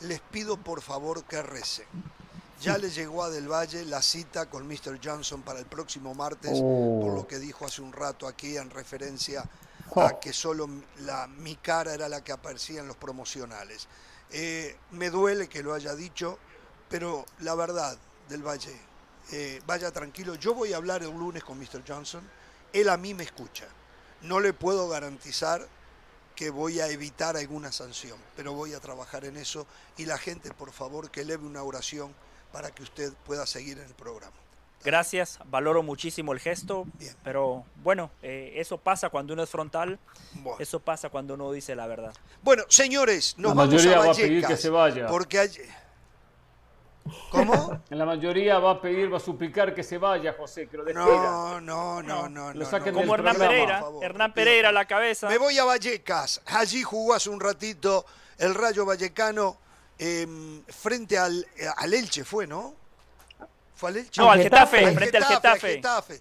les 0.00 0.18
pido 0.18 0.56
por 0.56 0.82
favor 0.82 1.22
que 1.22 1.40
recen. 1.40 1.86
Ya 2.62 2.78
le 2.78 2.90
llegó 2.90 3.24
a 3.24 3.30
Del 3.30 3.48
Valle 3.48 3.84
la 3.86 4.00
cita 4.00 4.48
con 4.48 4.68
Mr. 4.68 5.00
Johnson 5.02 5.42
para 5.42 5.58
el 5.58 5.66
próximo 5.66 6.14
martes, 6.14 6.60
por 6.60 7.12
lo 7.12 7.26
que 7.26 7.40
dijo 7.40 7.66
hace 7.66 7.82
un 7.82 7.92
rato 7.92 8.28
aquí 8.28 8.56
en 8.56 8.70
referencia 8.70 9.44
a 9.96 10.20
que 10.20 10.32
solo 10.32 10.68
la, 11.00 11.26
mi 11.26 11.56
cara 11.56 11.92
era 11.92 12.08
la 12.08 12.22
que 12.22 12.30
aparecía 12.30 12.80
en 12.80 12.86
los 12.86 12.96
promocionales. 12.96 13.88
Eh, 14.30 14.76
me 14.92 15.10
duele 15.10 15.48
que 15.48 15.64
lo 15.64 15.74
haya 15.74 15.96
dicho, 15.96 16.38
pero 16.88 17.26
la 17.40 17.56
verdad, 17.56 17.98
Del 18.28 18.46
Valle, 18.46 18.76
eh, 19.32 19.60
vaya 19.66 19.90
tranquilo. 19.90 20.36
Yo 20.36 20.54
voy 20.54 20.72
a 20.72 20.76
hablar 20.76 21.02
el 21.02 21.10
lunes 21.10 21.42
con 21.42 21.58
Mr. 21.58 21.82
Johnson. 21.84 22.22
Él 22.72 22.88
a 22.88 22.96
mí 22.96 23.12
me 23.12 23.24
escucha. 23.24 23.66
No 24.22 24.38
le 24.38 24.52
puedo 24.52 24.88
garantizar 24.88 25.66
que 26.36 26.50
voy 26.50 26.78
a 26.78 26.86
evitar 26.86 27.36
alguna 27.36 27.72
sanción, 27.72 28.18
pero 28.36 28.52
voy 28.52 28.72
a 28.72 28.78
trabajar 28.78 29.24
en 29.24 29.36
eso 29.36 29.66
y 29.96 30.06
la 30.06 30.16
gente, 30.16 30.54
por 30.54 30.70
favor, 30.70 31.10
que 31.10 31.22
eleve 31.22 31.44
una 31.44 31.64
oración 31.64 32.14
para 32.52 32.70
que 32.70 32.82
usted 32.82 33.12
pueda 33.24 33.46
seguir 33.46 33.78
en 33.78 33.84
el 33.86 33.94
programa. 33.94 34.32
Gracias, 34.84 35.38
valoro 35.46 35.84
muchísimo 35.84 36.32
el 36.32 36.40
gesto, 36.40 36.86
pero 37.22 37.64
bueno, 37.84 38.10
eh, 38.20 38.54
eso 38.56 38.78
pasa 38.78 39.10
cuando 39.10 39.32
uno 39.32 39.44
es 39.44 39.48
frontal, 39.50 39.98
eso 40.58 40.80
pasa 40.80 41.08
cuando 41.08 41.34
uno 41.34 41.52
dice 41.52 41.76
la 41.76 41.86
verdad. 41.86 42.12
Bueno, 42.42 42.64
señores, 42.68 43.34
nos 43.38 43.50
la 43.50 43.54
vamos 43.62 43.74
mayoría 43.74 43.92
a 43.94 43.98
va 43.98 44.04
a 44.04 44.08
Vallecas, 44.08 44.28
pedir 44.28 44.46
que 44.46 44.56
se 44.56 44.70
vaya. 44.70 45.06
porque 45.06 45.38
hay- 45.38 45.50
¿Cómo? 47.30 47.80
En 47.90 47.98
la 47.98 48.04
mayoría 48.06 48.58
va 48.58 48.72
a 48.72 48.80
pedir, 48.80 49.12
va 49.12 49.16
a 49.16 49.20
suplicar 49.20 49.74
que 49.74 49.82
se 49.82 49.98
vaya, 49.98 50.34
José, 50.38 50.68
que 50.68 50.76
lo 50.76 50.84
despida. 50.84 51.04
No, 51.04 51.60
no, 51.60 52.02
no, 52.02 52.28
no. 52.28 52.52
Lo 52.52 52.60
no, 52.60 52.64
saquen 52.70 52.92
no. 52.94 53.00
del 53.00 53.08
Como 53.08 53.14
Hernán 53.14 53.34
programa. 53.36 53.52
Pereira, 53.52 53.78
por 53.80 53.88
favor, 53.88 54.04
Hernán 54.04 54.34
Pereira 54.34 54.68
a 54.68 54.72
la 54.72 54.84
cabeza. 54.86 55.28
Me 55.28 55.38
voy 55.38 55.58
a 55.58 55.64
Vallecas. 55.64 56.40
Allí 56.46 56.82
jugó 56.82 57.14
hace 57.14 57.30
un 57.30 57.40
ratito 57.40 58.04
el 58.38 58.54
Rayo 58.54 58.84
Vallecano 58.86 59.58
em, 59.98 60.64
frente 60.66 61.18
al, 61.18 61.46
eh, 61.56 61.66
al 61.76 61.94
Elche, 61.94 62.24
¿fue, 62.24 62.46
no? 62.46 62.74
¿Fue 63.74 63.90
al 63.90 63.96
Elche? 63.98 64.20
No, 64.20 64.30
al 64.30 64.42
Getafe, 64.42 64.92
frente 64.94 65.16
al 65.16 65.24
Getafe. 65.24 65.74
Getafe. 65.76 66.20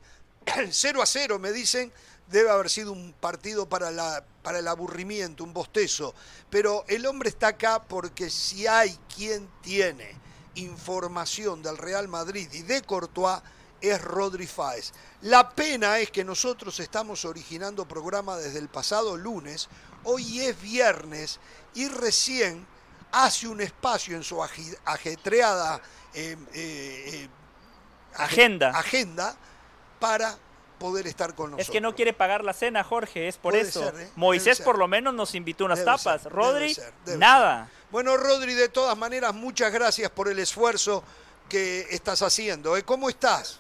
0 0.72 1.02
a 1.04 1.06
0, 1.06 1.40
me 1.40 1.52
dicen. 1.52 1.92
Debe 2.28 2.50
haber 2.50 2.70
sido 2.70 2.94
un 2.94 3.12
partido 3.12 3.68
para, 3.68 3.92
la, 3.92 4.24
para 4.42 4.60
el 4.60 4.68
aburrimiento, 4.70 5.44
un 5.44 5.54
bostezo. 5.54 6.16
Pero 6.50 6.86
el 6.88 7.06
hombre 7.06 7.28
está 7.28 7.48
acá 7.48 7.84
porque 7.84 8.30
si 8.30 8.68
hay 8.68 8.98
quien 9.14 9.50
tiene 9.62 10.16
información 10.56 11.62
del 11.62 11.78
Real 11.78 12.08
Madrid 12.08 12.48
y 12.54 12.62
de 12.62 12.82
Courtois, 12.84 13.42
es 13.82 14.02
Rodri 14.02 14.48
Fáez. 14.48 14.94
La 15.22 15.50
pena 15.50 16.00
es 16.00 16.12
que 16.12 16.24
nosotros 16.24 16.80
estamos 16.80 17.26
originando 17.26 17.88
programa 17.88 18.38
desde 18.38 18.60
el 18.60 18.70
pasado 18.70 19.18
lunes, 19.18 19.68
hoy 20.04 20.42
es 20.42 20.62
viernes 20.62 21.40
y 21.74 21.88
recién 21.88 22.66
hace 23.12 23.48
un 23.48 23.62
espacio 23.62 24.16
en 24.16 24.24
su 24.24 24.42
ajetreada 24.86 25.82
eh, 26.14 26.38
eh, 26.54 27.04
eh, 27.24 27.30
Agenda. 28.16 28.70
agenda 28.78 29.36
para 30.00 30.36
poder 30.80 31.08
estar 31.08 31.36
con 31.36 31.52
nosotros. 31.52 31.68
Es 31.68 31.72
que 31.72 31.80
no 31.80 31.96
quiere 31.96 32.12
pagar 32.12 32.44
la 32.44 32.54
cena, 32.54 32.84
Jorge, 32.84 33.28
es 33.28 33.38
por 33.38 33.54
Puede 33.54 33.70
eso. 33.70 33.84
ser, 33.92 34.02
¿eh? 34.02 34.10
Moisés 34.16 34.60
por 34.62 34.78
lo 34.78 34.88
menos 34.88 35.14
nos 35.14 35.36
invitó 35.36 35.66
unas 35.66 35.80
Debe 35.80 35.92
tapas. 35.92 36.24
ser, 36.24 36.32
Rodri, 36.32 36.74
debe 36.74 36.74
ser, 36.74 36.94
debe 37.06 37.18
nada. 37.20 37.70
Bueno, 37.92 38.18
Rodri, 38.18 38.54
de 38.56 38.68
todas 38.70 38.98
maneras, 38.98 39.34
muchas 39.34 39.72
gracias 39.72 40.10
por 40.10 40.28
el 40.28 40.40
esfuerzo 40.40 41.04
que 41.48 41.82
estás 41.92 42.22
haciendo. 42.22 42.76
¿eh? 42.76 42.84
¿Cómo 42.84 43.10
estás? 43.10 43.60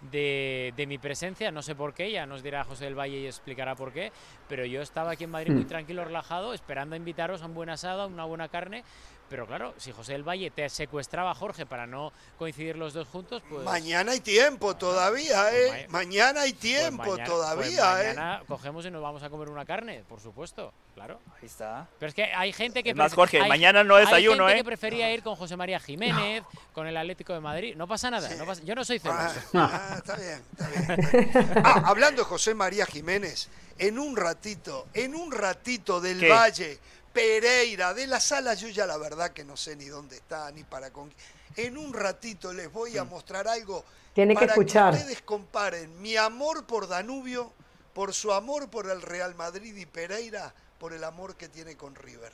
De, 0.00 0.72
de 0.76 0.86
mi 0.86 0.98
presencia, 0.98 1.50
no 1.50 1.60
sé 1.62 1.74
por 1.74 1.92
qué, 1.92 2.10
ya 2.12 2.24
nos 2.26 2.42
dirá 2.42 2.62
José 2.64 2.84
del 2.84 2.98
Valle 2.98 3.18
y 3.18 3.26
explicará 3.26 3.74
por 3.74 3.92
qué, 3.92 4.12
pero 4.48 4.64
yo 4.64 4.80
estaba 4.80 5.10
aquí 5.12 5.24
en 5.24 5.30
Madrid 5.30 5.52
muy 5.52 5.64
Mm. 5.64 5.68
tranquilo, 5.68 6.04
relajado, 6.04 6.54
esperando 6.54 6.94
a 6.94 6.98
invitaros 6.98 7.42
a 7.42 7.46
un 7.46 7.54
buen 7.54 7.68
asado, 7.68 8.02
a 8.02 8.06
una 8.06 8.24
buena 8.24 8.48
carne, 8.48 8.84
pero 9.28 9.46
claro, 9.46 9.74
si 9.78 9.92
José 9.92 10.12
del 10.12 10.22
Valle 10.26 10.50
te 10.50 10.68
secuestraba 10.68 11.30
a 11.32 11.34
Jorge 11.34 11.66
para 11.66 11.86
no 11.86 12.12
coincidir 12.38 12.76
los 12.76 12.92
dos 12.94 13.06
juntos, 13.08 13.42
pues... 13.48 13.64
Mañana 13.64 14.12
hay 14.12 14.20
tiempo 14.20 14.76
todavía, 14.76 15.52
¿eh? 15.56 15.86
Mañana 15.90 16.42
hay 16.42 16.52
pues 16.52 16.60
tiempo 16.62 17.04
mañana- 17.04 17.24
todavía, 17.24 17.92
pues 17.94 18.04
¿eh? 18.04 18.14
mañana 18.14 18.42
cogemos 18.48 18.86
y 18.86 18.90
nos 18.90 19.02
vamos 19.02 19.22
a 19.22 19.30
comer 19.30 19.48
una 19.48 19.64
carne, 19.64 20.04
por 20.08 20.20
supuesto, 20.20 20.72
claro. 20.94 21.20
Ahí 21.40 21.46
está. 21.46 21.86
Pero 21.98 22.08
es 22.08 22.14
que 22.14 22.24
hay 22.24 22.52
gente 22.52 22.82
que... 22.82 22.94
Más, 22.94 23.14
Jorge, 23.14 23.40
hay- 23.40 23.48
mañana 23.48 23.84
no 23.84 23.96
desayuno, 23.96 24.46
Hay 24.46 24.54
gente 24.54 24.54
¿eh? 24.54 24.62
que 24.62 24.64
prefería 24.64 25.12
ir 25.12 25.22
con 25.22 25.36
José 25.36 25.56
María 25.56 25.78
Jiménez, 25.80 26.42
con 26.72 26.86
el 26.86 26.96
Atlético 26.96 27.32
de 27.34 27.40
Madrid. 27.40 27.74
No 27.76 27.86
pasa 27.86 28.10
nada, 28.10 28.28
no 28.36 28.44
pasa- 28.46 28.62
yo 28.64 28.74
no 28.74 28.84
soy 28.84 28.98
celoso. 28.98 29.34
Ah, 29.54 29.94
está 29.98 30.16
bien, 30.16 30.42
está 30.52 30.68
bien. 30.68 30.90
está 30.90 31.10
bien. 31.42 31.62
Ah, 31.64 31.82
hablando 31.86 32.22
de 32.22 32.28
José 32.28 32.54
María 32.54 32.86
Jiménez, 32.86 33.48
en 33.78 33.98
un 33.98 34.16
ratito, 34.16 34.86
en 34.94 35.14
un 35.14 35.30
ratito 35.30 36.00
del 36.00 36.18
¿Qué? 36.20 36.28
Valle, 36.28 36.78
Pereira, 37.12 37.94
de 37.94 38.06
la 38.06 38.20
sala, 38.20 38.54
yo 38.54 38.68
ya 38.68 38.86
la 38.86 38.96
verdad 38.98 39.32
que 39.32 39.44
no 39.44 39.56
sé 39.56 39.76
ni 39.76 39.86
dónde 39.86 40.16
está, 40.16 40.50
ni 40.52 40.64
para 40.64 40.90
con 40.90 41.12
En 41.56 41.76
un 41.76 41.92
ratito 41.92 42.52
les 42.52 42.70
voy 42.72 42.96
a 42.98 43.04
mostrar 43.04 43.48
algo 43.48 43.84
Tiene 44.14 44.34
que 44.34 44.40
para 44.40 44.52
escuchar. 44.52 44.94
ustedes 44.94 45.22
comparen 45.22 46.00
mi 46.00 46.16
amor 46.16 46.66
por 46.66 46.86
Danubio, 46.88 47.52
por 47.94 48.14
su 48.14 48.32
amor 48.32 48.68
por 48.70 48.90
el 48.90 49.02
Real 49.02 49.34
Madrid 49.34 49.74
y 49.76 49.86
Pereira, 49.86 50.54
por 50.78 50.92
el 50.92 51.02
amor 51.04 51.36
que 51.36 51.48
tiene 51.48 51.76
con 51.76 51.94
River. 51.94 52.32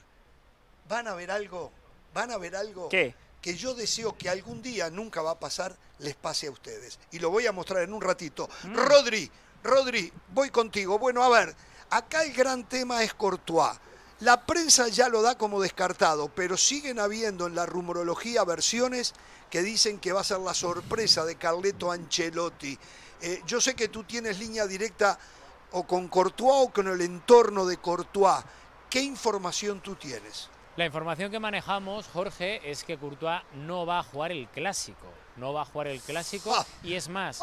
Van 0.88 1.08
a 1.08 1.14
ver 1.14 1.30
algo, 1.30 1.70
van 2.12 2.30
a 2.30 2.36
ver 2.36 2.56
algo 2.56 2.88
¿Qué? 2.88 3.14
que 3.40 3.54
yo 3.56 3.74
deseo 3.74 4.16
que 4.16 4.28
algún 4.28 4.62
día, 4.62 4.90
nunca 4.90 5.22
va 5.22 5.32
a 5.32 5.38
pasar, 5.38 5.76
les 5.98 6.14
pase 6.14 6.46
a 6.46 6.50
ustedes. 6.50 6.98
Y 7.12 7.18
lo 7.18 7.30
voy 7.30 7.46
a 7.46 7.52
mostrar 7.52 7.82
en 7.82 7.92
un 7.92 8.00
ratito. 8.00 8.48
Mm. 8.64 8.74
Rodri, 8.74 9.30
Rodri, 9.62 10.12
voy 10.28 10.50
contigo. 10.50 10.98
Bueno, 10.98 11.22
a 11.22 11.28
ver, 11.28 11.54
acá 11.90 12.22
el 12.22 12.32
gran 12.32 12.68
tema 12.68 13.02
es 13.02 13.14
Courtois. 13.14 13.78
La 14.24 14.40
prensa 14.40 14.88
ya 14.88 15.10
lo 15.10 15.20
da 15.20 15.36
como 15.36 15.60
descartado, 15.60 16.30
pero 16.34 16.56
siguen 16.56 16.98
habiendo 16.98 17.46
en 17.46 17.54
la 17.54 17.66
rumorología 17.66 18.42
versiones 18.44 19.12
que 19.50 19.60
dicen 19.60 19.98
que 19.98 20.14
va 20.14 20.22
a 20.22 20.24
ser 20.24 20.38
la 20.38 20.54
sorpresa 20.54 21.26
de 21.26 21.36
Carleto 21.36 21.92
Ancelotti. 21.92 22.78
Eh, 23.20 23.42
yo 23.46 23.60
sé 23.60 23.74
que 23.74 23.88
tú 23.88 24.04
tienes 24.04 24.38
línea 24.38 24.66
directa 24.66 25.18
o 25.72 25.82
con 25.82 26.08
Courtois 26.08 26.68
o 26.68 26.72
con 26.72 26.88
el 26.88 27.02
entorno 27.02 27.66
de 27.66 27.76
Courtois. 27.76 28.42
¿Qué 28.88 29.02
información 29.02 29.80
tú 29.80 29.94
tienes? 29.94 30.48
La 30.76 30.86
información 30.86 31.30
que 31.30 31.38
manejamos, 31.38 32.06
Jorge, 32.06 32.62
es 32.70 32.82
que 32.82 32.96
Courtois 32.96 33.42
no 33.52 33.84
va 33.84 33.98
a 33.98 34.04
jugar 34.04 34.32
el 34.32 34.48
clásico. 34.48 35.06
No 35.36 35.52
va 35.52 35.62
a 35.62 35.64
jugar 35.64 35.88
el 35.88 36.00
clásico 36.00 36.54
Ah. 36.54 36.64
y 36.82 36.94
es 36.94 37.08
más, 37.08 37.40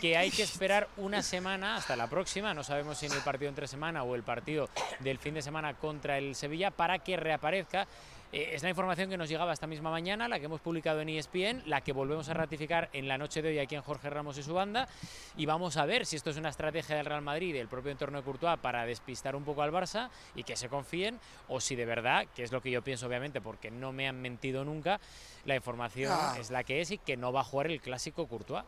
que 0.00 0.16
hay 0.16 0.30
que 0.30 0.42
esperar 0.42 0.88
una 0.96 1.22
semana 1.22 1.76
hasta 1.76 1.94
la 1.96 2.08
próxima. 2.08 2.54
No 2.54 2.64
sabemos 2.64 2.98
si 2.98 3.06
en 3.06 3.12
el 3.12 3.20
partido 3.20 3.48
entre 3.48 3.68
semana 3.68 4.02
o 4.02 4.14
el 4.14 4.22
partido 4.22 4.68
del 5.00 5.18
fin 5.18 5.34
de 5.34 5.42
semana 5.42 5.74
contra 5.74 6.18
el 6.18 6.34
Sevilla 6.34 6.70
para 6.70 6.98
que 6.98 7.16
reaparezca. 7.16 7.86
Eh, 8.32 8.50
es 8.54 8.62
la 8.62 8.68
información 8.68 9.08
que 9.08 9.16
nos 9.16 9.28
llegaba 9.28 9.52
esta 9.52 9.66
misma 9.68 9.90
mañana, 9.90 10.26
la 10.28 10.38
que 10.40 10.46
hemos 10.46 10.60
publicado 10.60 11.00
en 11.00 11.08
ESPN, 11.08 11.62
la 11.66 11.80
que 11.82 11.92
volvemos 11.92 12.28
a 12.28 12.34
ratificar 12.34 12.90
en 12.92 13.06
la 13.06 13.16
noche 13.18 13.40
de 13.40 13.50
hoy 13.50 13.58
aquí 13.60 13.76
en 13.76 13.82
Jorge 13.82 14.10
Ramos 14.10 14.36
y 14.36 14.42
su 14.42 14.52
banda. 14.52 14.88
Y 15.36 15.46
vamos 15.46 15.76
a 15.76 15.86
ver 15.86 16.04
si 16.06 16.16
esto 16.16 16.30
es 16.30 16.36
una 16.36 16.48
estrategia 16.48 16.96
del 16.96 17.06
Real 17.06 17.22
Madrid 17.22 17.50
y 17.50 17.52
del 17.58 17.68
propio 17.68 17.92
entorno 17.92 18.18
de 18.18 18.24
Courtois 18.24 18.58
para 18.58 18.84
despistar 18.84 19.36
un 19.36 19.44
poco 19.44 19.62
al 19.62 19.70
Barça 19.72 20.10
y 20.34 20.42
que 20.42 20.56
se 20.56 20.68
confíen, 20.68 21.18
o 21.48 21.60
si 21.60 21.76
de 21.76 21.84
verdad, 21.86 22.26
que 22.34 22.42
es 22.42 22.50
lo 22.50 22.60
que 22.60 22.70
yo 22.70 22.82
pienso 22.82 23.06
obviamente 23.06 23.40
porque 23.40 23.70
no 23.70 23.92
me 23.92 24.08
han 24.08 24.20
mentido 24.20 24.64
nunca, 24.64 25.00
la 25.44 25.54
información 25.54 26.12
Ah. 26.12 26.36
es 26.38 26.50
la 26.50 26.64
que 26.64 26.80
es 26.80 26.90
y 26.90 26.98
que 26.98 27.16
no 27.16 27.32
va 27.32 27.40
a 27.42 27.44
jugar 27.44 27.68
el 27.68 27.80
clásico 27.80 28.26
Courtois. 28.26 28.64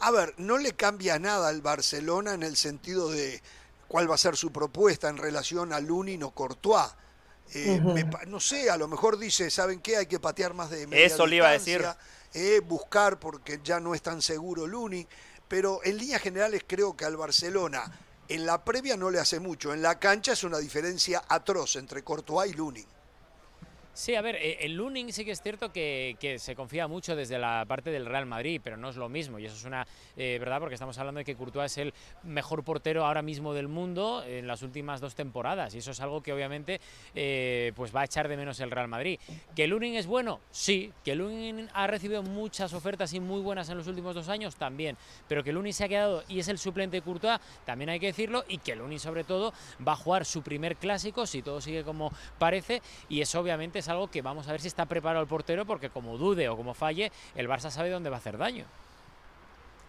A 0.00 0.10
ver, 0.10 0.34
no 0.38 0.58
le 0.58 0.72
cambia 0.72 1.18
nada 1.18 1.48
al 1.48 1.62
Barcelona 1.62 2.34
en 2.34 2.42
el 2.42 2.56
sentido 2.56 3.10
de 3.10 3.40
cuál 3.88 4.10
va 4.10 4.14
a 4.14 4.18
ser 4.18 4.36
su 4.36 4.50
propuesta 4.52 5.08
en 5.08 5.16
relación 5.16 5.72
a 5.72 5.80
Lunin 5.80 6.22
o 6.22 6.30
Courtois. 6.30 6.92
Eh, 7.54 7.78
Ujú. 7.80 7.92
me 7.92 8.06
pa- 8.06 8.24
no 8.26 8.40
sé, 8.40 8.70
a 8.70 8.76
lo 8.78 8.88
mejor 8.88 9.18
dice, 9.18 9.50
¿saben 9.50 9.80
qué? 9.80 9.98
Hay 9.98 10.06
que 10.06 10.18
patear 10.18 10.54
más 10.54 10.70
de 10.70 10.86
media 10.86 11.06
Eso 11.06 11.26
le 11.26 11.36
iba 11.36 11.48
a 11.48 11.52
distancia, 11.52 11.96
eh, 12.32 12.60
buscar 12.60 13.18
porque 13.20 13.60
ya 13.62 13.78
no 13.78 13.94
es 13.94 14.00
tan 14.00 14.22
seguro 14.22 14.66
Lunin. 14.66 15.06
Pero 15.48 15.80
en 15.84 15.98
líneas 15.98 16.22
generales 16.22 16.62
creo 16.66 16.96
que 16.96 17.04
al 17.04 17.16
Barcelona 17.18 17.90
en 18.28 18.46
la 18.46 18.64
previa 18.64 18.96
no 18.96 19.10
le 19.10 19.18
hace 19.20 19.38
mucho. 19.38 19.74
En 19.74 19.82
la 19.82 19.98
cancha 19.98 20.32
es 20.32 20.44
una 20.44 20.56
diferencia 20.58 21.22
atroz 21.28 21.76
entre 21.76 22.02
Courtois 22.02 22.50
y 22.50 22.54
Lunin. 22.54 22.86
Sí, 23.94 24.14
a 24.14 24.22
ver, 24.22 24.36
eh, 24.36 24.56
el 24.60 24.74
Luning 24.74 25.12
sí 25.12 25.22
que 25.22 25.32
es 25.32 25.42
cierto 25.42 25.70
que, 25.70 26.16
se 26.38 26.56
confía 26.56 26.88
mucho 26.88 27.14
desde 27.14 27.38
la 27.38 27.62
parte 27.68 27.90
del 27.90 28.06
Real 28.06 28.24
Madrid, 28.24 28.58
pero 28.64 28.78
no 28.78 28.88
es 28.88 28.96
lo 28.96 29.10
mismo. 29.10 29.38
Y 29.38 29.44
eso 29.44 29.54
es 29.54 29.64
una 29.64 29.86
eh, 30.16 30.38
verdad 30.40 30.60
porque 30.60 30.74
estamos 30.74 30.96
hablando 30.96 31.18
de 31.18 31.26
que 31.26 31.36
Courtois 31.36 31.70
es 31.72 31.78
el 31.78 31.94
mejor 32.22 32.64
portero 32.64 33.04
ahora 33.04 33.20
mismo 33.20 33.52
del 33.52 33.68
mundo 33.68 34.24
en 34.26 34.46
las 34.46 34.62
últimas 34.62 35.02
dos 35.02 35.14
temporadas. 35.14 35.74
Y 35.74 35.78
eso 35.78 35.90
es 35.90 36.00
algo 36.00 36.22
que 36.22 36.32
obviamente 36.32 36.80
eh, 37.14 37.72
pues 37.76 37.94
va 37.94 38.00
a 38.00 38.04
echar 38.04 38.28
de 38.28 38.38
menos 38.38 38.60
el 38.60 38.70
Real 38.70 38.88
Madrid. 38.88 39.20
¿Que 39.54 39.66
Luning 39.66 39.94
es 39.94 40.06
bueno? 40.06 40.40
Sí. 40.50 40.90
¿Que 41.04 41.14
Luning 41.14 41.68
ha 41.74 41.86
recibido 41.86 42.22
muchas 42.22 42.72
ofertas 42.72 43.12
y 43.12 43.20
muy 43.20 43.42
buenas 43.42 43.68
en 43.68 43.76
los 43.76 43.88
últimos 43.88 44.14
dos 44.14 44.30
años? 44.30 44.56
También. 44.56 44.96
Pero 45.28 45.44
que 45.44 45.52
Luning 45.52 45.74
se 45.74 45.84
ha 45.84 45.88
quedado 45.88 46.24
y 46.28 46.38
es 46.38 46.48
el 46.48 46.58
suplente 46.58 46.96
de 46.96 47.02
Courtois, 47.02 47.40
también 47.66 47.90
hay 47.90 48.00
que 48.00 48.06
decirlo. 48.06 48.46
Y 48.48 48.56
que 48.56 48.74
Luning 48.74 48.98
sobre 48.98 49.24
todo 49.24 49.52
va 49.86 49.92
a 49.92 49.96
jugar 49.96 50.24
su 50.24 50.40
primer 50.40 50.76
clásico, 50.76 51.26
si 51.26 51.42
todo 51.42 51.60
sigue 51.60 51.84
como 51.84 52.10
parece. 52.38 52.80
Y 53.10 53.20
eso 53.20 53.38
obviamente 53.38 53.81
es 53.82 53.88
algo 53.88 54.10
que 54.10 54.22
vamos 54.22 54.48
a 54.48 54.52
ver 54.52 54.60
si 54.60 54.68
está 54.68 54.86
preparado 54.86 55.22
el 55.22 55.28
portero, 55.28 55.66
porque 55.66 55.90
como 55.90 56.16
dude 56.16 56.48
o 56.48 56.56
como 56.56 56.72
falle, 56.72 57.12
el 57.34 57.48
Barça 57.48 57.70
sabe 57.70 57.90
dónde 57.90 58.10
va 58.10 58.16
a 58.16 58.18
hacer 58.18 58.38
daño. 58.38 58.64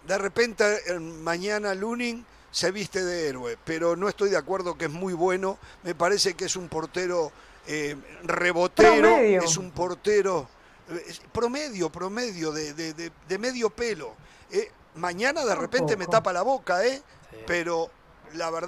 De 0.07 0.18
repente, 0.18 0.64
mañana 0.99 1.74
Lunin 1.74 2.26
se 2.52 2.72
viste 2.72 3.03
de 3.03 3.30
héroe, 3.30 3.57
pero 3.64 3.95
no 3.95 4.10
estoy 4.10 4.30
de 4.30 4.38
acuerdo 4.38 4.78
que 4.78 4.86
es 4.86 4.91
muy 4.91 5.14
bueno. 5.14 5.57
Me 5.84 5.95
parece 5.95 6.34
que 6.34 6.45
es 6.45 6.56
un 6.56 6.68
portero 6.68 7.32
eh, 7.68 7.95
rebotero, 8.24 9.18
es 9.18 9.57
un 9.57 9.72
portero 9.72 10.48
eh, 10.90 11.14
promedio, 11.32 11.90
promedio, 11.90 12.52
de, 12.52 13.11
medio 13.40 13.70
pelo. 13.70 14.15
Eh, 14.52 14.72
mañana 14.95 15.45
de 15.45 15.56
repente 15.56 15.95
me 15.95 16.07
tapa 16.07 16.34
la 16.34 16.41
boca, 16.41 16.86
¿eh? 16.86 17.02
Pero 17.48 17.90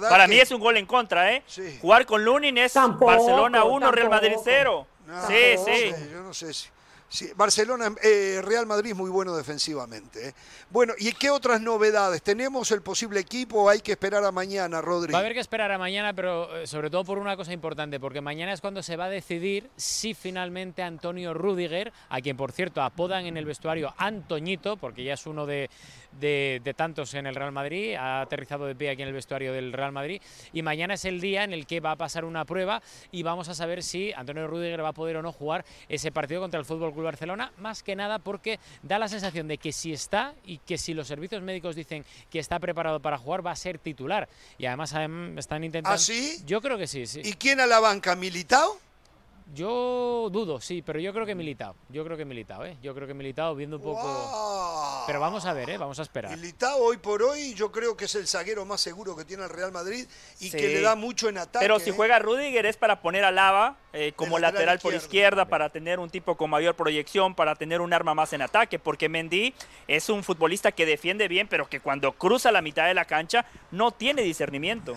para 0.08 0.26
mí 0.26 0.38
es 0.38 0.50
un 0.50 0.60
gol 0.60 0.76
en 0.76 0.86
contra, 0.86 1.32
¿eh? 1.32 1.42
Jugar 1.80 2.06
con 2.06 2.24
Lunin 2.24 2.56
es 2.58 2.74
Barcelona 2.74 3.64
1, 3.64 3.90
Real 3.90 4.08
Madrid 4.08 4.36
0. 4.42 4.86
Sí, 5.26 5.56
sí. 5.64 5.92
yo 6.12 6.22
no 6.22 6.34
sé 6.34 6.52
si. 6.52 6.68
Barcelona, 7.36 7.94
eh, 8.02 8.40
Real 8.42 8.66
Madrid 8.66 8.94
muy 8.94 9.10
bueno 9.10 9.36
defensivamente. 9.36 10.28
¿eh? 10.28 10.34
Bueno, 10.70 10.92
¿y 10.98 11.12
qué 11.12 11.30
otras 11.30 11.60
novedades? 11.60 12.20
¿Tenemos 12.22 12.70
el 12.72 12.82
posible 12.82 13.20
equipo 13.20 13.62
o 13.62 13.68
hay 13.68 13.80
que 13.80 13.92
esperar 13.92 14.24
a 14.24 14.32
mañana, 14.32 14.80
Rodri? 14.80 15.12
Va 15.12 15.18
a 15.18 15.20
haber 15.20 15.32
que 15.32 15.40
esperar 15.40 15.70
a 15.70 15.78
mañana, 15.78 16.12
pero 16.14 16.56
eh, 16.56 16.66
sobre 16.66 16.90
todo 16.90 17.04
por 17.04 17.18
una 17.18 17.36
cosa 17.36 17.52
importante, 17.52 18.00
porque 18.00 18.20
mañana 18.20 18.52
es 18.52 18.60
cuando 18.60 18.82
se 18.82 18.96
va 18.96 19.04
a 19.04 19.08
decidir 19.08 19.70
si 19.76 20.14
finalmente 20.14 20.82
Antonio 20.82 21.32
Rudiger, 21.32 21.92
a 22.08 22.20
quien 22.20 22.36
por 22.36 22.52
cierto 22.52 22.82
apodan 22.82 23.26
en 23.26 23.36
el 23.36 23.44
vestuario 23.44 23.94
Antoñito, 23.96 24.76
porque 24.76 25.04
ya 25.04 25.14
es 25.14 25.26
uno 25.26 25.46
de, 25.46 25.70
de, 26.20 26.74
tantos 26.76 27.14
en 27.14 27.26
el 27.26 27.34
Real 27.34 27.52
Madrid, 27.52 27.94
ha 27.94 28.20
aterrizado 28.20 28.66
de 28.66 28.74
pie 28.74 28.90
aquí 28.90 29.02
en 29.02 29.08
el 29.08 29.14
vestuario 29.14 29.52
del 29.52 29.72
Real 29.72 29.92
Madrid, 29.92 30.20
y 30.52 30.62
mañana 30.62 30.94
es 30.94 31.04
el 31.04 31.20
día 31.20 31.44
en 31.44 31.52
el 31.52 31.66
que 31.66 31.80
va 31.80 31.92
a 31.92 31.96
pasar 31.96 32.24
una 32.24 32.44
prueba 32.44 32.82
y 33.12 33.22
vamos 33.22 33.48
a 33.48 33.54
saber 33.54 33.82
si 33.82 34.12
Antonio 34.12 34.46
Rudiger 34.46 34.82
va 34.82 34.88
a 34.88 34.92
poder 34.92 35.16
o 35.16 35.22
no 35.22 35.32
jugar 35.32 35.64
ese 35.88 36.12
partido 36.12 36.40
contra 36.40 36.58
el 36.60 36.66
Fútbol 36.66 36.92
Club 36.92 37.04
Barcelona, 37.04 37.52
más 37.58 37.82
que 37.82 37.96
nada 37.96 38.18
porque 38.18 38.58
da 38.82 38.98
la 38.98 39.08
sensación 39.08 39.48
de 39.48 39.58
que 39.58 39.72
si 39.72 39.92
está 39.92 40.34
y 40.44 40.58
que 40.58 40.78
si 40.78 40.94
los 40.94 41.06
servicios 41.06 41.42
médicos 41.42 41.76
dicen 41.76 42.04
que 42.30 42.38
está 42.38 42.58
preparado 42.58 43.00
para 43.00 43.18
jugar, 43.18 43.46
va 43.46 43.52
a 43.52 43.56
ser 43.56 43.78
titular. 43.78 44.28
Y 44.58 44.66
además 44.66 44.94
están 45.36 45.64
intentando. 45.64 45.94
¿Ah, 45.94 45.98
sí? 45.98 46.38
Yo 46.46 46.60
creo 46.60 46.78
que 46.78 46.86
sí, 46.86 47.06
sí. 47.06 47.20
¿Y 47.24 47.34
quién 47.34 47.60
a 47.60 47.66
la 47.66 47.80
banca? 47.80 48.16
¿Militao? 48.16 48.85
Yo 49.54 50.28
dudo, 50.32 50.60
sí, 50.60 50.82
pero 50.82 50.98
yo 50.98 51.12
creo 51.12 51.24
que 51.24 51.36
Militao. 51.36 51.76
Yo 51.88 52.04
creo 52.04 52.16
que 52.16 52.24
Militao, 52.24 52.64
¿eh? 52.64 52.76
Yo 52.82 52.94
creo 52.94 53.06
que 53.06 53.14
Militao 53.14 53.54
viendo 53.54 53.76
un 53.76 53.82
poco... 53.82 55.04
Pero 55.06 55.20
vamos 55.20 55.46
a 55.46 55.52
ver, 55.52 55.70
¿eh? 55.70 55.78
Vamos 55.78 56.00
a 56.00 56.02
esperar. 56.02 56.36
Militao 56.36 56.78
hoy 56.78 56.96
por 56.96 57.22
hoy 57.22 57.54
yo 57.54 57.70
creo 57.70 57.96
que 57.96 58.06
es 58.06 58.14
el 58.16 58.26
zaguero 58.26 58.64
más 58.64 58.80
seguro 58.80 59.14
que 59.14 59.24
tiene 59.24 59.44
el 59.44 59.50
Real 59.50 59.70
Madrid 59.70 60.06
y 60.40 60.50
que 60.50 60.68
le 60.68 60.80
da 60.80 60.96
mucho 60.96 61.28
en 61.28 61.38
ataque. 61.38 61.64
Pero 61.64 61.78
si 61.78 61.90
¿eh? 61.90 61.92
juega 61.92 62.18
Rudiger 62.18 62.66
es 62.66 62.76
para 62.76 63.00
poner 63.00 63.24
a 63.24 63.30
Lava 63.30 63.76
eh, 63.92 64.12
como 64.16 64.40
lateral, 64.40 64.80
por 64.80 64.94
izquierda, 64.94 65.44
para 65.44 65.70
tener 65.70 66.00
un 66.00 66.10
tipo 66.10 66.36
con 66.36 66.50
mayor 66.50 66.74
proyección, 66.74 67.36
para 67.36 67.54
tener 67.54 67.80
un 67.80 67.92
arma 67.92 68.14
más 68.14 68.32
en 68.32 68.42
ataque, 68.42 68.80
porque 68.80 69.08
Mendy 69.08 69.54
es 69.86 70.08
un 70.08 70.24
futbolista 70.24 70.72
que 70.72 70.86
defiende 70.86 71.28
bien, 71.28 71.46
pero 71.46 71.68
que 71.68 71.78
cuando 71.78 72.12
cruza 72.12 72.50
la 72.50 72.62
mitad 72.62 72.86
de 72.86 72.94
la 72.94 73.04
cancha 73.04 73.46
no 73.70 73.92
tiene 73.92 74.22
discernimiento. 74.22 74.96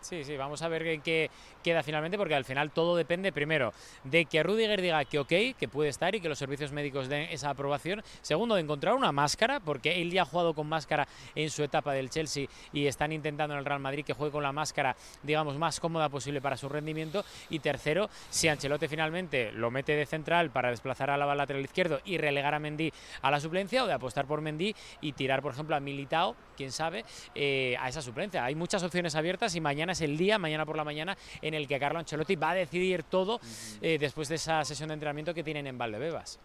Sí, 0.00 0.24
sí, 0.24 0.36
vamos 0.36 0.62
a 0.62 0.68
ver 0.68 0.86
en 0.86 1.02
qué 1.02 1.30
queda 1.62 1.82
finalmente, 1.82 2.18
porque 2.18 2.34
al 2.34 2.44
final 2.44 2.70
todo 2.70 2.96
depende, 2.96 3.32
primero, 3.32 3.72
de 4.04 4.24
que 4.24 4.42
Rudiger 4.42 4.80
diga 4.80 5.04
que 5.04 5.18
ok, 5.18 5.56
que 5.58 5.68
puede 5.70 5.90
estar 5.90 6.14
y 6.14 6.20
que 6.20 6.28
los 6.28 6.38
servicios 6.38 6.72
médicos 6.72 7.08
den 7.08 7.28
esa 7.30 7.50
aprobación. 7.50 8.02
Segundo, 8.22 8.54
de 8.54 8.62
encontrar 8.62 8.94
una 8.94 9.12
máscara, 9.12 9.60
porque 9.60 10.00
él 10.00 10.10
ya 10.10 10.22
ha 10.22 10.24
jugado 10.24 10.54
con 10.54 10.68
máscara 10.68 11.06
en 11.34 11.50
su 11.50 11.62
etapa 11.62 11.92
del 11.92 12.10
Chelsea 12.10 12.46
y 12.72 12.86
están 12.86 13.12
intentando 13.12 13.54
en 13.54 13.58
el 13.58 13.64
Real 13.64 13.80
Madrid 13.80 14.04
que 14.04 14.12
juegue 14.12 14.32
con 14.32 14.42
la 14.42 14.52
máscara, 14.52 14.96
digamos, 15.22 15.56
más 15.56 15.80
cómoda 15.80 16.08
posible 16.08 16.40
para 16.40 16.56
su 16.56 16.68
rendimiento. 16.68 17.24
Y 17.48 17.58
tercero, 17.58 18.10
si 18.30 18.48
Ancelotti 18.48 18.88
finalmente 18.88 19.52
lo 19.52 19.70
mete 19.70 19.94
de 19.94 20.06
central 20.06 20.50
para 20.50 20.70
desplazar 20.70 21.10
a 21.10 21.16
la 21.16 21.34
lateral 21.34 21.62
izquierdo 21.62 22.00
y 22.04 22.18
relegar 22.18 22.54
a 22.54 22.58
Mendy 22.58 22.92
a 23.22 23.30
la 23.30 23.40
suplencia, 23.40 23.84
o 23.84 23.86
de 23.86 23.92
apostar 23.92 24.26
por 24.26 24.40
Mendy 24.40 24.74
y 25.00 25.12
tirar, 25.12 25.42
por 25.42 25.52
ejemplo, 25.52 25.76
a 25.76 25.80
Militao, 25.80 26.36
quién 26.56 26.72
sabe, 26.72 27.04
eh, 27.34 27.76
a 27.80 27.88
esa 27.88 28.02
suplencia. 28.02 28.44
Hay 28.44 28.54
muchas 28.54 28.82
opciones 28.82 29.14
abiertas 29.14 29.54
y 29.54 29.60
mañana 29.60 29.92
es 29.92 30.00
el 30.00 30.16
día, 30.16 30.38
mañana 30.38 30.66
por 30.66 30.76
la 30.76 30.84
mañana, 30.84 31.16
el 31.54 31.68
que 31.68 31.78
Carlo 31.78 31.98
Ancelotti 31.98 32.36
va 32.36 32.50
a 32.50 32.54
decidir 32.54 33.04
todo 33.04 33.40
eh, 33.80 33.98
después 33.98 34.28
de 34.28 34.36
esa 34.36 34.64
sesión 34.64 34.88
de 34.88 34.94
entrenamiento 34.94 35.34
que 35.34 35.42
tienen 35.42 35.66
en 35.66 35.78
Valdebebas. 35.78 36.38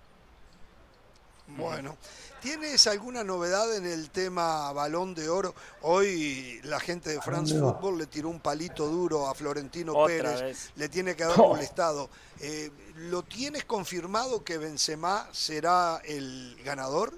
Bueno, 1.48 1.96
¿tienes 2.42 2.88
alguna 2.88 3.24
novedad 3.24 3.76
en 3.76 3.86
el 3.86 4.10
tema 4.10 4.72
balón 4.74 5.14
de 5.14 5.30
oro? 5.30 5.54
Hoy 5.84 6.60
la 6.64 6.80
gente 6.80 7.12
de 7.12 7.22
France 7.22 7.58
Football 7.58 8.00
le 8.00 8.08
tiró 8.08 8.30
un 8.30 8.40
palito 8.40 8.88
duro 8.88 9.28
a 9.28 9.36
Florentino 9.36 9.94
Pérez, 10.06 10.72
le 10.76 10.90
tiene 10.90 11.16
que 11.16 11.24
haber 11.24 11.38
molestado. 11.38 12.10
Eh, 12.40 12.72
¿Lo 12.96 13.24
tienes 13.24 13.66
confirmado 13.66 14.44
que 14.44 14.58
Benzema 14.58 15.30
será 15.32 16.02
el 16.04 16.58
ganador? 16.64 17.14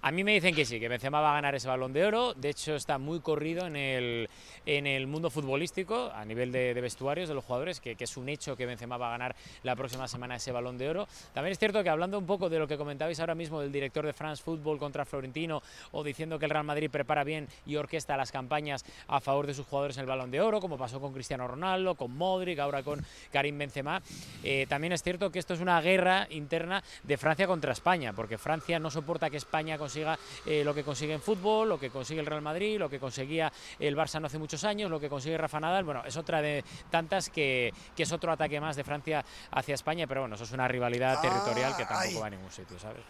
A 0.00 0.12
mí 0.12 0.22
me 0.22 0.32
dicen 0.32 0.54
que 0.54 0.64
sí, 0.64 0.78
que 0.78 0.88
Benzema 0.88 1.20
va 1.20 1.32
a 1.32 1.34
ganar 1.34 1.56
ese 1.56 1.66
balón 1.66 1.92
de 1.92 2.04
oro. 2.04 2.32
De 2.34 2.50
hecho, 2.50 2.76
está 2.76 2.98
muy 2.98 3.18
corrido 3.18 3.66
en 3.66 3.74
el, 3.74 4.30
en 4.64 4.86
el 4.86 5.08
mundo 5.08 5.28
futbolístico, 5.28 6.12
a 6.14 6.24
nivel 6.24 6.52
de, 6.52 6.72
vestuarios 6.74 7.28
de 7.28 7.34
los 7.34 7.44
jugadores, 7.44 7.80
que, 7.80 7.96
es 7.98 8.16
un 8.16 8.28
hecho 8.28 8.56
que 8.56 8.64
Benzema 8.64 8.96
va 8.96 9.08
a 9.08 9.10
ganar 9.10 9.34
la 9.64 9.74
próxima 9.74 10.06
semana 10.06 10.36
ese 10.36 10.52
balón 10.52 10.78
de 10.78 10.88
oro. 10.88 11.08
También 11.34 11.50
es 11.50 11.58
cierto 11.58 11.82
que 11.82 11.88
hablando 11.88 12.16
un 12.16 12.26
poco 12.26 12.48
de 12.48 12.60
lo 12.60 12.68
que 12.68 12.76
comentabais 12.76 13.18
ahora 13.18 13.34
mismo 13.34 13.60
del 13.60 13.72
director 13.72 14.06
de 14.06 14.12
France 14.12 14.40
Football 14.40 14.78
contra 14.78 15.04
Florentino, 15.04 15.62
o 15.90 16.04
diciendo 16.04 16.38
que 16.38 16.44
el 16.44 16.52
Real 16.52 16.64
Madrid 16.64 16.90
prepara 16.90 17.24
bien 17.24 17.48
y 17.66 17.74
orquesta 17.74 18.16
las 18.16 18.30
campañas 18.30 18.84
a 19.08 19.18
favor 19.18 19.48
de 19.48 19.54
sus 19.54 19.66
jugadores 19.66 19.96
en 19.96 20.02
el 20.02 20.06
balón 20.06 20.30
de 20.30 20.40
oro, 20.40 20.60
como 20.60 20.78
pasó 20.78 21.00
con 21.00 21.12
Cristiano 21.12 21.48
Ronaldo, 21.48 21.96
con 21.96 22.16
Modric, 22.16 22.60
ahora 22.60 22.84
con 22.84 23.04
Karim 23.32 23.58
Benzema, 23.58 24.00
eh, 24.44 24.66
también 24.68 24.92
es 24.92 25.02
cierto 25.02 25.32
que 25.32 25.40
esto 25.40 25.54
es 25.54 25.60
una 25.60 25.80
guerra 25.80 26.28
interna 26.30 26.84
de 27.02 27.16
Francia 27.16 27.48
contra 27.48 27.72
España, 27.72 28.12
porque 28.12 28.38
Francia 28.38 28.78
no 28.78 28.92
soporta 28.92 29.28
que 29.28 29.38
España 29.38 29.76
consiga 29.76 29.88
eh, 30.46 30.62
lo 30.64 30.74
que 30.74 30.84
consigue 30.84 31.14
en 31.14 31.20
fútbol, 31.20 31.68
lo 31.68 31.78
que 31.78 31.90
consigue 31.90 32.20
el 32.20 32.26
Real 32.26 32.42
Madrid, 32.42 32.78
lo 32.78 32.88
que 32.88 32.98
conseguía 32.98 33.52
el 33.78 33.96
Barça 33.96 34.20
no 34.20 34.26
hace 34.26 34.38
muchos 34.38 34.64
años, 34.64 34.90
lo 34.90 35.00
que 35.00 35.08
consigue 35.08 35.38
Rafa 35.38 35.60
Nadal, 35.60 35.84
bueno, 35.84 36.02
es 36.04 36.16
otra 36.16 36.42
de 36.42 36.64
tantas 36.90 37.30
que, 37.30 37.72
es 37.96 38.12
otro 38.12 38.32
ataque 38.32 38.60
más 38.60 38.76
de 38.76 38.84
Francia 38.84 39.24
hacia 39.50 39.74
España, 39.74 40.06
pero 40.06 40.22
bueno, 40.22 40.34
eso 40.34 40.44
es 40.44 40.52
una 40.52 40.68
rivalidad 40.68 41.20
territorial 41.20 41.76
que 41.76 41.84
tampoco 41.84 42.20
va 42.20 42.26
a 42.26 42.30
ningún 42.30 42.50
sitio, 42.50 42.78
¿sabes? 42.78 43.02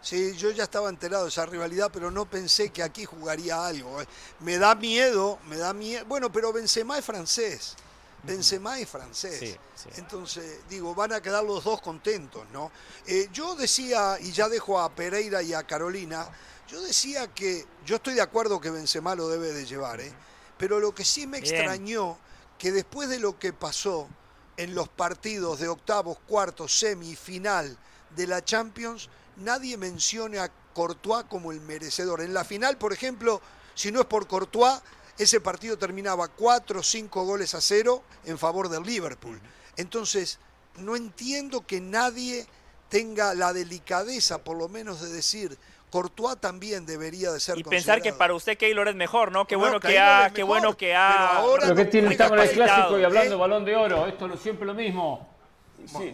Sí, 0.00 0.36
yo 0.36 0.50
ya 0.50 0.64
estaba 0.64 0.88
enterado 0.88 1.22
de 1.22 1.28
esa 1.28 1.46
rivalidad, 1.46 1.88
pero 1.92 2.10
no 2.10 2.24
pensé 2.26 2.70
que 2.70 2.82
aquí 2.82 3.04
jugaría 3.04 3.64
algo. 3.64 3.98
Me 4.40 4.58
da 4.58 4.74
miedo, 4.74 5.38
me 5.46 5.56
da 5.56 5.72
miedo. 5.72 6.04
Bueno, 6.06 6.32
pero 6.32 6.52
Benzema 6.52 6.98
es 6.98 7.04
francés. 7.04 7.76
Benzema 8.22 8.78
es 8.78 8.88
francés. 8.88 9.58
Entonces, 9.96 10.60
digo, 10.68 10.94
van 10.94 11.12
a 11.12 11.20
quedar 11.20 11.42
los 11.44 11.64
dos 11.64 11.80
contentos, 11.80 12.46
¿no? 12.52 12.70
Eh, 13.06 13.28
yo 13.32 13.54
decía, 13.56 14.16
y 14.20 14.32
ya 14.32 14.48
dejo 14.48 14.80
a 14.80 14.94
Pereira 14.94 15.42
y 15.42 15.54
a 15.54 15.64
Carolina, 15.64 16.28
yo 16.68 16.80
decía 16.80 17.26
que 17.34 17.66
yo 17.84 17.96
estoy 17.96 18.14
de 18.14 18.20
acuerdo 18.20 18.60
que 18.60 18.70
Benzema 18.70 19.14
lo 19.14 19.28
debe 19.28 19.52
de 19.52 19.66
llevar, 19.66 20.00
¿eh? 20.00 20.12
Pero 20.56 20.78
lo 20.78 20.94
que 20.94 21.04
sí 21.04 21.26
me 21.26 21.38
extrañó, 21.38 22.16
que 22.58 22.70
después 22.70 23.08
de 23.08 23.18
lo 23.18 23.38
que 23.38 23.52
pasó 23.52 24.08
en 24.56 24.74
los 24.74 24.88
partidos 24.88 25.58
de 25.58 25.68
octavos, 25.68 26.18
cuartos, 26.28 26.78
semifinal 26.78 27.76
de 28.14 28.26
la 28.28 28.44
Champions, 28.44 29.08
nadie 29.36 29.76
mencione 29.76 30.38
a 30.38 30.52
Courtois 30.72 31.24
como 31.28 31.50
el 31.50 31.60
merecedor. 31.60 32.20
En 32.20 32.32
la 32.32 32.44
final, 32.44 32.78
por 32.78 32.92
ejemplo, 32.92 33.40
si 33.74 33.90
no 33.90 34.00
es 34.00 34.06
por 34.06 34.28
Courtois, 34.28 34.80
ese 35.18 35.40
partido 35.40 35.76
terminaba 35.76 36.28
4 36.28 36.80
o 36.80 36.82
5 36.82 37.24
goles 37.24 37.54
a 37.54 37.60
cero 37.60 38.02
en 38.24 38.38
favor 38.38 38.68
del 38.68 38.82
Liverpool. 38.82 39.40
Entonces, 39.76 40.38
no 40.78 40.96
entiendo 40.96 41.66
que 41.66 41.80
nadie 41.80 42.46
tenga 42.88 43.34
la 43.34 43.52
delicadeza, 43.52 44.44
por 44.44 44.56
lo 44.56 44.68
menos, 44.68 45.00
de 45.00 45.10
decir, 45.10 45.56
Courtois 45.90 46.38
también 46.38 46.86
debería 46.86 47.30
de 47.30 47.40
ser 47.40 47.58
Y 47.58 47.64
pensar 47.64 48.00
que 48.00 48.12
para 48.12 48.34
usted 48.34 48.56
Keylor 48.56 48.88
es 48.88 48.94
mejor, 48.94 49.30
¿no? 49.32 49.46
Qué 49.46 49.56
bueno, 49.56 49.78
que 49.78 49.98
ha, 49.98 50.30
qué 50.34 50.42
bueno 50.42 50.76
que 50.76 50.94
ha... 50.94 51.42
Pero, 51.60 51.74
que 51.74 51.84
tiene, 51.84 52.10
estamos 52.10 52.38
en 52.38 52.48
el 52.48 52.50
clásico 52.50 52.98
y 52.98 53.04
hablando 53.04 53.34
¿eh? 53.34 53.38
balón 53.38 53.64
de 53.64 53.76
oro, 53.76 54.06
esto 54.06 54.26
es 54.32 54.40
siempre 54.40 54.66
lo 54.66 54.74
mismo. 54.74 55.31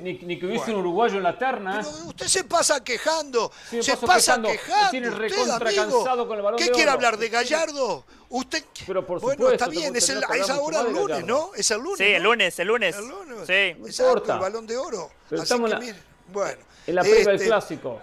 Ni, 0.03 0.39
que 0.39 0.47
hubiese 0.47 0.73
un 0.73 0.81
uruguayo 0.81 1.17
en 1.17 1.23
la 1.23 1.39
terna. 1.39 1.81
usted 2.07 2.27
se 2.27 2.45
pasa 2.45 2.83
quejando, 2.83 3.51
se 3.81 3.97
pasa 3.97 4.41
quejando. 4.41 4.91
Tiene 4.91 5.11
recontra 5.11 5.73
cansado 5.73 6.27
con 6.27 6.37
el 6.37 6.43
balón 6.43 6.59
¿Qué 6.59 6.71
quiere 6.71 6.91
hablar 6.91 7.17
de 7.17 7.29
Gallardo? 7.29 8.05
Usted. 8.31 8.65
Pero 8.87 9.07
por 9.07 9.21
bueno, 9.21 9.51
está 9.51 9.69
bien, 9.69 9.95
es, 9.97 10.09
el, 10.11 10.23
es 10.35 10.51
ahora 10.51 10.83
el 10.83 10.93
lunes, 10.93 11.25
¿no? 11.25 11.51
Es 11.55 11.71
el 11.71 11.79
lunes. 11.79 11.99
Sí, 11.99 12.05
el 12.05 12.23
lunes, 12.23 12.59
el 12.59 12.69
lunes. 12.69 12.97
El 12.97 13.09
lunes. 13.09 13.47
Sí. 13.47 13.53
Exacto, 13.53 14.35
el 14.35 14.39
balón 14.39 14.67
de 14.67 14.77
oro. 14.77 15.11
Así 15.31 15.55
que, 15.55 15.69
la, 15.69 15.79
mire, 15.79 15.99
bueno. 16.29 16.61
En 16.87 16.95
la 16.95 17.03
previa 17.03 17.25
del 17.25 17.35
este, 17.37 17.47
clásico. 17.47 18.03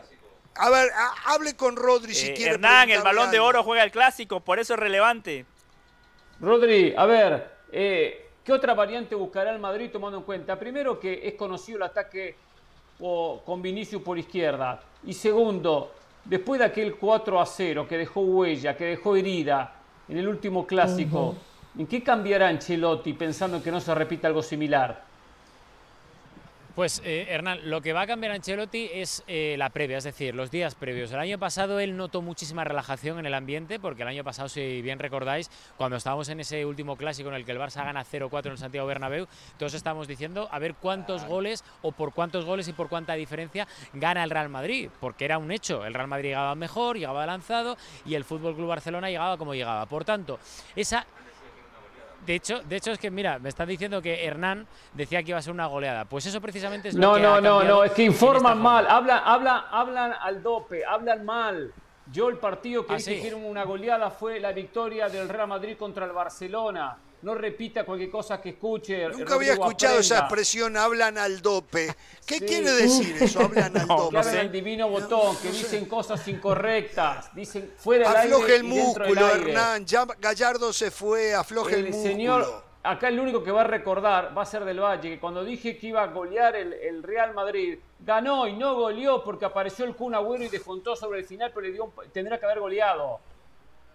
A 0.56 0.70
ver, 0.70 0.90
hable 1.26 1.56
con 1.56 1.76
Rodri 1.76 2.16
si 2.16 2.28
eh, 2.28 2.34
quiere. 2.34 2.54
Hernán, 2.54 2.90
el 2.90 3.02
balón 3.02 3.30
de 3.30 3.40
oro 3.40 3.64
juega 3.64 3.84
el 3.84 3.92
clásico, 3.92 4.40
por 4.40 4.60
eso 4.60 4.74
es 4.74 4.80
relevante. 4.80 5.46
Rodri, 6.40 6.94
a 6.96 7.06
ver, 7.06 7.52
eh, 7.72 8.25
¿qué 8.46 8.54
otra 8.54 8.76
variante 8.76 9.16
buscará 9.16 9.52
el 9.52 9.60
Madrid 9.60 9.90
tomando 9.92 10.20
en 10.20 10.24
cuenta? 10.24 10.58
Primero 10.58 11.00
que 11.00 11.28
es 11.28 11.34
conocido 11.34 11.78
el 11.78 11.84
ataque 11.84 12.36
con 12.98 13.62
Vinicius 13.62 14.02
por 14.02 14.18
izquierda. 14.18 14.80
Y 15.06 15.14
segundo, 15.14 15.92
después 16.24 16.60
de 16.60 16.66
aquel 16.66 16.96
4 16.96 17.42
a 17.42 17.46
0 17.46 17.88
que 17.90 17.98
dejó 17.98 18.22
huella, 18.22 18.78
que 18.78 18.86
dejó 18.86 19.16
herida 19.16 19.76
en 20.08 20.18
el 20.18 20.28
último 20.28 20.66
clásico, 20.66 21.36
¿en 21.78 21.88
qué 21.88 22.04
cambiará 22.04 22.48
Ancelotti 22.48 23.14
pensando 23.14 23.58
en 23.58 23.64
que 23.64 23.72
no 23.72 23.82
se 23.82 23.94
repita 23.94 24.28
algo 24.28 24.44
similar? 24.44 25.04
Pues 26.76 27.02
eh, 27.06 27.28
Hernán, 27.30 27.70
lo 27.70 27.80
que 27.82 27.94
va 27.94 28.02
a 28.02 28.08
cambiar 28.08 28.34
Ancelotti 28.34 28.90
es 28.92 29.24
eh, 29.28 29.56
la 29.58 29.70
previa, 29.70 29.98
es 29.98 30.04
decir, 30.04 30.36
los 30.36 30.52
días 30.52 30.76
previos. 30.76 31.10
El 31.14 31.20
año 31.20 31.40
pasado 31.40 31.80
él 31.80 31.96
notó 31.96 32.22
muchísima 32.22 32.66
relajación 32.66 33.18
en 33.18 33.26
el 33.26 33.34
ambiente, 33.34 33.80
porque 33.80 34.02
el 34.02 34.10
año 34.10 34.26
pasado, 34.26 34.50
si 34.50 34.82
bien 34.82 35.00
recordáis, 35.00 35.50
cuando 35.78 35.96
estábamos 35.96 36.28
en 36.28 36.42
ese 36.42 36.66
último 36.66 36.98
clásico 36.98 37.30
en 37.30 37.36
el 37.36 37.46
que 37.46 37.54
el 37.54 37.60
Barça 37.60 37.86
gana 37.86 38.04
0-4 38.04 38.48
en 38.48 38.52
el 38.52 38.58
Santiago 38.58 38.88
Bernabéu, 38.88 39.26
todos 39.58 39.74
estábamos 39.74 40.10
diciendo 40.10 40.50
a 40.52 40.60
ver 40.60 40.76
cuántos 40.76 41.24
goles 41.24 41.64
o 41.82 41.94
por 41.94 42.14
cuántos 42.14 42.44
goles 42.44 42.68
y 42.68 42.74
por 42.74 42.90
cuánta 42.90 43.14
diferencia 43.14 43.66
gana 43.94 44.26
el 44.26 44.30
Real 44.30 44.50
Madrid, 44.50 44.90
porque 45.00 45.24
era 45.24 45.38
un 45.38 45.54
hecho, 45.54 45.86
el 45.86 45.94
Real 45.94 46.10
Madrid 46.10 46.32
llegaba 46.32 46.56
mejor, 46.56 46.98
llegaba 46.98 47.26
lanzado 47.26 47.78
y 48.06 48.16
el 48.16 48.26
Fútbol 48.26 48.54
Club 48.54 48.68
Barcelona 48.68 49.10
llegaba 49.10 49.38
como 49.38 49.56
llegaba. 49.56 49.86
Por 49.86 50.04
tanto, 50.04 50.40
esa 50.76 51.08
de 52.26 52.36
hecho, 52.36 52.60
de 52.64 52.76
hecho 52.76 52.92
es 52.92 53.00
que 53.00 53.12
mira, 53.12 53.40
me 53.40 53.50
están 53.50 53.68
diciendo 53.68 54.02
que 54.02 54.26
Hernán 54.26 54.68
decía 54.94 55.22
que 55.24 55.30
iba 55.30 55.40
a 55.40 55.42
ser 55.42 55.54
una 55.54 55.68
goleada. 55.68 56.06
Pues 56.06 56.26
eso 56.26 56.42
precisamente 56.42 56.90
es 56.90 56.96
no, 56.96 57.12
lo 57.12 57.16
que 57.16 57.22
No, 57.22 57.42
no, 57.42 57.64
no, 57.64 57.84
es 57.84 57.92
que 57.92 58.04
informan 58.04 58.62
mal, 58.62 58.88
hablan, 58.88 59.22
hablan, 59.24 59.64
hablan 59.72 60.14
al 60.20 60.42
dope, 60.42 60.84
hablan 60.86 61.26
mal. 61.26 61.74
Yo 62.12 62.30
el 62.30 62.38
partido 62.38 62.86
que 62.86 62.94
ah, 62.94 62.98
dije 62.98 63.22
que 63.22 63.28
era 63.28 63.38
una 63.38 63.64
goleada 63.64 64.12
fue 64.12 64.40
la 64.40 64.52
victoria 64.52 65.10
del 65.10 65.28
Real 65.28 65.48
Madrid 65.48 65.76
contra 65.78 66.06
el 66.06 66.12
Barcelona 66.12 66.98
no 67.26 67.34
repita 67.34 67.84
cualquier 67.84 68.12
cosa 68.12 68.40
que 68.40 68.50
escuche. 68.50 69.10
Nunca 69.10 69.34
había 69.34 69.54
escuchado 69.54 69.98
esa 69.98 70.20
expresión, 70.20 70.78
hablan 70.78 71.18
al 71.18 71.42
dope. 71.42 71.92
¿Qué 72.24 72.40
quiere 72.40 72.72
decir 72.72 73.18
eso, 73.20 73.42
hablan 73.42 73.76
al 73.76 73.88
dope? 73.88 74.12
Que 74.12 74.18
hablan 74.20 74.38
al 74.38 74.52
divino 74.52 74.88
botón, 74.88 75.36
que 75.42 75.50
dicen 75.50 75.86
cosas 75.86 76.26
incorrectas, 76.28 77.34
dicen 77.34 77.74
fuera 77.78 78.10
del 78.10 78.32
Afloje 78.32 78.44
aire 78.44 78.56
el 78.58 78.64
músculo, 78.64 79.28
Hernán, 79.28 79.86
ya 79.88 80.06
Gallardo 80.20 80.72
se 80.72 80.92
fue, 80.92 81.34
afloje 81.34 81.74
el, 81.74 81.86
el 81.88 81.92
músculo. 81.94 82.12
Señor, 82.12 82.64
acá 82.84 83.08
el 83.08 83.20
único 83.20 83.44
que 83.44 83.50
va 83.50 83.62
a 83.62 83.68
recordar 83.68 84.38
va 84.38 84.44
a 84.44 84.46
ser 84.46 84.64
del 84.64 84.80
Valle, 84.80 85.10
que 85.10 85.20
cuando 85.20 85.44
dije 85.44 85.80
que 85.80 85.88
iba 85.88 86.04
a 86.04 86.08
golear 86.08 86.56
el, 86.56 87.02
Real 87.02 87.34
Madrid, 87.34 87.80
ganó 88.02 88.48
y 88.48 88.56
no 88.56 88.76
goleó 88.76 89.24
porque 89.24 89.46
apareció 89.46 89.86
el 89.86 89.96
Kun 89.96 90.14
Agüero 90.14 90.44
y 90.44 90.50
descontó 90.50 90.96
sobre 90.96 91.22
el 91.22 91.26
final, 91.26 91.52
pero 91.56 91.66
le 91.66 91.74
dio, 91.74 91.92
tendrá 92.14 92.38
que 92.38 92.46
haber 92.46 92.60
goleado. 92.60 93.20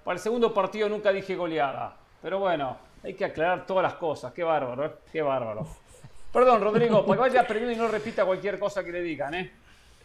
Para 0.02 0.16
el 0.16 0.20
segundo 0.20 0.52
partido 0.52 0.89
nunca 0.89 1.12
dije 1.12 1.36
goleada. 1.36 1.97
Pero 2.23 2.39
bueno, 2.39 2.77
hay 3.03 3.15
que 3.15 3.25
aclarar 3.25 3.67
todas 3.67 3.83
las 3.83 3.95
cosas. 3.95 4.33
Qué 4.33 4.43
bárbaro, 4.43 4.87
¿eh? 4.87 4.93
Qué 5.13 5.23
bárbaro. 5.23 5.67
Perdón, 6.33 6.63
Rodrigo, 6.63 7.05
pues 7.05 7.19
vaya 7.19 7.47
primero 7.47 7.73
y 7.73 7.77
no 7.77 7.89
repita 7.89 8.25
cualquier 8.25 8.59
cosa 8.59 8.85
que 8.85 8.93
le 8.93 9.03
digan, 9.03 9.35
¿eh? 9.35 9.53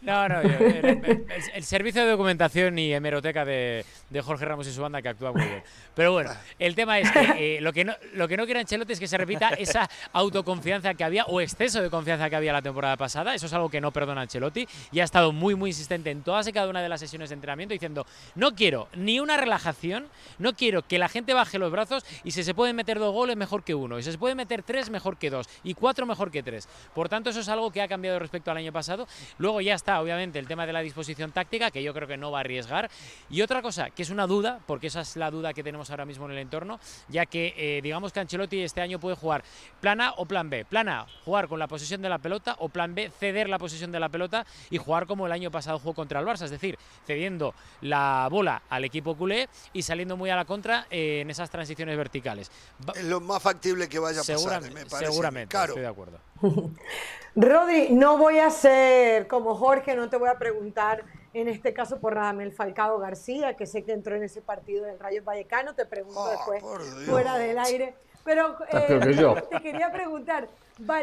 No, 0.06 0.30
no, 0.30 0.41
el, 0.41 1.64
servicio 1.64 2.03
de 2.03 2.11
documentación 2.11 2.77
y 2.77 2.94
hemeroteca 2.94 3.44
de, 3.44 3.84
Jorge 4.23 4.45
Ramos 4.45 4.68
y 4.68 4.72
su 4.72 4.82
banda 4.82 5.02
que 5.02 5.10
actúa 5.10 5.32
muy 5.32 5.41
bien. 5.41 5.64
Pero 5.95 6.11
bueno, 6.11 6.32
el 6.60 6.76
tema 6.76 6.99
es 6.99 7.11
que 7.11 7.57
eh, 7.57 7.61
lo, 7.61 7.73
que 7.73 7.84
no, 7.84 7.94
lo 8.14 8.27
que 8.27 8.38
no 8.38 8.45
quiere 8.45 8.60
Ancelotti 8.60 8.94
es 8.94 8.99
que 8.99 9.07
se 9.07 9.18
repita 9.18 9.49
esa 9.49 9.90
autoconfianza 10.14 10.94
que 10.94 11.03
había 11.03 11.26
o 11.26 11.41
exceso 11.41 11.82
de 11.82 11.90
confianza 11.90 12.30
que 12.30 12.36
había 12.36 12.53
la 12.53 12.61
temporada 12.61 12.98
pasada. 12.98 13.34
Eso 13.34 13.48
es 13.48 13.53
algo 13.53 13.69
que 13.69 13.82
no 13.82 13.91
perdona 13.91 14.22
Ancelotti 14.22 14.68
y 14.91 14.99
ha 14.99 15.03
estado 15.03 15.32
muy, 15.32 15.56
muy 15.56 15.72
insistente 15.72 16.11
en 16.11 16.22
todas 16.22 16.48
y 16.48 16.53
cada 16.53 16.69
una 16.69 16.82
de 16.82 16.90
las 16.90 16.99
sesiones 16.99 17.30
de 17.30 17.36
entrenamiento 17.36 17.73
diciendo 17.73 18.06
no 18.36 18.53
quiero 18.53 18.88
ni 18.95 19.19
una 19.19 19.38
relajación, 19.38 20.07
no 20.38 20.53
quiero 20.53 20.84
que 20.84 20.99
la 20.99 21.10
gente 21.10 21.34
baje 21.34 21.57
los 21.57 21.72
brazos 21.72 22.06
y 22.23 22.32
si 22.32 22.44
se 22.44 22.53
pueden 22.53 22.76
meter 22.76 22.99
dos 22.99 23.14
goles 23.14 23.36
mejor 23.36 23.64
que 23.64 23.73
uno, 23.73 23.98
y 23.98 24.03
si 24.03 24.11
se 24.11 24.18
pueden 24.18 24.38
meter 24.38 24.61
tres 24.61 24.90
mejor 24.90 25.18
que 25.18 25.30
dos 25.30 25.48
y 25.64 25.73
cuatro 25.73 26.06
mejor 26.06 26.32
que 26.32 26.44
tres. 26.44 26.68
Por 26.94 27.10
tanto, 27.10 27.30
eso 27.30 27.40
es 27.40 27.49
algo 27.49 27.72
que 27.72 27.82
ha 27.82 27.88
cambiado 27.88 28.19
respecto 28.19 28.52
al 28.52 28.57
año 28.57 28.72
pasado. 28.72 29.07
Luego 29.38 29.61
ya 29.61 29.73
está 29.73 29.95
obviamente, 30.02 30.40
el 30.40 30.48
tema 30.48 30.66
de 30.66 30.74
la 30.74 30.82
disposición 30.82 31.32
táctica, 31.32 31.72
que 31.72 31.84
yo 31.84 31.94
creo 31.94 32.08
que 32.08 32.18
no 32.18 32.32
va 32.32 32.40
a 32.40 32.42
arriesgar. 32.42 32.90
Y 33.30 33.42
otra 33.42 33.62
cosa, 33.62 33.90
que 33.90 34.04
es 34.04 34.10
una 34.10 34.28
duda, 34.28 34.60
porque 34.66 34.88
esa 34.88 35.02
es 35.02 35.16
la 35.16 35.32
duda 35.32 35.54
que 35.54 35.64
tenemos 35.64 35.90
ahora 35.90 36.06
mismo 36.06 36.26
en 36.26 36.32
el 36.32 36.38
entorno, 36.40 36.80
ya 37.08 37.26
que 37.26 37.54
eh, 37.58 37.82
digamos 37.82 38.12
que 38.12 38.20
Ancelotti 38.20 38.62
este 38.62 38.82
año 38.82 39.00
puede 39.00 39.16
jugar 39.16 39.44
plan 39.82 40.02
A 40.02 40.14
o 40.18 40.26
plan 40.26 40.50
B. 40.50 40.66
Plan 40.66 40.90
A, 40.90 41.06
jugar 41.24 41.48
con 41.48 41.60
la 41.60 41.68
posesión 41.68 42.02
de 42.02 42.10
la 42.10 42.18
pelota, 42.18 42.56
o 42.60 42.70
plan 42.70 42.96
B, 42.96 43.12
ceder 43.20 43.50
la 43.50 43.60
posesión 43.60 43.92
de 43.92 44.00
la 44.00 44.10
pelota 44.10 44.46
y 44.70 44.78
jugar 44.78 45.06
como 45.08 45.26
el 45.26 45.32
año 45.32 45.52
pasado 45.52 45.80
jugó 45.80 45.94
contra 45.94 46.20
el 46.20 46.26
Barça, 46.26 46.46
es 46.46 46.52
decir, 46.52 46.78
cediendo 47.06 47.54
la 47.82 48.28
bola 48.30 48.64
al 48.70 48.84
equipo 48.84 49.16
culé 49.16 49.50
y 49.74 49.82
saliendo 49.82 50.18
muy 50.18 50.30
a 50.30 50.36
la 50.36 50.46
contra 50.46 50.88
eh, 50.90 51.22
en 51.22 51.30
esas 51.30 51.50
transiciones 51.50 51.98
verticales. 51.98 52.52
Es 52.96 53.06
lo 53.06 53.22
más 53.22 53.42
factible 53.42 53.88
que 53.90 54.00
vaya 54.00 54.22
a 54.22 54.24
pasar, 54.24 54.62
me 54.62 54.86
parece. 54.86 55.12
Seguramente, 55.12 55.58
estoy 55.58 55.82
de 55.82 55.88
acuerdo. 55.88 56.20
Rodri, 57.36 57.90
no 57.90 58.18
voy 58.18 58.40
a 58.40 58.50
ser 58.50 59.28
como 59.28 59.56
Jorge, 59.56 59.96
no 59.96 60.10
te 60.10 60.18
voy 60.18 60.30
a 60.30 60.38
preguntar 60.38 61.04
en 61.34 61.50
este 61.50 61.74
caso 61.74 62.00
por 62.00 62.16
Radamel 62.16 62.54
Falcao 62.54 62.98
García, 62.98 63.58
que 63.58 63.66
sé 63.66 63.84
que 63.84 63.92
entró 63.92 64.16
en 64.16 64.24
ese 64.24 64.42
partido 64.42 64.86
del 64.86 64.98
Rayo 64.98 65.22
Vallecano, 65.24 65.76
te 65.76 65.86
pregunto 65.86 66.24
ah, 66.24 66.32
después 66.32 66.64
fuera 67.06 67.38
del 67.38 67.60
aire. 67.60 67.94
Pero 68.24 68.58
eh, 68.72 69.42
te 69.52 69.62
quería 69.62 69.92
preguntar, 69.92 70.48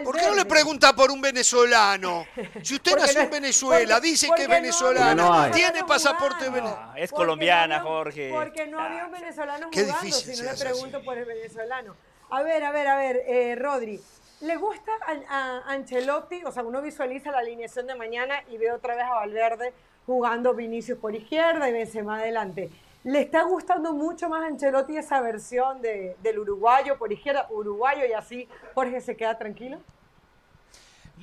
¿por 0.03 0.17
qué 0.17 0.27
no 0.27 0.35
le 0.35 0.45
pregunta 0.45 0.93
por 0.93 1.11
un 1.13 1.21
venezolano? 1.21 2.27
Si 2.63 2.75
usted 2.75 2.97
nació 2.97 3.21
en 3.21 3.31
Venezuela, 3.31 4.01
dice 4.01 4.29
que 4.35 4.43
es 4.43 4.49
venezolano, 4.49 5.51
tiene 5.53 5.85
pasaporte 5.85 6.51
venezolano. 6.51 6.97
Es 6.97 7.13
colombiana, 7.13 7.81
Jorge. 7.81 8.31
Porque 8.33 8.67
no 8.67 8.81
había 8.81 9.07
un 9.07 9.13
venezolano 9.13 9.69
jugando, 9.73 10.17
si 10.17 10.43
no 10.43 10.51
le 10.51 10.59
pregunto 10.59 11.05
por 11.05 11.17
el 11.17 11.25
venezolano. 11.27 11.95
A 12.31 12.43
ver, 12.43 12.65
a 12.65 12.73
ver, 12.73 12.89
a 12.89 12.97
ver, 12.97 13.23
eh, 13.27 13.55
Rodri, 13.55 14.01
¿Le 14.43 14.57
gusta 14.57 14.91
a, 15.29 15.73
Ancelotti? 15.73 16.43
O 16.45 16.51
sea, 16.51 16.65
uno 16.65 16.83
visualiza 16.83 17.31
la 17.31 17.39
alineación 17.39 17.87
de 17.87 17.95
mañana 17.95 18.43
y 18.51 18.57
ve 18.57 18.73
otra 18.73 18.97
vez 18.97 19.05
a 19.05 19.15
Valverde 19.15 19.73
jugando 20.05 20.53
Vinicius 20.53 20.99
por 20.99 21.15
izquierda 21.15 21.69
y 21.69 21.73
Benzema 21.73 22.19
adelante. 22.19 22.69
¿Le 23.05 23.21
está 23.21 23.45
gustando 23.45 23.93
mucho 23.93 24.29
más 24.29 24.43
Ancelotti 24.43 24.97
esa 24.97 25.21
versión 25.21 25.81
de, 25.81 26.17
del 26.25 26.41
uruguayo 26.41 26.99
por 26.99 27.13
izquierda, 27.13 27.47
uruguayo 27.51 28.05
y 28.05 28.15
así 28.15 28.49
Jorge 28.75 29.01
se 29.01 29.17
queda 29.17 29.39
tranquilo? 29.39 29.79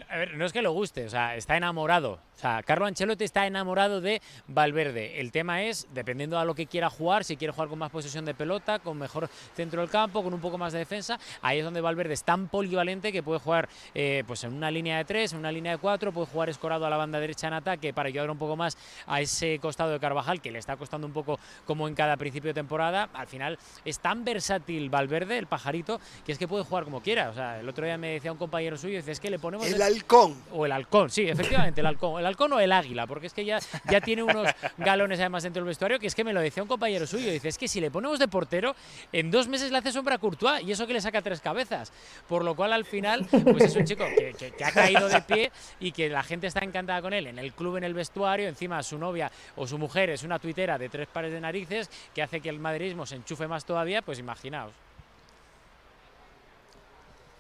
A 0.07 0.18
ver, 0.18 0.38
no 0.38 0.45
es 0.45 0.53
que 0.53 0.61
lo 0.61 0.72
guste, 0.72 1.06
o 1.06 1.10
sea, 1.10 1.36
está 1.36 1.57
enamorado. 1.57 2.20
O 2.36 2.41
sea, 2.41 2.64
Carlo 2.64 2.86
Ancelotti 2.86 3.26
está 3.26 3.45
enamorado 3.45 3.99
de 3.99 4.22
Valverde. 4.48 5.20
El 5.20 5.32
tema 5.32 5.64
es, 5.64 5.88
dependiendo 5.94 6.40
a 6.40 6.45
lo 6.45 6.56
que 6.56 6.68
quiera 6.68 6.90
jugar, 6.90 7.26
si 7.26 7.36
quiere 7.36 7.52
jugar 7.52 7.68
con 7.68 7.78
más 7.78 7.91
posesión 7.91 8.24
de 8.24 8.34
pelota, 8.34 8.80
con 8.80 8.98
mejor 8.98 9.30
centro 9.56 9.82
del 9.82 9.90
campo, 9.90 10.24
con 10.24 10.34
un 10.34 10.40
poco 10.40 10.57
más 10.57 10.72
de 10.72 10.80
defensa, 10.80 11.20
ahí 11.41 11.60
es 11.60 11.66
donde 11.66 11.82
Valverde 11.82 12.14
es 12.14 12.24
tan 12.24 12.48
polivalente 12.48 13.11
que 13.11 13.22
puede 13.22 13.40
jugar 13.40 13.68
eh, 13.94 14.24
pues 14.26 14.45
en 14.45 14.53
una 14.53 14.72
línea 14.72 14.98
de 14.98 15.06
tres, 15.06 15.34
en 15.34 15.40
una 15.40 15.52
línea 15.52 15.74
de 15.74 15.80
cuatro, 15.80 16.14
puede 16.14 16.28
jugar 16.28 16.49
escorado 16.49 16.86
a 16.86 16.90
la 16.90 16.95
banda 16.95 17.20
derecha 17.20 17.48
en 17.48 17.53
ataque 17.56 17.94
para 17.94 18.07
ayudar 18.07 18.32
un 18.32 18.38
poco 18.38 18.56
más 18.56 18.78
a 19.06 19.20
ese 19.20 19.60
costado 19.60 19.91
de 19.91 19.99
Carvajal, 19.99 20.40
que 20.40 20.49
le 20.49 20.60
está 20.60 20.78
costando 20.78 21.06
un 21.07 21.14
poco 21.14 21.40
como 21.66 21.90
en 21.90 21.95
cada 21.95 22.16
principio 22.16 22.52
de 22.52 22.53
temporada. 22.53 23.10
Al 23.14 23.28
final 23.28 23.60
es 23.84 23.99
tan 23.99 24.24
versátil 24.24 24.90
Valverde, 24.90 25.38
el 25.38 25.48
pajarito, 25.48 25.99
que 26.26 26.32
es 26.32 26.38
que 26.38 26.48
puede 26.48 26.64
jugar 26.64 26.86
como 26.86 27.02
quiera. 27.02 27.32
O 27.32 27.34
sea, 27.34 27.60
el 27.60 27.68
otro 27.68 27.86
día 27.86 27.98
me 27.98 28.14
decía 28.14 28.32
un 28.32 28.38
compañero 28.38 28.78
suyo, 28.78 28.95
dice, 28.95 29.11
es 29.11 29.20
que 29.20 29.30
le 29.30 29.40
ponemos... 29.40 29.68
El 29.80 29.84
halcón. 29.84 30.35
O 30.51 30.65
el 30.65 30.73
halcón, 30.73 31.10
sí, 31.10 31.23
efectivamente, 31.30 31.80
el 31.80 31.88
halcón 31.88 32.26
halcón 32.26 32.51
o 32.51 32.60
el 32.60 32.72
águila, 32.73 33.07
porque 33.07 33.27
es 33.27 33.34
que 33.34 33.45
ya, 33.45 33.60
ya 33.89 34.01
tiene 34.01 34.23
unos 34.23 34.47
galones 34.77 35.19
además 35.19 35.43
dentro 35.43 35.61
del 35.61 35.68
vestuario, 35.68 35.99
que 35.99 36.07
es 36.07 36.15
que 36.15 36.26
me 36.26 36.34
lo 36.34 36.41
decía 36.41 36.61
un 36.61 36.68
compañero 36.68 37.07
suyo, 37.07 37.31
dice, 37.31 37.47
es 37.47 37.57
que 37.57 37.69
si 37.69 37.80
le 37.80 37.89
ponemos 37.89 38.19
de 38.19 38.27
portero, 38.27 38.76
en 39.14 39.31
dos 39.31 39.47
meses 39.47 39.72
le 39.72 39.77
hace 39.77 39.93
sombra 39.93 40.15
a 40.15 40.18
Courtois 40.18 40.61
y 40.64 40.73
eso 40.73 40.85
que 40.85 40.91
le 40.91 40.99
saca 40.99 41.22
tres 41.22 41.39
cabezas. 41.39 41.93
Por 42.27 42.43
lo 42.43 42.56
cual 42.56 42.73
al 42.73 42.84
final, 42.84 43.26
pues 43.43 43.64
es 43.64 43.76
un 43.77 43.85
chico 43.85 44.06
que, 44.06 44.64
ha 44.65 44.72
caído 44.72 45.07
de 45.07 45.22
pie 45.22 45.51
y 45.80 45.93
que 45.93 46.10
la 46.10 46.23
gente 46.23 46.47
está 46.47 46.60
encantada 46.60 47.01
con 47.01 47.14
él 47.14 47.27
en 47.27 47.39
el 47.39 47.53
club, 47.53 47.77
en 47.77 47.85
el 47.85 47.93
vestuario, 47.93 48.49
encima 48.49 48.84
su 48.84 48.97
novia 48.97 49.31
o 49.56 49.65
su 49.65 49.77
mujer 49.77 50.10
es 50.10 50.23
una 50.23 50.39
tuitera 50.39 50.77
de 50.77 50.89
tres 50.89 51.07
pares 51.07 51.31
de 51.31 51.39
narices 51.39 51.89
que 52.14 52.22
hace 52.22 52.41
que 52.41 52.49
el 52.49 52.60
madridismo 52.60 53.06
se 53.06 53.15
enchufe 53.15 53.47
más 53.47 53.64
todavía, 53.64 54.01
pues 54.01 54.19
imaginaos. 54.19 54.89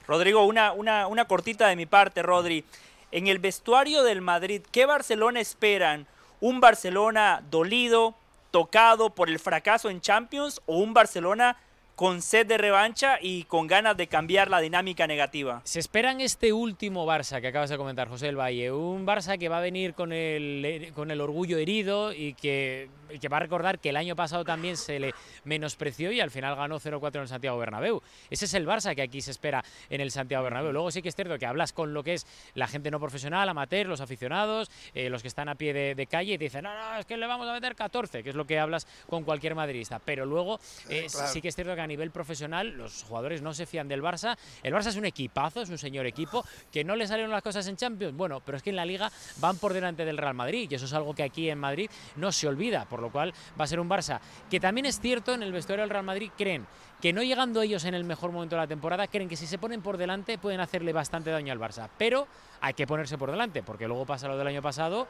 Rodrigo, 0.09 0.43
una, 0.43 0.71
una, 0.71 1.05
una 1.05 1.25
cortita 1.25 1.67
de 1.67 1.75
mi 1.75 1.85
parte, 1.85 2.23
Rodri. 2.23 2.65
En 3.11 3.27
el 3.27 3.37
vestuario 3.37 4.01
del 4.01 4.21
Madrid, 4.21 4.63
¿qué 4.71 4.87
Barcelona 4.87 5.39
esperan? 5.39 6.07
¿Un 6.41 6.59
Barcelona 6.59 7.43
dolido, 7.51 8.15
tocado 8.49 9.11
por 9.11 9.29
el 9.29 9.37
fracaso 9.37 9.87
en 9.87 10.01
Champions 10.01 10.61
o 10.65 10.77
un 10.77 10.95
Barcelona 10.95 11.57
con 11.99 12.21
sed 12.21 12.47
de 12.47 12.57
revancha 12.57 13.17
y 13.21 13.43
con 13.43 13.67
ganas 13.67 13.97
de 13.97 14.07
cambiar 14.07 14.49
la 14.49 14.61
dinámica 14.61 15.05
negativa. 15.05 15.59
Se 15.65 15.81
espera 15.81 16.13
en 16.13 16.21
este 16.21 16.53
último 16.53 17.05
Barça 17.05 17.41
que 17.41 17.47
acabas 17.47 17.69
de 17.69 17.75
comentar, 17.75 18.07
José 18.07 18.27
del 18.27 18.39
Valle, 18.39 18.71
un 18.71 19.05
Barça 19.05 19.37
que 19.37 19.49
va 19.49 19.57
a 19.57 19.59
venir 19.59 19.93
con 19.93 20.13
el, 20.13 20.93
con 20.95 21.11
el 21.11 21.19
orgullo 21.19 21.57
herido 21.57 22.13
y 22.13 22.35
que, 22.35 22.89
que 23.19 23.27
va 23.27 23.35
a 23.35 23.41
recordar 23.41 23.79
que 23.79 23.89
el 23.89 23.97
año 23.97 24.15
pasado 24.15 24.45
también 24.45 24.77
se 24.77 24.97
le 24.97 25.13
menospreció 25.43 26.13
y 26.13 26.21
al 26.21 26.31
final 26.31 26.55
ganó 26.55 26.79
0-4 26.79 27.15
en 27.15 27.21
el 27.23 27.27
Santiago 27.27 27.57
Bernabéu. 27.57 28.01
Ese 28.29 28.45
es 28.45 28.53
el 28.53 28.65
Barça 28.65 28.95
que 28.95 29.01
aquí 29.01 29.19
se 29.19 29.31
espera 29.31 29.61
en 29.89 29.99
el 29.99 30.11
Santiago 30.11 30.45
Bernabéu. 30.45 30.71
Luego 30.71 30.91
sí 30.91 31.01
que 31.01 31.09
es 31.09 31.15
cierto 31.17 31.37
que 31.37 31.45
hablas 31.45 31.73
con 31.73 31.93
lo 31.93 32.01
que 32.01 32.13
es 32.13 32.25
la 32.53 32.67
gente 32.67 32.91
no 32.91 33.01
profesional, 33.01 33.49
amateur, 33.49 33.87
los 33.87 33.99
aficionados, 33.99 34.71
eh, 34.93 35.09
los 35.09 35.21
que 35.21 35.27
están 35.27 35.49
a 35.49 35.55
pie 35.55 35.73
de, 35.73 36.07
calle 36.07 36.35
y 36.35 36.37
te 36.37 36.45
dicen, 36.45 36.63
no, 36.63 36.73
no, 36.73 36.97
es 36.97 37.05
que 37.05 37.17
le 37.17 37.27
vamos 37.27 37.45
a 37.49 37.51
meter 37.51 37.75
14, 37.75 38.23
que 38.23 38.29
es 38.29 38.35
lo 38.35 38.47
que 38.47 38.57
hablas 38.57 38.87
con 39.09 39.25
cualquier 39.25 39.53
madridista. 39.53 39.99
Pero 39.99 40.25
luego 40.25 40.61
eh, 40.87 41.07
sí 41.09 41.41
que 41.41 41.49
es 41.49 41.55
cierto 41.55 41.75
que 41.75 41.88
nivel 41.89 42.11
profesional 42.11 42.69
los 42.69 43.03
jugadores 43.03 43.41
no 43.41 43.53
se 43.53 43.65
fían 43.65 43.89
del 43.89 44.01
Barça. 44.01 44.37
El 44.63 44.73
Barça 44.73 44.87
es 44.87 44.95
un 44.95 45.05
equipazo, 45.05 45.61
es 45.61 45.69
un 45.69 45.77
señor 45.77 46.05
equipo, 46.05 46.45
que 46.71 46.85
no 46.85 46.95
le 46.95 47.05
salieron 47.05 47.31
las 47.31 47.43
cosas 47.43 47.67
en 47.67 47.75
Champions. 47.75 48.15
Bueno, 48.15 48.39
pero 48.39 48.57
es 48.57 48.63
que 48.63 48.69
en 48.69 48.77
la 48.77 48.85
liga 48.85 49.11
van 49.37 49.57
por 49.57 49.73
delante 49.73 50.05
del 50.05 50.17
Real 50.17 50.33
Madrid 50.33 50.69
y 50.71 50.75
eso 50.75 50.85
es 50.85 50.93
algo 50.93 51.13
que 51.13 51.23
aquí 51.23 51.49
en 51.49 51.59
Madrid 51.59 51.89
no 52.15 52.31
se 52.31 52.47
olvida, 52.47 52.85
por 52.85 53.01
lo 53.01 53.11
cual 53.11 53.33
va 53.59 53.65
a 53.65 53.67
ser 53.67 53.81
un 53.81 53.89
Barça 53.89 54.19
que 54.49 54.59
también 54.59 54.85
es 54.85 54.99
cierto 54.99 55.33
en 55.33 55.43
el 55.43 55.51
vestuario 55.51 55.83
del 55.83 55.89
Real 55.89 56.05
Madrid 56.05 56.31
creen 56.37 56.65
que 57.01 57.13
no 57.13 57.23
llegando 57.23 57.61
ellos 57.61 57.85
en 57.85 57.93
el 57.93 58.03
mejor 58.03 58.31
momento 58.31 58.55
de 58.55 58.61
la 58.61 58.67
temporada, 58.67 59.07
creen 59.07 59.29
que 59.29 59.37
si 59.37 59.47
se 59.47 59.57
ponen 59.57 59.81
por 59.81 59.97
delante 59.97 60.37
pueden 60.37 60.59
hacerle 60.59 60.93
bastante 60.93 61.31
daño 61.31 61.53
al 61.53 61.59
Barça. 61.59 61.89
Pero 61.97 62.27
hay 62.61 62.73
que 62.73 62.85
ponerse 62.85 63.17
por 63.17 63.31
delante, 63.31 63.63
porque 63.63 63.87
luego 63.87 64.05
pasa 64.05 64.27
lo 64.27 64.37
del 64.37 64.47
año 64.47 64.61
pasado 64.61 65.07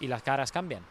y 0.00 0.08
las 0.08 0.22
caras 0.22 0.50
cambian. 0.50 0.82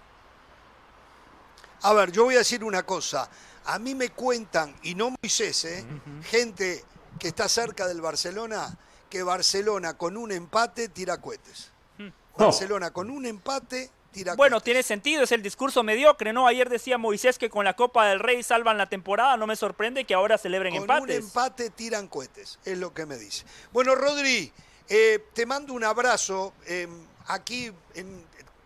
A 1.83 1.93
ver, 1.93 2.11
yo 2.11 2.25
voy 2.25 2.35
a 2.35 2.39
decir 2.39 2.63
una 2.63 2.83
cosa. 2.83 3.29
A 3.65 3.79
mí 3.79 3.95
me 3.95 4.09
cuentan, 4.09 4.75
y 4.83 4.95
no 4.95 5.15
Moisés, 5.21 5.65
¿eh? 5.65 5.85
gente 6.23 6.83
que 7.19 7.27
está 7.27 7.47
cerca 7.47 7.87
del 7.87 8.01
Barcelona, 8.01 8.77
que 9.09 9.23
Barcelona 9.23 9.97
con 9.97 10.17
un 10.17 10.31
empate 10.31 10.89
tira 10.89 11.19
cohetes. 11.21 11.71
Hmm. 11.97 12.09
Barcelona 12.35 12.91
con 12.91 13.09
un 13.09 13.25
empate 13.25 13.91
tira 14.11 14.35
Bueno, 14.35 14.61
tiene 14.61 14.81
sentido, 14.81 15.23
es 15.23 15.31
el 15.31 15.43
discurso 15.43 15.83
mediocre, 15.83 16.33
¿no? 16.33 16.47
Ayer 16.47 16.69
decía 16.69 16.97
Moisés 16.97 17.37
que 17.37 17.49
con 17.49 17.65
la 17.65 17.75
Copa 17.75 18.07
del 18.07 18.19
Rey 18.19 18.41
salvan 18.41 18.77
la 18.77 18.89
temporada, 18.89 19.37
no 19.37 19.45
me 19.45 19.55
sorprende 19.55 20.05
que 20.05 20.13
ahora 20.13 20.37
celebren 20.37 20.73
empates. 20.73 21.01
Con 21.01 21.09
un 21.09 21.15
empate 21.15 21.69
tiran 21.69 22.07
cohetes, 22.07 22.57
es 22.65 22.77
lo 22.77 22.93
que 22.93 23.05
me 23.05 23.17
dice. 23.17 23.45
Bueno, 23.71 23.95
Rodri, 23.95 24.51
eh, 24.89 25.23
te 25.33 25.45
mando 25.45 25.73
un 25.73 25.83
abrazo. 25.83 26.53
Eh, 26.65 26.87
aquí, 27.27 27.71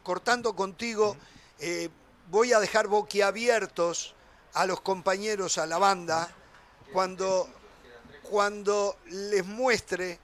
cortando 0.03 0.55
contigo, 0.55 1.15
eh, 1.59 1.89
voy 2.29 2.53
a 2.53 2.59
dejar 2.59 2.87
boquiabiertos 2.87 4.14
a 4.55 4.65
los 4.65 4.81
compañeros, 4.81 5.57
a 5.57 5.65
la 5.65 5.77
banda, 5.77 6.29
cuando, 6.91 7.47
cuando 8.23 8.97
les 9.07 9.45
muestre 9.45 10.19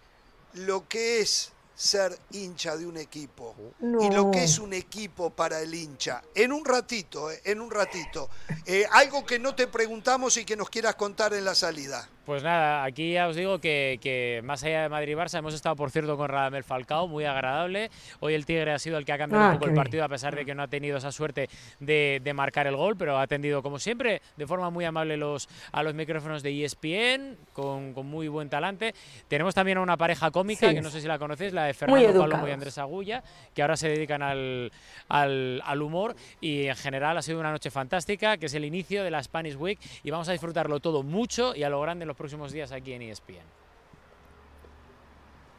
lo 0.54 0.88
que 0.88 1.22
es 1.22 1.52
ser 1.76 2.18
hincha 2.32 2.78
de 2.78 2.86
un 2.86 2.98
equipo 2.98 3.56
y 3.80 4.12
lo 4.12 4.30
que 4.30 4.44
es 4.44 4.60
un 4.60 4.74
equipo 4.74 5.32
para 5.32 5.62
el 5.62 5.74
hincha. 5.74 6.22
En 6.36 6.52
un 6.52 6.64
ratito, 6.64 7.32
eh, 7.32 7.42
en 7.44 7.60
un 7.60 7.72
ratito. 7.72 8.30
Eh, 8.66 8.86
algo 8.92 9.26
que 9.26 9.40
no 9.40 9.56
te 9.56 9.68
preguntamos 9.68 10.38
y 10.38 10.46
que 10.46 10.56
nos 10.56 10.70
quieras 10.70 10.96
contar 10.96 11.34
en 11.34 11.44
la 11.44 11.56
salida. 11.56 12.08
Pues 12.26 12.44
nada, 12.44 12.84
aquí 12.84 13.14
ya 13.14 13.28
os 13.28 13.36
digo 13.36 13.58
que, 13.60 14.42
más 14.44 14.64
allá 14.64 14.84
de 14.84 14.90
Madrid-Barça 14.90 15.40
hemos 15.40 15.56
estado, 15.56 15.76
por 15.76 15.90
cierto, 15.90 16.18
con 16.18 16.30
Radamel 16.30 16.64
Falcao, 16.64 17.08
muy 17.08 17.26
agradable. 17.26 17.90
Hoy 18.20 18.36
el 18.36 18.46
Tigre 18.46 18.72
ha 18.72 18.80
sido 18.80 19.00
el 19.00 19.06
que 19.06 19.14
ha 19.14 19.18
cambiado 19.18 19.46
un 19.46 19.52
ah, 19.52 19.54
poco 19.56 19.66
el 19.66 19.74
partido, 19.74 20.04
a 20.04 20.10
pesar 20.10 20.36
de 20.36 20.46
que 20.46 20.54
no 20.54 20.62
ha 20.62 20.68
tenido 20.68 20.98
esa 20.98 21.12
suerte 21.12 21.50
de, 21.80 22.32
marcar 22.36 22.68
el 22.68 22.76
gol, 22.76 22.96
pero 22.96 23.18
ha 23.18 23.24
atendido, 23.24 23.64
como 23.64 23.80
siempre, 23.80 24.22
de 24.38 24.46
forma 24.46 24.70
muy 24.70 24.86
amable 24.86 25.18
los, 25.18 25.50
a 25.72 25.82
los 25.82 25.96
micrófonos 25.96 26.44
de 26.44 26.64
ESPN, 26.64 27.38
con, 27.54 27.94
muy 28.06 28.28
buen 28.28 28.50
talante. 28.50 28.94
Tenemos 29.28 29.56
también 29.56 29.80
a 29.80 29.82
una 29.82 29.98
pareja 29.98 30.30
cómica, 30.30 30.72
que 30.72 30.82
no 30.82 30.92
sé 30.92 31.02
si 31.02 31.08
la 31.08 31.18
conocéis, 31.18 31.54
la 31.54 31.66
de 31.66 31.74
Fernando 31.74 32.20
Palomo 32.20 32.48
y 32.48 32.52
Andrés 32.52 32.78
Agulla, 32.78 33.24
que 33.56 33.64
ahora 33.64 33.76
se 33.78 33.90
dedican 33.90 34.22
al, 34.22 34.72
al 35.10 35.82
humor 35.82 36.16
y 36.40 36.68
en 36.68 36.76
general 36.76 37.18
ha 37.18 37.22
sido 37.24 37.40
una 37.40 37.52
noche 37.52 37.72
fantástica, 37.72 38.38
que 38.38 38.46
es 38.46 38.54
el 38.54 38.64
inicio 38.64 39.04
de 39.04 39.10
la 39.10 39.24
Spanish 39.24 39.56
Week 39.56 39.80
y 40.04 40.12
vamos 40.12 40.30
a 40.30 40.34
disfrutarlo 40.34 40.80
todo 40.80 41.02
mucho 41.02 41.56
y 41.56 41.64
a 41.64 41.70
lo 41.70 41.82
grande 41.82 42.06
los 42.12 42.18
próximos 42.18 42.52
días 42.52 42.72
aquí 42.72 42.94
en 42.94 43.04
ESPN. 43.04 43.46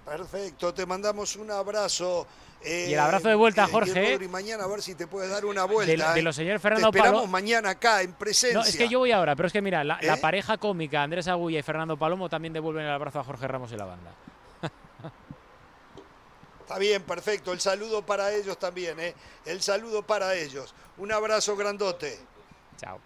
Perfecto, 0.05 0.75
te 0.75 0.85
mandamos 0.85 1.37
un 1.37 1.51
abrazo. 1.51 2.27
Eh, 2.63 2.89
y 2.91 2.93
el 2.93 3.01
abrazo 3.01 3.29
de 3.29 3.35
vuelta, 3.35 3.65
a 3.65 3.69
Jorge. 3.69 4.19
Y 4.21 4.29
mañana 4.29 4.65
a 4.65 4.67
ver 4.67 4.83
si 4.83 4.95
te 4.95 5.07
puedes 5.07 5.31
dar 5.31 5.47
una 5.47 5.65
vuelta. 5.65 6.11
De, 6.11 6.17
de 6.17 6.23
los 6.23 6.37
señores 6.37 6.61
Fernando 6.61 6.91
te 6.91 6.99
esperamos 6.99 7.29
mañana 7.29 7.71
acá 7.71 8.03
en 8.03 8.13
presencia. 8.13 8.59
No, 8.59 8.65
es 8.65 8.77
que 8.77 8.89
yo 8.89 8.99
voy 8.99 9.13
ahora, 9.13 9.35
pero 9.35 9.47
es 9.47 9.53
que 9.53 9.63
mira, 9.63 9.83
la, 9.83 9.99
¿Eh? 10.01 10.15
pareja 10.21 10.59
cómica 10.59 11.03
Andrés 11.03 11.27
Agulla 11.29 11.61
y 11.61 11.63
Fernando 11.63 11.97
Palomo 11.97 12.29
también 12.29 12.53
devuelven 12.53 12.85
el 12.85 12.93
abrazo 12.93 13.21
a 13.21 13.25
Jorge 13.25 13.49
Ramos 13.49 13.73
y 13.73 13.77
la 13.77 13.87
banda. 13.87 14.11
Está 16.61 16.79
bien, 16.79 17.03
perfecto. 17.03 17.53
El 17.53 17.61
saludo 17.61 18.05
para 18.05 18.33
ellos 18.33 18.59
también, 18.59 19.01
¿eh? 19.01 19.15
El 19.47 19.63
saludo 19.63 20.03
para 20.03 20.35
ellos. 20.35 20.75
Un 20.99 21.13
abrazo 21.13 21.57
grandote. 21.57 22.19
Chao. 22.77 23.01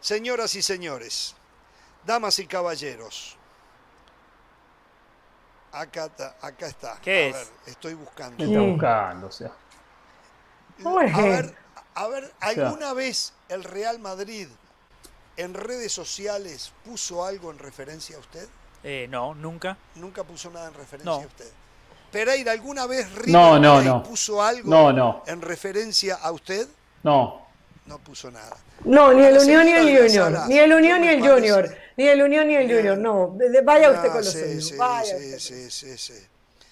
Señoras 0.00 0.54
y 0.54 0.62
señores, 0.62 1.34
damas 2.08 2.38
y 2.38 2.46
caballeros. 2.46 3.36
Acá 5.70 6.06
está, 6.06 6.36
acá 6.40 6.66
está. 6.66 6.98
¿Qué 7.02 7.28
es? 7.28 7.52
estoy 7.66 7.92
buscando. 7.94 8.38
¿Qué 8.38 8.44
está 8.44 8.60
buscando? 8.60 9.26
O 9.26 9.30
sea. 9.30 9.52
A 10.84 11.22
ver, 11.22 11.54
a 11.94 12.08
ver, 12.08 12.32
¿alguna 12.40 12.94
vez 12.94 13.34
el 13.48 13.62
Real 13.62 13.98
Madrid 13.98 14.48
en 15.36 15.52
redes 15.52 15.92
sociales 15.92 16.72
puso 16.84 17.24
algo 17.24 17.50
en 17.50 17.58
referencia 17.58 18.16
a 18.16 18.20
usted? 18.20 18.48
Eh, 18.82 19.06
no, 19.10 19.34
nunca. 19.34 19.76
Nunca 19.96 20.24
puso 20.24 20.50
nada 20.50 20.68
en 20.68 20.74
referencia 20.74 21.12
a 21.12 21.26
usted. 21.26 21.50
Pereira, 22.10 22.52
¿alguna 22.52 22.86
vez 22.86 23.12
River 23.16 24.02
puso 24.02 24.42
algo 24.42 25.20
en 25.26 25.42
referencia 25.42 26.14
a 26.14 26.32
usted? 26.32 26.66
No. 27.02 27.46
No 27.84 27.98
puso 27.98 28.30
nada. 28.30 28.56
No, 28.84 29.12
ni 29.12 29.24
el 29.24 29.38
Unión 29.38 29.64
ni 29.66 29.72
el 29.72 29.98
Junior. 29.98 30.48
Ni 30.48 30.58
el 30.58 30.72
Unión 30.72 31.00
ni 31.02 31.08
el 31.08 31.20
Junior. 31.20 31.87
Ni 31.98 32.06
el 32.06 32.22
Unión 32.22 32.46
ni 32.46 32.54
el 32.54 32.72
Junior. 32.72 32.96
No, 32.96 33.36
vaya 33.64 33.90
usted 33.90 34.08
con 34.08 34.18
los 34.18 34.32
sí, 34.32 34.62
sí, 34.62 34.78
sí, 35.40 35.70
sí, 35.70 35.98
sí, 35.98 36.14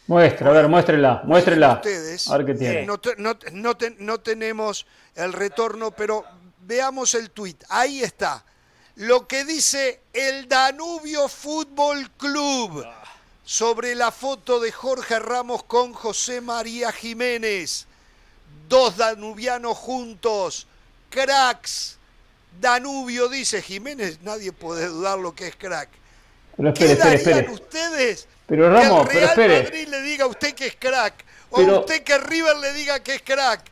Muestra, 0.07 0.51
a 0.51 0.53
ver, 0.53 0.69
muéstrela, 0.69 1.23
muéstrela. 1.25 1.73
Ustedes, 1.75 2.31
a 2.31 2.37
ver 2.37 2.47
qué 2.47 2.55
tiene. 2.55 2.87
No, 2.87 3.01
no, 3.19 3.77
no 3.99 4.21
tenemos 4.21 4.87
el 5.17 5.33
retorno, 5.33 5.91
pero 5.91 6.25
veamos 6.61 7.15
el 7.17 7.33
tuit. 7.33 7.65
Ahí 7.69 8.05
está. 8.05 8.45
Lo 8.95 9.27
que 9.27 9.45
dice 9.45 10.01
el 10.13 10.47
Danubio 10.47 11.27
Fútbol 11.27 12.09
Club 12.13 12.87
sobre 13.45 13.97
la 13.97 14.13
foto 14.13 14.61
de 14.61 14.71
Jorge 14.71 15.19
Ramos 15.19 15.65
con 15.65 15.93
José 15.93 16.41
María 16.41 16.93
Jiménez. 16.93 17.89
Dos 18.69 18.97
danubianos 18.97 19.77
juntos 19.77 20.69
cracks. 21.11 21.96
Danubio 22.61 23.29
dice 23.29 23.63
Jiménez, 23.63 24.21
nadie 24.23 24.53
puede 24.53 24.87
dudar 24.87 25.19
lo 25.19 25.35
que 25.35 25.49
es 25.49 25.57
crack. 25.57 25.89
Pero 26.57 26.71
espere, 26.71 26.97
¿Qué 26.97 26.97
darían 26.97 27.51
ustedes 27.51 28.29
pero 28.47 28.71
Ramos, 28.71 29.09
que 29.09 29.19
el 29.23 29.35
Real 29.35 29.65
Madrid 29.65 29.89
le 29.89 30.03
diga 30.03 30.25
a 30.25 30.29
usted 30.29 30.55
que 30.55 30.67
es 30.69 30.77
crack? 30.77 31.25
O 31.51 31.61
a 31.61 31.79
usted 31.81 32.03
que 32.03 32.19
River 32.19 32.57
le 32.57 32.73
diga 32.73 33.01
que 33.01 33.17
es 33.17 33.23
crack. 33.23 33.63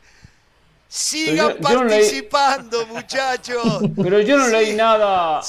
Sigan 0.87 1.57
participando, 1.57 2.85
muchachos. 2.93 3.81
Pero 3.95 4.21
yo 4.21 4.37
no 4.37 4.47
leí 4.47 4.75
nada. 4.75 5.41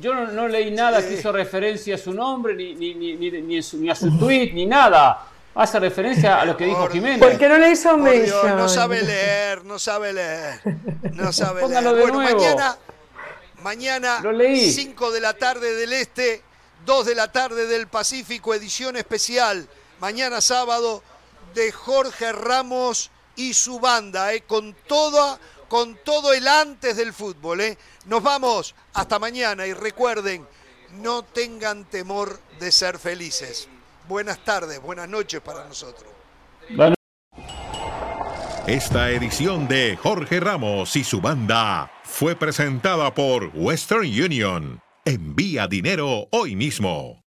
Yo 0.00 0.14
no, 0.14 0.46
leí 0.46 0.70
nada 0.70 1.06
que 1.06 1.14
hizo 1.14 1.32
referencia 1.32 1.94
a 1.94 1.98
su 1.98 2.12
nombre, 2.12 2.54
ni, 2.54 2.74
ni, 2.74 2.94
ni, 2.94 3.30
ni, 3.30 3.90
a 3.90 3.94
su 3.94 4.18
tweet, 4.18 4.52
ni 4.52 4.66
nada 4.66 5.33
hace 5.54 5.78
referencia 5.78 6.40
a 6.40 6.44
lo 6.44 6.56
que 6.56 6.66
dijo 6.66 6.88
Jiménez. 6.88 7.20
Porque 7.20 7.48
no 7.48 7.58
le 7.58 7.70
hizo 7.70 7.96
mention. 7.96 8.56
no 8.56 8.68
sabe 8.68 9.02
leer, 9.02 9.64
no 9.64 9.78
sabe 9.78 10.12
leer. 10.12 10.60
No 11.12 11.32
sabe 11.32 11.60
Póngalo 11.62 11.92
leer. 11.92 12.06
De 12.06 12.10
bueno, 12.12 12.20
nuevo. 12.22 12.40
mañana, 13.62 14.20
mañana 14.20 14.22
5 14.22 15.10
de 15.12 15.20
la 15.20 15.34
tarde 15.34 15.74
del 15.74 15.92
Este, 15.92 16.42
2 16.84 17.06
de 17.06 17.14
la 17.14 17.30
tarde 17.30 17.66
del 17.66 17.86
Pacífico, 17.86 18.54
edición 18.54 18.96
especial. 18.96 19.68
Mañana 20.00 20.40
sábado 20.40 21.02
de 21.54 21.70
Jorge 21.70 22.32
Ramos 22.32 23.10
y 23.36 23.54
su 23.54 23.80
banda, 23.80 24.32
eh, 24.34 24.42
con, 24.42 24.74
toda, 24.86 25.38
con 25.68 25.96
todo 26.04 26.32
el 26.32 26.46
antes 26.48 26.96
del 26.96 27.12
fútbol. 27.12 27.60
Eh. 27.60 27.78
Nos 28.06 28.22
vamos 28.22 28.74
hasta 28.92 29.18
mañana 29.18 29.66
y 29.66 29.72
recuerden, 29.72 30.46
no 30.94 31.24
tengan 31.24 31.84
temor 31.84 32.40
de 32.58 32.70
ser 32.70 32.98
felices 32.98 33.68
buenas 34.08 34.38
tardes, 34.38 34.80
buenas 34.80 35.08
noches 35.08 35.40
para 35.40 35.66
nosotros. 35.66 36.12
Esta 38.66 39.10
edición 39.10 39.68
de 39.68 39.98
Jorge 40.02 40.40
Ramos 40.40 40.96
y 40.96 41.04
su 41.04 41.20
banda 41.20 41.90
fue 42.02 42.34
presentada 42.34 43.12
por 43.12 43.50
Western 43.54 44.06
Union. 44.06 44.80
Envía 45.04 45.66
dinero 45.66 46.28
hoy 46.30 46.56
mismo. 46.56 47.23